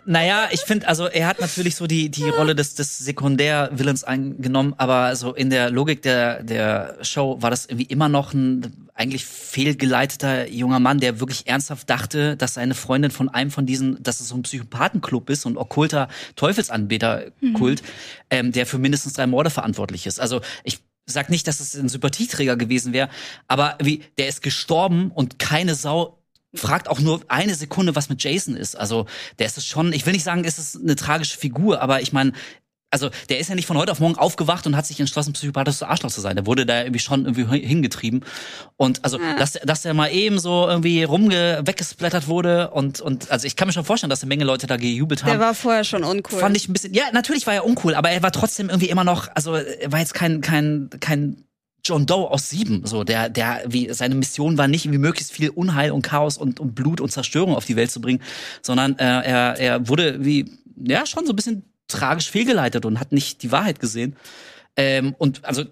Naja, 0.06 0.48
ich 0.52 0.62
finde, 0.62 0.88
also 0.88 1.06
er 1.06 1.28
hat 1.28 1.40
natürlich 1.40 1.76
so 1.76 1.86
die, 1.86 2.10
die 2.10 2.28
Rolle 2.28 2.56
des, 2.56 2.74
des 2.74 2.98
Sekundär-Villains 2.98 4.04
eingenommen, 4.04 4.74
aber 4.78 5.16
so 5.16 5.34
in 5.34 5.50
der 5.52 5.70
Logik 5.70 6.02
der, 6.02 6.44
der 6.44 6.98
Show 7.04 7.38
war 7.42 7.52
das 7.52 7.68
irgendwie 7.68 7.86
immer 7.86 8.10
noch 8.10 8.34
ein 8.34 8.90
eigentlich 8.96 9.26
fehlgeleiteter 9.26 10.50
junger 10.50 10.80
Mann, 10.80 11.00
der 11.00 11.20
wirklich 11.20 11.48
ernsthaft 11.48 11.90
dachte, 11.90 12.36
dass 12.36 12.56
seine 12.56 12.76
Freundin 12.76 13.12
von 13.12 13.30
einem 13.30 13.52
von 13.52 13.66
diesen, 13.66 14.02
dass 14.02 14.20
es 14.20 14.30
so 14.30 14.36
ein 14.36 14.44
Psychopathenclub 14.44 15.30
ist, 15.30 15.46
ein 15.46 15.58
okkulter 15.58 16.08
Teufelsanbeterkult, 16.36 17.84
ähm, 18.30 18.52
der 18.52 18.66
für 18.66 18.78
mindestens 18.78 19.14
drei 19.14 19.28
Morde 19.28 19.50
verantwortlich 19.50 20.06
ist. 20.08 20.20
Also 20.20 20.42
ich 20.64 20.80
sag 21.06 21.30
nicht, 21.30 21.48
dass 21.48 21.60
es 21.60 21.76
ein 21.76 21.90
Sympathieträger 21.90 22.56
gewesen 22.56 22.94
wäre, 22.94 23.10
aber 23.48 23.78
wie, 23.82 24.04
der 24.18 24.28
ist 24.28 24.42
gestorben 24.42 25.12
und 25.12 25.40
keine 25.40 25.76
Sau 25.76 26.21
fragt 26.54 26.90
auch 26.90 27.00
nur 27.00 27.22
eine 27.28 27.56
Sekunde, 27.56 27.96
was 27.96 28.10
mit 28.10 28.24
Jason 28.24 28.56
ist. 28.56 28.76
Also 28.78 29.06
der 29.40 29.48
ist 29.48 29.58
es 29.58 29.66
schon, 29.66 29.94
ich 29.94 30.06
will 30.06 30.14
nicht 30.14 30.24
sagen, 30.26 30.44
es 30.44 30.58
ist 30.60 30.76
eine 30.82 30.96
tragische 30.96 31.38
Figur, 31.38 31.82
aber 31.82 32.02
ich 32.02 32.12
meine, 32.14 32.34
also 32.94 33.10
der 33.30 33.40
ist 33.40 33.48
ja 33.48 33.56
nicht 33.56 33.68
von 33.68 33.78
heute 33.78 33.94
auf 33.94 34.02
morgen 34.02 34.18
aufgewacht 34.18 34.68
und 34.68 34.76
hat 34.76 34.86
sich 34.86 35.00
entschlossen, 35.00 35.32
psychopathisches 35.32 35.82
Arschloch 35.82 36.12
zu 36.12 36.20
sein. 36.20 36.36
Der 36.36 36.46
wurde 36.46 36.66
da 36.66 36.82
irgendwie 36.82 37.00
schon 37.00 37.26
irgendwie 37.26 37.66
hingetrieben. 37.66 38.26
Und 38.76 39.06
also, 39.06 39.18
Ja. 39.18 39.38
dass, 39.38 39.54
dass 39.54 39.84
der 39.84 39.94
mal 39.94 40.10
eben 40.12 40.40
so 40.40 40.68
irgendwie 40.68 41.04
rumge 41.04 41.62
weggesplattert 41.66 42.28
wurde 42.28 42.72
und, 42.72 43.00
und 43.00 43.32
also 43.32 43.48
ich 43.48 43.56
kann 43.56 43.70
mir 43.70 43.74
schon 43.74 43.86
vorstellen, 43.86 44.10
dass 44.10 44.22
eine 44.22 44.28
Menge 44.28 44.44
Leute 44.44 44.68
da 44.68 44.76
gejubelt 44.76 45.24
haben. 45.24 45.30
Der 45.32 45.40
war 45.40 45.56
vorher 45.56 45.86
schon 45.86 46.04
uncool. 46.04 46.40
Fand 46.40 46.58
ich 46.58 46.68
ein 46.68 46.74
bisschen, 46.74 46.94
ja, 46.94 47.06
natürlich 47.14 47.48
war 47.48 47.54
er 47.54 47.66
uncool, 47.66 47.96
aber 47.96 48.10
er 48.10 48.24
war 48.24 48.34
trotzdem 48.34 48.68
irgendwie 48.68 48.90
immer 48.90 49.06
noch, 49.06 49.30
also 49.36 49.56
er 49.56 49.90
war 49.94 50.00
jetzt 50.00 50.14
kein, 50.14 50.42
kein, 50.42 50.90
kein 51.00 51.46
John 51.84 52.06
Doe 52.06 52.30
aus 52.30 52.50
sieben, 52.50 52.86
so, 52.86 53.04
der, 53.04 53.30
der, 53.30 53.64
wie, 53.68 53.92
seine 53.94 54.16
Mission 54.16 54.58
war 54.58 54.68
nicht, 54.68 54.86
irgendwie 54.86 55.00
möglichst 55.00 55.32
viel 55.32 55.50
Unheil 55.50 55.92
und 55.92 56.04
Chaos 56.04 56.38
und, 56.38 56.60
und 56.60 56.76
Blut 56.76 57.02
und 57.02 57.12
Zerstörung 57.12 57.56
auf 57.56 57.66
die 57.66 57.76
Welt 57.76 57.92
zu 57.92 58.02
bringen, 58.02 58.22
sondern 58.62 58.98
äh, 58.98 59.04
er, 59.04 59.58
er 59.58 59.88
wurde 59.88 60.24
wie, 60.24 60.52
ja, 60.78 61.06
schon 61.06 61.26
so 61.26 61.34
ein 61.34 61.36
bisschen 61.36 61.64
tragisch 61.88 62.30
fehlgeleitet 62.30 62.86
und 62.86 63.00
hat 63.00 63.12
nicht 63.12 63.44
die 63.44 63.52
Wahrheit 63.52 63.80
gesehen. 63.80 64.16
Ähm, 64.78 65.16
und 65.18 65.44
also, 65.44 65.66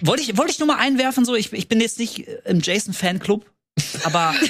wollte 0.00 0.22
ich, 0.22 0.36
wollte 0.36 0.52
ich 0.52 0.58
nur 0.58 0.68
mal 0.68 0.78
einwerfen, 0.78 1.24
so, 1.24 1.34
ich, 1.34 1.52
ich 1.52 1.68
bin 1.68 1.80
jetzt 1.80 1.98
nicht 1.98 2.26
im 2.44 2.60
Jason-Fanclub, 2.60 3.50
aber 4.04 4.34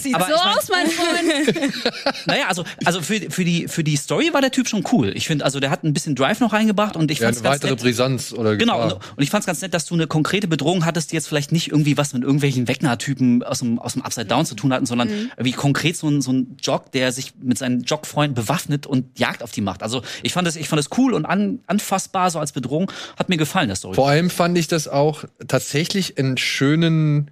Sieht 0.00 0.14
aber 0.14 0.26
so 0.26 0.34
ich 0.34 0.40
mein- 0.44 0.56
aus, 0.56 0.68
mein 0.68 0.86
Freund. 0.86 1.74
naja, 2.26 2.46
also, 2.48 2.64
also 2.84 3.02
für, 3.02 3.30
für, 3.30 3.44
die, 3.44 3.66
für 3.66 3.82
die 3.82 3.96
Story 3.96 4.32
war 4.32 4.40
der 4.40 4.52
Typ 4.52 4.68
schon 4.68 4.84
cool. 4.92 5.10
Ich 5.16 5.26
finde, 5.26 5.44
also 5.44 5.58
der 5.58 5.70
hat 5.70 5.82
ein 5.82 5.92
bisschen 5.92 6.14
Drive 6.14 6.38
noch 6.38 6.52
reingebracht 6.52 6.94
und 6.96 7.10
ich 7.10 7.18
Ja, 7.18 7.26
fand's 7.26 7.40
eine 7.40 7.48
ganz 7.48 7.54
weitere 7.56 7.70
nett. 7.72 7.80
Brisanz 7.82 8.32
oder 8.32 8.56
Genau, 8.56 8.74
Gefahr. 8.80 8.94
und, 8.96 9.16
und 9.16 9.22
ich 9.24 9.30
fand's 9.30 9.46
ganz 9.46 9.60
nett, 9.60 9.74
dass 9.74 9.86
du 9.86 9.94
eine 9.94 10.06
konkrete 10.06 10.46
Bedrohung 10.46 10.84
hattest, 10.84 11.10
die 11.10 11.16
jetzt 11.16 11.26
vielleicht 11.26 11.50
nicht 11.50 11.68
irgendwie 11.72 11.96
was 11.96 12.12
mit 12.12 12.22
irgendwelchen 12.22 12.68
Wegner-Typen 12.68 13.42
aus 13.42 13.58
dem, 13.58 13.80
aus 13.80 13.94
dem 13.94 14.02
Upside 14.02 14.26
Down 14.26 14.46
zu 14.46 14.54
tun 14.54 14.72
hatten, 14.72 14.86
sondern 14.86 15.08
Mhm. 15.08 15.30
wie 15.38 15.52
konkret 15.52 15.96
so 15.96 16.08
ein, 16.08 16.20
so 16.22 16.32
ein 16.32 16.56
Jog, 16.62 16.92
der 16.92 17.10
sich 17.10 17.32
mit 17.42 17.58
seinen 17.58 17.82
Jogfreunden 17.82 18.34
bewaffnet 18.34 18.86
und 18.86 19.18
Jagd 19.18 19.42
auf 19.42 19.50
die 19.50 19.62
macht. 19.62 19.82
Also 19.82 20.02
ich 20.22 20.32
fand 20.32 20.46
das, 20.46 20.54
ich 20.54 20.68
fand 20.68 20.78
das 20.78 20.96
cool 20.96 21.12
und 21.12 21.24
an, 21.24 21.58
anfassbar, 21.66 22.30
so 22.30 22.38
als 22.38 22.52
Bedrohung. 22.52 22.92
Hat 23.18 23.28
mir 23.28 23.36
gefallen, 23.36 23.66
der 23.68 23.76
Story. 23.76 23.94
Vor 23.96 24.08
allem 24.08 24.30
fand 24.30 24.56
ich 24.58 24.68
das 24.68 24.86
auch 24.86 25.24
tatsächlich 25.48 26.18
einen 26.18 26.36
schönen, 26.36 27.30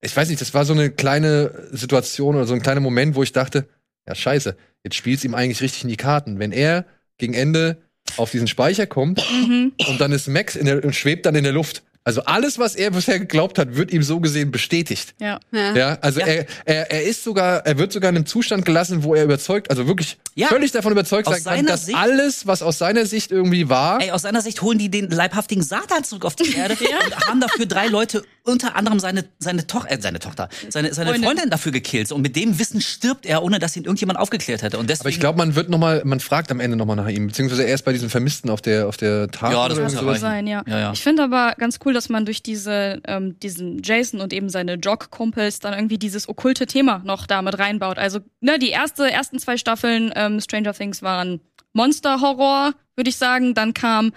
ich 0.00 0.16
weiß 0.16 0.28
nicht, 0.28 0.40
das 0.40 0.54
war 0.54 0.64
so 0.64 0.72
eine 0.72 0.90
kleine 0.90 1.68
Situation 1.72 2.36
oder 2.36 2.46
so 2.46 2.54
ein 2.54 2.62
kleiner 2.62 2.80
Moment, 2.80 3.14
wo 3.14 3.22
ich 3.22 3.32
dachte, 3.32 3.68
ja 4.06 4.14
scheiße, 4.14 4.56
jetzt 4.84 4.96
spielt's 4.96 5.24
ihm 5.24 5.34
eigentlich 5.34 5.60
richtig 5.60 5.82
in 5.82 5.88
die 5.88 5.96
Karten. 5.96 6.38
Wenn 6.38 6.52
er 6.52 6.84
gegen 7.18 7.34
Ende 7.34 7.78
auf 8.16 8.30
diesen 8.30 8.46
Speicher 8.48 8.86
kommt 8.86 9.22
Mhm. 9.30 9.72
und 9.88 10.00
dann 10.00 10.12
ist 10.12 10.28
Max 10.28 10.56
in 10.56 10.66
der, 10.66 10.84
und 10.84 10.94
schwebt 10.94 11.26
dann 11.26 11.34
in 11.34 11.44
der 11.44 11.52
Luft. 11.52 11.82
Also 12.08 12.22
alles, 12.24 12.58
was 12.58 12.74
er 12.74 12.90
bisher 12.90 13.18
geglaubt 13.18 13.58
hat, 13.58 13.76
wird 13.76 13.92
ihm 13.92 14.02
so 14.02 14.18
gesehen 14.18 14.50
bestätigt. 14.50 15.14
Ja. 15.20 15.38
Ja. 15.52 15.74
Ja, 15.76 15.98
also 16.00 16.20
Ja. 16.20 16.26
Er, 16.26 16.46
er, 16.64 16.90
er 16.90 17.02
ist 17.02 17.22
sogar, 17.22 17.66
er 17.66 17.76
wird 17.76 17.92
sogar 17.92 18.08
in 18.10 18.16
einem 18.16 18.24
Zustand 18.26 18.64
gelassen, 18.64 19.02
wo 19.04 19.14
er 19.14 19.24
überzeugt, 19.24 19.68
also 19.70 19.86
wirklich 19.86 20.16
Ja. 20.34 20.48
völlig 20.48 20.72
davon 20.72 20.92
überzeugt 20.92 21.28
Aus 21.28 21.42
sein 21.42 21.56
kann, 21.58 21.66
dass 21.66 21.84
Sicht- 21.86 21.98
alles, 21.98 22.46
was 22.46 22.62
aus 22.62 22.78
seiner 22.78 23.04
Sicht 23.04 23.30
irgendwie 23.30 23.68
war, 23.68 24.00
Ey, 24.00 24.10
aus 24.10 24.22
seiner 24.22 24.40
Sicht 24.40 24.62
holen 24.62 24.78
die 24.78 24.90
den 24.90 25.10
leibhaftigen 25.10 25.62
Satan 25.62 26.02
zurück 26.02 26.24
auf 26.24 26.34
die 26.34 26.54
Erde 26.54 26.74
und 27.14 27.26
haben 27.28 27.40
dafür 27.40 27.66
drei 27.66 27.88
Leute, 27.88 28.22
unter 28.44 28.74
anderem 28.76 28.98
seine, 29.00 29.26
seine, 29.38 29.66
Toch 29.66 29.84
äh, 29.90 29.98
seine 30.00 30.18
Tochter, 30.18 30.48
seine, 30.70 30.94
seine 30.94 31.10
Freundin. 31.10 31.24
Freundin 31.28 31.50
dafür 31.50 31.72
gekillt. 31.72 32.10
Und 32.12 32.22
mit 32.22 32.34
dem 32.36 32.58
Wissen 32.58 32.80
stirbt 32.80 33.26
er, 33.26 33.42
ohne 33.42 33.58
dass 33.58 33.76
ihn 33.76 33.84
irgendjemand 33.84 34.18
aufgeklärt 34.18 34.62
hätte. 34.62 34.78
Und 34.78 34.88
deswegen, 34.88 35.02
Aber 35.02 35.10
ich 35.10 35.20
glaube, 35.20 35.36
man 35.36 35.54
wird 35.54 35.68
noch 35.68 35.76
mal, 35.78 36.00
man 36.06 36.20
fragt 36.20 36.50
am 36.50 36.58
Ende 36.60 36.74
noch 36.78 36.86
mal 36.86 36.96
nach 36.96 37.08
ihm, 37.08 37.26
beziehungsweise 37.26 37.64
erst 37.64 37.84
bei 37.84 37.92
diesen 37.92 38.08
Vermissten 38.08 38.48
auf 38.48 38.62
der 38.62 38.86
auf 38.88 38.96
der 38.96 39.28
Tafel 39.30 39.54
Ja, 39.54 39.68
das 39.68 39.78
muss 39.78 39.92
sowas. 39.92 40.20
sein, 40.20 40.46
ja. 40.46 40.62
Ja, 40.66 40.78
ja. 40.78 40.92
Ich 40.92 41.02
finde 41.02 41.24
aber 41.24 41.54
ganz 41.58 41.78
cool, 41.84 41.92
dass 41.98 42.08
man 42.08 42.24
durch 42.24 42.44
diese, 42.44 43.02
ähm, 43.08 43.40
diesen 43.40 43.82
Jason 43.82 44.20
und 44.20 44.32
eben 44.32 44.48
seine 44.48 44.74
Jog-Kumpels 44.74 45.58
dann 45.58 45.74
irgendwie 45.74 45.98
dieses 45.98 46.28
okkulte 46.28 46.66
Thema 46.66 47.02
noch 47.04 47.26
damit 47.26 47.58
reinbaut. 47.58 47.98
Also, 47.98 48.20
ne, 48.40 48.60
die 48.60 48.70
erste, 48.70 49.10
ersten 49.10 49.40
zwei 49.40 49.56
Staffeln 49.56 50.12
ähm, 50.14 50.40
Stranger 50.40 50.72
Things 50.72 51.02
waren 51.02 51.40
Monster-Horror, 51.72 52.74
würde 52.94 53.10
ich 53.10 53.16
sagen. 53.16 53.54
Dann 53.54 53.74
kam 53.74 54.12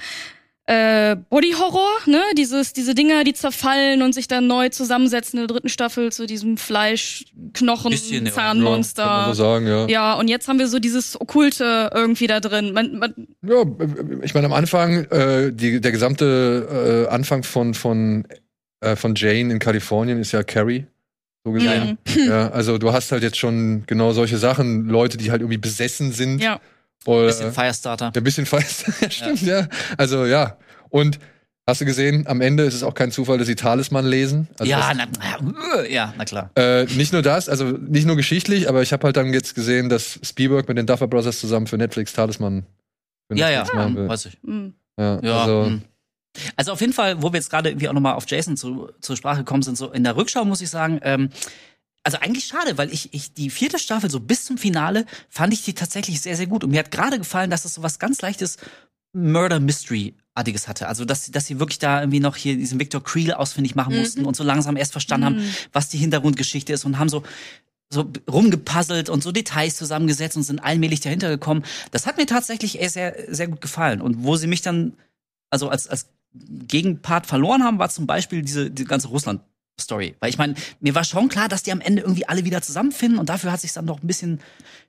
äh, 0.67 1.15
Body-Horror, 1.29 1.89
ne? 2.05 2.21
Dieses, 2.37 2.73
diese 2.73 2.93
Dinger, 2.93 3.23
die 3.23 3.33
zerfallen 3.33 4.01
und 4.01 4.13
sich 4.13 4.27
dann 4.27 4.47
neu 4.47 4.69
zusammensetzen 4.69 5.39
in 5.39 5.47
der 5.47 5.53
dritten 5.53 5.69
Staffel 5.69 6.11
zu 6.11 6.27
diesem 6.27 6.57
Fleisch, 6.57 7.25
Knochen, 7.53 7.91
Bisschen, 7.91 8.27
ja. 8.27 8.31
Zahnmonster. 8.31 9.03
Ja, 9.03 9.07
kann 9.07 9.21
man 9.25 9.35
so 9.35 9.43
sagen, 9.43 9.67
ja. 9.67 9.87
Ja, 9.87 10.13
und 10.13 10.27
jetzt 10.27 10.47
haben 10.47 10.59
wir 10.59 10.67
so 10.67 10.79
dieses 10.79 11.19
Okkulte 11.19 11.89
irgendwie 11.93 12.27
da 12.27 12.39
drin. 12.39 12.73
Man, 12.73 12.99
man, 12.99 13.13
Ja, 13.41 13.63
ich 14.21 14.33
meine 14.33 14.45
am 14.45 14.53
Anfang 14.53 15.05
äh, 15.05 15.51
die, 15.51 15.81
der 15.81 15.91
gesamte 15.91 17.07
äh, 17.07 17.11
Anfang 17.11 17.43
von 17.43 17.73
von 17.73 18.27
äh, 18.81 18.95
von 18.95 19.15
Jane 19.15 19.51
in 19.51 19.59
Kalifornien 19.59 20.19
ist 20.19 20.31
ja 20.31 20.43
Carrie 20.43 20.85
so 21.43 21.51
gesehen. 21.51 21.97
Ja, 22.27 22.49
also 22.51 22.77
du 22.77 22.93
hast 22.93 23.11
halt 23.11 23.23
jetzt 23.23 23.37
schon 23.37 23.83
genau 23.87 24.11
solche 24.13 24.37
Sachen, 24.37 24.87
Leute, 24.87 25.17
die 25.17 25.31
halt 25.31 25.41
irgendwie 25.41 25.57
besessen 25.57 26.11
sind. 26.11 26.41
ja. 26.41 26.59
Oder, 27.05 27.27
bisschen 27.27 27.51
Firestarter. 27.53 28.11
ein 28.15 28.23
bisschen 28.23 28.45
ja, 28.45 29.09
stimmt, 29.09 29.41
ja. 29.41 29.67
Also 29.97 30.25
ja. 30.25 30.57
Und 30.89 31.19
hast 31.67 31.81
du 31.81 31.85
gesehen, 31.85 32.27
am 32.27 32.41
Ende 32.41 32.63
ist 32.63 32.73
es 32.73 32.83
auch 32.83 32.93
kein 32.93 33.11
Zufall, 33.11 33.37
dass 33.37 33.47
sie 33.47 33.55
Talisman 33.55 34.05
lesen. 34.05 34.47
Also 34.59 34.69
ja, 34.69 34.93
das, 34.93 35.07
na, 35.41 35.81
äh, 35.81 35.93
ja, 35.93 36.13
na 36.17 36.25
klar. 36.25 36.51
Äh, 36.55 36.85
nicht 36.85 37.13
nur 37.13 37.21
das, 37.21 37.49
also 37.49 37.65
nicht 37.65 38.05
nur 38.05 38.15
geschichtlich, 38.15 38.69
aber 38.69 38.81
ich 38.81 38.93
habe 38.93 39.03
halt 39.05 39.17
dann 39.17 39.33
jetzt 39.33 39.55
gesehen, 39.55 39.89
dass 39.89 40.19
Spielberg 40.23 40.67
mit 40.67 40.77
den 40.77 40.85
Duffer 40.85 41.07
Brothers 41.07 41.39
zusammen 41.39 41.67
für 41.67 41.77
Netflix 41.77 42.13
Talisman 42.13 42.65
für 43.29 43.37
Ja, 43.37 43.49
ja, 43.49 43.59
Netflix 43.59 43.75
machen 43.75 43.95
will. 43.95 44.09
weiß 44.09 44.25
ich. 44.25 44.37
Mm. 44.43 44.67
Ja, 44.99 45.19
Ja, 45.23 45.41
also, 45.41 45.65
hm. 45.65 45.81
also 46.55 46.71
auf 46.73 46.81
jeden 46.81 46.93
Fall, 46.93 47.21
wo 47.21 47.31
wir 47.31 47.37
jetzt 47.39 47.49
gerade 47.49 47.69
irgendwie 47.69 47.87
auch 47.89 47.93
nochmal 47.93 48.13
auf 48.13 48.29
Jason 48.29 48.57
zu, 48.57 48.89
zur 48.99 49.15
Sprache 49.15 49.39
gekommen 49.39 49.63
sind, 49.63 49.77
so 49.77 49.91
in 49.91 50.03
der 50.03 50.15
Rückschau 50.17 50.45
muss 50.45 50.61
ich 50.61 50.69
sagen, 50.69 50.99
ähm, 51.03 51.29
also 52.03 52.17
eigentlich 52.17 52.45
schade, 52.45 52.77
weil 52.77 52.91
ich, 52.91 53.13
ich 53.13 53.33
die 53.33 53.49
vierte 53.49 53.79
Staffel 53.79 54.09
so 54.09 54.19
bis 54.19 54.45
zum 54.45 54.57
Finale 54.57 55.05
fand 55.29 55.53
ich 55.53 55.63
die 55.63 55.73
tatsächlich 55.73 56.21
sehr, 56.21 56.35
sehr 56.35 56.47
gut. 56.47 56.63
Und 56.63 56.71
mir 56.71 56.79
hat 56.79 56.91
gerade 56.91 57.17
gefallen, 57.17 57.49
dass 57.49 57.65
es 57.65 57.75
so 57.75 57.83
was 57.83 57.99
ganz 57.99 58.21
leichtes 58.21 58.57
Murder 59.13 59.59
Mystery 59.59 60.15
artiges 60.33 60.67
hatte. 60.67 60.87
Also 60.87 61.05
dass, 61.05 61.29
dass 61.29 61.45
sie 61.45 61.59
wirklich 61.59 61.79
da 61.79 61.99
irgendwie 61.99 62.19
noch 62.19 62.35
hier 62.35 62.55
diesen 62.55 62.79
Victor 62.79 63.03
Creel 63.03 63.33
ausfindig 63.33 63.75
machen 63.75 63.95
mussten 63.97 64.25
und 64.25 64.35
so 64.35 64.43
langsam 64.43 64.77
erst 64.77 64.93
verstanden 64.93 65.25
haben, 65.25 65.55
was 65.73 65.89
die 65.89 65.97
Hintergrundgeschichte 65.97 66.73
ist 66.73 66.85
und 66.85 66.97
haben 66.97 67.09
so 67.09 67.23
so 67.93 68.09
rumgepuzzelt 68.31 69.09
und 69.09 69.21
so 69.21 69.33
Details 69.33 69.75
zusammengesetzt 69.75 70.37
und 70.37 70.43
sind 70.43 70.63
allmählich 70.63 71.01
dahinter 71.01 71.27
gekommen. 71.27 71.63
Das 71.91 72.07
hat 72.07 72.15
mir 72.17 72.25
tatsächlich 72.25 72.79
eher 72.79 72.89
sehr, 72.89 73.15
sehr 73.27 73.49
gut 73.49 73.59
gefallen. 73.59 73.99
Und 73.99 74.23
wo 74.23 74.37
sie 74.37 74.47
mich 74.47 74.61
dann, 74.61 74.93
also 75.49 75.67
als, 75.67 75.89
als 75.89 76.07
Gegenpart 76.33 77.25
verloren 77.25 77.63
haben, 77.63 77.79
war 77.79 77.89
zum 77.89 78.07
Beispiel 78.07 78.43
diese, 78.43 78.71
die 78.71 78.85
ganze 78.85 79.09
Russland-Story. 79.81 80.15
Weil 80.19 80.29
ich 80.29 80.37
meine, 80.37 80.55
mir 80.79 80.95
war 80.95 81.03
schon 81.03 81.29
klar, 81.29 81.49
dass 81.49 81.63
die 81.63 81.71
am 81.71 81.81
Ende 81.81 82.01
irgendwie 82.01 82.27
alle 82.27 82.45
wieder 82.45 82.61
zusammenfinden 82.61 83.19
und 83.19 83.29
dafür 83.29 83.51
hat 83.51 83.61
sich 83.61 83.73
dann 83.73 83.87
doch 83.87 84.01
ein 84.01 84.07
bisschen 84.07 84.39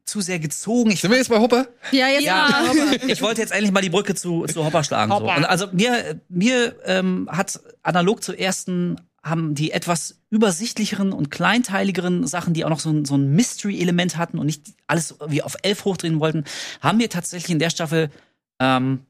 zu 0.04 0.20
sehr 0.20 0.38
gezogen. 0.38 0.90
Ich 0.90 1.00
sind 1.00 1.10
wir 1.10 1.18
jetzt 1.18 1.30
bei 1.30 1.38
Hopper? 1.38 1.68
Ja, 1.92 2.08
jetzt 2.08 2.24
ja, 2.24 2.48
ich 3.06 3.22
wollte 3.22 3.40
jetzt 3.40 3.52
endlich 3.52 3.72
mal 3.72 3.82
die 3.82 3.90
Brücke 3.90 4.14
zu, 4.14 4.46
zu 4.46 4.64
Hopper 4.64 4.84
schlagen. 4.84 5.10
So. 5.10 5.20
Hopper. 5.20 5.36
Und 5.36 5.44
also 5.44 5.68
mir, 5.72 6.20
mir 6.28 6.76
ähm, 6.84 7.28
hat 7.30 7.60
analog 7.82 8.22
zur 8.22 8.38
ersten 8.38 9.00
haben 9.24 9.54
die 9.54 9.70
etwas 9.70 10.18
übersichtlicheren 10.30 11.12
und 11.12 11.30
kleinteiligeren 11.30 12.26
Sachen, 12.26 12.54
die 12.54 12.64
auch 12.64 12.70
noch 12.70 12.80
so 12.80 12.90
ein, 12.90 13.04
so 13.04 13.14
ein 13.14 13.30
Mystery-Element 13.36 14.16
hatten 14.16 14.36
und 14.36 14.46
nicht 14.46 14.74
alles 14.88 15.14
wie 15.28 15.42
auf 15.42 15.56
elf 15.62 15.84
hochdrehen 15.84 16.18
wollten, 16.18 16.42
haben 16.80 16.98
mir 16.98 17.08
tatsächlich 17.08 17.52
in 17.52 17.60
der 17.60 17.70
Staffel 17.70 18.10
ähm, 18.58 19.06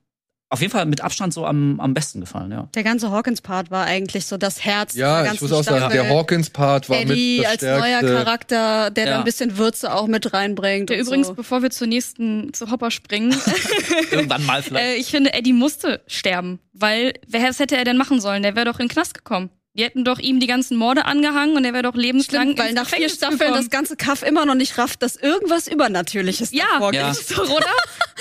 auf 0.52 0.60
jeden 0.60 0.70
Fall 0.70 0.86
mit 0.86 1.00
Abstand 1.00 1.32
so 1.34 1.46
am, 1.46 1.80
am 1.80 1.94
besten 1.94 2.20
gefallen, 2.20 2.52
ja. 2.52 2.68
Der 2.74 2.82
ganze 2.84 3.10
Hawkins-Part 3.10 3.70
war 3.70 3.86
eigentlich 3.86 4.26
so 4.26 4.36
das 4.36 4.64
Herz 4.64 4.92
der 4.92 5.00
Ja, 5.00 5.20
ich 5.22 5.28
ganzen 5.28 5.44
muss 5.44 5.52
auch 5.52 5.62
sagen, 5.64 5.90
der 5.92 6.08
Hawkins-Part 6.08 6.88
war 6.88 7.00
Eddie 7.00 7.38
mit 7.38 7.44
das 7.46 7.50
als 7.52 7.62
neuer 7.62 7.98
stärkste. 7.98 8.14
Charakter, 8.14 8.90
der 8.90 9.04
Ja. 9.06 9.10
da 9.12 9.18
ein 9.18 9.24
bisschen 9.24 9.56
Würze 9.58 9.94
auch 9.94 10.06
mit 10.06 10.32
reinbringt. 10.32 10.90
Der 10.90 10.98
übrigens, 11.00 11.28
so. 11.28 11.34
bevor 11.34 11.62
wir 11.62 11.70
zur 11.70 11.86
nächsten, 11.86 12.52
zu 12.52 12.70
Hopper 12.70 12.90
springen, 12.90 13.34
Irgendwann 14.10 14.44
mal 14.46 14.62
vielleicht. 14.62 14.86
äh, 14.86 14.94
ich 14.96 15.06
finde, 15.10 15.32
Eddie 15.32 15.52
musste 15.52 16.02
sterben, 16.06 16.58
weil 16.72 17.14
wer 17.26 17.48
was 17.48 17.58
hätte 17.58 17.76
er 17.76 17.84
denn 17.84 17.96
machen 17.96 18.20
sollen? 18.20 18.42
Der 18.42 18.54
wäre 18.54 18.66
doch 18.66 18.78
in 18.78 18.86
den 18.86 18.92
Knast 18.92 19.14
gekommen. 19.14 19.50
Die 19.74 19.84
hätten 19.84 20.04
doch 20.04 20.18
ihm 20.18 20.38
die 20.38 20.46
ganzen 20.46 20.76
Morde 20.76 21.06
angehangen 21.06 21.56
und 21.56 21.64
er 21.64 21.72
wäre 21.72 21.82
doch 21.82 21.94
lebenslang 21.94 22.42
Stimmt, 22.48 22.58
weil 22.58 22.66
ins 22.72 22.74
nach 22.76 22.88
vier 22.90 23.08
Staffeln 23.08 23.38
gekommen. 23.38 23.56
das 23.56 23.70
ganze 23.70 23.96
Kaff 23.96 24.22
immer 24.22 24.44
noch 24.44 24.54
nicht 24.54 24.76
rafft, 24.76 25.02
dass 25.02 25.16
irgendwas 25.16 25.66
Übernatürliches 25.66 26.52
Ja, 26.52 26.64
davor 26.74 26.92
Ja. 26.92 27.10
oder? 27.56 27.66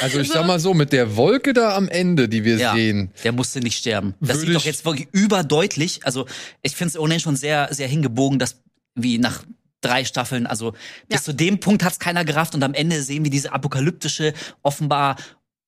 Also 0.01 0.19
ich 0.21 0.29
sag 0.29 0.47
mal 0.47 0.59
so, 0.61 0.73
mit 0.73 0.93
der 0.93 1.17
Wolke 1.17 1.51
da 1.51 1.75
am 1.75 1.89
Ende, 1.89 2.29
die 2.29 2.45
wir 2.45 2.55
Ja. 2.57 2.73
sehen, 2.73 3.11
Der 3.25 3.33
musste 3.33 3.59
nicht 3.59 3.77
sterben. 3.77 4.13
Das 4.21 4.39
sieht 4.39 4.55
doch 4.55 4.63
jetzt 4.63 4.85
wirklich 4.85 5.09
überdeutlich. 5.11 5.99
Also 6.05 6.25
ich 6.61 6.73
finde 6.75 6.91
es 6.93 6.97
ohnehin 6.97 7.19
schon 7.19 7.35
sehr, 7.35 7.67
sehr 7.73 7.89
hingebogen, 7.89 8.39
dass 8.39 8.61
wie 8.95 9.17
nach 9.17 9.43
drei 9.81 10.05
Staffeln, 10.05 10.47
also 10.47 10.71
bis 11.09 11.17
Ja. 11.19 11.21
zu 11.21 11.33
dem 11.33 11.59
Punkt 11.59 11.83
hat's 11.83 11.99
keiner 11.99 12.23
gerafft 12.23 12.55
und 12.55 12.63
am 12.63 12.73
Ende 12.73 13.01
sehen 13.01 13.25
wir 13.25 13.31
diese 13.31 13.51
apokalyptische, 13.51 14.33
offenbar 14.61 15.17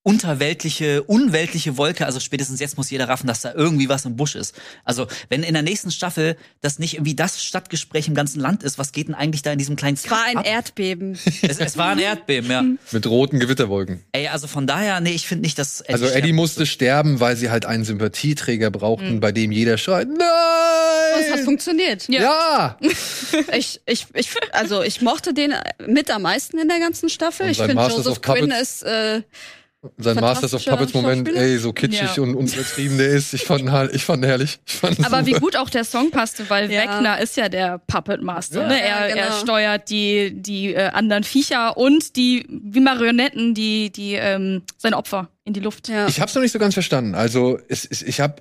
unterweltliche, 0.04 1.02
unweltliche 1.04 1.78
Wolke. 1.78 2.06
Also 2.06 2.20
spätestens 2.20 2.60
jetzt 2.60 2.78
muss 2.78 2.90
jeder 2.90 3.08
raffen, 3.08 3.26
dass 3.26 3.42
da 3.42 3.54
irgendwie 3.54 3.88
was 3.88 4.04
im 4.04 4.18
Busch 4.18 4.36
ist. 4.36 4.54
Also 4.84 5.08
wenn 5.30 5.44
in 5.44 5.54
der 5.54 5.64
nächsten 5.64 5.92
Staffel 5.92 6.36
das 6.62 6.78
nicht 6.78 6.96
irgendwie 6.96 7.16
das 7.16 7.42
Stadtgespräch 7.44 8.10
im 8.10 8.14
ganzen 8.14 8.42
Land 8.42 8.64
ist, 8.64 8.78
was 8.78 8.92
geht 8.92 9.08
denn 9.08 9.16
eigentlich 9.16 9.42
da 9.44 9.54
in 9.54 9.58
diesem 9.58 9.78
kleinen 9.78 9.96
Es 9.96 10.12
war 10.12 10.24
ein 10.26 10.38
ab? 10.38 10.46
Erdbeben. 10.46 11.18
es, 11.42 11.60
es 11.60 11.78
war 11.78 11.92
ein 11.92 12.00
Erdbeben, 12.00 12.52
ja. 12.52 12.64
mit 12.92 13.08
roten 13.08 13.40
Gewitterwolken. 13.40 14.04
Ey, 14.12 14.28
also 14.28 14.48
von 14.48 14.68
daher, 14.68 15.00
nee, 15.00 15.12
ich 15.12 15.26
finde 15.26 15.44
nicht, 15.44 15.58
dass 15.58 15.80
Eddie 15.80 15.94
Also 15.94 16.06
Eddie 16.08 16.34
musste 16.34 16.66
sterben, 16.66 17.22
weil 17.22 17.38
sie 17.38 17.50
halt 17.50 17.66
einen 17.66 17.86
Sympathieträger 17.86 18.72
brauchten, 18.72 19.22
bei 19.22 19.32
dem 19.32 19.54
jeder 19.54 19.78
schreit, 19.78 20.08
Und 20.10 20.20
es 20.20 21.30
hat 21.30 21.36
nein! 21.38 21.46
funktioniert. 21.46 22.08
Ja! 22.10 22.78
Ich, 23.56 23.82
ich, 23.88 24.06
ich, 24.14 24.30
also 24.52 24.84
ich 24.84 25.02
mochte 25.02 25.34
den 25.34 25.54
mit 25.88 26.12
am 26.12 26.22
meisten 26.22 26.58
in 26.60 26.68
der 26.68 26.80
ganzen 26.80 27.10
Staffel. 27.10 27.46
Und 27.48 27.52
Ich 27.52 27.58
finde, 27.58 27.82
Joseph? 27.88 28.22
Quinn 28.22 28.52
ist, 28.52 28.84
äh, 28.84 29.22
Sein 29.98 30.16
Masters 30.18 30.54
of 30.54 30.64
Puppets 30.66 30.94
Moment, 30.94 31.28
ey, 31.28 31.58
so 31.58 31.74
kitschig 31.74 32.16
Ja. 32.16 32.24
und 32.24 32.36
unübertrieben 32.36 32.98
der 32.98 33.10
ist. 33.10 33.34
Ich 33.34 33.44
fand 33.44 33.62
ihn 33.62 33.72
halt, 33.72 33.94
ich 33.94 34.06
fand 34.06 34.26
herrlich. 34.26 34.60
Ich 34.66 34.76
fand 34.76 35.06
Aber 35.06 35.26
wie 35.26 35.32
super. 35.34 35.42
gut 35.46 35.56
auch 35.58 35.70
der 35.70 35.84
Song 35.84 36.10
passte, 36.12 36.50
weil 36.50 36.72
Ja. 36.72 36.82
Wegner 36.84 37.20
ist 37.20 37.36
ja 37.38 37.50
der 37.50 37.80
Puppet 37.80 38.22
Master. 38.22 38.62
Ja. 38.62 38.68
Ne? 38.68 38.80
Ja, 38.80 38.86
Er, 38.86 39.16
er 39.16 39.26
genau. 39.28 39.40
steuert 39.40 39.90
die, 39.90 40.32
die 40.36 40.74
äh, 40.74 40.88
anderen 40.90 41.24
Viecher 41.24 41.76
und 41.78 42.16
die 42.16 42.46
wie 42.50 42.80
Marionetten, 42.80 43.54
die, 43.54 43.90
die 43.92 44.14
ähm, 44.14 44.62
seine 44.78 44.96
Opfer 44.98 45.30
in 45.44 45.54
die 45.54 45.60
Luft. 45.60 45.90
Ja. 45.90 46.08
Ich 46.08 46.22
hab's 46.22 46.34
noch 46.36 46.42
nicht 46.42 46.54
so 46.54 46.60
ganz 46.60 46.74
verstanden. 46.74 47.16
Also, 47.16 47.60
es, 47.68 47.86
es, 47.86 48.02
ich 48.02 48.22
habe 48.22 48.36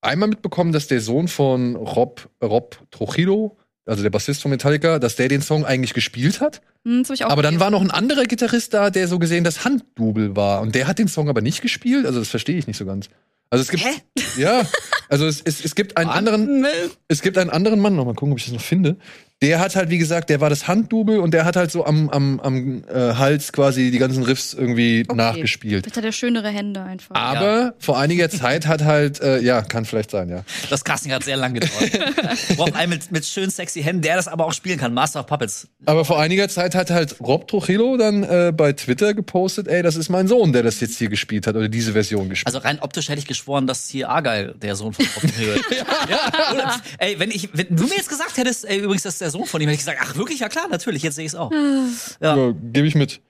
einmal 0.00 0.28
mitbekommen, 0.28 0.72
dass 0.72 0.86
der 0.86 1.00
Sohn 1.02 1.28
von 1.28 1.76
Rob, 1.76 2.28
Rob 2.42 2.78
Trujillo, 2.90 3.56
also 3.86 4.02
der 4.02 4.10
Bassist 4.10 4.42
von 4.42 4.50
Metallica, 4.50 4.98
dass 4.98 5.16
der 5.16 5.28
den 5.28 5.42
Song 5.42 5.64
eigentlich 5.64 5.94
gespielt 5.94 6.40
hat. 6.40 6.60
Hm, 6.84 7.02
das 7.02 7.10
hab 7.10 7.14
ich 7.14 7.24
auch 7.24 7.30
Aber 7.30 7.42
dann 7.42 7.60
war 7.60 7.70
noch 7.70 7.80
ein 7.80 7.90
anderer 7.90 8.24
Gitarrist 8.24 8.74
da, 8.74 8.90
der 8.90 9.08
so 9.08 9.18
gesehen 9.18 9.44
das 9.44 9.64
Handdouble 9.64 10.36
war. 10.36 10.60
Und 10.60 10.74
der 10.74 10.86
hat 10.88 10.98
den 10.98 11.08
Song 11.08 11.28
aber 11.28 11.40
nicht 11.40 11.62
gespielt. 11.62 12.04
Also, 12.04 12.18
das 12.18 12.28
verstehe 12.28 12.58
ich 12.58 12.66
nicht 12.66 12.76
so 12.76 12.84
ganz. 12.84 13.08
Also 13.48 13.62
es 13.62 13.68
gibt 13.68 13.84
Hä? 13.84 13.90
ja, 14.38 14.62
also 15.08 15.26
es, 15.26 15.40
es, 15.40 15.64
es 15.64 15.74
gibt 15.74 15.96
einen 15.96 16.10
anderen, 16.10 16.66
es 17.08 17.22
gibt 17.22 17.38
einen 17.38 17.50
anderen 17.50 17.80
Mann, 17.80 17.94
noch 17.94 18.04
mal 18.04 18.14
gucken, 18.14 18.32
ob 18.32 18.38
ich 18.38 18.44
das 18.44 18.54
noch 18.54 18.60
finde. 18.60 18.96
Der 19.42 19.60
hat 19.60 19.76
halt, 19.76 19.90
wie 19.90 19.98
gesagt, 19.98 20.30
der 20.30 20.40
war 20.40 20.48
das 20.48 20.66
Handdouble 20.66 21.20
und 21.20 21.32
der 21.34 21.44
hat 21.44 21.56
halt 21.56 21.70
so 21.70 21.84
am, 21.84 22.08
am, 22.08 22.40
am 22.40 22.84
äh, 22.88 23.12
Hals 23.14 23.52
quasi 23.52 23.90
die 23.90 23.98
ganzen 23.98 24.22
Riffs 24.22 24.54
irgendwie 24.54 25.04
Okay. 25.06 25.14
nachgespielt. 25.14 25.84
Vielleicht 25.84 25.96
hat 25.98 26.04
er 26.04 26.12
schönere 26.12 26.48
Hände 26.48 26.82
einfach. 26.82 27.14
Aber 27.14 27.74
vor 27.78 27.98
einiger 27.98 28.30
Zeit 28.30 28.66
hat 28.66 28.82
halt, 28.84 29.20
äh, 29.20 29.40
ja, 29.40 29.60
kann 29.60 29.84
vielleicht 29.84 30.10
sein, 30.10 30.30
ja. 30.30 30.42
Das 30.70 30.84
Casting 30.84 31.12
hat 31.12 31.22
sehr 31.22 31.36
lange 31.36 31.60
gedauert. 31.60 31.90
Braucht 32.56 32.74
einen 32.76 32.88
mit, 32.88 33.12
mit 33.12 33.26
schön 33.26 33.50
sexy 33.50 33.82
Händen, 33.82 34.00
der 34.00 34.16
das 34.16 34.26
aber 34.26 34.46
auch 34.46 34.54
spielen 34.54 34.78
kann. 34.78 34.94
Master 34.94 35.20
of 35.20 35.26
Puppets. 35.26 35.68
Aber 35.84 36.06
vor 36.06 36.18
einiger 36.18 36.48
Zeit 36.48 36.74
hat 36.74 36.88
halt 36.88 37.20
Rob 37.20 37.46
Trujillo 37.46 37.98
dann 37.98 38.22
äh, 38.22 38.54
bei 38.56 38.72
Twitter 38.72 39.12
gepostet, 39.12 39.68
ey, 39.68 39.82
das 39.82 39.96
ist 39.96 40.08
mein 40.08 40.28
Sohn, 40.28 40.54
der 40.54 40.62
das 40.62 40.80
jetzt 40.80 40.96
hier 40.96 41.10
gespielt 41.10 41.46
hat 41.46 41.56
oder 41.56 41.68
diese 41.68 41.92
Version 41.92 42.30
gespielt. 42.30 42.46
Also 42.46 42.58
rein 42.66 42.78
optisch 42.80 43.10
hätte 43.10 43.18
ich 43.18 43.26
geschworen, 43.26 43.66
dass 43.66 43.86
hier 43.86 44.08
Argyle 44.08 44.54
der 44.56 44.76
Sohn 44.76 44.94
von 44.94 45.04
Robin 45.14 45.30
Hill 45.30 45.48
ist. 45.56 45.64
ja, 46.08 46.52
oder? 46.54 46.80
Ey, 46.96 47.18
wenn 47.18 47.30
ich, 47.30 47.50
wenn 47.52 47.66
du 47.76 47.84
mir 47.84 47.96
jetzt 47.96 48.08
gesagt 48.08 48.38
hättest, 48.38 48.64
ey, 48.64 48.78
übrigens, 48.78 49.02
das 49.02 49.16
ist 49.16 49.25
der 49.26 49.30
Sohn 49.32 49.46
von 49.46 49.60
ihm, 49.60 49.68
hätte 49.68 49.74
ich 49.74 49.80
gesagt, 49.80 49.98
ach 50.00 50.16
wirklich, 50.16 50.40
ja 50.40 50.48
klar, 50.48 50.68
natürlich, 50.68 51.02
jetzt 51.02 51.16
sehe 51.16 51.24
ich 51.24 51.32
es 51.32 51.34
auch. 51.34 51.50
Ja. 52.20 52.36
Ja, 52.36 52.52
gebe 52.72 52.86
ich 52.86 52.94
mit. 52.94 53.20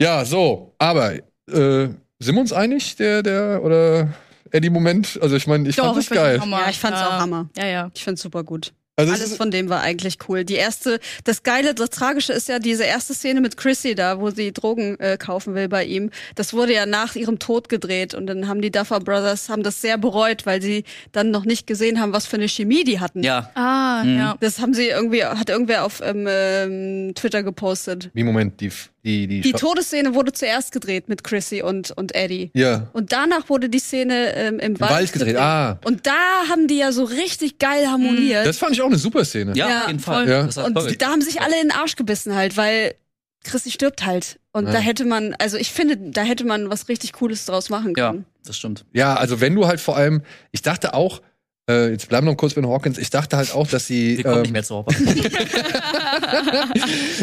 Ja, 0.00 0.24
so, 0.24 0.74
aber 0.78 1.14
äh, 1.14 1.20
sind 1.48 2.34
wir 2.34 2.40
uns 2.40 2.52
einig, 2.52 2.96
der, 2.96 3.22
der, 3.22 3.62
oder 3.62 4.12
Eddie 4.50 4.70
Moment? 4.70 5.18
Also 5.22 5.36
ich 5.36 5.46
meine, 5.46 5.68
ich 5.68 5.76
fand 5.76 5.96
das 5.96 6.04
ich 6.04 6.08
find 6.08 6.20
geil. 6.20 6.40
Ja, 6.44 6.68
ich 6.70 6.78
fand's 6.78 7.00
auch 7.00 7.12
Hammer. 7.12 7.48
Ja, 7.56 7.66
ja. 7.66 7.90
Ich 7.94 8.04
find's 8.04 8.22
super 8.22 8.42
gut. 8.44 8.72
Also 8.98 9.12
es 9.12 9.20
Alles 9.20 9.36
von 9.36 9.50
dem 9.50 9.68
war 9.68 9.82
eigentlich 9.82 10.16
cool. 10.28 10.44
Die 10.44 10.54
erste, 10.54 11.00
das 11.24 11.42
Geile, 11.42 11.74
das 11.74 11.90
Tragische 11.90 12.32
ist 12.32 12.48
ja 12.48 12.58
diese 12.58 12.84
erste 12.84 13.12
Szene 13.12 13.42
mit 13.42 13.58
Chrissy 13.58 13.94
da, 13.94 14.20
wo 14.20 14.30
sie 14.30 14.52
Drogen 14.52 14.98
äh, 15.00 15.18
kaufen 15.18 15.54
will 15.54 15.68
bei 15.68 15.84
ihm. 15.84 16.10
Das 16.34 16.54
wurde 16.54 16.72
ja 16.72 16.86
nach 16.86 17.14
ihrem 17.14 17.38
Tod 17.38 17.68
gedreht 17.68 18.14
und 18.14 18.26
dann 18.26 18.48
haben 18.48 18.62
die 18.62 18.70
Duffer 18.70 19.00
Brothers 19.00 19.50
haben 19.50 19.62
das 19.62 19.82
sehr 19.82 19.98
bereut, 19.98 20.46
weil 20.46 20.62
sie 20.62 20.84
dann 21.12 21.30
noch 21.30 21.44
nicht 21.44 21.66
gesehen 21.66 22.00
haben, 22.00 22.12
was 22.14 22.26
für 22.26 22.36
eine 22.36 22.48
Chemie 22.48 22.84
die 22.84 22.98
hatten. 22.98 23.22
Ja. 23.22 23.50
Ah, 23.54 24.02
Mhm. 24.02 24.16
ja. 24.18 24.36
Das 24.40 24.60
haben 24.60 24.72
sie 24.72 24.86
irgendwie, 24.88 25.24
hat 25.24 25.50
irgendwer 25.50 25.84
auf 25.84 26.00
ähm, 26.02 26.26
ähm, 26.28 27.12
Twitter 27.14 27.42
gepostet. 27.42 28.10
wie 28.14 28.24
Moment, 28.24 28.60
die, 28.62 28.70
die, 29.06 29.26
die, 29.28 29.40
Die 29.40 29.52
Todesszene 29.52 30.14
wurde 30.14 30.32
zuerst 30.32 30.72
gedreht 30.72 31.08
mit 31.08 31.22
Chrissy 31.22 31.62
und, 31.62 31.92
und 31.92 32.14
Eddie. 32.14 32.50
Ja. 32.54 32.88
Und 32.92 33.12
danach 33.12 33.48
wurde 33.48 33.68
die 33.68 33.78
Szene 33.78 34.34
ähm, 34.34 34.58
im, 34.58 34.80
Wald, 34.80 34.90
Wald 34.90 35.12
gedreht, 35.12 35.36
ah. 35.36 35.78
Und 35.84 36.06
da 36.06 36.12
haben 36.50 36.66
die 36.66 36.78
ja 36.78 36.90
so 36.90 37.04
richtig 37.04 37.58
geil 37.58 37.86
harmoniert. 37.88 38.44
Das 38.44 38.58
fand 38.58 38.72
ich 38.72 38.82
auch 38.82 38.86
eine 38.86 38.98
super 38.98 39.24
Szene. 39.24 39.52
Ja, 39.54 39.68
Ja, 39.68 39.80
auf 39.82 39.86
jeden 39.86 40.00
voll. 40.00 40.14
Fall. 40.26 40.28
Ja. 40.28 40.64
Und 40.64 40.74
toll. 40.74 40.96
da 40.98 41.06
haben 41.10 41.22
sich 41.22 41.40
alle 41.40 41.54
in 41.62 41.68
den 41.68 41.70
Arsch 41.70 41.94
gebissen 41.94 42.34
halt, 42.34 42.56
weil 42.56 42.94
Chrissy 43.44 43.70
stirbt 43.70 44.04
halt. 44.04 44.40
Und 44.52 44.66
Ja. 44.66 44.72
da 44.72 44.78
hätte 44.78 45.04
man, 45.04 45.34
also 45.38 45.56
ich 45.56 45.70
finde, 45.70 45.96
da 45.96 46.22
hätte 46.22 46.44
man 46.44 46.68
was 46.68 46.88
richtig 46.88 47.12
Cooles 47.12 47.46
draus 47.46 47.70
machen 47.70 47.94
Ja, 47.96 48.10
können. 48.10 48.26
das 48.44 48.56
stimmt. 48.56 48.84
Ja, 48.92 49.14
also 49.14 49.40
wenn 49.40 49.54
du 49.54 49.68
halt 49.68 49.80
vor 49.80 49.96
allem, 49.96 50.22
ich 50.50 50.62
dachte 50.62 50.94
auch, 50.94 51.22
äh, 51.68 51.90
jetzt 51.90 52.08
bleiben 52.08 52.26
wir 52.26 52.32
noch 52.32 52.36
kurz 52.36 52.54
bei 52.54 52.60
den 52.60 52.70
Hawkins, 52.70 52.96
ich 52.96 53.10
dachte 53.10 53.36
halt 53.36 53.52
auch, 53.52 53.66
dass 53.66 53.86
sie, 53.86 54.18
Wir 54.18 54.24
kommen 54.24 54.36
ähm, 54.36 54.42
nicht 54.42 54.52
mehr 54.52 54.62
zu 54.62 54.76
Hopper. 54.76 54.94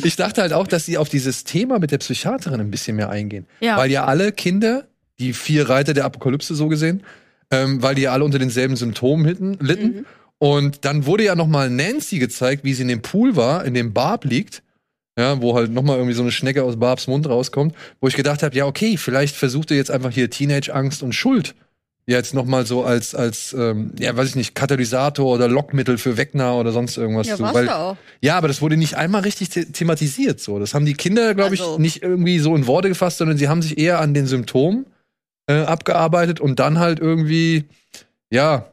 ich 0.04 0.16
dachte 0.18 0.42
halt 0.42 0.52
auch, 0.52 0.68
dass 0.68 0.86
sie 0.86 0.98
auf 0.98 1.08
dieses 1.08 1.46
Thema 1.46 1.80
mit 1.80 1.92
der 1.92 2.00
Psychiaterin 2.00 2.60
ein 2.60 2.70
bisschen 2.70 2.98
mehr 2.98 3.10
eingehen. 3.10 3.46
Ja. 3.62 3.78
Weil 3.78 3.90
ja 3.90 4.06
alle 4.06 4.34
Kinder, 4.34 4.86
die 5.20 5.34
vier 5.34 5.70
Reiter 5.70 5.94
der 5.94 6.04
Apokalypse 6.06 6.56
so 6.56 6.68
gesehen, 6.68 7.04
ähm, 7.52 7.82
weil 7.82 7.96
die 7.96 8.02
ja 8.02 8.12
alle 8.12 8.26
unter 8.26 8.40
denselben 8.40 8.76
Symptomen 8.76 9.26
hitten, 9.26 9.58
litten. 9.62 9.88
Mhm. 9.88 10.06
Und 10.40 10.84
dann 10.84 11.06
wurde 11.06 11.24
ja 11.24 11.36
noch 11.36 11.48
mal 11.48 11.70
Nancy 11.70 12.20
gezeigt, 12.20 12.66
wie 12.66 12.74
sie 12.74 12.82
in 12.82 12.90
dem 12.90 13.02
Pool 13.02 13.38
war, 13.38 13.64
in 13.64 13.74
dem 13.74 13.94
Barb 13.94 14.26
liegt. 14.26 14.62
Ja, 15.18 15.42
wo 15.42 15.56
halt 15.56 15.72
noch 15.72 15.84
mal 15.84 15.96
irgendwie 15.96 16.16
so 16.16 16.24
eine 16.24 16.32
Schnecke 16.32 16.64
aus 16.64 16.80
Barbs 16.80 17.06
Mund 17.06 17.30
rauskommt, 17.30 17.76
wo 18.02 18.08
ich 18.08 18.16
gedacht 18.16 18.42
habe, 18.42 18.56
ja, 18.56 18.66
okay, 18.66 18.98
vielleicht 18.98 19.36
versucht 19.36 19.70
ihr 19.70 19.78
jetzt 19.78 19.92
einfach 19.92 20.10
hier 20.10 20.32
Teenage-Angst 20.32 21.04
und 21.04 21.14
Schuld 21.14 21.54
jetzt 22.06 22.34
noch 22.34 22.46
mal 22.46 22.66
so 22.66 22.84
als, 22.84 23.16
als 23.16 23.54
ähm, 23.54 23.92
ja, 23.98 24.16
weiß 24.16 24.30
ich 24.30 24.36
nicht, 24.36 24.56
Katalysator 24.56 25.26
oder 25.34 25.48
Lockmittel 25.48 25.98
für 25.98 26.18
Wegner 26.18 26.56
oder 26.58 26.72
sonst 26.72 26.98
irgendwas 26.98 27.28
Ja, 27.28 27.38
zu. 27.38 27.44
Weil, 27.44 27.70
auch. 27.70 27.96
ja, 28.22 28.38
aber 28.38 28.48
das 28.48 28.62
wurde 28.62 28.76
nicht 28.78 28.96
einmal 28.96 29.22
richtig 29.22 29.52
the 29.54 29.66
thematisiert. 29.66 30.40
So, 30.42 30.60
das 30.60 30.74
haben 30.74 30.86
die 30.86 30.94
Kinder, 30.96 31.34
glaube 31.34 31.52
Also- 31.52 31.74
ich, 31.74 31.80
nicht 31.80 32.04
irgendwie 32.04 32.40
so 32.40 32.56
in 32.56 32.68
Worte 32.68 32.90
gefasst, 32.90 33.20
sondern 33.20 33.38
sie 33.38 33.48
haben 33.48 33.62
sich 33.62 33.78
eher 33.78 34.00
an 34.00 34.14
den 34.14 34.28
Symptomen 34.28 34.86
äh, 35.48 35.62
abgearbeitet 35.62 36.40
und 36.40 36.60
dann 36.60 36.80
halt 36.80 37.00
irgendwie, 37.00 37.66
ja, 38.32 38.70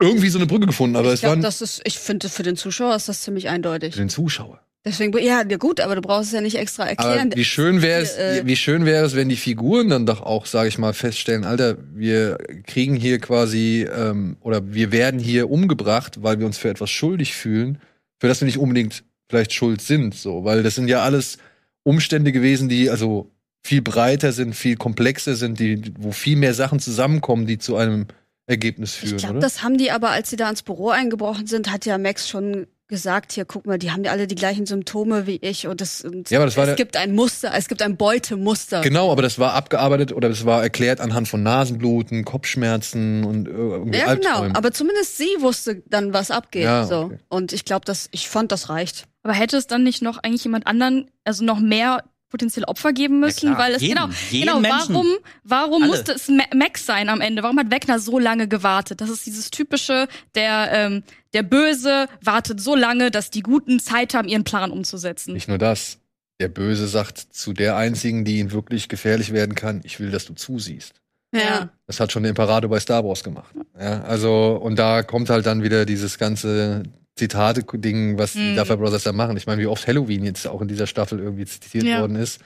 irgendwie 0.00 0.28
so 0.28 0.38
eine 0.38 0.46
Brücke 0.46 0.66
gefunden. 0.66 0.96
Aber 0.96 1.08
ich 1.08 1.14
es 1.14 1.22
war 1.22 1.30
glaube, 1.30 1.42
das 1.42 1.62
ist, 1.62 1.80
ich 1.84 1.98
finde, 1.98 2.28
für 2.28 2.42
den 2.42 2.56
Zuschauer 2.56 2.94
ist 2.96 3.08
das 3.08 3.22
ziemlich 3.22 3.48
eindeutig. 3.48 3.94
für 3.94 4.00
den 4.00 4.10
Zuschauer. 4.10 4.60
Deswegen, 4.86 5.18
ja, 5.18 5.42
gut, 5.42 5.80
aber 5.80 5.96
du 5.96 6.00
brauchst 6.00 6.28
es 6.28 6.32
ja 6.32 6.40
nicht 6.40 6.56
extra 6.56 6.84
Aber 6.84 6.90
erklären. 6.90 7.32
wie 7.34 7.44
schön 7.44 7.82
wäre 7.82 8.02
es, 8.02 8.16
Äh, 8.16 8.42
wie 8.44 8.54
schön 8.54 8.86
wäre 8.86 9.04
es, 9.04 9.16
wenn 9.16 9.28
die 9.28 9.36
Figuren 9.36 9.88
dann 9.88 10.06
doch 10.06 10.20
auch, 10.22 10.46
sage 10.46 10.68
ich 10.68 10.78
mal, 10.78 10.94
feststellen, 10.94 11.44
Alter, 11.44 11.76
wir 11.92 12.38
kriegen 12.66 12.94
hier 12.94 13.18
quasi 13.18 13.84
ähm, 13.92 14.36
oder 14.40 14.72
wir 14.72 14.92
werden 14.92 15.18
hier 15.18 15.50
umgebracht, 15.50 16.22
weil 16.22 16.38
wir 16.38 16.46
uns 16.46 16.56
für 16.56 16.68
etwas 16.68 16.90
schuldig 16.90 17.34
fühlen, 17.34 17.78
für 18.20 18.28
das 18.28 18.40
wir 18.40 18.46
nicht 18.46 18.58
unbedingt 18.58 19.02
vielleicht 19.28 19.52
schuld 19.52 19.80
sind, 19.82 20.14
so, 20.14 20.44
weil 20.44 20.62
das 20.62 20.76
sind 20.76 20.86
ja 20.86 21.02
alles 21.02 21.38
Umstände 21.82 22.30
gewesen, 22.30 22.68
die 22.68 22.88
also 22.88 23.32
viel 23.64 23.82
breiter 23.82 24.30
sind, 24.30 24.54
viel 24.54 24.76
komplexer 24.76 25.34
sind, 25.34 25.58
die, 25.58 25.82
wo 25.98 26.12
viel 26.12 26.36
mehr 26.36 26.54
Sachen 26.54 26.78
zusammenkommen, 26.78 27.46
die 27.46 27.58
zu 27.58 27.74
einem 27.74 28.06
Ergebnis 28.46 28.94
führen, 28.94 29.16
Ich 29.16 29.22
glaube, 29.24 29.40
das 29.40 29.64
haben 29.64 29.76
die 29.76 29.90
aber, 29.90 30.10
als 30.10 30.30
sie 30.30 30.36
da 30.36 30.48
ins 30.48 30.62
Büro 30.62 30.90
eingebrochen 30.90 31.48
sind, 31.48 31.72
hat 31.72 31.84
ja 31.84 31.98
Max 31.98 32.28
schon 32.28 32.68
gesagt, 32.88 33.32
hier, 33.32 33.44
guck 33.44 33.66
mal, 33.66 33.78
die 33.78 33.90
haben 33.90 34.04
ja 34.04 34.12
alle 34.12 34.26
die 34.26 34.34
gleichen 34.36 34.64
Symptome 34.66 35.26
wie 35.26 35.36
ich 35.36 35.66
und, 35.66 35.80
das, 35.80 36.02
und 36.02 36.30
Ja, 36.30 36.38
aber 36.38 36.46
das 36.46 36.56
war 36.56 36.64
es 36.64 36.68
der- 36.68 36.76
gibt 36.76 36.96
ein 36.96 37.14
Muster, 37.14 37.52
es 37.54 37.66
gibt 37.68 37.82
ein 37.82 37.96
Beutemuster. 37.96 38.80
Genau, 38.82 39.10
aber 39.10 39.22
das 39.22 39.38
war 39.38 39.54
abgearbeitet 39.54 40.12
oder 40.12 40.28
das 40.28 40.44
war 40.46 40.62
erklärt 40.62 41.00
anhand 41.00 41.26
von 41.28 41.42
Nasenbluten, 41.42 42.24
Kopfschmerzen 42.24 43.24
und 43.24 43.48
äh, 43.48 43.50
irgendwie 43.50 43.98
Ja, 43.98 44.14
genau. 44.14 44.28
Albträumen. 44.30 44.56
Aber 44.56 44.72
zumindest 44.72 45.16
sie 45.18 45.28
wusste 45.40 45.82
dann, 45.86 46.12
was 46.12 46.30
abgeht. 46.30 46.64
Ja, 46.64 46.84
so. 46.86 46.96
okay. 47.04 47.18
Und 47.28 47.52
ich 47.52 47.64
glaube, 47.64 47.84
das, 47.84 48.08
ich 48.12 48.28
fand, 48.28 48.52
das 48.52 48.68
reicht. 48.68 49.06
Aber 49.22 49.32
hätte 49.34 49.56
es 49.56 49.66
dann 49.66 49.82
nicht 49.82 50.02
noch 50.02 50.18
eigentlich 50.18 50.44
jemand 50.44 50.66
anderen, 50.68 51.10
also 51.24 51.44
noch 51.44 51.58
mehr 51.58 52.04
potenzielle 52.28 52.66
Opfer 52.68 52.92
geben 52.92 53.20
müssen? 53.20 53.50
klar, 53.54 53.58
weil 53.58 53.74
es 53.74 53.82
jeden, 53.82 53.94
genau, 53.96 54.08
jeden 54.30 54.46
genau, 54.46 54.60
Menschen. 54.60 54.94
warum, 54.94 55.06
warum 55.44 55.82
Alle. 55.82 55.92
musste 55.92 56.12
es 56.12 56.28
Ma- 56.28 56.44
Max 56.54 56.84
sein 56.86 57.08
am 57.08 57.20
Ende? 57.20 57.42
Warum 57.42 57.58
hat 57.58 57.70
Wegner 57.70 57.98
so 57.98 58.18
lange 58.18 58.48
gewartet? 58.48 59.00
Das 59.00 59.10
ist 59.10 59.26
dieses 59.26 59.50
typische, 59.50 60.08
der, 60.34 60.70
ähm, 60.72 61.02
der 61.34 61.42
Böse 61.42 62.08
wartet 62.22 62.60
so 62.60 62.74
lange, 62.74 63.10
dass 63.10 63.30
die 63.30 63.42
Guten 63.42 63.78
Zeit 63.80 64.14
haben, 64.14 64.28
ihren 64.28 64.44
Plan 64.44 64.70
umzusetzen. 64.70 65.32
Nicht 65.34 65.48
nur 65.48 65.58
das. 65.58 65.98
Der 66.40 66.48
Böse 66.48 66.86
sagt 66.86 67.18
zu 67.18 67.52
der 67.54 67.76
einzigen, 67.76 68.24
die 68.24 68.38
ihn 68.38 68.50
wirklich 68.52 68.88
gefährlich 68.88 69.32
werden 69.32 69.54
kann, 69.54 69.80
ich 69.84 70.00
will, 70.00 70.10
dass 70.10 70.26
du 70.26 70.34
zusiehst. 70.34 70.94
Ja. 71.34 71.70
Das 71.86 71.98
hat 72.00 72.12
schon 72.12 72.22
der 72.22 72.30
Imperator 72.30 72.68
bei 72.70 72.78
Star 72.80 73.04
Wars 73.04 73.24
gemacht. 73.24 73.54
Ja, 73.78 74.02
also, 74.02 74.58
und 74.62 74.78
da 74.78 75.02
kommt 75.02 75.28
halt 75.30 75.46
dann 75.46 75.62
wieder 75.62 75.84
dieses 75.86 76.18
ganze 76.18 76.82
Zitate-Ding, 77.16 78.18
was 78.18 78.32
die 78.34 78.38
Mhm. 78.52 78.56
Duffer 78.56 78.76
Brothers 78.76 79.04
da 79.04 79.12
machen. 79.12 79.36
Ich 79.36 79.46
meine, 79.46 79.60
wie 79.62 79.66
oft 79.66 79.86
Halloween 79.86 80.24
jetzt 80.24 80.46
auch 80.46 80.60
in 80.62 80.68
dieser 80.68 80.86
Staffel 80.86 81.18
irgendwie 81.18 81.44
zitiert 81.46 81.84
Ja. 81.84 82.00
worden 82.00 82.16
ist. 82.16 82.40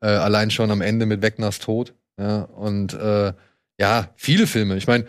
Äh, 0.00 0.06
allein 0.08 0.50
schon 0.50 0.70
am 0.70 0.80
Ende 0.80 1.06
mit 1.06 1.22
Wegners 1.22 1.58
Tod. 1.58 1.94
Ja, 2.18 2.42
und 2.42 2.92
äh, 2.94 3.32
ja, 3.80 4.10
viele 4.16 4.46
Filme. 4.46 4.76
Ich 4.76 4.86
meine, 4.86 5.06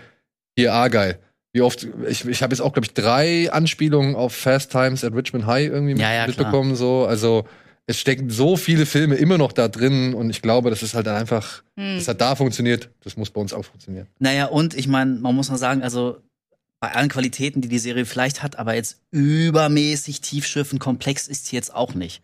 hier 0.57 0.73
Argyle. 0.73 1.19
Wie 1.51 1.61
oft, 1.61 1.87
ich, 2.07 2.25
ich 2.27 2.41
habe 2.41 2.53
jetzt 2.53 2.61
auch, 2.61 2.73
glaube 2.73 2.85
ich, 2.87 2.93
drei 2.93 3.51
Anspielungen 3.51 4.15
auf 4.15 4.33
Fast 4.33 4.71
Times 4.71 5.03
at 5.03 5.13
Richmond 5.13 5.45
High 5.45 5.67
irgendwie 5.69 5.99
Ja, 6.01 6.13
ja, 6.13 6.25
mitbekommen. 6.27 6.75
So. 6.75 7.05
Also 7.05 7.45
es 7.85 7.99
stecken 7.99 8.29
so 8.29 8.55
viele 8.55 8.85
Filme 8.85 9.15
immer 9.15 9.37
noch 9.37 9.51
da 9.51 9.67
drin 9.67 10.13
und 10.13 10.29
ich 10.29 10.41
glaube, 10.41 10.69
das 10.69 10.81
ist 10.81 10.93
halt 10.95 11.05
dann 11.05 11.17
einfach, 11.17 11.61
Hm. 11.77 11.97
das 11.97 12.07
hat 12.07 12.21
da 12.21 12.35
funktioniert, 12.35 12.89
das 13.03 13.17
muss 13.17 13.29
bei 13.29 13.41
uns 13.41 13.53
auch 13.53 13.65
funktionieren. 13.65 14.07
Naja, 14.19 14.45
und 14.45 14.73
ich 14.73 14.87
meine, 14.87 15.15
man 15.15 15.35
muss 15.35 15.49
mal 15.51 15.57
sagen, 15.57 15.83
also 15.83 16.17
bei 16.83 16.95
allen 16.95 17.07
Qualitäten, 17.07 17.61
die 17.61 17.69
die 17.69 17.79
Serie 17.79 18.05
vielleicht 18.05 18.43
hat, 18.43 18.59
aber 18.59 18.75
jetzt 18.75 18.97
übermäßig 19.11 20.19
tiefschürfend 20.19 20.81
komplex 20.81 21.29
ist 21.29 21.45
sie 21.45 21.55
jetzt 21.55 21.73
auch 21.73 21.93
nicht. 21.93 22.21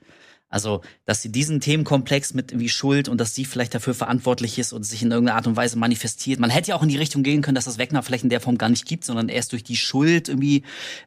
Also, 0.50 0.82
dass 1.06 1.22
sie 1.22 1.32
diesen 1.32 1.62
Themenkomplex 1.62 2.34
mit 2.34 2.52
irgendwie 2.52 2.68
Schuld 2.68 3.08
und 3.08 3.22
dass 3.22 3.34
sie 3.34 3.46
vielleicht 3.46 3.74
dafür 3.74 3.94
verantwortlich 3.94 4.60
ist 4.60 4.74
und 4.74 4.84
sich 4.84 5.02
in 5.02 5.12
irgendeiner 5.12 5.38
Art 5.38 5.48
und 5.48 5.56
Weise 5.56 5.78
manifestiert. 5.78 6.42
Man 6.42 6.50
hätte 6.50 6.72
ja 6.72 6.76
auch 6.76 6.84
in 6.84 6.90
die 6.90 6.98
Richtung 6.98 7.24
gehen 7.24 7.42
können, 7.42 7.56
dass 7.56 7.64
das 7.64 7.78
Wegner 7.78 8.04
vielleicht 8.04 8.26
in 8.26 8.30
der 8.30 8.42
Form 8.42 8.58
gar 8.58 8.68
nicht 8.68 8.86
gibt, 8.86 9.06
sondern 9.06 9.30
erst 9.30 9.54
durch 9.54 9.64
die 9.64 9.78
Schuld 9.78 10.28
irgendwie 10.28 10.64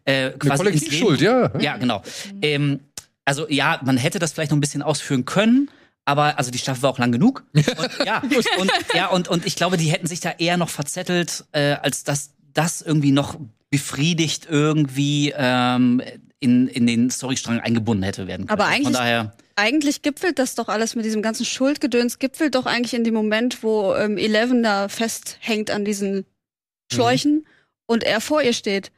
äh, 0.06 0.12
Eine 0.12 0.38
quasi 0.38 0.50
ins 0.52 0.58
Kollektivschuld, 0.58 1.20
Leben- 1.20 1.50
ja. 1.54 1.60
Ja, 1.60 1.76
genau. 1.76 2.02
Ähm, 2.40 2.80
also 3.26 3.46
ja, 3.50 3.82
man 3.84 3.98
hätte 3.98 4.18
das 4.18 4.32
vielleicht 4.32 4.52
noch 4.52 4.56
ein 4.56 4.62
bisschen 4.62 4.80
ausführen 4.80 5.26
können, 5.26 5.68
Aber 6.06 6.38
also 6.38 6.50
die 6.50 6.58
Staffel 6.58 6.82
war 6.84 6.90
auch 6.90 6.98
lang 6.98 7.12
genug. 7.12 7.44
Und, 7.54 7.66
ja, 8.06 8.22
und, 8.58 8.72
ja 8.94 9.08
und, 9.08 9.28
und 9.28 9.44
ich 9.44 9.56
glaube, 9.56 9.76
die 9.76 9.92
hätten 9.92 10.06
sich 10.06 10.20
da 10.20 10.30
eher 10.30 10.56
noch 10.56 10.70
verzettelt, 10.70 11.44
äh, 11.52 11.74
als 11.74 12.02
dass 12.02 12.30
das 12.54 12.82
irgendwie 12.82 13.12
noch 13.12 13.38
befriedigt 13.70 14.46
irgendwie 14.50 15.32
ähm, 15.36 16.02
in, 16.40 16.68
in 16.68 16.86
den 16.86 17.10
Storystrang 17.10 17.60
eingebunden 17.60 18.02
hätte 18.02 18.26
werden 18.26 18.46
können. 18.46 18.60
Aber 18.60 18.66
eigentlich- 18.68 18.84
Von 18.84 18.92
daher, 18.94 19.36
Eigentlich 19.54 20.00
gipfelt 20.00 20.38
das 20.38 20.54
doch 20.54 20.68
alles 20.68 20.94
mit 20.96 21.04
diesem 21.04 21.20
ganzen 21.20 21.44
Schuldgedöns, 21.44 22.18
gipfelt 22.18 22.54
doch 22.54 22.64
eigentlich 22.64 22.94
in 22.94 23.04
dem 23.04 23.12
Moment, 23.12 23.62
wo 23.62 23.94
ähm, 23.94 24.16
Eleven 24.16 24.62
da 24.62 24.88
festhängt 24.88 25.70
an 25.70 25.84
diesen 25.84 26.24
Schläuchen 26.90 27.46
und 27.86 28.02
er 28.02 28.22
vor 28.22 28.42
ihr 28.42 28.54
steht. 28.54 28.90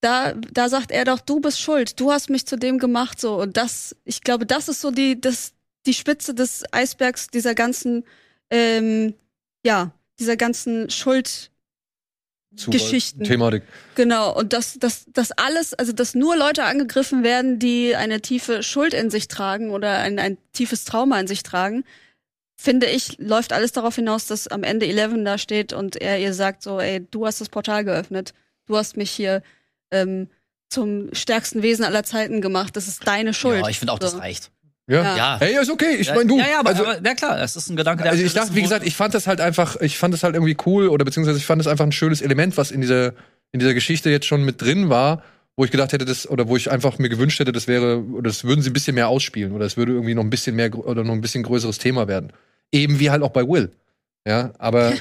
Da, 0.00 0.32
da 0.52 0.68
sagt 0.68 0.90
er 0.90 1.04
doch, 1.04 1.20
du 1.20 1.38
bist 1.38 1.60
schuld, 1.60 2.00
du 2.00 2.10
hast 2.10 2.30
mich 2.30 2.46
zu 2.46 2.56
dem 2.56 2.78
gemacht, 2.78 3.20
so. 3.20 3.40
Und 3.40 3.56
das, 3.56 3.94
ich 4.04 4.22
glaube, 4.22 4.44
das 4.44 4.68
ist 4.68 4.80
so 4.80 4.90
die, 4.90 5.20
das, 5.20 5.52
die 5.86 5.94
Spitze 5.94 6.34
des 6.34 6.64
Eisbergs 6.72 7.28
dieser 7.28 7.54
ganzen, 7.54 8.04
ähm, 8.50 9.14
ja, 9.64 9.92
dieser 10.18 10.36
ganzen 10.36 10.90
Schuld, 10.90 11.51
Geschichten. 12.68 13.24
Thematik. 13.24 13.62
Genau, 13.94 14.36
und 14.36 14.52
dass 14.52 14.78
das, 14.78 15.06
das 15.12 15.32
alles, 15.32 15.74
also 15.74 15.92
dass 15.92 16.14
nur 16.14 16.36
Leute 16.36 16.64
angegriffen 16.64 17.22
werden, 17.22 17.58
die 17.58 17.96
eine 17.96 18.20
tiefe 18.20 18.62
Schuld 18.62 18.94
in 18.94 19.10
sich 19.10 19.28
tragen 19.28 19.70
oder 19.70 19.98
ein, 19.98 20.18
ein 20.18 20.38
tiefes 20.52 20.84
Trauma 20.84 21.18
in 21.18 21.26
sich 21.26 21.42
tragen, 21.42 21.84
finde 22.56 22.86
ich, 22.86 23.18
läuft 23.18 23.52
alles 23.52 23.72
darauf 23.72 23.96
hinaus, 23.96 24.26
dass 24.26 24.48
am 24.48 24.62
Ende 24.62 24.86
Eleven 24.86 25.24
da 25.24 25.38
steht 25.38 25.72
und 25.72 25.96
er 25.96 26.18
ihr 26.18 26.34
sagt 26.34 26.62
so, 26.62 26.78
ey, 26.78 27.06
du 27.10 27.26
hast 27.26 27.40
das 27.40 27.48
Portal 27.48 27.84
geöffnet, 27.84 28.34
du 28.66 28.76
hast 28.76 28.96
mich 28.96 29.10
hier 29.10 29.42
ähm, 29.90 30.28
zum 30.68 31.12
stärksten 31.12 31.62
Wesen 31.62 31.84
aller 31.84 32.04
Zeiten 32.04 32.40
gemacht, 32.40 32.76
das 32.76 32.86
ist 32.88 33.06
deine 33.06 33.34
Schuld. 33.34 33.62
ja, 33.62 33.68
ich 33.68 33.78
finde 33.78 33.92
auch, 33.92 33.98
das 33.98 34.12
So. 34.12 34.18
reicht. 34.18 34.50
Ja. 34.88 35.16
Ja. 35.16 35.36
Hey, 35.38 35.60
ist 35.60 35.70
okay. 35.70 35.96
Ich 35.98 36.08
meine, 36.08 36.26
du. 36.26 36.38
Ja, 36.38 36.48
ja, 36.48 36.60
aber, 36.60 36.70
also, 36.70 36.84
aber 36.84 37.04
ja 37.04 37.14
klar, 37.14 37.40
es 37.40 37.54
ist 37.56 37.68
ein 37.70 37.76
Gedanke, 37.76 38.02
der 38.02 38.12
also 38.12 38.24
ich 38.24 38.34
dachte, 38.34 38.54
wie 38.54 38.62
gesagt, 38.62 38.84
ich 38.86 38.96
fand 38.96 39.14
das 39.14 39.26
halt 39.26 39.40
einfach, 39.40 39.80
ich 39.80 39.96
fand 39.96 40.12
das 40.12 40.22
halt 40.24 40.34
irgendwie 40.34 40.56
cool 40.66 40.88
oder 40.88 41.04
beziehungsweise 41.04 41.38
ich 41.38 41.46
fand 41.46 41.60
es 41.60 41.66
einfach 41.68 41.84
ein 41.84 41.92
schönes 41.92 42.20
Element, 42.20 42.56
was 42.56 42.70
in 42.70 42.80
dieser, 42.80 43.08
in 43.52 43.60
dieser 43.60 43.74
Geschichte 43.74 44.10
jetzt 44.10 44.26
schon 44.26 44.44
mit 44.44 44.60
drin 44.60 44.88
war, 44.88 45.22
wo 45.56 45.64
ich 45.64 45.70
gedacht 45.70 45.92
hätte, 45.92 46.04
das, 46.04 46.28
oder 46.28 46.48
wo 46.48 46.56
ich 46.56 46.70
einfach 46.70 46.98
mir 46.98 47.08
gewünscht 47.08 47.38
hätte, 47.38 47.52
das 47.52 47.68
wäre, 47.68 48.02
oder 48.02 48.28
das 48.28 48.42
würden 48.44 48.62
sie 48.62 48.70
ein 48.70 48.72
bisschen 48.72 48.94
mehr 48.94 49.08
ausspielen 49.08 49.52
oder 49.52 49.66
es 49.66 49.76
würde 49.76 49.92
irgendwie 49.92 50.14
noch 50.14 50.24
ein 50.24 50.30
bisschen 50.30 50.56
mehr 50.56 50.74
oder 50.76 51.04
noch 51.04 51.12
ein 51.12 51.20
bisschen 51.20 51.44
größeres 51.44 51.78
Thema 51.78 52.08
werden. 52.08 52.32
Eben 52.72 52.98
wie 52.98 53.10
halt 53.10 53.22
auch 53.22 53.30
bei 53.30 53.46
Will. 53.46 53.70
Ja, 54.26 54.52
aber 54.58 54.92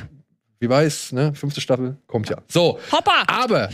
wie 0.59 0.69
weiß, 0.69 1.13
ne, 1.13 1.33
fünfte 1.33 1.59
Staffel 1.59 1.97
kommt 2.05 2.29
ja. 2.29 2.37
So, 2.47 2.79
Hoppa! 2.91 3.23
aber, 3.25 3.69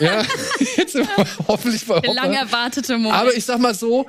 ja, 0.00 0.22
jetzt 0.76 0.92
sind 0.92 1.06
wir 1.16 1.26
hoffentlich 1.46 1.86
bei 1.86 2.00
Der 2.00 2.14
lang 2.14 2.30
Hopper. 2.30 2.38
erwartete 2.40 2.96
Moment. 2.96 3.14
Aber 3.14 3.34
ich 3.34 3.44
sag 3.44 3.58
mal 3.58 3.74
so, 3.74 4.06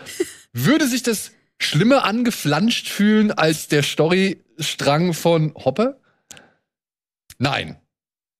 würde 0.54 0.88
sich 0.88 1.04
das 1.04 1.32
schlimmer 1.60 2.04
angeflanscht 2.04 2.90
fühlen 2.90 3.32
als 3.32 3.68
der 3.68 3.84
Storystrang 3.84 5.14
von 5.14 5.54
Hopper? 5.56 5.98
Nein. 7.40 7.78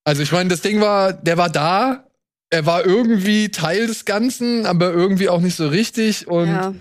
Also 0.04 0.22
ich 0.24 0.32
meine, 0.32 0.50
das 0.50 0.62
Ding 0.62 0.80
war, 0.82 1.14
der 1.14 1.38
war 1.38 1.50
da, 1.50 2.08
er 2.50 2.66
war 2.66 2.86
irgendwie 2.86 3.50
Teil 3.50 3.88
des 3.88 4.06
Ganzen, 4.06 4.66
aber 4.66 4.92
irgendwie 4.92 5.30
auch 5.30 5.42
nicht 5.42 5.56
so 5.56 5.68
richtig 5.68 6.28
und 6.28 6.48
ja. 6.48 6.74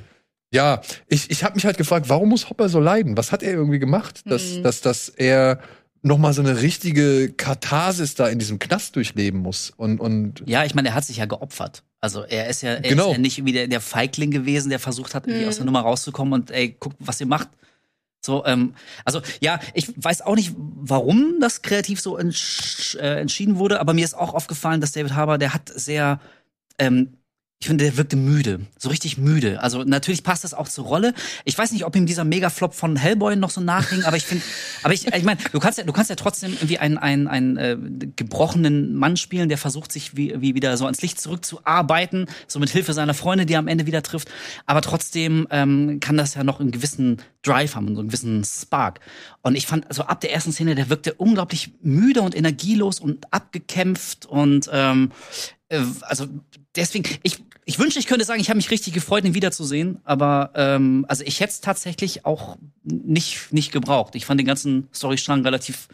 ja, 0.53 0.81
ich, 1.09 1.31
ich 1.31 1.43
habe 1.43 1.57
mich 1.57 1.65
halt 1.67 1.77
gefragt, 1.77 2.09
warum 2.09 2.29
muss 2.29 2.49
Hopper 2.49 2.69
so 2.69 2.79
leiden? 2.81 3.17
Was 3.17 3.33
hat 3.33 3.43
er 3.43 3.53
irgendwie 3.53 3.81
gemacht, 3.81 4.21
dass, 4.27 4.55
Mhm. 4.57 4.63
dass, 4.63 4.81
dass 4.81 5.09
er 5.09 5.61
noch 6.07 6.19
mal 6.19 6.33
so 6.33 6.41
eine 6.43 6.63
richtige 6.63 7.33
Katharsis 7.33 8.15
da 8.15 8.29
in 8.29 8.39
diesem 8.39 8.59
Knast 8.59 8.97
durchleben 8.97 9.41
muss? 9.41 9.73
Und, 9.77 10.01
und 10.01 10.43
Ja, 10.47 10.65
ich 10.65 10.75
meine, 10.75 10.89
er 10.89 10.95
hat 10.95 11.05
sich 11.05 11.17
ja 11.19 11.27
geopfert. 11.27 11.83
Also 12.01 12.23
er 12.23 12.49
ist 12.49 12.63
ja, 12.63 12.71
er 12.75 12.81
Genau. 12.83 13.09
ist 13.09 13.13
ja 13.17 13.19
nicht 13.19 13.45
wie 13.45 13.53
der, 13.53 13.67
der 13.69 13.81
Feigling 13.81 14.31
gewesen, 14.31 14.71
der 14.71 14.79
versucht 14.79 15.15
hat, 15.15 15.27
irgendwie 15.27 15.43
Mhm. 15.45 15.49
aus 15.49 15.57
der 15.57 15.65
Nummer 15.67 15.81
rauszukommen 15.81 16.33
und 16.35 16.51
ey, 16.51 16.77
guckt, 16.79 16.97
was 17.01 17.21
ihr 17.21 17.27
macht. 17.27 17.49
So, 18.25 18.45
ähm, 18.45 18.75
also 19.05 19.21
ja, 19.41 19.61
ich 19.75 19.93
weiß 19.97 20.23
auch 20.23 20.35
nicht, 20.35 20.53
warum 20.57 21.39
das 21.41 21.63
kreativ 21.63 22.01
so 22.01 22.17
entsch 22.17 22.97
äh, 22.97 23.21
entschieden 23.21 23.57
wurde, 23.57 23.79
aber 23.81 23.93
mir 23.95 24.05
ist 24.05 24.15
auch 24.15 24.35
aufgefallen, 24.35 24.81
dass 24.81 24.93
David 24.93 25.15
Harbour, 25.15 25.39
der 25.39 25.55
hat 25.55 25.71
sehr, 25.75 26.21
ähm, 26.79 27.15
ich 27.59 27.69
finde, 27.69 27.85
der 27.85 27.97
wirkte 27.97 28.17
müde, 28.17 28.61
so 28.79 28.91
richtig 28.91 29.17
müde. 29.17 29.63
Also 29.63 29.83
natürlich 29.83 30.23
passt 30.23 30.45
das 30.45 30.53
auch 30.53 30.69
zur 30.69 30.85
Rolle. 30.85 31.15
Ich 31.47 31.57
weiß 31.57 31.73
nicht, 31.73 31.87
ob 31.87 31.97
ihm 31.97 32.05
dieser 32.05 32.25
Megaflop 32.25 32.75
von 32.75 32.97
Hellboy 32.97 33.35
noch 33.35 33.49
so 33.49 33.63
nachhing, 33.63 34.05
aber 34.05 34.19
ich 34.19 34.27
finde, 34.27 34.45
aber 34.83 34.93
ich, 34.93 35.07
ich 35.07 35.25
meine, 35.25 35.41
du 35.53 35.59
kannst 35.59 35.79
ja, 35.79 35.85
du 35.85 35.93
kannst 35.93 36.11
ja 36.11 36.17
trotzdem 36.17 36.53
irgendwie 36.53 36.79
einen, 36.79 36.99
einen, 36.99 37.27
einen 37.29 37.57
äh, 37.57 37.79
gebrochenen 38.15 38.95
Mann 38.95 39.17
spielen, 39.17 39.49
der 39.49 39.57
versucht 39.57 39.91
sich 39.91 40.17
wie, 40.17 40.35
wie 40.41 40.55
wieder 40.55 40.77
so 40.77 40.85
ans 40.85 41.01
Licht 41.01 41.19
zurückzuarbeiten, 41.19 42.27
so 42.47 42.59
mit 42.59 42.69
Hilfe 42.69 42.93
seiner 42.93 43.15
Freunde, 43.15 43.47
die 43.47 43.55
er 43.55 43.61
am 43.61 43.69
Ende 43.69 43.87
wieder 43.87 44.03
trifft. 44.03 44.29
Aber 44.67 44.83
trotzdem 44.83 45.49
ähm, 45.51 45.99
kann 46.01 46.19
das 46.19 46.35
ja 46.35 46.45
noch 46.45 46.61
einen 46.61 46.73
gewissen 46.73 47.23
Drive 47.43 47.75
haben, 47.75 47.95
so 47.95 48.01
einen 48.01 48.09
gewissen 48.09 48.45
Spark. 48.45 49.01
Und 49.41 49.57
ich 49.57 49.67
fand, 49.67 49.87
also 49.89 50.03
ab 50.03 50.21
der 50.21 50.33
ersten 50.33 50.53
Szene, 50.53 50.75
der 50.75 50.91
wirkte 50.91 51.15
unglaublich 51.15 51.73
müde 51.81 52.21
und 52.21 52.37
energielos 52.37 53.01
und 53.01 53.33
abgekämpft 53.33 54.27
und 54.27 54.69
ähm, 54.71 55.11
äh, 55.69 55.81
also 56.03 56.27
deswegen, 56.75 57.09
ich, 57.23 57.43
ich 57.69 57.81
wünschte, 57.81 57.99
ich 57.99 58.07
könnte 58.07 58.25
sagen, 58.25 58.41
ich 58.41 58.49
habe 58.49 58.57
mich 58.57 58.71
richtig 58.71 58.95
gefreut, 58.95 59.25
ihn 59.25 59.35
wiederzusehen, 59.35 59.99
aber 60.05 60.53
ähm, 60.55 61.05
also 61.09 61.25
ich 61.27 61.41
hätte 61.41 61.51
es 61.51 61.61
tatsächlich 61.61 62.25
auch 62.25 62.57
nicht, 62.85 63.53
nicht 63.53 63.73
gebraucht. 63.73 64.15
Ich 64.15 64.25
fand 64.25 64.39
den 64.39 64.47
ganzen 64.47 64.89
Storystrang 64.95 65.43
relativ. 65.43 65.89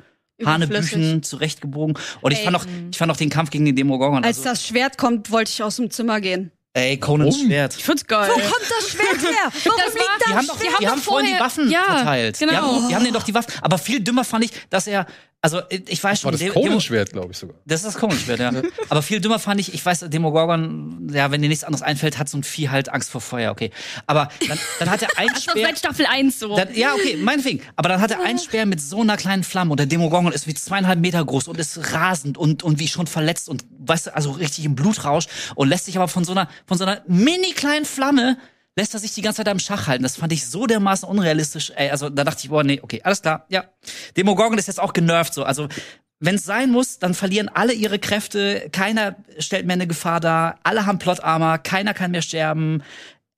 Hanebüchen 0.44 1.22
zurechtgebogen. 1.22 1.96
Und 2.20 2.32
ich 2.32 2.38
Ey. 2.38 2.44
fand 2.44 2.56
auch, 2.56 2.66
ich 2.90 2.98
fand 2.98 3.12
auch 3.12 3.16
den 3.16 3.30
Kampf 3.30 3.50
gegen 3.50 3.64
den 3.64 3.76
Demogorgon. 3.76 4.24
Als 4.24 4.38
Also, 4.38 4.48
das 4.48 4.66
Schwert 4.66 4.98
kommt, 4.98 5.30
wollte 5.30 5.50
ich 5.50 5.62
aus 5.62 5.76
dem 5.76 5.88
Zimmer 5.88 6.20
gehen. 6.20 6.50
Ey, 6.74 6.96
Conans 6.98 7.34
Warum? 7.36 7.46
Schwert. 7.48 7.74
ich 7.76 7.84
find's 7.84 8.06
geil. 8.06 8.28
Wo 8.30 8.34
kommt 8.34 8.64
das 8.68 8.88
Schwert 8.90 9.20
her? 9.22 9.52
Warum 9.64 9.78
Das 9.78 9.94
war- 9.94 10.00
liegt 10.00 10.26
Die 10.26 10.30
das 10.30 10.36
haben 10.38 10.46
doch, 10.46 10.58
die 10.60 10.68
haben 10.68 10.86
haben, 10.86 10.96
doch 10.98 11.04
vorhin 11.04 11.34
die 11.34 11.40
Waffen 11.40 11.70
ja, 11.70 11.82
verteilt. 11.84 12.40
Die, 12.40 12.46
genau. 12.46 12.56
haben, 12.76 12.88
die 12.88 12.94
haben 12.94 13.04
denen 13.04 13.14
doch 13.14 13.22
die 13.24 13.34
Waffen. 13.34 13.52
Aber 13.60 13.78
viel 13.78 14.00
dümmer 14.00 14.24
fand 14.24 14.44
ich, 14.44 14.52
dass 14.70 14.86
er, 14.86 15.06
also 15.44 15.60
ich 15.70 16.02
weiß 16.02 16.04
war 16.04 16.16
schon, 16.16 16.32
das 16.32 16.40
Demo- 16.40 16.52
Conan-Schwert, 16.54 17.12
glaube 17.12 17.32
ich 17.32 17.38
sogar. 17.38 17.56
Das 17.66 17.80
ist 17.80 17.86
das 17.86 17.94
Conan-Schwert, 17.98 18.38
ja. 18.38 18.52
Aber 18.88 19.02
viel 19.02 19.20
dümmer 19.20 19.40
fand 19.40 19.60
ich, 19.60 19.74
ich 19.74 19.84
weiß, 19.84 20.04
Demogorgon, 20.08 21.10
ja, 21.12 21.30
wenn 21.32 21.42
dir 21.42 21.48
nichts 21.48 21.64
anderes 21.64 21.82
einfällt, 21.82 22.16
hat 22.18 22.28
so 22.28 22.38
ein 22.38 22.44
Vieh 22.44 22.68
halt 22.68 22.88
Angst 22.90 23.10
vor 23.10 23.20
Feuer, 23.20 23.50
okay. 23.50 23.70
Aber 24.06 24.28
dann, 24.48 24.58
dann 24.78 24.90
hat 24.90 25.02
er 25.02 25.08
ein 25.18 25.26
Das 25.34 25.42
Speer. 25.44 25.66
seit 25.66 25.78
Staffel 25.78 26.06
1 26.06 26.38
so. 26.38 26.56
Dann, 26.56 26.72
ja, 26.74 26.94
okay, 26.94 27.16
meinetwegen. 27.16 27.60
Aber 27.76 27.88
dann 27.88 28.00
hat 28.00 28.12
er 28.12 28.22
einen 28.22 28.38
Speer 28.38 28.66
mit 28.66 28.80
so 28.80 29.00
einer 29.00 29.16
kleinen 29.16 29.42
Flamme 29.42 29.72
und 29.72 29.78
der 29.78 29.86
Demogorgon 29.86 30.32
ist 30.32 30.46
wie 30.46 30.54
zweieinhalb 30.54 31.00
Meter 31.00 31.24
groß 31.24 31.48
und 31.48 31.58
ist 31.58 31.92
rasend 31.92 32.38
und, 32.38 32.62
und 32.62 32.78
wie 32.78 32.86
schon 32.88 33.08
verletzt 33.08 33.48
und, 33.48 33.64
weißt 33.86 34.08
du, 34.08 34.14
also 34.14 34.32
richtig 34.32 34.64
im 34.64 34.74
Blutrausch 34.74 35.26
und 35.54 35.68
lässt 35.68 35.86
sich 35.86 35.96
aber 35.96 36.08
von 36.08 36.24
so 36.24 36.32
einer, 36.32 36.48
von 36.66 36.78
so 36.78 36.84
einer 36.84 37.02
mini 37.06 37.52
kleinen 37.52 37.84
Flamme 37.84 38.38
lässt 38.76 38.94
er 38.94 39.00
sich 39.00 39.12
die 39.12 39.22
ganze 39.22 39.38
Zeit 39.38 39.48
am 39.48 39.58
Schach 39.58 39.86
halten. 39.86 40.02
Das 40.02 40.16
fand 40.16 40.32
ich 40.32 40.46
so 40.46 40.66
dermaßen 40.66 41.06
unrealistisch. 41.08 41.72
Ey, 41.76 41.90
also 41.90 42.08
da 42.08 42.24
dachte 42.24 42.40
ich, 42.42 42.48
boah, 42.48 42.64
nee, 42.64 42.80
okay, 42.82 43.02
alles 43.04 43.20
klar, 43.20 43.44
ja. 43.48 43.64
Demogorgon 44.16 44.58
ist 44.58 44.66
jetzt 44.66 44.80
auch 44.80 44.92
genervt 44.92 45.34
so. 45.34 45.44
Also 45.44 45.68
wenn 46.20 46.36
es 46.36 46.44
sein 46.44 46.70
muss, 46.70 46.98
dann 46.98 47.14
verlieren 47.14 47.48
alle 47.48 47.72
ihre 47.72 47.98
Kräfte, 47.98 48.68
keiner 48.70 49.16
stellt 49.38 49.66
mehr 49.66 49.74
eine 49.74 49.88
Gefahr 49.88 50.20
dar, 50.20 50.58
alle 50.62 50.86
haben 50.86 50.98
Plot-Armor, 50.98 51.58
keiner 51.58 51.94
kann 51.94 52.12
mehr 52.12 52.22
sterben. 52.22 52.82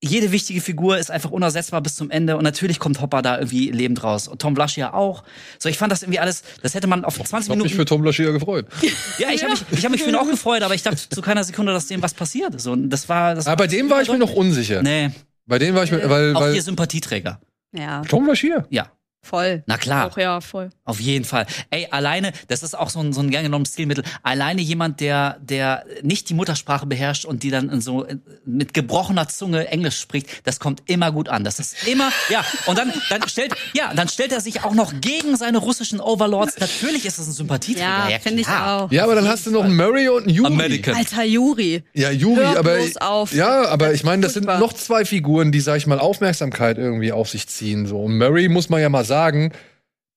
Jede 0.09 0.33
wichtige 0.33 0.61
Figur 0.61 0.99
ist 0.99 1.11
einfach 1.11 1.31
unersetzbar 1.31 1.81
bis 1.81 1.97
zum 1.97 2.11
Ende 2.11 2.37
und 2.37 2.45
natürlich 2.45 2.79
kommt 2.79 3.01
Hopper 3.01 3.23
da 3.23 3.39
irgendwie 3.39 3.71
lebend 3.71 4.03
raus 4.03 4.29
und 4.29 4.41
Tom 4.41 4.55
Blush 4.55 4.77
ja 4.77 4.93
auch. 4.93 5.25
So, 5.59 5.69
ich 5.69 5.79
fand 5.79 5.93
das 5.93 6.03
irgendwie 6.03 6.19
alles, 6.19 6.43
das 6.63 6.75
hätte 6.75 6.87
man 6.87 7.05
auf 7.05 7.15
20 7.15 7.31
Ich 7.31 7.35
habe 7.35 7.51
Minuten 7.51 7.65
mich 7.65 7.75
für 7.75 7.85
Tom 7.85 8.03
Blaschier 8.03 8.33
gefreut. 8.33 8.67
ja, 9.19 9.29
ich 9.33 9.43
habe 9.43 9.53
mich, 9.53 9.65
ich 9.71 9.85
hab 9.85 9.93
mich 9.93 10.03
für 10.03 10.11
ihn 10.11 10.17
auch 10.17 10.29
gefreut, 10.29 10.63
aber 10.63 10.75
ich 10.75 10.83
dachte 10.83 11.09
zu 11.09 11.23
keiner 11.23 11.45
Sekunde, 11.45 11.73
dass 11.73 11.87
dem 11.87 12.03
was 12.03 12.15
passiert. 12.15 12.61
So, 12.61 12.77
das 12.77 13.09
war, 13.09 13.35
das 13.35 13.47
Aber 13.47 13.57
bei 13.57 13.67
dem 13.67 13.91
war 13.91 14.03
ich 14.03 14.09
mir 14.09 14.19
noch 14.19 14.35
unsicher. 14.35 14.83
Nee, 14.83 15.11
Bei 15.47 15.59
dem 15.59 15.75
war 15.75 15.85
ich 15.85 15.91
mir, 15.91 16.09
weil, 16.11 16.35
auch 16.37 16.41
weil 16.41 16.53
hier 16.53 16.63
Sympathieträger. 16.63 17.41
Ja, 17.73 18.03
Tom 18.03 18.25
Blaschier. 18.25 18.67
Ja, 18.71 18.91
voll. 19.25 19.63
na 19.67 19.77
klar. 19.77 20.07
Auch 20.07 20.19
ja, 20.19 20.41
voll. 20.41 20.71
Auf 20.85 21.01
jeden 21.01 21.25
Fall. 21.25 21.47
Ey, 21.71 21.89
alleine, 21.91 22.33
das 22.49 22.63
ist 22.63 22.77
auch 22.79 22.91
so 22.91 23.01
ein, 23.01 23.13
so 23.13 23.21
ein 23.21 23.31
gern 23.31 23.45
genommenes 23.45 23.73
Stilmittel. 23.73 24.05
Alleine 24.23 24.61
jemand, 24.61 25.01
der, 25.01 25.39
der 25.41 25.85
nicht 26.03 26.29
die 26.29 26.35
Muttersprache 26.35 26.87
beherrscht 26.87 27.25
und 27.25 27.43
die 27.43 27.51
dann 27.51 27.71
in 27.71 27.81
so 27.81 28.07
mit 28.45 28.75
gebrochener 28.75 29.29
Zunge 29.29 29.69
Englisch 29.69 29.99
spricht, 29.99 30.47
das 30.47 30.61
kommt 30.61 30.83
immer 30.87 31.11
gut 31.13 31.29
an. 31.29 31.45
Das 31.45 31.59
ist 31.59 31.87
immer, 31.89 32.11
ja. 32.29 32.45
Und 32.67 32.79
dann, 32.79 32.93
dann 33.09 33.29
stellt, 33.29 33.55
ja, 33.73 33.93
dann 33.95 34.09
stellt 34.09 34.33
er 34.33 34.41
sich 34.41 34.63
auch 34.65 34.75
noch 34.75 34.93
gegen 35.01 35.37
seine 35.37 35.59
russischen 35.59 36.01
Overlords. 36.01 36.59
Natürlich 36.59 37.07
ist 37.07 37.19
es 37.19 37.27
ein 37.27 37.33
Sympathieträger. 37.33 38.11
Ja, 38.11 38.19
finde 38.21 38.43
ich 38.43 38.49
auch. 38.49 38.91
Ja, 38.91 39.05
aber 39.05 39.15
dann 39.15 39.29
hast 39.29 39.47
du 39.47 39.51
noch 39.51 39.65
einen 39.65 39.77
Murray 39.77 40.09
und 40.09 40.25
einen 40.25 40.35
Yuri. 40.35 40.53
American. 40.53 40.95
Alter 40.95 41.25
Juri. 41.25 41.83
Ja, 41.95 42.11
Yuri, 42.11 42.43
Hör 42.43 42.59
aber 42.59 42.77
bloß 42.77 42.97
auf. 42.99 43.33
ja, 43.33 43.67
aber 43.69 43.95
ich 43.95 44.05
meine, 44.05 44.23
das 44.23 44.35
sind 44.35 44.47
noch 44.47 44.73
zwei 44.73 45.05
Figuren, 45.05 45.53
die 45.53 45.61
sag 45.61 45.77
ich 45.77 45.87
mal 45.87 45.99
Aufmerksamkeit 45.99 46.79
irgendwie 46.79 47.13
auf 47.13 47.31
sich 47.31 47.47
ziehen 47.49 47.87
so. 47.87 48.01
Und 48.01 48.19
Murray 48.19 48.49
muss 48.49 48.69
man 48.69 48.81
ja 48.81 48.89
mal 48.89 49.05
sagen, 49.05 49.14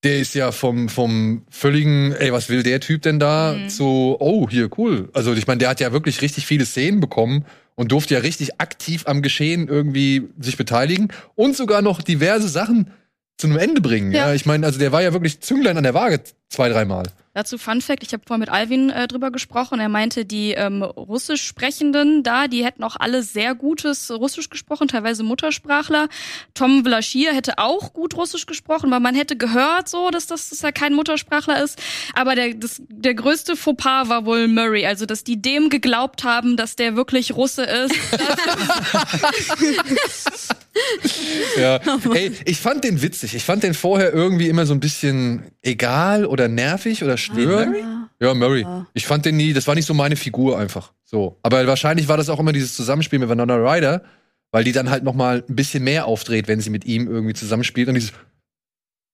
der 0.03 0.19
ist 0.19 0.35
ja 0.35 0.51
vom 0.51 0.89
vom 0.89 1.43
völligen, 1.49 2.13
ey, 2.13 2.31
was 2.31 2.49
will 2.49 2.63
der 2.63 2.79
Typ 2.79 3.01
denn 3.01 3.19
da 3.19 3.53
Mhm. 3.53 3.69
zu 3.69 4.15
oh, 4.19 4.47
hier 4.49 4.69
cool. 4.77 5.09
Also, 5.13 5.33
ich 5.33 5.47
meine, 5.47 5.59
der 5.59 5.69
hat 5.69 5.79
ja 5.79 5.91
wirklich 5.91 6.21
richtig 6.21 6.45
viele 6.45 6.65
Szenen 6.65 6.99
bekommen 6.99 7.45
und 7.75 7.91
durfte 7.91 8.13
ja 8.15 8.19
richtig 8.21 8.59
aktiv 8.61 9.03
am 9.07 9.21
Geschehen 9.21 9.67
irgendwie 9.67 10.29
sich 10.39 10.57
beteiligen 10.57 11.09
und 11.35 11.55
sogar 11.55 11.81
noch 11.81 12.01
diverse 12.01 12.47
Sachen 12.47 12.91
zu 13.37 13.47
einem 13.47 13.57
Ende 13.57 13.81
bringen. 13.81 14.11
Ja, 14.11 14.29
Ja. 14.29 14.33
ich 14.33 14.45
meine, 14.45 14.65
also 14.65 14.79
der 14.79 14.91
war 14.91 15.01
ja 15.01 15.13
wirklich 15.13 15.39
Zünglein 15.41 15.77
an 15.77 15.83
der 15.83 15.93
Waage 15.93 16.21
zwei, 16.49 16.69
dreimal. 16.69 17.03
Dazu 17.33 17.59
Fun 17.59 17.81
Fact, 17.81 18.01
ich 18.01 18.13
habe 18.13 18.23
vorhin 18.25 18.39
mit 18.39 18.49
Alvin 18.49 18.89
äh, 18.89 19.07
drüber 19.07 19.29
gesprochen. 19.29 19.79
Er 19.79 19.89
meinte, 19.89 20.25
die 20.25 20.53
ähm, 20.53 20.81
Russisch 20.81 21.45
Sprechenden 21.45 22.23
da, 22.23 22.47
die 22.47 22.65
hätten 22.65 22.83
auch 22.83 22.95
alle 22.95 23.21
sehr 23.21 23.53
gutes 23.53 24.09
Russisch 24.09 24.49
gesprochen, 24.49 24.87
teilweise 24.87 25.21
Muttersprachler. 25.21 26.07
Tom 26.55 26.83
Vlaschir 26.83 27.35
hätte 27.35 27.59
auch 27.59 27.93
gut 27.93 28.17
Russisch 28.17 28.47
gesprochen, 28.47 28.89
weil 28.89 29.01
man 29.01 29.13
hätte 29.13 29.35
gehört 29.35 29.87
so, 29.87 30.09
dass 30.09 30.25
das 30.25 30.49
dass 30.49 30.63
er 30.63 30.71
kein 30.71 30.95
Muttersprachler 30.95 31.61
ist. 31.63 31.79
Aber 32.15 32.33
der, 32.33 32.55
das, 32.55 32.81
der 32.89 33.13
größte 33.13 33.55
Fauxpas 33.55 34.09
war 34.09 34.25
wohl 34.25 34.47
Murray, 34.47 34.87
also 34.87 35.05
dass 35.05 35.23
die 35.23 35.39
dem 35.39 35.69
geglaubt 35.69 36.23
haben, 36.23 36.57
dass 36.57 36.75
der 36.75 36.95
wirklich 36.95 37.35
Russe 37.35 37.65
ist. 37.65 37.93
ja. 41.57 41.79
Ey, 42.13 42.31
ich 42.45 42.59
fand 42.59 42.83
den 42.83 43.01
witzig. 43.01 43.35
Ich 43.35 43.43
fand 43.43 43.63
den 43.63 43.73
vorher 43.73 44.13
irgendwie 44.13 44.49
immer 44.49 44.65
so 44.65 44.73
ein 44.73 44.79
bisschen 44.79 45.43
egal 45.61 46.25
oder 46.25 46.47
nervig 46.47 47.03
oder 47.03 47.17
störend. 47.17 47.71
Murray? 47.71 47.83
Ja, 48.19 48.33
Murray. 48.33 48.65
Ich 48.93 49.05
fand 49.05 49.25
den 49.25 49.37
nie, 49.37 49.53
das 49.53 49.67
war 49.67 49.75
nicht 49.75 49.85
so 49.85 49.93
meine 49.93 50.15
Figur 50.15 50.57
einfach. 50.57 50.93
So. 51.03 51.37
Aber 51.43 51.65
wahrscheinlich 51.67 52.07
war 52.07 52.17
das 52.17 52.29
auch 52.29 52.39
immer 52.39 52.51
dieses 52.51 52.75
Zusammenspiel 52.75 53.19
mit 53.19 53.29
Vanilla 53.29 53.55
Ryder, 53.55 54.03
weil 54.51 54.63
die 54.63 54.71
dann 54.71 54.89
halt 54.89 55.03
noch 55.03 55.13
mal 55.13 55.43
ein 55.47 55.55
bisschen 55.55 55.83
mehr 55.83 56.05
aufdreht, 56.05 56.47
wenn 56.47 56.59
sie 56.59 56.69
mit 56.69 56.85
ihm 56.85 57.07
irgendwie 57.07 57.33
zusammenspielt 57.33 57.87
und 57.89 57.95
dieses 57.95 58.13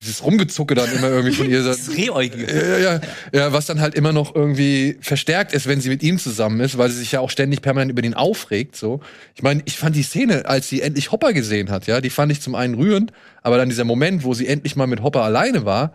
dieses 0.03 0.23
Rumgezucke 0.23 0.75
dann 0.75 0.91
immer 0.91 1.09
irgendwie 1.09 1.35
von 1.35 1.49
ihr. 1.49 1.63
Das 1.73 1.95
Rehäugige. 1.95 2.45
Ja, 2.53 2.77
ja, 2.77 3.01
ja, 3.31 3.53
was 3.53 3.65
dann 3.65 3.79
halt 3.79 3.95
immer 3.95 4.11
noch 4.11 4.35
irgendwie 4.35 4.97
verstärkt 4.99 5.53
ist, 5.53 5.65
wenn 5.65 5.79
sie 5.79 5.89
mit 5.89 6.03
ihm 6.03 6.19
zusammen 6.19 6.59
ist, 6.59 6.77
weil 6.77 6.89
sie 6.89 6.97
sich 6.97 7.13
ja 7.13 7.21
auch 7.21 7.29
ständig 7.29 7.61
permanent 7.61 7.91
über 7.91 8.01
den 8.01 8.13
aufregt. 8.13 8.75
So, 8.75 8.99
ich 9.33 9.43
meine, 9.43 9.61
ich 9.65 9.77
fand 9.77 9.95
die 9.95 10.03
Szene, 10.03 10.45
als 10.45 10.67
sie 10.67 10.81
endlich 10.81 11.11
Hopper 11.11 11.31
gesehen 11.31 11.71
hat, 11.71 11.87
ja, 11.87 12.01
die 12.01 12.09
fand 12.09 12.31
ich 12.31 12.41
zum 12.41 12.55
einen 12.55 12.75
rührend, 12.75 13.13
aber 13.41 13.57
dann 13.57 13.69
dieser 13.69 13.85
Moment, 13.85 14.23
wo 14.23 14.33
sie 14.33 14.47
endlich 14.47 14.75
mal 14.75 14.87
mit 14.87 15.01
Hopper 15.01 15.23
alleine 15.23 15.65
war, 15.65 15.93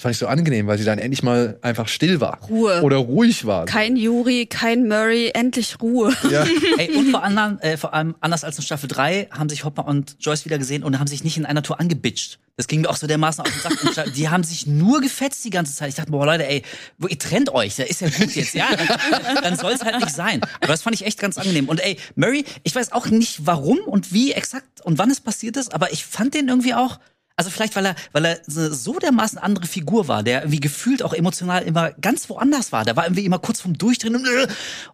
fand 0.00 0.14
ich 0.14 0.18
so 0.18 0.26
angenehm, 0.26 0.66
weil 0.66 0.78
sie 0.78 0.84
dann 0.84 0.98
endlich 0.98 1.22
mal 1.22 1.58
einfach 1.62 1.88
still 1.88 2.20
war 2.20 2.40
Ruhe. 2.48 2.82
oder 2.82 2.96
ruhig 2.96 3.44
war. 3.44 3.66
Kein 3.66 3.96
Yuri, 3.96 4.46
kein 4.46 4.88
Murray, 4.88 5.30
endlich 5.34 5.76
Ruhe. 5.80 6.12
ja. 6.30 6.44
Ey, 6.78 6.94
und 6.96 7.10
vor, 7.10 7.22
anderen, 7.22 7.60
äh, 7.60 7.76
vor 7.76 7.94
allem 7.94 8.14
anders 8.20 8.44
als 8.44 8.56
in 8.56 8.64
Staffel 8.64 8.88
3 8.88 9.28
haben 9.30 9.48
sich 9.48 9.64
Hopper 9.64 9.86
und 9.86 10.16
Joyce 10.20 10.44
wieder 10.44 10.58
gesehen 10.58 10.82
und 10.82 10.98
haben 10.98 11.06
sich 11.06 11.24
nicht 11.24 11.36
in 11.36 11.46
einer 11.46 11.62
Tour 11.62 11.80
angebitcht. 11.80 12.38
Das 12.56 12.66
ging 12.66 12.82
mir 12.82 12.90
auch 12.90 12.96
so 12.96 13.06
dermaßen 13.06 13.42
auf 13.42 13.50
den 13.50 13.92
Sack. 13.94 14.12
Die 14.12 14.28
haben 14.28 14.44
sich 14.44 14.66
nur 14.66 15.00
gefetzt 15.00 15.44
die 15.44 15.50
ganze 15.50 15.74
Zeit. 15.74 15.88
Ich 15.88 15.94
dachte, 15.94 16.10
boah, 16.10 16.26
Leute, 16.26 16.46
ey, 16.46 16.62
wo, 16.98 17.06
ihr 17.06 17.18
trennt 17.18 17.48
euch, 17.54 17.76
da 17.76 17.84
ist 17.84 18.02
ja 18.02 18.08
gut 18.10 18.34
jetzt, 18.34 18.54
ja. 18.54 18.66
Dann, 18.76 19.42
dann 19.42 19.56
soll 19.56 19.72
es 19.72 19.82
halt 19.82 19.98
nicht 19.98 20.14
sein. 20.14 20.42
Aber 20.56 20.66
das 20.68 20.82
fand 20.82 20.94
ich 20.94 21.06
echt 21.06 21.18
ganz 21.18 21.38
angenehm. 21.38 21.70
Und 21.70 21.80
ey, 21.80 21.96
Murray, 22.16 22.44
ich 22.62 22.74
weiß 22.74 22.92
auch 22.92 23.06
nicht 23.06 23.46
warum 23.46 23.78
und 23.78 24.12
wie 24.12 24.32
exakt 24.32 24.82
und 24.82 24.98
wann 24.98 25.10
es 25.10 25.20
passiert 25.20 25.56
ist, 25.56 25.72
aber 25.72 25.92
ich 25.92 26.04
fand 26.04 26.34
den 26.34 26.48
irgendwie 26.48 26.74
auch. 26.74 26.98
Also 27.40 27.48
vielleicht, 27.48 27.74
weil 27.74 27.86
er, 27.86 27.94
weil 28.12 28.26
er 28.26 28.40
so 28.44 28.98
dermaßen 28.98 29.38
andere 29.38 29.66
Figur 29.66 30.08
war, 30.08 30.22
der 30.22 30.42
irgendwie 30.42 30.60
gefühlt 30.60 31.02
auch 31.02 31.14
emotional 31.14 31.62
immer 31.62 31.90
ganz 31.92 32.28
woanders 32.28 32.70
war. 32.70 32.84
Der 32.84 32.96
war 32.96 33.06
irgendwie 33.06 33.24
immer 33.24 33.38
kurz 33.38 33.62
vom 33.62 33.78
Durchdrehen 33.78 34.16
und, 34.16 34.28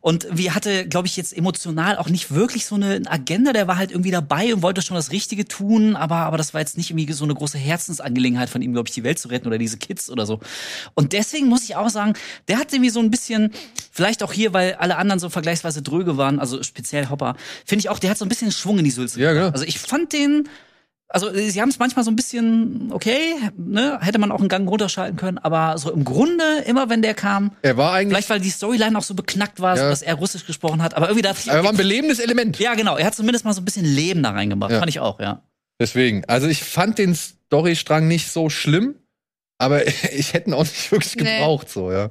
und 0.01 0.29
wie 0.31 0.53
hatte, 0.53 0.87
glaube 0.87 1.09
ich, 1.09 1.17
jetzt 1.17 1.37
emotional 1.37 1.99
auch 1.99 2.09
nicht 2.09 2.31
wirklich 2.31 2.65
so 2.65 2.77
eine 2.77 3.03
Agenda. 3.07 3.53
Der 3.53 3.67
war 3.67 3.79
halt 3.79 3.91
irgendwie 3.91 4.13
dabei 4.13 4.55
und 4.55 4.63
wollte 4.63 4.81
schon 4.81 4.95
das 4.95 5.11
Richtige 5.11 5.49
tun, 5.49 5.97
aber, 5.97 6.19
aber 6.19 6.37
das 6.37 6.55
war 6.55 6.61
jetzt 6.61 6.77
nicht 6.77 6.91
irgendwie 6.91 7.13
so 7.13 7.25
eine 7.25 7.35
große 7.35 7.59
Herzensangelegenheit 7.59 8.49
von 8.49 8.63
ihm, 8.63 8.73
glaube 8.73 8.89
ich, 8.89 8.95
die 8.95 9.03
Welt 9.03 9.19
zu 9.19 9.27
retten 9.27 9.49
oder 9.49 9.59
diese 9.59 9.79
Kids 9.79 10.09
oder 10.09 10.25
so. 10.25 10.39
Und 10.95 11.15
deswegen 11.15 11.49
muss 11.49 11.65
ich 11.65 11.75
auch 11.75 11.89
sagen, 11.89 12.13
der 12.47 12.59
hat 12.61 12.73
irgendwie 12.73 12.91
so 12.91 13.01
ein 13.01 13.11
bisschen, 13.11 13.51
vielleicht 13.91 14.23
auch 14.23 14.33
hier, 14.33 14.53
weil 14.53 14.75
alle 14.75 14.99
anderen 14.99 15.19
so 15.19 15.31
vergleichsweise 15.31 15.83
dröge 15.83 16.17
waren, 16.17 16.39
also 16.39 16.63
speziell 16.63 17.11
Hopper, 17.11 17.35
finde 17.65 17.81
ich 17.81 17.89
auch, 17.89 17.99
der 17.99 18.11
hat 18.11 18.19
so 18.19 18.25
ein 18.25 18.29
bisschen 18.29 18.53
Schwung 18.53 18.79
in 18.79 18.85
die 18.85 18.93
Sülze. 18.93 19.21
Ja, 19.21 19.33
genau. 19.33 19.49
Also 19.49 19.65
ich 19.65 19.81
fand 19.81 20.13
den, 20.13 20.49
also 21.09 21.29
äh, 21.33 21.51
sie 21.51 21.61
haben 21.61 21.69
es 21.69 21.79
manchmal 21.79 22.05
so 22.05 22.11
ein 22.11 22.17
bisschen, 22.17 22.89
okay, 22.93 23.35
ne, 23.57 23.99
hätte 24.01 24.19
man 24.19 24.33
auch 24.33 24.41
einen 24.41 24.49
Gang 24.49 24.69
runterschalten 24.69 25.17
können, 25.17 25.39
aber 25.39 25.79
so 25.79 25.91
im 25.93 26.05
Grunde, 26.05 26.43
immer 26.67 26.89
wenn 26.91 27.03
der 27.03 27.15
kam, 27.15 27.53
Er 27.63 27.77
war 27.77 27.93
eigentlich, 27.93 28.13
vielleicht 28.17 28.31
weil 28.31 28.41
die 28.41 28.51
Storyline 28.51 28.99
auch 28.99 29.03
so 29.03 29.15
beknackt 29.15 29.61
war, 29.61 29.77
so, 29.77 29.83
Ja. 29.85 29.91
dass 29.91 30.03
er 30.03 30.15
Russisch 30.15 30.47
gesprochen 30.47 30.83
hat, 30.83 30.95
aber 30.95 31.07
irgendwie 31.09 31.23
dachte 31.23 31.41
ich, 31.45 31.49
er 31.49 31.63
war 31.63 31.71
ein 31.71 31.77
belebendes 31.77 32.19
Element. 32.19 32.59
ja 32.59 32.75
genau, 32.75 32.97
er 32.97 33.07
hat 33.07 33.15
zumindest 33.15 33.45
mal 33.45 33.53
so 33.53 33.61
ein 33.61 33.65
bisschen 33.65 33.85
Leben 33.85 34.23
da 34.23 34.31
reingemacht, 34.31 34.73
Ja. 34.73 34.79
fand 34.79 34.91
ich 34.91 35.01
auch, 35.01 35.21
ja. 35.21 35.43
Deswegen, 35.81 36.25
also 36.27 36.47
ich 36.49 36.63
fand 36.65 36.99
den 36.99 37.15
Storystrang 37.15 38.09
nicht 38.09 38.31
so 38.33 38.49
schlimm, 38.51 38.97
aber 39.59 39.87
ich 40.13 40.33
hätte 40.33 40.51
ihn 40.51 40.55
auch 40.55 40.65
nicht 40.65 40.93
wirklich 40.93 41.17
Nee. 41.17 41.39
gebraucht, 41.39 41.69
so, 41.71 41.91
ja. 41.91 42.11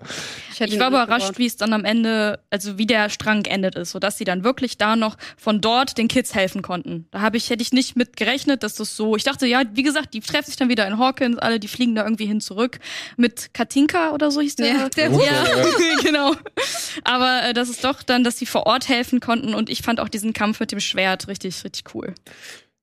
hätte 0.57 0.65
Ich 0.65 0.73
ihn 0.73 0.79
war 0.79 0.89
nicht 0.89 1.03
überrascht, 1.03 1.37
wie 1.37 1.45
es 1.45 1.57
dann 1.57 1.73
am 1.73 1.85
Ende, 1.85 2.39
also 2.49 2.77
wie 2.77 2.87
der 2.87 3.09
Strang 3.09 3.43
geendet 3.43 3.75
ist, 3.75 3.91
sodass 3.91 4.17
sie 4.17 4.23
dann 4.23 4.43
wirklich 4.43 4.77
da 4.77 4.95
noch 4.95 5.17
von 5.37 5.61
dort 5.61 5.97
den 5.97 6.07
Kids 6.07 6.33
helfen 6.33 6.61
konnten. 6.61 7.07
Da 7.11 7.21
habe 7.21 7.37
ich, 7.37 7.49
hätte 7.49 7.61
ich 7.61 7.71
nicht 7.71 7.95
mit 7.95 8.17
gerechnet, 8.17 8.63
dass 8.63 8.75
das 8.75 8.95
so. 8.95 9.15
Ich 9.15 9.23
dachte, 9.23 9.45
ja, 9.45 9.63
wie 9.73 9.83
gesagt, 9.83 10.13
die 10.13 10.21
treffen 10.21 10.47
sich 10.47 10.55
dann 10.55 10.69
wieder 10.69 10.87
in 10.87 10.97
Hawkins, 10.97 11.37
alle, 11.37 11.59
die 11.59 11.67
fliegen 11.67 11.93
da 11.95 12.03
irgendwie 12.03 12.25
hin 12.25 12.41
zurück. 12.41 12.79
Mit 13.17 13.53
Katinka 13.53 14.11
oder 14.11 14.31
so 14.31 14.41
hieß 14.41 14.55
der. 14.55 14.67
Ja, 14.67 14.89
der 14.89 15.11
Hund, 15.11 15.23
ja, 15.23 15.57
ja. 15.57 15.65
genau. 16.03 16.33
Aber 17.03 17.43
äh, 17.43 17.53
das 17.53 17.69
ist 17.69 17.83
doch 17.83 18.01
dann, 18.01 18.23
dass 18.23 18.39
sie 18.39 18.45
vor 18.45 18.65
Ort 18.65 18.89
helfen 18.89 19.19
konnten 19.19 19.53
und 19.53 19.69
ich 19.69 19.81
fand 19.81 19.99
auch 19.99 20.09
diesen 20.09 20.33
Kampf 20.33 20.59
mit 20.59 20.71
dem 20.71 20.79
Schwert 20.79 21.27
richtig, 21.27 21.63
richtig 21.63 21.93
cool. 21.93 22.13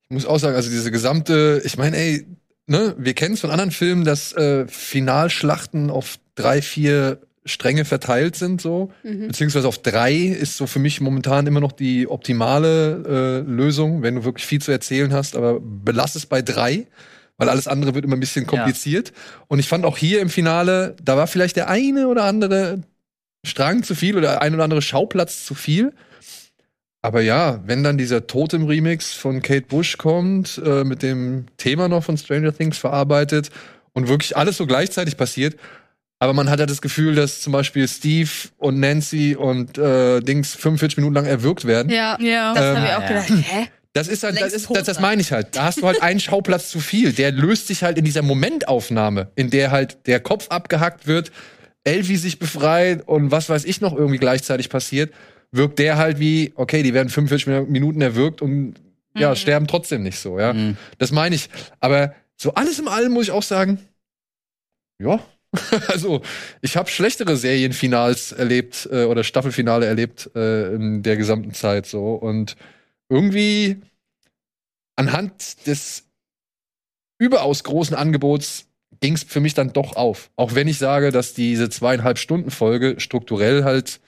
Ich 0.05 0.15
muss 0.15 0.27
auch 0.27 0.39
sagen, 0.39 0.55
also 0.55 0.69
diese 0.71 0.91
gesamte, 0.91 1.63
ich 1.65 1.79
meine, 1.79 1.97
ey, 1.97 2.27
ne, 2.73 2.95
wir 2.99 3.15
kennen 3.15 3.35
es 3.35 3.41
von 3.41 3.51
anderen 3.51 3.71
Filmen, 3.71 4.05
dass 4.05 4.33
äh, 4.33 4.67
Finalschlachten 4.67 5.91
auf 5.91 6.19
drei, 6.35 6.61
vier 6.61 7.21
Stränge 7.45 7.85
verteilt 7.85 8.35
sind, 8.35 8.61
so. 8.61 8.91
Mhm. 9.03 9.29
Beziehungsweise 9.29 9.69
auf 9.69 9.79
drei 9.79 10.15
ist 10.15 10.57
so 10.57 10.67
für 10.67 10.79
mich 10.79 11.01
momentan 11.01 11.47
immer 11.47 11.61
noch 11.61 11.73
die 11.73 12.09
optimale 12.09 13.43
äh, 13.47 13.51
Lösung, 13.51 14.03
wenn 14.03 14.17
du 14.17 14.25
wirklich 14.25 14.47
viel 14.47 14.61
zu 14.61 14.73
erzählen 14.73 15.13
hast, 15.13 15.37
aber 15.37 15.61
belass 15.61 16.15
es 16.15 16.27
bei 16.27 16.41
drei, 16.41 16.87
weil 17.37 17.49
alles 17.49 17.69
andere 17.69 17.95
wird 17.95 18.05
immer 18.05 18.17
ein 18.17 18.21
bisschen 18.21 18.47
kompliziert. 18.47 19.13
Und 19.49 19.59
ich 19.59 19.69
fand 19.69 19.85
auch 19.85 19.99
hier 19.99 20.21
im 20.21 20.31
Finale, 20.31 20.97
da 21.03 21.17
war 21.17 21.27
vielleicht 21.27 21.57
der 21.57 21.69
eine 21.69 22.09
oder 22.09 22.25
andere 22.25 22.83
Strang 23.45 23.83
zu 23.83 23.95
viel 23.95 24.17
oder 24.17 24.29
der 24.29 24.43
ein 24.43 24.55
oder 24.55 24.65
andere 24.65 24.83
Schauplatz 24.83 25.45
zu 25.45 25.55
viel. 25.55 25.93
Aber 27.03 27.21
ja, 27.21 27.61
wenn 27.67 27.83
dann 27.83 27.99
dieser 27.99 28.27
Totem-Remix 28.29 29.13
von 29.13 29.43
Kate 29.43 29.67
Bush 29.67 29.99
kommt, 29.99 30.61
äh, 30.65 30.85
mit 30.85 31.03
dem 31.03 31.47
Thema 31.57 31.89
noch 31.89 32.05
von 32.05 32.17
Stranger 32.17 32.57
Things 32.57 32.79
verarbeitet 32.79 33.51
und 33.93 34.09
wirklich 34.09 34.37
alles 34.37 34.57
so 34.57 34.67
gleichzeitig 34.67 35.17
passiert, 35.17 35.57
aber 36.21 36.33
man 36.33 36.49
hat 36.49 36.61
ja 36.61 36.67
das 36.67 36.81
Gefühl, 36.81 37.17
dass 37.17 37.41
zum 37.41 37.53
Beispiel 37.53 37.89
Steve 37.89 38.31
und 38.59 38.79
Nancy 38.79 39.35
und 39.35 39.77
äh, 39.77 40.21
Dings 40.21 40.55
45 40.55 40.99
Minuten 40.99 41.15
lang 41.17 41.27
erwürgt 41.27 41.65
werden. 41.65 41.91
Ja, 41.91 42.17
Ja. 42.21 42.55
das 42.55 42.65
Ähm, 42.65 42.77
habe 42.77 42.87
ich 42.87 42.93
auch 42.95 43.01
ja. 43.03 43.09
gedacht. 43.09 43.29
Hä? 43.51 43.67
Das 43.93 44.07
ist 44.07 44.23
halt, 44.23 44.41
das, 44.41 44.53
ist, 44.53 44.71
das, 44.73 44.85
das 44.85 45.01
meine 45.01 45.21
ich 45.21 45.33
halt. 45.33 45.49
Da 45.57 45.65
hast 45.65 45.83
du 45.83 45.87
halt 45.87 46.01
einen 46.01 46.21
Schauplatz 46.21 46.71
zu 46.71 46.79
viel. 46.79 47.13
Der 47.13 47.33
löst 47.33 47.67
sich 47.67 47.83
halt 47.83 47.99
in 47.99 48.05
dieser 48.05 48.23
Momentaufnahme, 48.23 49.33
in 49.35 49.51
der 49.51 49.73
halt 49.73 50.07
der 50.07 50.21
Kopf 50.21 50.47
abgehackt 50.49 51.09
wird, 51.09 51.33
Elvi 51.85 52.17
sich 52.17 52.39
befreit 52.39 53.07
und 53.07 53.33
was 53.33 53.49
weiß 53.49 53.65
ich 53.65 53.81
noch 53.81 53.95
irgendwie 53.95 54.19
gleichzeitig 54.19 54.71
passiert, 54.71 55.13
wirkt 55.53 55.79
der 55.79 55.99
halt 55.99 56.19
wie, 56.19 56.53
okay, 56.57 56.83
die 56.83 56.95
werden 56.95 57.09
45 57.11 57.69
Minuten 57.69 58.01
erwürgt 58.01 58.43
und 58.43 58.75
ja, 59.15 59.31
Mhm. 59.31 59.37
sterben 59.37 59.67
trotzdem 59.67 60.03
nicht 60.03 60.19
so, 60.19 60.39
ja. 60.41 60.55
Mhm. 60.55 60.77
Das 60.99 61.13
meine 61.13 61.35
ich. 61.35 61.51
Aber 61.81 62.15
so 62.37 62.55
alles 62.55 62.79
im 62.79 62.89
Allem 62.89 63.13
muss 63.13 63.25
ich 63.25 63.31
auch 63.31 63.43
sagen, 63.43 63.79
ja. 64.99 65.21
Also, 65.89 66.23
ich 66.63 66.77
habe 66.79 66.89
schlechtere 66.91 67.37
Serienfinals 67.37 68.33
erlebt 68.33 68.89
äh, 68.91 69.05
oder 69.05 69.23
Staffelfinale 69.23 69.85
erlebt 69.85 70.31
äh, 70.35 70.75
in 70.75 71.03
der 71.03 71.19
gesamten 71.19 71.53
Zeit 71.53 71.85
so 71.87 72.15
und 72.15 72.57
irgendwie 73.11 73.77
anhand 74.97 75.67
des 75.67 76.05
überaus 77.19 77.65
großen 77.65 77.95
Angebots 77.95 78.67
ging 79.01 79.15
es 79.15 79.25
für 79.25 79.41
mich 79.41 79.53
dann 79.55 79.73
doch 79.73 79.97
auf. 79.97 80.31
Auch 80.37 80.55
wenn 80.55 80.69
ich 80.69 80.79
sage, 80.79 81.11
dass 81.13 81.35
diese 81.35 81.69
zweieinhalb 81.69 82.19
Stunden 82.19 82.51
Folge 82.51 82.99
strukturell 82.99 83.65
halt 83.65 84.01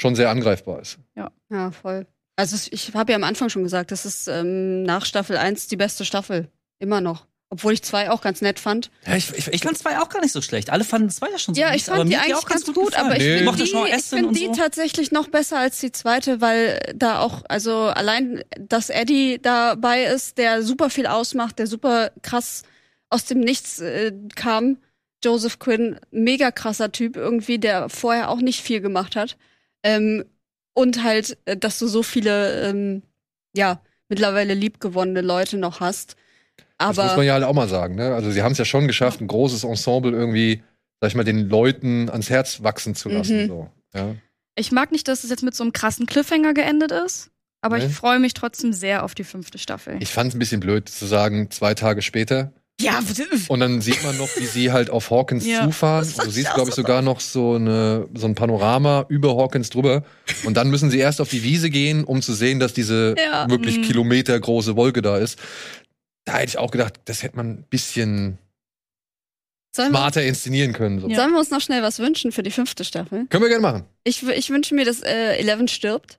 schon 0.00 0.14
sehr 0.14 0.30
angreifbar 0.30 0.80
ist. 0.80 0.98
Ja, 1.50 1.70
voll. 1.72 2.06
Also 2.36 2.56
ich 2.70 2.94
habe 2.94 3.12
ja 3.12 3.16
am 3.16 3.24
Anfang 3.24 3.50
schon 3.50 3.62
gesagt, 3.64 3.90
das 3.92 4.06
ist 4.06 4.26
ähm, 4.28 4.82
nach 4.84 5.04
Staffel 5.04 5.36
1 5.36 5.66
die 5.68 5.76
beste 5.76 6.04
Staffel. 6.04 6.48
Immer 6.78 7.00
noch. 7.00 7.26
Obwohl 7.52 7.72
ich 7.72 7.82
zwei 7.82 8.10
auch 8.10 8.20
ganz 8.22 8.40
nett 8.42 8.60
fand. 8.60 8.90
Ja, 9.04 9.16
ich, 9.16 9.36
ich, 9.36 9.48
Ich 9.48 9.62
fand 9.62 9.76
zwei 9.76 9.98
auch 9.98 10.08
gar 10.08 10.20
nicht 10.22 10.30
so 10.32 10.40
schlecht. 10.40 10.70
Alle 10.70 10.84
fanden 10.84 11.10
zwei 11.10 11.28
ja 11.30 11.38
schon 11.38 11.54
so 11.54 11.60
Ja, 11.60 11.72
mies, 11.72 11.82
ich 11.82 11.88
aber 11.88 11.98
fand 11.98 12.10
die 12.10 12.14
mir 12.16 12.20
hat 12.22 12.30
eigentlich 12.30 12.46
ganz 12.46 12.64
gut, 12.66 12.74
gefallen. 12.92 13.06
aber 13.06 13.16
ich 13.16 13.22
Nee. 13.22 13.28
finde 13.38 13.44
Mochte 13.44 13.64
die, 13.64 13.70
ich 13.96 14.04
find 14.04 14.36
die 14.36 14.46
so. 14.46 14.52
tatsächlich 14.52 15.10
noch 15.10 15.28
besser 15.28 15.58
als 15.58 15.80
die 15.80 15.90
zweite, 15.92 16.40
weil 16.40 16.78
da 16.94 17.18
auch, 17.18 17.42
also 17.48 17.74
allein, 17.76 18.42
dass 18.58 18.88
Eddie 18.88 19.40
dabei 19.42 20.04
ist, 20.04 20.38
der 20.38 20.62
super 20.62 20.90
viel 20.90 21.06
ausmacht, 21.08 21.58
der 21.58 21.66
super 21.66 22.12
krass 22.22 22.62
aus 23.10 23.24
dem 23.24 23.40
Nichts 23.40 23.80
äh, 23.80 24.12
kam. 24.36 24.78
Joseph 25.24 25.58
Quinn, 25.58 25.98
mega 26.12 26.52
krasser 26.52 26.92
Typ 26.92 27.16
irgendwie, 27.16 27.58
der 27.58 27.88
vorher 27.90 28.30
auch 28.30 28.38
nicht 28.40 28.62
viel 28.62 28.80
gemacht 28.80 29.16
hat. 29.16 29.36
Ähm, 29.82 30.24
und 30.74 31.02
halt, 31.02 31.36
äh, 31.46 31.56
dass 31.56 31.78
du 31.78 31.86
so 31.88 32.02
viele, 32.02 32.68
ähm, 32.68 33.02
ja, 33.56 33.80
mittlerweile 34.08 34.54
liebgewonnene 34.54 35.20
Leute 35.20 35.56
noch 35.56 35.80
hast. 35.80 36.16
das 36.78 36.88
muss 36.88 36.96
man 36.96 37.08
Aber 37.10 37.22
ja 37.22 37.34
halt 37.34 37.44
auch 37.44 37.52
mal 37.54 37.68
sagen. 37.68 37.94
Ne? 37.94 38.14
Also 38.14 38.30
sie 38.30 38.42
haben 38.42 38.52
es 38.52 38.58
ja 38.58 38.64
schon 38.64 38.86
geschafft, 38.86 39.20
ein 39.20 39.26
großes 39.28 39.64
Ensemble 39.64 40.12
irgendwie, 40.12 40.62
sag 41.00 41.08
ich 41.08 41.14
mal, 41.14 41.24
den 41.24 41.48
Leuten 41.48 42.08
ans 42.10 42.30
Herz 42.30 42.62
wachsen 42.62 42.94
zu 42.94 43.08
lassen. 43.08 43.42
Mhm. 43.44 43.48
So. 43.48 43.70
Ja. 43.94 44.14
Ich 44.56 44.72
mag 44.72 44.92
nicht, 44.92 45.08
dass 45.08 45.24
es 45.24 45.30
jetzt 45.30 45.42
mit 45.42 45.54
so 45.54 45.62
einem 45.64 45.72
krassen 45.72 46.06
Cliffhanger 46.06 46.54
geendet 46.54 46.92
ist, 46.92 47.30
aber 47.62 47.78
Nee. 47.78 47.86
ich 47.86 47.92
freue 47.92 48.18
mich 48.18 48.34
trotzdem 48.34 48.72
sehr 48.72 49.04
auf 49.04 49.14
die 49.14 49.24
fünfte 49.24 49.58
Staffel. 49.58 49.96
Ich 50.00 50.10
fand 50.10 50.30
es 50.30 50.34
ein 50.34 50.38
bisschen 50.38 50.60
blöd 50.60 50.88
zu 50.88 51.06
sagen, 51.06 51.50
zwei 51.50 51.74
Tage 51.74 52.02
später. 52.02 52.52
Ja, 52.82 53.00
Und 53.48 53.60
dann 53.60 53.80
sieht 53.80 54.02
man 54.02 54.16
noch, 54.16 54.28
wie 54.36 54.46
sie 54.46 54.72
halt 54.72 54.90
auf 54.90 55.10
Hawkins 55.10 55.46
Ja. 55.46 55.64
zufahren. 55.64 56.06
Und 56.06 56.26
du 56.26 56.30
siehst, 56.30 56.54
glaube 56.54 56.70
ich, 56.70 56.74
sogar 56.74 57.02
noch 57.02 57.20
so, 57.20 57.54
eine, 57.54 58.08
so 58.14 58.26
ein 58.26 58.34
Panorama 58.34 59.06
über 59.08 59.36
Hawkins 59.36 59.70
drüber. 59.70 60.04
Und 60.44 60.56
dann 60.56 60.70
müssen 60.70 60.90
sie 60.90 60.98
erst 60.98 61.20
auf 61.20 61.28
die 61.30 61.42
Wiese 61.42 61.70
gehen, 61.70 62.04
um 62.04 62.22
zu 62.22 62.32
sehen, 62.34 62.60
dass 62.60 62.72
diese 62.72 63.14
Ja. 63.18 63.48
wirklich 63.50 63.78
Mhm. 63.78 63.82
kilometergroße 63.82 64.76
Wolke 64.76 65.02
da 65.02 65.18
ist. 65.18 65.38
Da 66.24 66.34
hätte 66.36 66.50
ich 66.50 66.58
auch 66.58 66.70
gedacht, 66.70 66.94
das 67.06 67.22
hätte 67.22 67.36
man 67.36 67.50
ein 67.50 67.64
bisschen 67.70 68.38
sollen, 69.74 69.88
wir, 69.92 69.98
smarter 69.98 70.22
inszenieren 70.22 70.72
können. 70.72 71.00
So. 71.00 71.08
Ja. 71.08 71.16
sollen 71.16 71.32
wir 71.32 71.38
uns 71.38 71.50
noch 71.50 71.60
schnell 71.60 71.82
was 71.82 71.98
wünschen 71.98 72.30
für 72.32 72.42
die 72.42 72.50
fünfte 72.50 72.84
Staffel? 72.84 73.26
Können 73.30 73.42
wir 73.42 73.48
gerne 73.48 73.62
machen. 73.62 73.84
Ich, 74.04 74.22
ich 74.22 74.50
wünsche 74.50 74.74
mir, 74.74 74.84
dass 74.84 75.00
äh, 75.02 75.36
Eleven 75.38 75.66
stirbt. 75.68 76.18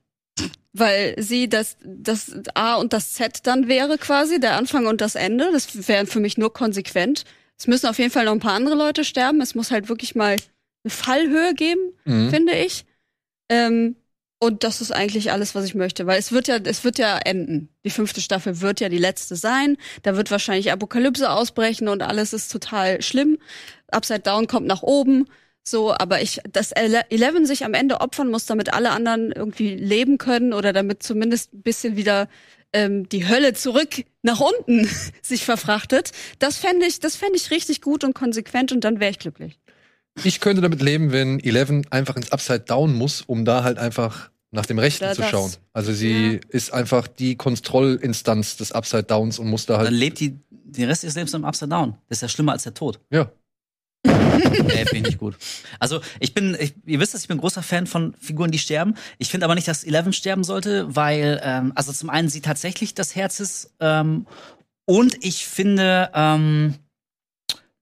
Weil 0.74 1.14
sie 1.18 1.48
das, 1.48 1.76
das 1.84 2.32
A 2.54 2.76
und 2.76 2.92
das 2.92 3.12
Z 3.12 3.46
dann 3.46 3.68
wäre 3.68 3.98
quasi, 3.98 4.40
der 4.40 4.56
Anfang 4.56 4.86
und 4.86 5.00
das 5.00 5.14
Ende. 5.16 5.50
Das 5.52 5.86
wäre 5.88 6.06
für 6.06 6.20
mich 6.20 6.38
nur 6.38 6.52
konsequent. 6.52 7.24
Es 7.58 7.66
müssen 7.66 7.86
auf 7.88 7.98
jeden 7.98 8.10
Fall 8.10 8.24
noch 8.24 8.32
ein 8.32 8.40
paar 8.40 8.54
andere 8.54 8.74
Leute 8.74 9.04
sterben. 9.04 9.40
Es 9.42 9.54
muss 9.54 9.70
halt 9.70 9.88
wirklich 9.88 10.14
mal 10.14 10.36
eine 10.84 10.90
Fallhöhe 10.90 11.54
geben, 11.54 11.80
Mhm. 12.04 12.30
finde 12.30 12.54
ich. 12.54 12.84
Ähm, 13.50 13.96
und 14.40 14.64
das 14.64 14.80
ist 14.80 14.90
eigentlich 14.90 15.30
alles, 15.30 15.54
was 15.54 15.64
ich 15.66 15.74
möchte, 15.76 16.06
weil 16.06 16.18
es 16.18 16.32
wird 16.32 16.48
ja, 16.48 16.56
es 16.56 16.82
wird 16.82 16.98
ja 16.98 17.16
enden. 17.18 17.68
Die 17.84 17.90
fünfte 17.90 18.20
Staffel 18.20 18.60
wird 18.60 18.80
ja 18.80 18.88
die 18.88 18.98
letzte 18.98 19.36
sein. 19.36 19.76
Da 20.02 20.16
wird 20.16 20.32
wahrscheinlich 20.32 20.72
Apokalypse 20.72 21.30
ausbrechen 21.30 21.86
und 21.86 22.02
alles 22.02 22.32
ist 22.32 22.50
total 22.50 23.02
schlimm. 23.02 23.38
Upside 23.92 24.20
Down 24.20 24.48
kommt 24.48 24.66
nach 24.66 24.82
oben. 24.82 25.28
So, 25.64 25.94
aber 25.94 26.22
ich, 26.22 26.40
dass 26.50 26.72
Ele- 26.72 27.04
Eleven 27.10 27.46
sich 27.46 27.64
am 27.64 27.74
Ende 27.74 28.00
opfern 28.00 28.30
muss, 28.30 28.46
damit 28.46 28.72
alle 28.72 28.90
anderen 28.90 29.30
irgendwie 29.32 29.74
leben 29.76 30.18
können 30.18 30.52
oder 30.52 30.72
damit 30.72 31.02
zumindest 31.02 31.52
ein 31.54 31.62
bisschen 31.62 31.96
wieder 31.96 32.28
ähm, 32.72 33.08
die 33.08 33.28
Hölle 33.28 33.52
zurück 33.54 34.04
nach 34.22 34.40
unten 34.40 34.88
sich 35.22 35.44
verfrachtet, 35.44 36.10
das 36.38 36.56
fände 36.56 36.86
ich, 36.86 36.98
das 37.00 37.16
fände 37.16 37.36
ich 37.36 37.50
richtig 37.50 37.80
gut 37.80 38.02
und 38.02 38.14
konsequent 38.14 38.72
und 38.72 38.82
dann 38.82 38.98
wäre 38.98 39.10
ich 39.12 39.18
glücklich. 39.18 39.58
Ich 40.24 40.40
könnte 40.40 40.62
damit 40.62 40.82
leben, 40.82 41.12
wenn 41.12 41.38
Eleven 41.40 41.86
einfach 41.90 42.16
ins 42.16 42.32
Upside 42.32 42.60
Down 42.60 42.94
muss, 42.94 43.22
um 43.22 43.44
da 43.44 43.62
halt 43.64 43.78
einfach 43.78 44.30
nach 44.50 44.66
dem 44.66 44.78
Rechten 44.78 45.04
Oder 45.04 45.14
zu 45.14 45.22
das. 45.22 45.30
schauen. 45.30 45.52
Also 45.72 45.92
sie 45.94 46.40
ist 46.50 46.72
einfach 46.74 47.08
die 47.08 47.36
Kontrollinstanz 47.36 48.56
des 48.56 48.72
Upside 48.72 49.04
Downs 49.04 49.38
und 49.38 49.48
muss 49.48 49.64
da 49.66 49.74
Dann 49.74 49.86
halt. 49.86 49.94
lebt 49.94 50.20
die 50.20 50.38
den 50.50 50.88
Rest 50.88 51.02
ihres 51.04 51.14
Lebens 51.14 51.32
im 51.34 51.44
Upside 51.44 51.68
Down. 51.68 51.96
Das 52.08 52.18
ist 52.18 52.22
ja 52.22 52.28
schlimmer 52.28 52.52
als 52.52 52.62
der 52.64 52.74
Tod. 52.74 52.98
Ja. 53.10 53.30
Nee, 54.04 54.84
finde 54.86 55.10
ich 55.10 55.18
gut. 55.18 55.36
Also 55.78 56.00
ich 56.20 56.34
bin, 56.34 56.56
ich, 56.58 56.74
ihr 56.84 57.00
wisst, 57.00 57.14
dass 57.14 57.22
ich 57.22 57.28
bin 57.28 57.38
großer 57.38 57.62
Fan 57.62 57.86
von 57.86 58.14
Figuren, 58.18 58.50
die 58.50 58.58
sterben. 58.58 58.94
Ich 59.18 59.28
finde 59.28 59.44
aber 59.44 59.54
nicht, 59.54 59.68
dass 59.68 59.84
Eleven 59.84 60.12
sterben 60.12 60.44
sollte, 60.44 60.94
weil, 60.94 61.40
ähm, 61.44 61.72
also 61.74 61.92
zum 61.92 62.10
einen 62.10 62.28
sie 62.28 62.40
tatsächlich 62.40 62.94
das 62.94 63.14
Herz 63.14 63.40
ist 63.40 63.74
ähm, 63.80 64.26
und 64.84 65.24
ich 65.24 65.46
finde, 65.46 66.10
ähm, 66.14 66.74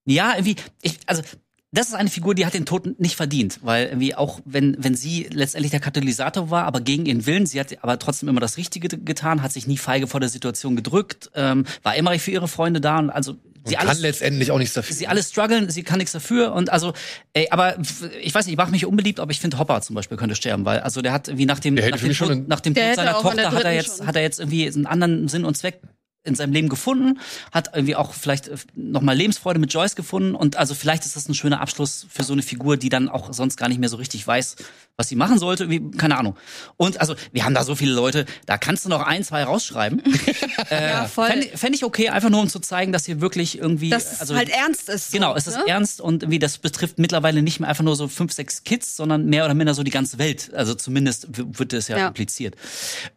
ja, 0.04 0.32
irgendwie, 0.34 0.56
ich, 0.82 0.98
also 1.06 1.22
das 1.72 1.88
ist 1.88 1.94
eine 1.94 2.10
Figur, 2.10 2.34
die 2.34 2.46
hat 2.46 2.54
den 2.54 2.66
Tod 2.66 2.98
nicht 2.98 3.14
verdient, 3.14 3.60
weil 3.62 3.86
irgendwie 3.86 4.14
auch 4.16 4.40
wenn 4.44 4.76
wenn 4.80 4.96
sie 4.96 5.28
letztendlich 5.30 5.70
der 5.70 5.78
Katalysator 5.78 6.50
war, 6.50 6.64
aber 6.64 6.80
gegen 6.80 7.06
ihren 7.06 7.26
Willen, 7.26 7.46
sie 7.46 7.60
hat 7.60 7.82
aber 7.82 7.98
trotzdem 7.98 8.28
immer 8.28 8.40
das 8.40 8.56
Richtige 8.56 8.88
getan, 8.88 9.42
hat 9.42 9.52
sich 9.52 9.68
nie 9.68 9.76
feige 9.76 10.08
vor 10.08 10.18
der 10.18 10.28
Situation 10.28 10.74
gedrückt, 10.74 11.30
ähm, 11.34 11.64
war 11.84 11.94
immer 11.94 12.18
für 12.18 12.32
ihre 12.32 12.48
Freunde 12.48 12.80
da 12.80 12.98
und 12.98 13.10
also 13.10 13.36
sie 13.64 13.74
Und 13.74 13.80
kann 13.80 13.88
alles 13.88 14.00
letztendlich 14.00 14.50
auch 14.50 14.58
nichts 14.58 14.74
dafür. 14.74 14.94
sie 14.94 15.06
alle 15.06 15.22
strugglen, 15.22 15.70
sie 15.70 15.82
kann 15.82 15.98
nichts 15.98 16.12
dafür 16.12 16.52
und 16.52 16.70
also, 16.70 16.92
ey, 17.32 17.48
aber 17.50 17.76
ich 18.22 18.34
weiß 18.34 18.46
nicht, 18.46 18.54
ich 18.54 18.58
mache 18.58 18.70
mich 18.70 18.86
unbeliebt, 18.86 19.20
aber 19.20 19.30
ich 19.30 19.40
finde 19.40 19.58
Hopper 19.58 19.80
zum 19.82 19.94
Beispiel 19.94 20.16
könnte 20.16 20.34
sterben, 20.34 20.64
weil 20.64 20.80
also 20.80 21.02
der 21.02 21.12
hat 21.12 21.36
wie 21.36 21.46
nach 21.46 21.60
dem 21.60 21.74
nach 21.74 21.98
dem, 21.98 22.12
Tod, 22.12 22.48
nach 22.48 22.60
dem 22.60 22.74
Tod 22.74 22.94
seiner 22.94 23.12
Tochter 23.20 23.52
hat 23.52 23.64
er 23.64 23.72
jetzt 23.72 23.98
schon. 23.98 24.06
hat 24.06 24.16
er 24.16 24.22
jetzt 24.22 24.40
irgendwie 24.40 24.66
einen 24.66 24.86
anderen 24.86 25.28
Sinn 25.28 25.44
und 25.44 25.56
Zweck 25.56 25.80
in 26.22 26.34
seinem 26.34 26.52
Leben 26.52 26.68
gefunden, 26.68 27.18
hat 27.50 27.70
irgendwie 27.74 27.96
auch 27.96 28.12
vielleicht 28.12 28.50
nochmal 28.74 29.16
Lebensfreude 29.16 29.58
mit 29.58 29.72
Joyce 29.72 29.96
gefunden 29.96 30.34
und 30.34 30.56
also 30.56 30.74
vielleicht 30.74 31.06
ist 31.06 31.16
das 31.16 31.28
ein 31.28 31.34
schöner 31.34 31.60
Abschluss 31.60 32.06
für 32.10 32.24
so 32.24 32.34
eine 32.34 32.42
Figur, 32.42 32.76
die 32.76 32.90
dann 32.90 33.08
auch 33.08 33.32
sonst 33.32 33.56
gar 33.56 33.68
nicht 33.68 33.78
mehr 33.78 33.88
so 33.88 33.96
richtig 33.96 34.26
weiß, 34.26 34.56
was 35.00 35.08
sie 35.08 35.16
machen 35.16 35.38
sollte, 35.38 35.64
irgendwie, 35.64 35.96
keine 35.96 36.18
Ahnung. 36.18 36.36
Und 36.76 37.00
also 37.00 37.14
wir 37.32 37.44
haben 37.44 37.54
da 37.54 37.64
so 37.64 37.74
viele 37.74 37.92
Leute, 37.92 38.26
da 38.46 38.58
kannst 38.58 38.84
du 38.84 38.88
noch 38.90 39.02
ein, 39.02 39.24
zwei 39.24 39.42
rausschreiben. 39.44 40.02
ja, 40.70 41.06
voll. 41.06 41.26
Fände 41.28 41.48
fänd 41.56 41.74
ich 41.74 41.84
okay, 41.84 42.10
einfach 42.10 42.30
nur 42.30 42.40
um 42.40 42.48
zu 42.48 42.60
zeigen, 42.60 42.92
dass 42.92 43.06
hier 43.06 43.20
wirklich 43.20 43.58
irgendwie 43.58 43.90
Dass 43.90 44.12
es 44.12 44.20
also 44.20 44.36
halt 44.36 44.50
ernst 44.50 44.88
ist. 44.90 45.10
So, 45.10 45.16
Genau, 45.16 45.34
es 45.34 45.46
ist 45.46 45.56
ne? 45.56 45.64
ernst 45.66 46.00
und 46.00 46.22
irgendwie 46.22 46.38
das 46.38 46.58
betrifft 46.58 46.98
mittlerweile 46.98 47.42
nicht 47.42 47.60
mehr 47.60 47.68
einfach 47.68 47.82
nur 47.82 47.96
so 47.96 48.08
fünf, 48.08 48.32
sechs 48.32 48.62
Kids, 48.64 48.94
sondern 48.94 49.26
mehr 49.26 49.44
oder 49.46 49.54
minder 49.54 49.74
so 49.74 49.82
die 49.82 49.90
ganze 49.90 50.18
Welt. 50.18 50.50
Also 50.54 50.74
zumindest 50.74 51.28
wird 51.30 51.72
das 51.72 51.88
ja, 51.88 51.96
Ja. 51.96 52.08
impliziert. 52.08 52.54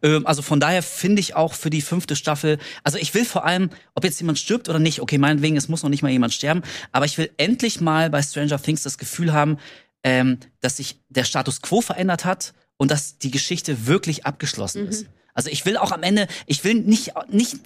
Ähm, 0.02 0.26
also 0.26 0.40
von 0.42 0.58
daher 0.60 0.82
finde 0.82 1.20
ich 1.20 1.36
auch 1.36 1.52
für 1.52 1.68
die 1.70 1.82
fünfte 1.82 2.16
Staffel, 2.16 2.58
also 2.82 2.96
ich 2.98 3.12
will 3.12 3.24
vor 3.26 3.44
allem, 3.44 3.68
ob 3.94 4.04
jetzt 4.04 4.20
jemand 4.20 4.38
stirbt 4.38 4.68
oder 4.70 4.78
nicht, 4.78 5.00
okay, 5.00 5.18
meinetwegen, 5.18 5.56
es 5.56 5.68
muss 5.68 5.82
noch 5.82 5.90
nicht 5.90 6.02
mal 6.02 6.10
jemand 6.10 6.32
sterben, 6.32 6.62
aber 6.92 7.04
ich 7.04 7.18
will 7.18 7.30
endlich 7.36 7.80
mal 7.82 8.08
bei 8.08 8.22
Stranger 8.22 8.60
Things 8.60 8.82
das 8.82 8.96
Gefühl 8.96 9.32
haben, 9.34 9.58
ähm, 10.04 10.38
dass 10.60 10.76
sich 10.76 11.00
der 11.08 11.24
Status 11.24 11.62
quo 11.62 11.80
verändert 11.80 12.24
hat 12.24 12.54
und 12.76 12.90
dass 12.90 13.18
die 13.18 13.30
Geschichte 13.30 13.86
wirklich 13.86 14.26
abgeschlossen 14.26 14.86
ist. 14.86 15.06
Also 15.32 15.50
ich 15.50 15.66
will 15.66 15.76
auch 15.76 15.90
am 15.90 16.02
Ende, 16.02 16.28
ich 16.46 16.62
will 16.62 16.74
nicht, 16.74 17.12
nicht 17.28 17.56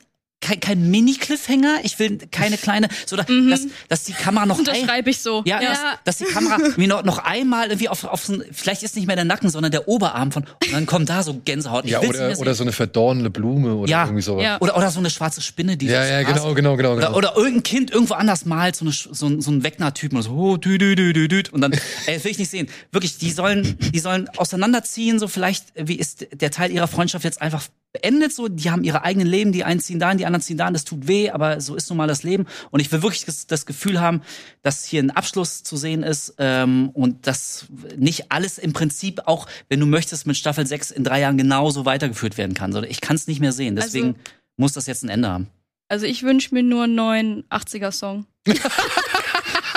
kein, 0.41 0.61
kein 0.61 0.91
Mini-Cliffhanger, 0.91 1.79
ich 1.83 1.99
will 1.99 2.19
keine 2.31 2.57
kleine, 2.59 2.89
so 3.07 3.17
da, 3.17 3.25
dass, 3.25 3.63
dass 3.89 4.05
die 4.05 4.13
Kamera 4.13 4.47
noch 4.47 4.57
ein, 4.59 4.67
Unterschreibe 4.67 5.11
ich 5.11 5.19
so. 5.19 5.43
ja, 5.47 5.61
Dass, 5.61 5.79
dass 6.05 6.19
die 6.19 6.25
Kamera 6.25 6.59
mir 6.77 6.87
noch, 6.89 7.05
noch 7.05 7.19
einmal 7.19 7.67
irgendwie 7.69 7.89
auf, 7.89 8.05
auf 8.05 8.25
so 8.25 8.35
ein, 8.35 8.45
vielleicht 8.53 8.83
ist 8.83 8.95
nicht 8.97 9.07
mehr 9.07 9.17
der 9.17 9.25
Nacken, 9.25 9.51
sondern 9.51 9.73
der 9.73 9.89
Oberarm 9.89 10.31
von, 10.33 10.45
und 10.45 10.73
dann 10.73 10.87
kommt 10.87 11.09
da 11.09 11.23
so 11.23 11.35
Gänsehaut. 11.45 11.85
Ich 11.87 11.91
Ja, 11.91 12.01
will's 12.03 12.13
nicht 12.13 12.21
mehr 12.21 12.31
oder, 12.31 12.41
oder 12.41 12.55
so 12.55 12.63
eine 12.63 12.73
verdorrene 12.73 13.31
Blume 13.31 13.75
oder 13.75 13.91
Ja. 13.91 14.05
irgendwie 14.05 14.23
sowas. 14.23 14.45
Ja. 14.45 14.61
oder, 14.61 14.77
oder 14.77 14.91
so 14.91 15.01
eine 15.01 15.11
schwarze 15.11 15.41
Spinne, 15.41 15.77
die 15.77 15.87
Ja, 15.87 16.05
so 16.05 16.11
ja, 16.13 16.23
genau, 16.23 16.55
genau, 16.55 16.77
genau. 16.77 16.95
genau. 16.97 17.09
Oder, 17.15 17.17
oder 17.35 17.37
irgendein 17.37 17.63
Kind 17.65 17.91
irgendwo 17.91 18.15
anders 18.15 18.45
malt, 18.45 18.77
so, 18.77 18.85
eine, 18.85 18.93
so, 18.93 19.27
ein- 19.27 19.41
so 19.41 19.51
ein 19.51 19.65
Wegner-Typen 19.65 20.17
und 20.17 20.23
so, 20.23 20.31
oh, 20.31 20.57
dü, 20.57 20.79
dü, 20.79 20.95
dü, 20.95 21.13
dü, 21.13 21.29
dü. 21.29 21.43
und 21.51 21.61
dann, 21.63 21.73
ey, 21.73 22.15
das 22.15 22.25
will 22.25 22.31
ich 22.31 22.39
nicht 22.39 22.51
sehen. 22.51 22.69
Wirklich, 22.93 23.19
die 23.19 23.31
sollen, 23.33 23.77
die 23.93 23.99
sollen 23.99 24.29
auseinanderziehen, 24.37 25.19
so 25.19 25.29
vielleicht, 25.29 25.65
wie 25.77 25.97
ist 25.97 26.27
der 26.33 26.51
Teil 26.51 26.71
ihrer 26.71 26.89
Freundschaft 26.89 27.25
jetzt 27.25 27.41
einfach 27.43 27.65
beendet, 27.93 28.33
so, 28.35 28.49
die 28.49 28.71
haben 28.71 28.85
ihre 28.85 29.03
eigenen 29.03 29.27
Leben, 29.27 29.51
die 29.53 29.65
einen 29.65 29.81
ziehen 29.81 29.99
dahin, 29.99 30.19
die 30.19 30.27
anderen 30.27 30.43
ziehen 30.43 30.59
dahin, 30.59 30.75
das 30.75 30.85
tut 30.85 31.09
weh, 31.09 31.31
aber 31.31 31.61
so 31.61 31.75
ist 31.75 31.89
nun 31.89 31.97
mal 31.97 32.07
das 32.07 32.23
Leben. 32.23 32.47
Und 32.71 32.81
ich 32.81 32.93
will 32.93 33.03
wirklich 33.03 33.25
das, 33.25 33.47
das 33.47 33.65
Gefühl 33.67 34.01
haben, 34.01 34.21
dass 34.63 34.85
hier 34.85 35.03
ein 35.03 35.11
Abschluss 35.11 35.63
zu 35.63 35.77
sehen 35.77 36.03
ist 36.03 36.35
ähm, 36.39 36.91
und 36.91 37.27
dass 37.27 37.67
nicht 37.97 38.31
alles 38.31 38.59
im 38.59 38.73
Prinzip 38.73 39.23
auch, 39.27 39.47
wenn 39.69 39.81
du 39.81 39.87
möchtest, 39.87 40.27
mit 40.27 40.37
Staffel 40.37 40.67
6 40.67 40.91
in 40.91 41.03
drei 41.05 41.21
Jahren 41.21 41.39
genauso 41.39 41.85
weitergeführt 41.87 42.37
werden 42.37 42.55
kann. 42.55 42.73
sondern 42.73 42.91
Ich 42.91 43.01
kann 43.01 43.17
es 43.17 43.27
nicht 43.27 43.41
mehr 43.41 43.53
sehen. 43.53 43.75
Deswegen 43.77 44.09
Also- 44.09 44.19
muss 44.59 44.73
das 44.75 44.87
jetzt 44.87 45.03
ein 45.05 45.09
Ende 45.09 45.29
haben. 45.29 45.49
Also 45.89 46.05
ich 46.05 46.23
wünsche 46.23 46.55
mir 46.55 46.63
nur 46.63 46.85
einen 46.85 46.95
neuen 46.95 47.45
80er-Song. 47.49 48.27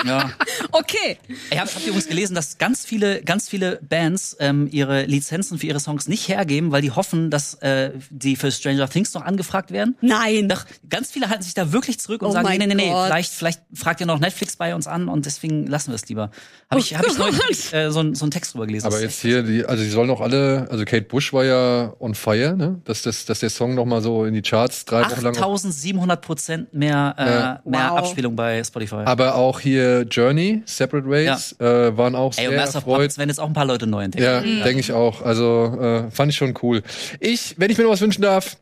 Ja. 0.05 0.31
Okay. 0.73 1.17
Ich 1.49 1.59
hab, 1.59 1.67
habt 1.67 1.81
ihr 1.81 1.87
übrigens 1.87 2.07
gelesen, 2.07 2.33
dass 2.35 2.57
ganz 2.57 2.85
viele, 2.85 3.21
ganz 3.23 3.49
viele 3.49 3.79
Bands 3.87 4.37
ähm, 4.39 4.67
ihre 4.71 5.03
Lizenzen 5.05 5.57
für 5.57 5.65
ihre 5.67 5.79
Songs 5.79 6.07
nicht 6.07 6.27
hergeben, 6.29 6.71
weil 6.71 6.81
die 6.81 6.91
hoffen, 6.91 7.29
dass 7.29 7.55
äh, 7.55 7.91
die 8.09 8.35
für 8.35 8.51
Stranger 8.51 8.87
Things 8.89 9.13
noch 9.13 9.23
angefragt 9.23 9.71
werden? 9.71 9.97
Nein. 10.01 10.47
Doch, 10.47 10.63
ganz 10.89 11.11
viele 11.11 11.29
halten 11.29 11.43
sich 11.43 11.53
da 11.53 11.73
wirklich 11.73 11.99
zurück 11.99 12.21
und 12.21 12.29
Oh 12.29 12.31
sagen, 12.31 12.47
nee, 12.49 12.57
nee, 12.57 12.67
nee, 12.67 12.75
nee, 12.75 12.93
vielleicht, 13.05 13.31
vielleicht 13.33 13.61
fragt 13.73 13.99
ihr 14.01 14.05
noch 14.07 14.19
Netflix 14.19 14.55
bei 14.55 14.73
uns 14.75 14.87
an 14.87 15.07
und 15.09 15.25
deswegen 15.25 15.67
lassen 15.67 15.91
wir 15.91 15.95
es 15.95 16.07
lieber. 16.07 16.31
Habe 16.69 16.79
ich, 16.79 16.95
Oh 16.95 16.99
hab 16.99 17.05
ich 17.07 17.17
neulich 17.17 17.73
äh, 17.73 17.91
so, 17.91 18.13
so 18.13 18.23
einen 18.25 18.31
Text 18.31 18.53
drüber 18.53 18.67
gelesen. 18.67 18.87
Aber 18.87 19.01
jetzt 19.01 19.19
hier, 19.21 19.43
die, 19.43 19.65
also 19.65 19.83
die 19.83 19.89
sollen 19.89 20.09
auch 20.09 20.21
alle, 20.21 20.67
also 20.71 20.85
Kate 20.85 21.03
Bush 21.05 21.33
war 21.33 21.43
ja 21.43 21.93
on 21.99 22.15
fire, 22.15 22.55
ne? 22.55 22.79
Dass, 22.85 23.01
das, 23.01 23.25
dass 23.25 23.39
der 23.39 23.49
Song 23.49 23.75
noch 23.75 23.85
mal 23.85 24.01
so 24.01 24.23
in 24.25 24.33
die 24.33 24.41
Charts 24.41 24.85
drei 24.85 25.01
Wochen 25.09 25.21
lang. 25.21 25.35
8700 25.35 26.21
Prozent 26.21 26.73
mehr, 26.73 27.15
äh, 27.17 27.25
Ja. 27.25 27.61
mehr 27.65 27.89
Wow. 27.91 27.97
Abspielung 27.99 28.35
bei 28.35 28.63
Spotify. 28.63 29.03
Aber 29.05 29.35
auch 29.35 29.59
hier 29.59 29.90
Journey, 30.01 30.63
Separate 30.65 31.07
Ways, 31.09 31.55
äh, 31.59 31.95
waren 31.97 32.15
auch 32.15 32.31
Ey, 32.33 32.41
sehr 32.41 32.49
und 32.49 32.55
Master 32.55 32.77
of 32.79 32.83
erfreut. 32.83 32.95
Puppets 32.97 33.17
werden 33.17 33.29
jetzt 33.29 33.39
auch 33.39 33.47
ein 33.47 33.53
paar 33.53 33.65
Leute 33.65 33.85
neu 33.87 34.03
entdecken. 34.03 34.23
Ja, 34.57 34.63
denke 34.63 34.79
ich 34.79 34.91
auch. 34.91 35.21
Also 35.21 35.77
äh, 35.79 36.11
fand 36.11 36.31
ich 36.31 36.37
schon 36.37 36.53
cool. 36.61 36.81
Ich, 37.19 37.55
wenn 37.57 37.69
ich 37.71 37.77
mir 37.77 37.83
noch 37.83 37.91
was 37.91 38.01
wünschen 38.01 38.21
darf, 38.21 38.57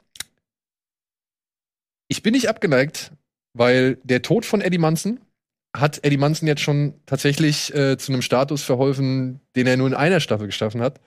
ich 2.08 2.24
bin 2.24 2.34
nicht 2.34 2.50
abgeneigt, 2.50 3.12
weil 3.54 3.98
der 4.04 4.22
Tod 4.22 4.46
von 4.46 4.62
Eddie 4.62 4.78
Munson 4.78 5.20
hat 5.76 6.04
Eddie 6.04 6.18
Munson 6.18 6.48
jetzt 6.48 6.62
schon 6.62 6.96
tatsächlich 7.06 7.74
äh, 7.76 7.98
zu 7.98 8.12
einem 8.12 8.22
Status 8.24 8.64
verholfen, 8.64 9.40
den 9.56 9.68
er 9.68 9.78
nur 9.78 9.88
in 9.88 9.94
einer 9.94 10.20
Staffel 10.20 10.48
geschaffen 10.48 10.82
hat. 10.82 11.00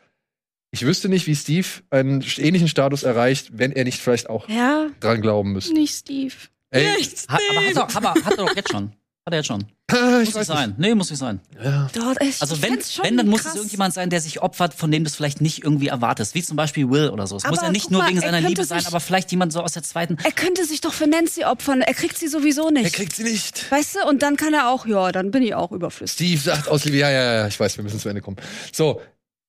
Ich 0.70 0.86
wüsste 0.86 1.08
nicht, 1.08 1.26
wie 1.26 1.34
Steve 1.36 1.66
einen 1.90 2.24
ähnlichen 2.38 2.68
Status 2.68 3.02
erreicht, 3.02 3.50
wenn 3.58 3.72
er 3.72 3.84
nicht 3.84 3.98
vielleicht 4.00 4.30
auch 4.30 4.48
Ja. 4.48 4.86
dran 5.00 5.20
glauben 5.20 5.52
müsste. 5.52 5.74
Nicht 5.74 5.94
Steve. 5.94 6.32
Ey, 6.70 6.86
Ha, 7.28 7.38
aber 7.50 7.66
hat 7.66 7.76
er, 7.76 7.96
aber 7.96 8.24
hat 8.24 8.32
er 8.32 8.36
doch 8.46 8.56
jetzt 8.56 8.70
schon. 8.72 8.92
Hat 9.24 9.34
er 9.34 9.36
jetzt 9.38 9.46
schon. 9.46 9.64
ich 9.88 10.26
Muss 10.26 10.34
nicht 10.34 10.46
sein. 10.46 10.74
Nee, 10.78 10.94
muss 10.96 11.08
nicht 11.10 11.20
sein. 11.20 11.38
nicht. 11.52 11.64
Ja. 11.64 11.88
Dort, 11.94 12.20
ich 12.22 12.40
Also 12.42 12.60
wenn, 12.60 12.80
schon 12.82 13.04
wenn, 13.04 13.16
dann 13.16 13.28
muss 13.28 13.42
krass. 13.42 13.52
es 13.52 13.56
irgendjemand 13.58 13.94
sein, 13.94 14.10
der 14.10 14.20
sich 14.20 14.42
opfert, 14.42 14.74
von 14.74 14.90
dem 14.90 15.04
du 15.04 15.08
es 15.08 15.14
vielleicht 15.14 15.40
nicht 15.40 15.62
irgendwie 15.62 15.86
erwartest. 15.88 16.34
Wie 16.34 16.42
zum 16.42 16.56
Beispiel 16.56 16.90
Will 16.90 17.08
oder 17.08 17.28
so. 17.28 17.36
Es 17.36 17.44
muss 17.46 17.58
Aber 17.58 17.68
ja 17.68 17.72
nicht 17.72 17.88
nur 17.92 18.00
mal, 18.02 18.08
wegen 18.08 18.18
er 18.18 18.22
seiner 18.32 18.40
Liebe 18.40 18.64
sein, 18.64 18.80
sich- 18.80 18.88
aber 18.88 18.98
vielleicht 18.98 19.30
jemand 19.30 19.52
so 19.52 19.60
aus 19.62 19.74
der 19.74 19.84
zweiten. 19.84 20.16
Er 20.24 20.32
könnte 20.32 20.64
sich 20.64 20.80
doch 20.80 20.92
für 20.92 21.06
Nancy 21.06 21.44
opfern. 21.44 21.82
Er 21.82 21.94
kriegt 21.94 22.18
sie 22.18 22.26
sowieso 22.26 22.66
Er 22.66 22.72
nicht. 22.72 22.94
kriegt 22.94 23.14
sie 23.14 23.22
nicht. 23.22 23.70
Weißt 23.70 23.94
du? 23.94 24.08
Und 24.08 24.22
dann 24.22 24.36
kann 24.36 24.54
er 24.54 24.68
auch, 24.70 24.86
ja, 24.86 25.12
dann 25.12 25.30
bin 25.30 25.44
ich 25.44 25.54
auch 25.54 25.70
überflüssig. 25.70 26.14
Steve 26.16 26.40
sagt 26.40 26.66
aus 26.68 26.84
Liebe, 26.84 26.96
ja, 26.96 27.10
ja, 27.10 27.34
ja, 27.34 27.46
ich 27.46 27.60
weiß, 27.60 27.76
wir 27.76 27.84
müssen 27.84 28.00
zu 28.00 28.08
Ende 28.08 28.22
kommen. 28.22 28.38
So, 28.72 29.00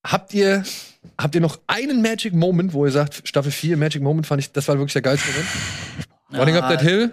habt 0.06 0.32
ihr, 0.34 0.62
habt 1.18 1.34
ihr 1.34 1.40
noch 1.40 1.58
einen 1.66 2.00
Magic 2.00 2.32
Moment, 2.32 2.74
wo 2.74 2.86
ihr 2.86 2.92
sagt, 2.92 3.22
Staffel 3.26 3.50
4, 3.50 3.76
Magic 3.76 4.02
Moment 4.02 4.28
fand 4.28 4.40
ich, 4.40 4.52
das 4.52 4.68
war 4.68 4.76
wirklich 4.78 4.92
der 4.92 5.02
geilste 5.02 5.26
Moment? 5.32 5.48
Running 6.32 6.56
Up 6.56 6.68
That 6.70 6.80
Hill? 6.82 7.12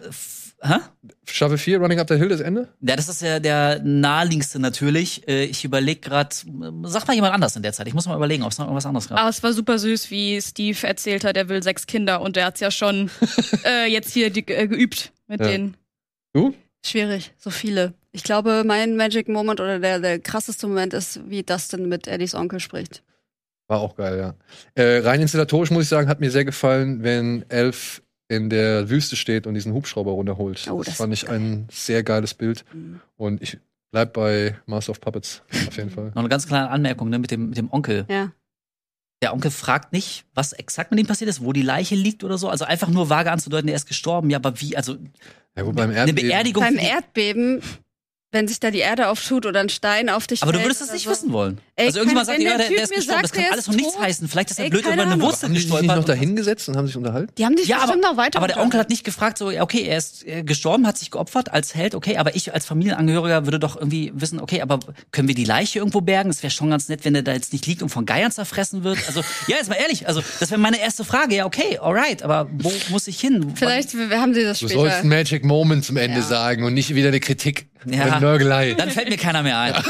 Hä? 0.64 0.76
Staffel 1.26 1.58
4, 1.58 1.80
Running 1.80 2.00
Up 2.00 2.08
the 2.08 2.16
Hill, 2.18 2.28
das 2.30 2.40
Ende? 2.42 2.68
Ja, 2.82 2.96
das 2.96 3.10
ist 3.10 3.22
ja 3.22 3.40
der 3.40 3.80
naheliegendste 3.84 4.60
natürlich. 4.60 5.28
Äh, 5.28 5.46
Ich 5.46 5.64
überlege 5.66 6.00
gerade, 6.02 6.36
sag 6.84 7.08
mal 7.08 7.14
jemand 7.16 7.34
anders 7.34 7.56
in 7.56 7.64
der 7.64 7.74
Zeit. 7.74 7.88
Ich 7.88 7.94
muss 7.96 8.06
mal 8.08 8.16
überlegen, 8.16 8.44
ob 8.44 8.52
es 8.52 8.58
noch 8.60 8.66
irgendwas 8.66 8.86
anderes 8.86 9.10
gab. 9.10 9.18
Aber 9.20 9.30
es 9.30 9.42
war 9.42 9.54
super 9.54 9.80
süß, 9.80 10.12
wie 10.12 10.40
Steve 10.42 10.78
erzählt 10.88 11.24
hat, 11.24 11.36
er 11.36 11.50
will 11.50 11.64
sechs 11.64 11.88
Kinder 11.88 12.22
und 12.22 12.38
er 12.38 12.46
hat's 12.46 12.60
ja 12.60 12.70
schon 12.70 13.10
äh, 13.66 13.88
jetzt 13.92 14.12
hier 14.14 14.30
die, 14.30 14.48
äh, 14.48 14.68
geübt 14.68 15.12
mit 15.28 15.40
Ja. 15.42 15.48
denen. 15.48 15.78
Du? 16.34 16.54
Schwierig, 16.86 17.34
so 17.38 17.50
viele. 17.50 17.94
Ich 18.12 18.24
glaube, 18.24 18.64
mein 18.66 18.96
Magic 18.98 19.30
Moment 19.30 19.60
oder 19.60 19.80
der, 19.80 20.00
der 20.00 20.20
krasseste 20.20 20.68
Moment 20.68 20.94
ist, 20.94 21.22
wie 21.30 21.44
Dustin 21.44 21.88
mit 21.90 22.08
Eddies 22.08 22.36
Onkel 22.36 22.60
spricht. 22.60 23.04
War 23.68 23.80
auch 23.80 23.96
geil, 23.96 24.18
ja. 24.18 24.36
Äh, 24.76 25.00
rein 25.00 25.22
installatorisch 25.22 25.72
muss 25.72 25.84
ich 25.84 25.90
sagen, 25.90 26.10
hat 26.10 26.20
mir 26.20 26.30
sehr 26.30 26.44
gefallen, 26.46 27.04
wenn 27.04 27.46
Elf 27.50 28.02
in 28.32 28.49
der 28.49 28.90
Wüste 28.90 29.18
steht 29.18 29.45
und 29.45 29.56
diesen 29.56 29.74
Hubschrauber 29.74 30.12
runterholt. 30.12 30.66
Oh, 30.72 30.78
das, 30.78 30.86
das 30.86 30.95
fand 30.95 31.14
ich 31.14 31.30
ein 31.30 31.68
sehr 31.70 32.02
geiles 32.02 32.34
Bild. 32.34 32.64
Mhm. 32.74 33.02
Und 33.18 33.41
ich 33.41 33.58
bleib 33.91 34.14
bei 34.14 34.56
Master 34.66 34.91
of 34.91 35.02
Puppets, 35.02 35.44
auf 35.68 35.76
jeden 35.76 35.90
Fall. 35.90 36.12
Noch 36.16 36.22
eine 36.22 36.30
ganz 36.30 36.48
kleine 36.48 36.70
Anmerkung 36.70 37.10
ne, 37.10 37.20
mit, 37.20 37.30
dem, 37.30 37.49
mit 37.49 37.58
dem 37.58 37.70
Onkel. 37.70 38.06
Ja. 38.10 38.32
Der 39.22 39.34
Onkel 39.34 39.52
fragt 39.52 39.91
nicht, 39.91 40.26
was 40.34 40.53
exakt 40.53 40.91
mit 40.91 40.99
ihm 41.02 41.08
passiert 41.08 41.30
ist, 41.30 41.44
wo 41.44 41.52
die 41.52 41.62
Leiche 41.62 41.95
liegt 41.95 42.24
oder 42.24 42.38
so. 42.38 42.48
Also 42.48 42.64
einfach 42.64 42.88
nur 42.88 43.10
vage 43.10 43.32
anzudeuten, 43.32 43.68
er 43.68 43.76
ist 43.76 43.86
gestorben. 43.86 44.30
Ja, 44.30 44.38
aber 44.38 44.62
wie? 44.62 44.78
Also 44.78 44.98
Ja, 45.58 45.64
gut, 45.64 45.76
beim 45.76 45.90
eine 45.90 45.99
Erdbeben. 45.99 46.30
Beerdigung. 46.30 46.64
Beim 46.64 46.78
Erdbeben, 46.78 47.62
wenn 48.32 48.48
sich 48.48 48.60
da 48.60 48.72
die 48.72 48.80
Erde 48.80 49.10
auftut 49.10 49.45
oder 49.45 49.60
ein 49.60 49.70
Stein 49.70 50.10
auf 50.10 50.26
dich 50.28 50.41
aber 50.44 50.53
du 50.53 50.60
würdest 50.62 50.82
es 50.82 50.88
oder 50.88 50.94
nicht 50.94 51.03
so. 51.03 51.10
wissen 51.12 51.32
wollen. 51.34 51.60
Ey, 51.76 51.88
also 51.88 51.99
irgendjemand 51.99 52.28
sagt, 52.28 52.40
ja, 52.41 52.58
der 52.58 52.70
der, 52.70 52.84
ist 52.84 52.94
gestorben. 52.94 53.22
sagt, 53.22 53.24
das 53.24 53.32
kann 53.34 53.44
alles 53.52 53.66
von 53.66 53.76
nichts 53.76 53.94
tot, 53.94 54.02
heißen. 54.02 54.28
Vielleicht 54.28 54.52
ist 54.52 54.60
er 54.60 54.66
ey, 54.66 54.70
blöd 54.70 54.82
über 54.84 54.91
eine 54.94 55.03
Ahnung. 55.03 55.22
Wurzel 55.22 55.44
Haben 55.45 55.53
die 55.53 55.60
sich 55.60 55.70
nicht 55.70 55.78
gestolpert. 55.80 55.98
noch 55.98 56.06
da 56.06 56.14
hingesetzt 56.14 56.70
und 56.70 56.78
haben 56.78 56.88
sich 56.88 56.95
unterhalten? 56.98 57.34
Die 57.38 57.45
haben 57.45 57.58
sich 57.58 57.68
Ja, 57.68 57.78
aber, 57.78 57.88
bestimmt 57.94 58.03
noch 58.03 58.18
weiter 58.18 58.38
aber 58.38 58.48
der 58.48 58.60
Onkel 58.62 58.80
hat 58.80 58.90
nicht 58.90 59.03
gefragt, 59.03 59.38
so, 59.38 59.52
ja, 59.52 59.64
okay, 59.64 59.82
er 59.84 59.98
ist 59.98 60.26
äh, 60.28 60.44
gestorben, 60.44 60.88
hat 60.88 60.98
sich 60.98 61.12
geopfert 61.12 61.52
als 61.52 61.76
Held, 61.76 61.94
okay, 61.95 62.18
aber 62.18 62.36
ich 62.36 62.53
als 62.53 62.66
Familienangehöriger 62.66 63.45
würde 63.45 63.60
doch 63.60 63.76
irgendwie 63.76 64.12
wissen, 64.16 64.40
okay, 64.40 64.62
aber 64.62 64.80
können 65.12 65.28
wir 65.28 65.36
die 65.36 65.45
Leiche 65.45 65.80
irgendwo 65.80 66.02
bergen? 66.02 66.30
Es 66.30 66.41
wäre 66.44 66.52
schon 66.52 66.70
ganz 66.70 66.88
nett, 66.90 67.03
wenn 67.06 67.14
der 67.14 67.24
da 67.24 67.34
jetzt 67.34 67.52
nicht 67.53 67.66
liegt 67.68 67.82
und 67.84 67.90
von 67.90 68.06
Geiern 68.06 68.32
zerfressen 68.32 68.84
wird. 68.84 68.99
Also, 69.08 69.22
ja, 69.48 69.58
jetzt 69.58 69.70
mal 69.70 69.76
ehrlich, 69.76 70.08
also, 70.08 70.22
das 70.40 70.52
wäre 70.52 70.60
meine 70.62 70.80
erste 70.80 71.03
Frage. 71.03 71.36
Ja, 71.36 71.45
okay, 71.45 71.80
alright, 71.80 72.24
aber 72.24 72.48
wo 72.52 72.72
muss 72.90 73.08
ich 73.08 73.20
hin? 73.20 73.53
Vielleicht 73.56 73.94
wir, 73.98 74.10
wir 74.10 74.22
haben 74.22 74.34
sie 74.34 74.44
das 74.44 74.60
Du 74.60 74.68
später. 74.68 74.82
sollst 74.82 74.98
einen 74.99 75.10
Magic 75.10 75.44
Moment 75.44 75.84
zum 75.84 75.98
Ende 75.98 76.20
Ja. 76.20 76.26
sagen 76.26 76.64
und 76.64 76.74
nicht 76.74 76.95
wieder 76.95 77.10
eine 77.10 77.20
Kritik. 77.20 77.68
Ja. 77.86 78.20
Nörgelei. 78.22 78.73
Dann 78.73 78.89
fällt 78.89 79.10
mir 79.10 79.18
keiner 79.18 79.43
mehr 79.43 79.60
ein. 79.60 79.73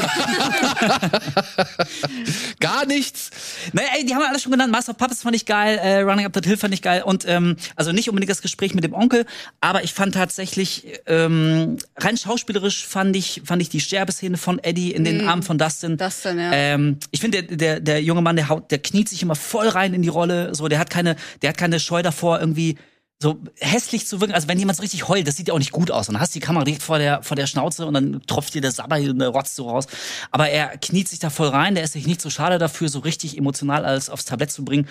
Gar 2.60 2.86
nichts. 2.86 3.30
Naja, 3.72 3.88
ey, 3.96 4.04
die 4.04 4.14
haben 4.14 4.22
wir 4.22 4.28
alles 4.28 4.42
schon 4.42 4.52
genannt. 4.52 4.72
Master 4.72 4.92
of 4.92 4.98
Puppets 4.98 5.22
fand 5.22 5.36
ich 5.36 5.46
geil, 5.46 5.78
äh, 5.78 6.00
Running 6.00 6.26
Up 6.26 6.32
That 6.32 6.44
Hill 6.46 6.56
fand 6.56 6.74
ich 6.74 6.82
geil 6.82 7.02
und 7.04 7.24
ähm, 7.28 7.56
also 7.76 7.92
nicht 7.92 8.08
unbedingt 8.08 8.30
das 8.30 8.42
Gespräch 8.42 8.74
mit 8.74 8.82
dem 8.84 8.94
Onkel, 8.94 9.26
aber 9.60 9.84
ich 9.84 9.92
fand 9.92 10.14
tatsächlich 10.14 11.00
ähm, 11.06 11.78
rein 11.96 12.16
schauspielerisch 12.16 12.86
fand 12.86 13.14
ich 13.16 13.42
fand 13.44 13.62
ich 13.62 13.68
die 13.68 13.80
Sterbeszene 13.80 14.36
von 14.36 14.58
Eddie 14.58 14.92
in 14.92 15.04
den 15.04 15.28
Armen 15.28 15.42
von 15.42 15.58
Dustin. 15.58 15.96
Dustin, 15.96 16.38
ja. 16.38 16.52
Ähm, 16.52 16.98
ich 17.10 17.20
finde 17.20 17.42
der, 17.42 17.80
der 17.80 17.92
der 17.92 18.02
junge 18.02 18.22
Mann, 18.22 18.36
der 18.36 18.48
haut, 18.48 18.70
der 18.70 18.78
kniet 18.78 19.08
sich 19.08 19.22
immer 19.22 19.34
voll 19.34 19.68
rein 19.68 19.94
in 19.94 20.02
die 20.02 20.08
Rolle. 20.08 20.54
So, 20.54 20.68
der 20.68 20.78
hat 20.78 20.90
keine, 20.90 21.16
der 21.42 21.50
hat 21.50 21.58
keine 21.58 21.78
Scheu 21.78 22.02
davor 22.02 22.40
irgendwie 22.40 22.78
so 23.22 23.38
hässlich 23.60 24.06
zu 24.06 24.20
wirken. 24.20 24.34
Also 24.34 24.48
wenn 24.48 24.58
jemand 24.58 24.76
so 24.76 24.82
richtig 24.82 25.08
heult, 25.08 25.26
das 25.26 25.36
sieht 25.36 25.48
ja 25.48 25.54
auch 25.54 25.58
nicht 25.58 25.72
gut 25.72 25.90
aus. 25.90 26.08
Und 26.08 26.14
dann 26.14 26.20
hast 26.20 26.34
du 26.34 26.40
die 26.40 26.44
Kamera 26.44 26.64
direkt 26.64 26.82
vor 26.82 26.98
der 26.98 27.22
vor 27.22 27.36
der 27.36 27.46
Schnauze 27.46 27.86
und 27.86 27.94
dann 27.94 28.20
tropft 28.26 28.52
dir 28.54 28.60
der 28.60 28.72
Sabber 28.72 28.96
und 28.96 29.18
der 29.18 29.28
rotzt 29.28 29.56
so 29.56 29.68
raus. 29.70 29.86
Aber 30.30 30.48
er 30.50 30.76
kniet 30.78 31.08
sich 31.08 31.18
da 31.20 31.30
voll 31.30 31.48
rein. 31.48 31.74
Der 31.74 31.84
ist 31.84 31.92
sich 31.92 32.06
nicht 32.06 32.20
so 32.20 32.28
schade 32.30 32.58
dafür, 32.58 32.88
so 32.88 32.98
richtig 32.98 33.38
emotional 33.38 33.84
alles 33.84 34.10
aufs 34.10 34.24
Tablett 34.24 34.50
zu 34.50 34.64
bringen. 34.64 34.86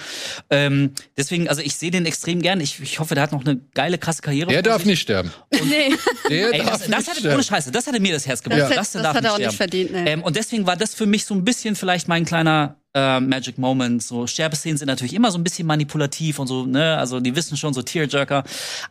Ähm, 0.49 0.93
deswegen, 1.17 1.49
also 1.49 1.61
ich 1.61 1.75
sehe 1.75 1.91
den 1.91 2.05
extrem 2.05 2.41
gern. 2.41 2.59
Ich, 2.61 2.79
ich 2.79 2.99
hoffe, 2.99 3.13
der 3.15 3.23
hat 3.23 3.31
noch 3.33 3.45
eine 3.45 3.57
geile 3.73 3.97
krasse 3.97 4.21
Karriere. 4.21 4.49
Der 4.49 4.61
darf 4.63 4.77
sich. 4.79 4.87
nicht 4.87 5.01
sterben. 5.01 5.31
nee, 5.51 5.93
Der 6.29 6.53
Ey, 6.53 6.59
darf 6.59 6.69
das, 6.71 6.79
das 6.79 6.87
nicht 6.87 7.07
hatte, 7.09 7.19
sterben. 7.19 7.35
ohne 7.35 7.43
Scheiße, 7.43 7.71
das 7.71 7.85
hatte 7.87 7.99
mir 7.99 8.13
das 8.13 8.25
Herz 8.25 8.41
gebrochen. 8.41 8.61
Das 8.61 8.69
hätte- 8.69 8.79
das, 8.79 8.91
das 8.93 9.03
darf 9.03 9.15
hat 9.17 9.23
er 9.25 9.33
auch 9.33 9.37
nicht 9.37 9.53
sterben. 9.53 9.57
verdient, 9.57 9.91
nee. 9.91 10.11
Ähm, 10.11 10.23
und 10.23 10.35
deswegen 10.35 10.65
war 10.65 10.77
das 10.77 10.93
für 10.95 11.05
mich 11.05 11.25
so 11.25 11.33
ein 11.33 11.43
bisschen 11.43 11.75
vielleicht 11.75 12.07
mein 12.07 12.25
kleiner 12.25 12.77
äh, 12.93 13.19
Magic 13.19 13.57
Moment. 13.57 14.03
So 14.03 14.27
Sterbeszenen 14.27 14.77
sind 14.77 14.87
natürlich 14.87 15.13
immer 15.13 15.31
so 15.31 15.37
ein 15.37 15.43
bisschen 15.43 15.67
manipulativ 15.67 16.39
und 16.39 16.47
so, 16.47 16.65
ne? 16.65 16.97
Also 16.97 17.19
die 17.19 17.35
wissen 17.35 17.57
schon 17.57 17.73
so 17.73 17.81
Tearjerker. 17.81 18.43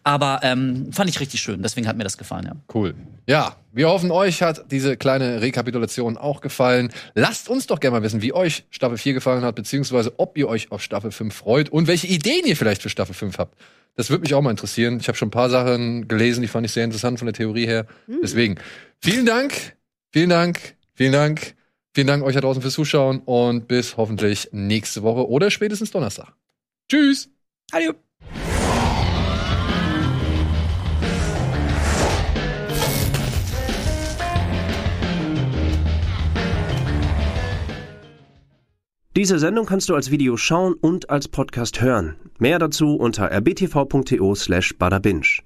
Aber 0.05 0.41
ähm, 0.43 0.93
fand 0.93 1.11
ich 1.11 1.21
richtig 1.21 1.41
schön. 1.41 1.63
Deswegen 1.63 1.87
hat 1.87 1.97
mir 1.97 2.05
das 2.05 2.19
gefallen, 2.19 2.47
ja. 2.47 2.57
Cool. 2.73 2.95
Ja, 3.27 3.57
wir 3.73 3.89
hoffen, 3.89 4.11
euch 4.11 4.43
hat 4.43 4.71
diese 4.71 4.97
kleine 4.97 5.41
Rekapitulation 5.41 6.17
auch 6.17 6.41
gefallen. 6.41 6.93
Lasst 7.15 7.49
uns 7.49 7.67
doch 7.67 7.81
gerne 7.81 7.99
mal 7.99 8.03
wissen, 8.03 8.23
wie 8.23 8.33
euch 8.33 8.65
Staffel 8.71 8.99
4 8.99 9.15
gefallen 9.15 9.43
hat, 9.43 9.55
beziehungsweise 9.55 10.19
ob 10.19 10.37
ihr 10.37 10.49
euch 10.49 10.73
auf 10.73 10.83
Staffel 10.83 11.13
5 11.13 11.35
freut 11.35 11.69
und 11.69 11.87
welche 11.87 12.07
Ideen 12.07 12.47
ihr 12.47 12.57
vielleicht 12.57 12.83
für 12.83 12.89
Staffel 12.89 13.15
5 13.15 13.39
habt. 13.39 13.57
Das 13.97 14.09
würde 14.11 14.23
mich 14.23 14.35
auch 14.35 14.41
mal 14.41 14.51
interessieren. 14.51 14.99
Ich 15.01 15.09
habe 15.09 15.19
schon 15.19 15.29
ein 15.29 15.33
paar 15.33 15.51
Sachen 15.51 16.09
gelesen, 16.09 16.41
die 16.41 16.49
fand 16.49 16.65
ich 16.65 16.73
sehr 16.73 16.85
interessant 16.85 17.19
von 17.19 17.27
der 17.27 17.35
Theorie 17.35 17.67
her. 17.67 17.87
Deswegen, 18.23 18.57
vielen 19.01 19.27
Dank, 19.27 19.77
vielen 20.13 20.31
Dank, 20.31 20.77
vielen 20.95 21.13
Dank. 21.13 21.55
Vielen 21.93 22.07
Dank 22.07 22.23
euch 22.23 22.35
da 22.35 22.41
draußen 22.41 22.63
fürs 22.63 22.75
Zuschauen 22.75 23.21
und 23.25 23.67
bis 23.67 23.97
hoffentlich 23.97 24.49
nächste 24.53 25.03
Woche 25.03 25.29
oder 25.29 25.51
spätestens 25.51 25.91
Donnerstag. 25.91 26.33
Tschüss! 26.89 27.29
Adieu. 27.73 27.93
Diese 39.17 39.41
Sendung 39.41 39.67
kannst 39.67 39.89
du 39.89 39.97
als 39.97 40.13
Video 40.13 40.37
schauen 40.37 40.75
und 40.75 41.11
als 41.11 41.27
Podcast 41.27 41.81
hören. 41.81 42.17
Mehr 42.39 42.61
dazu 42.61 42.95
unter 42.95 43.31
rbtv.to 43.31 44.35
slash 44.37 44.79
badabinch. 44.79 45.43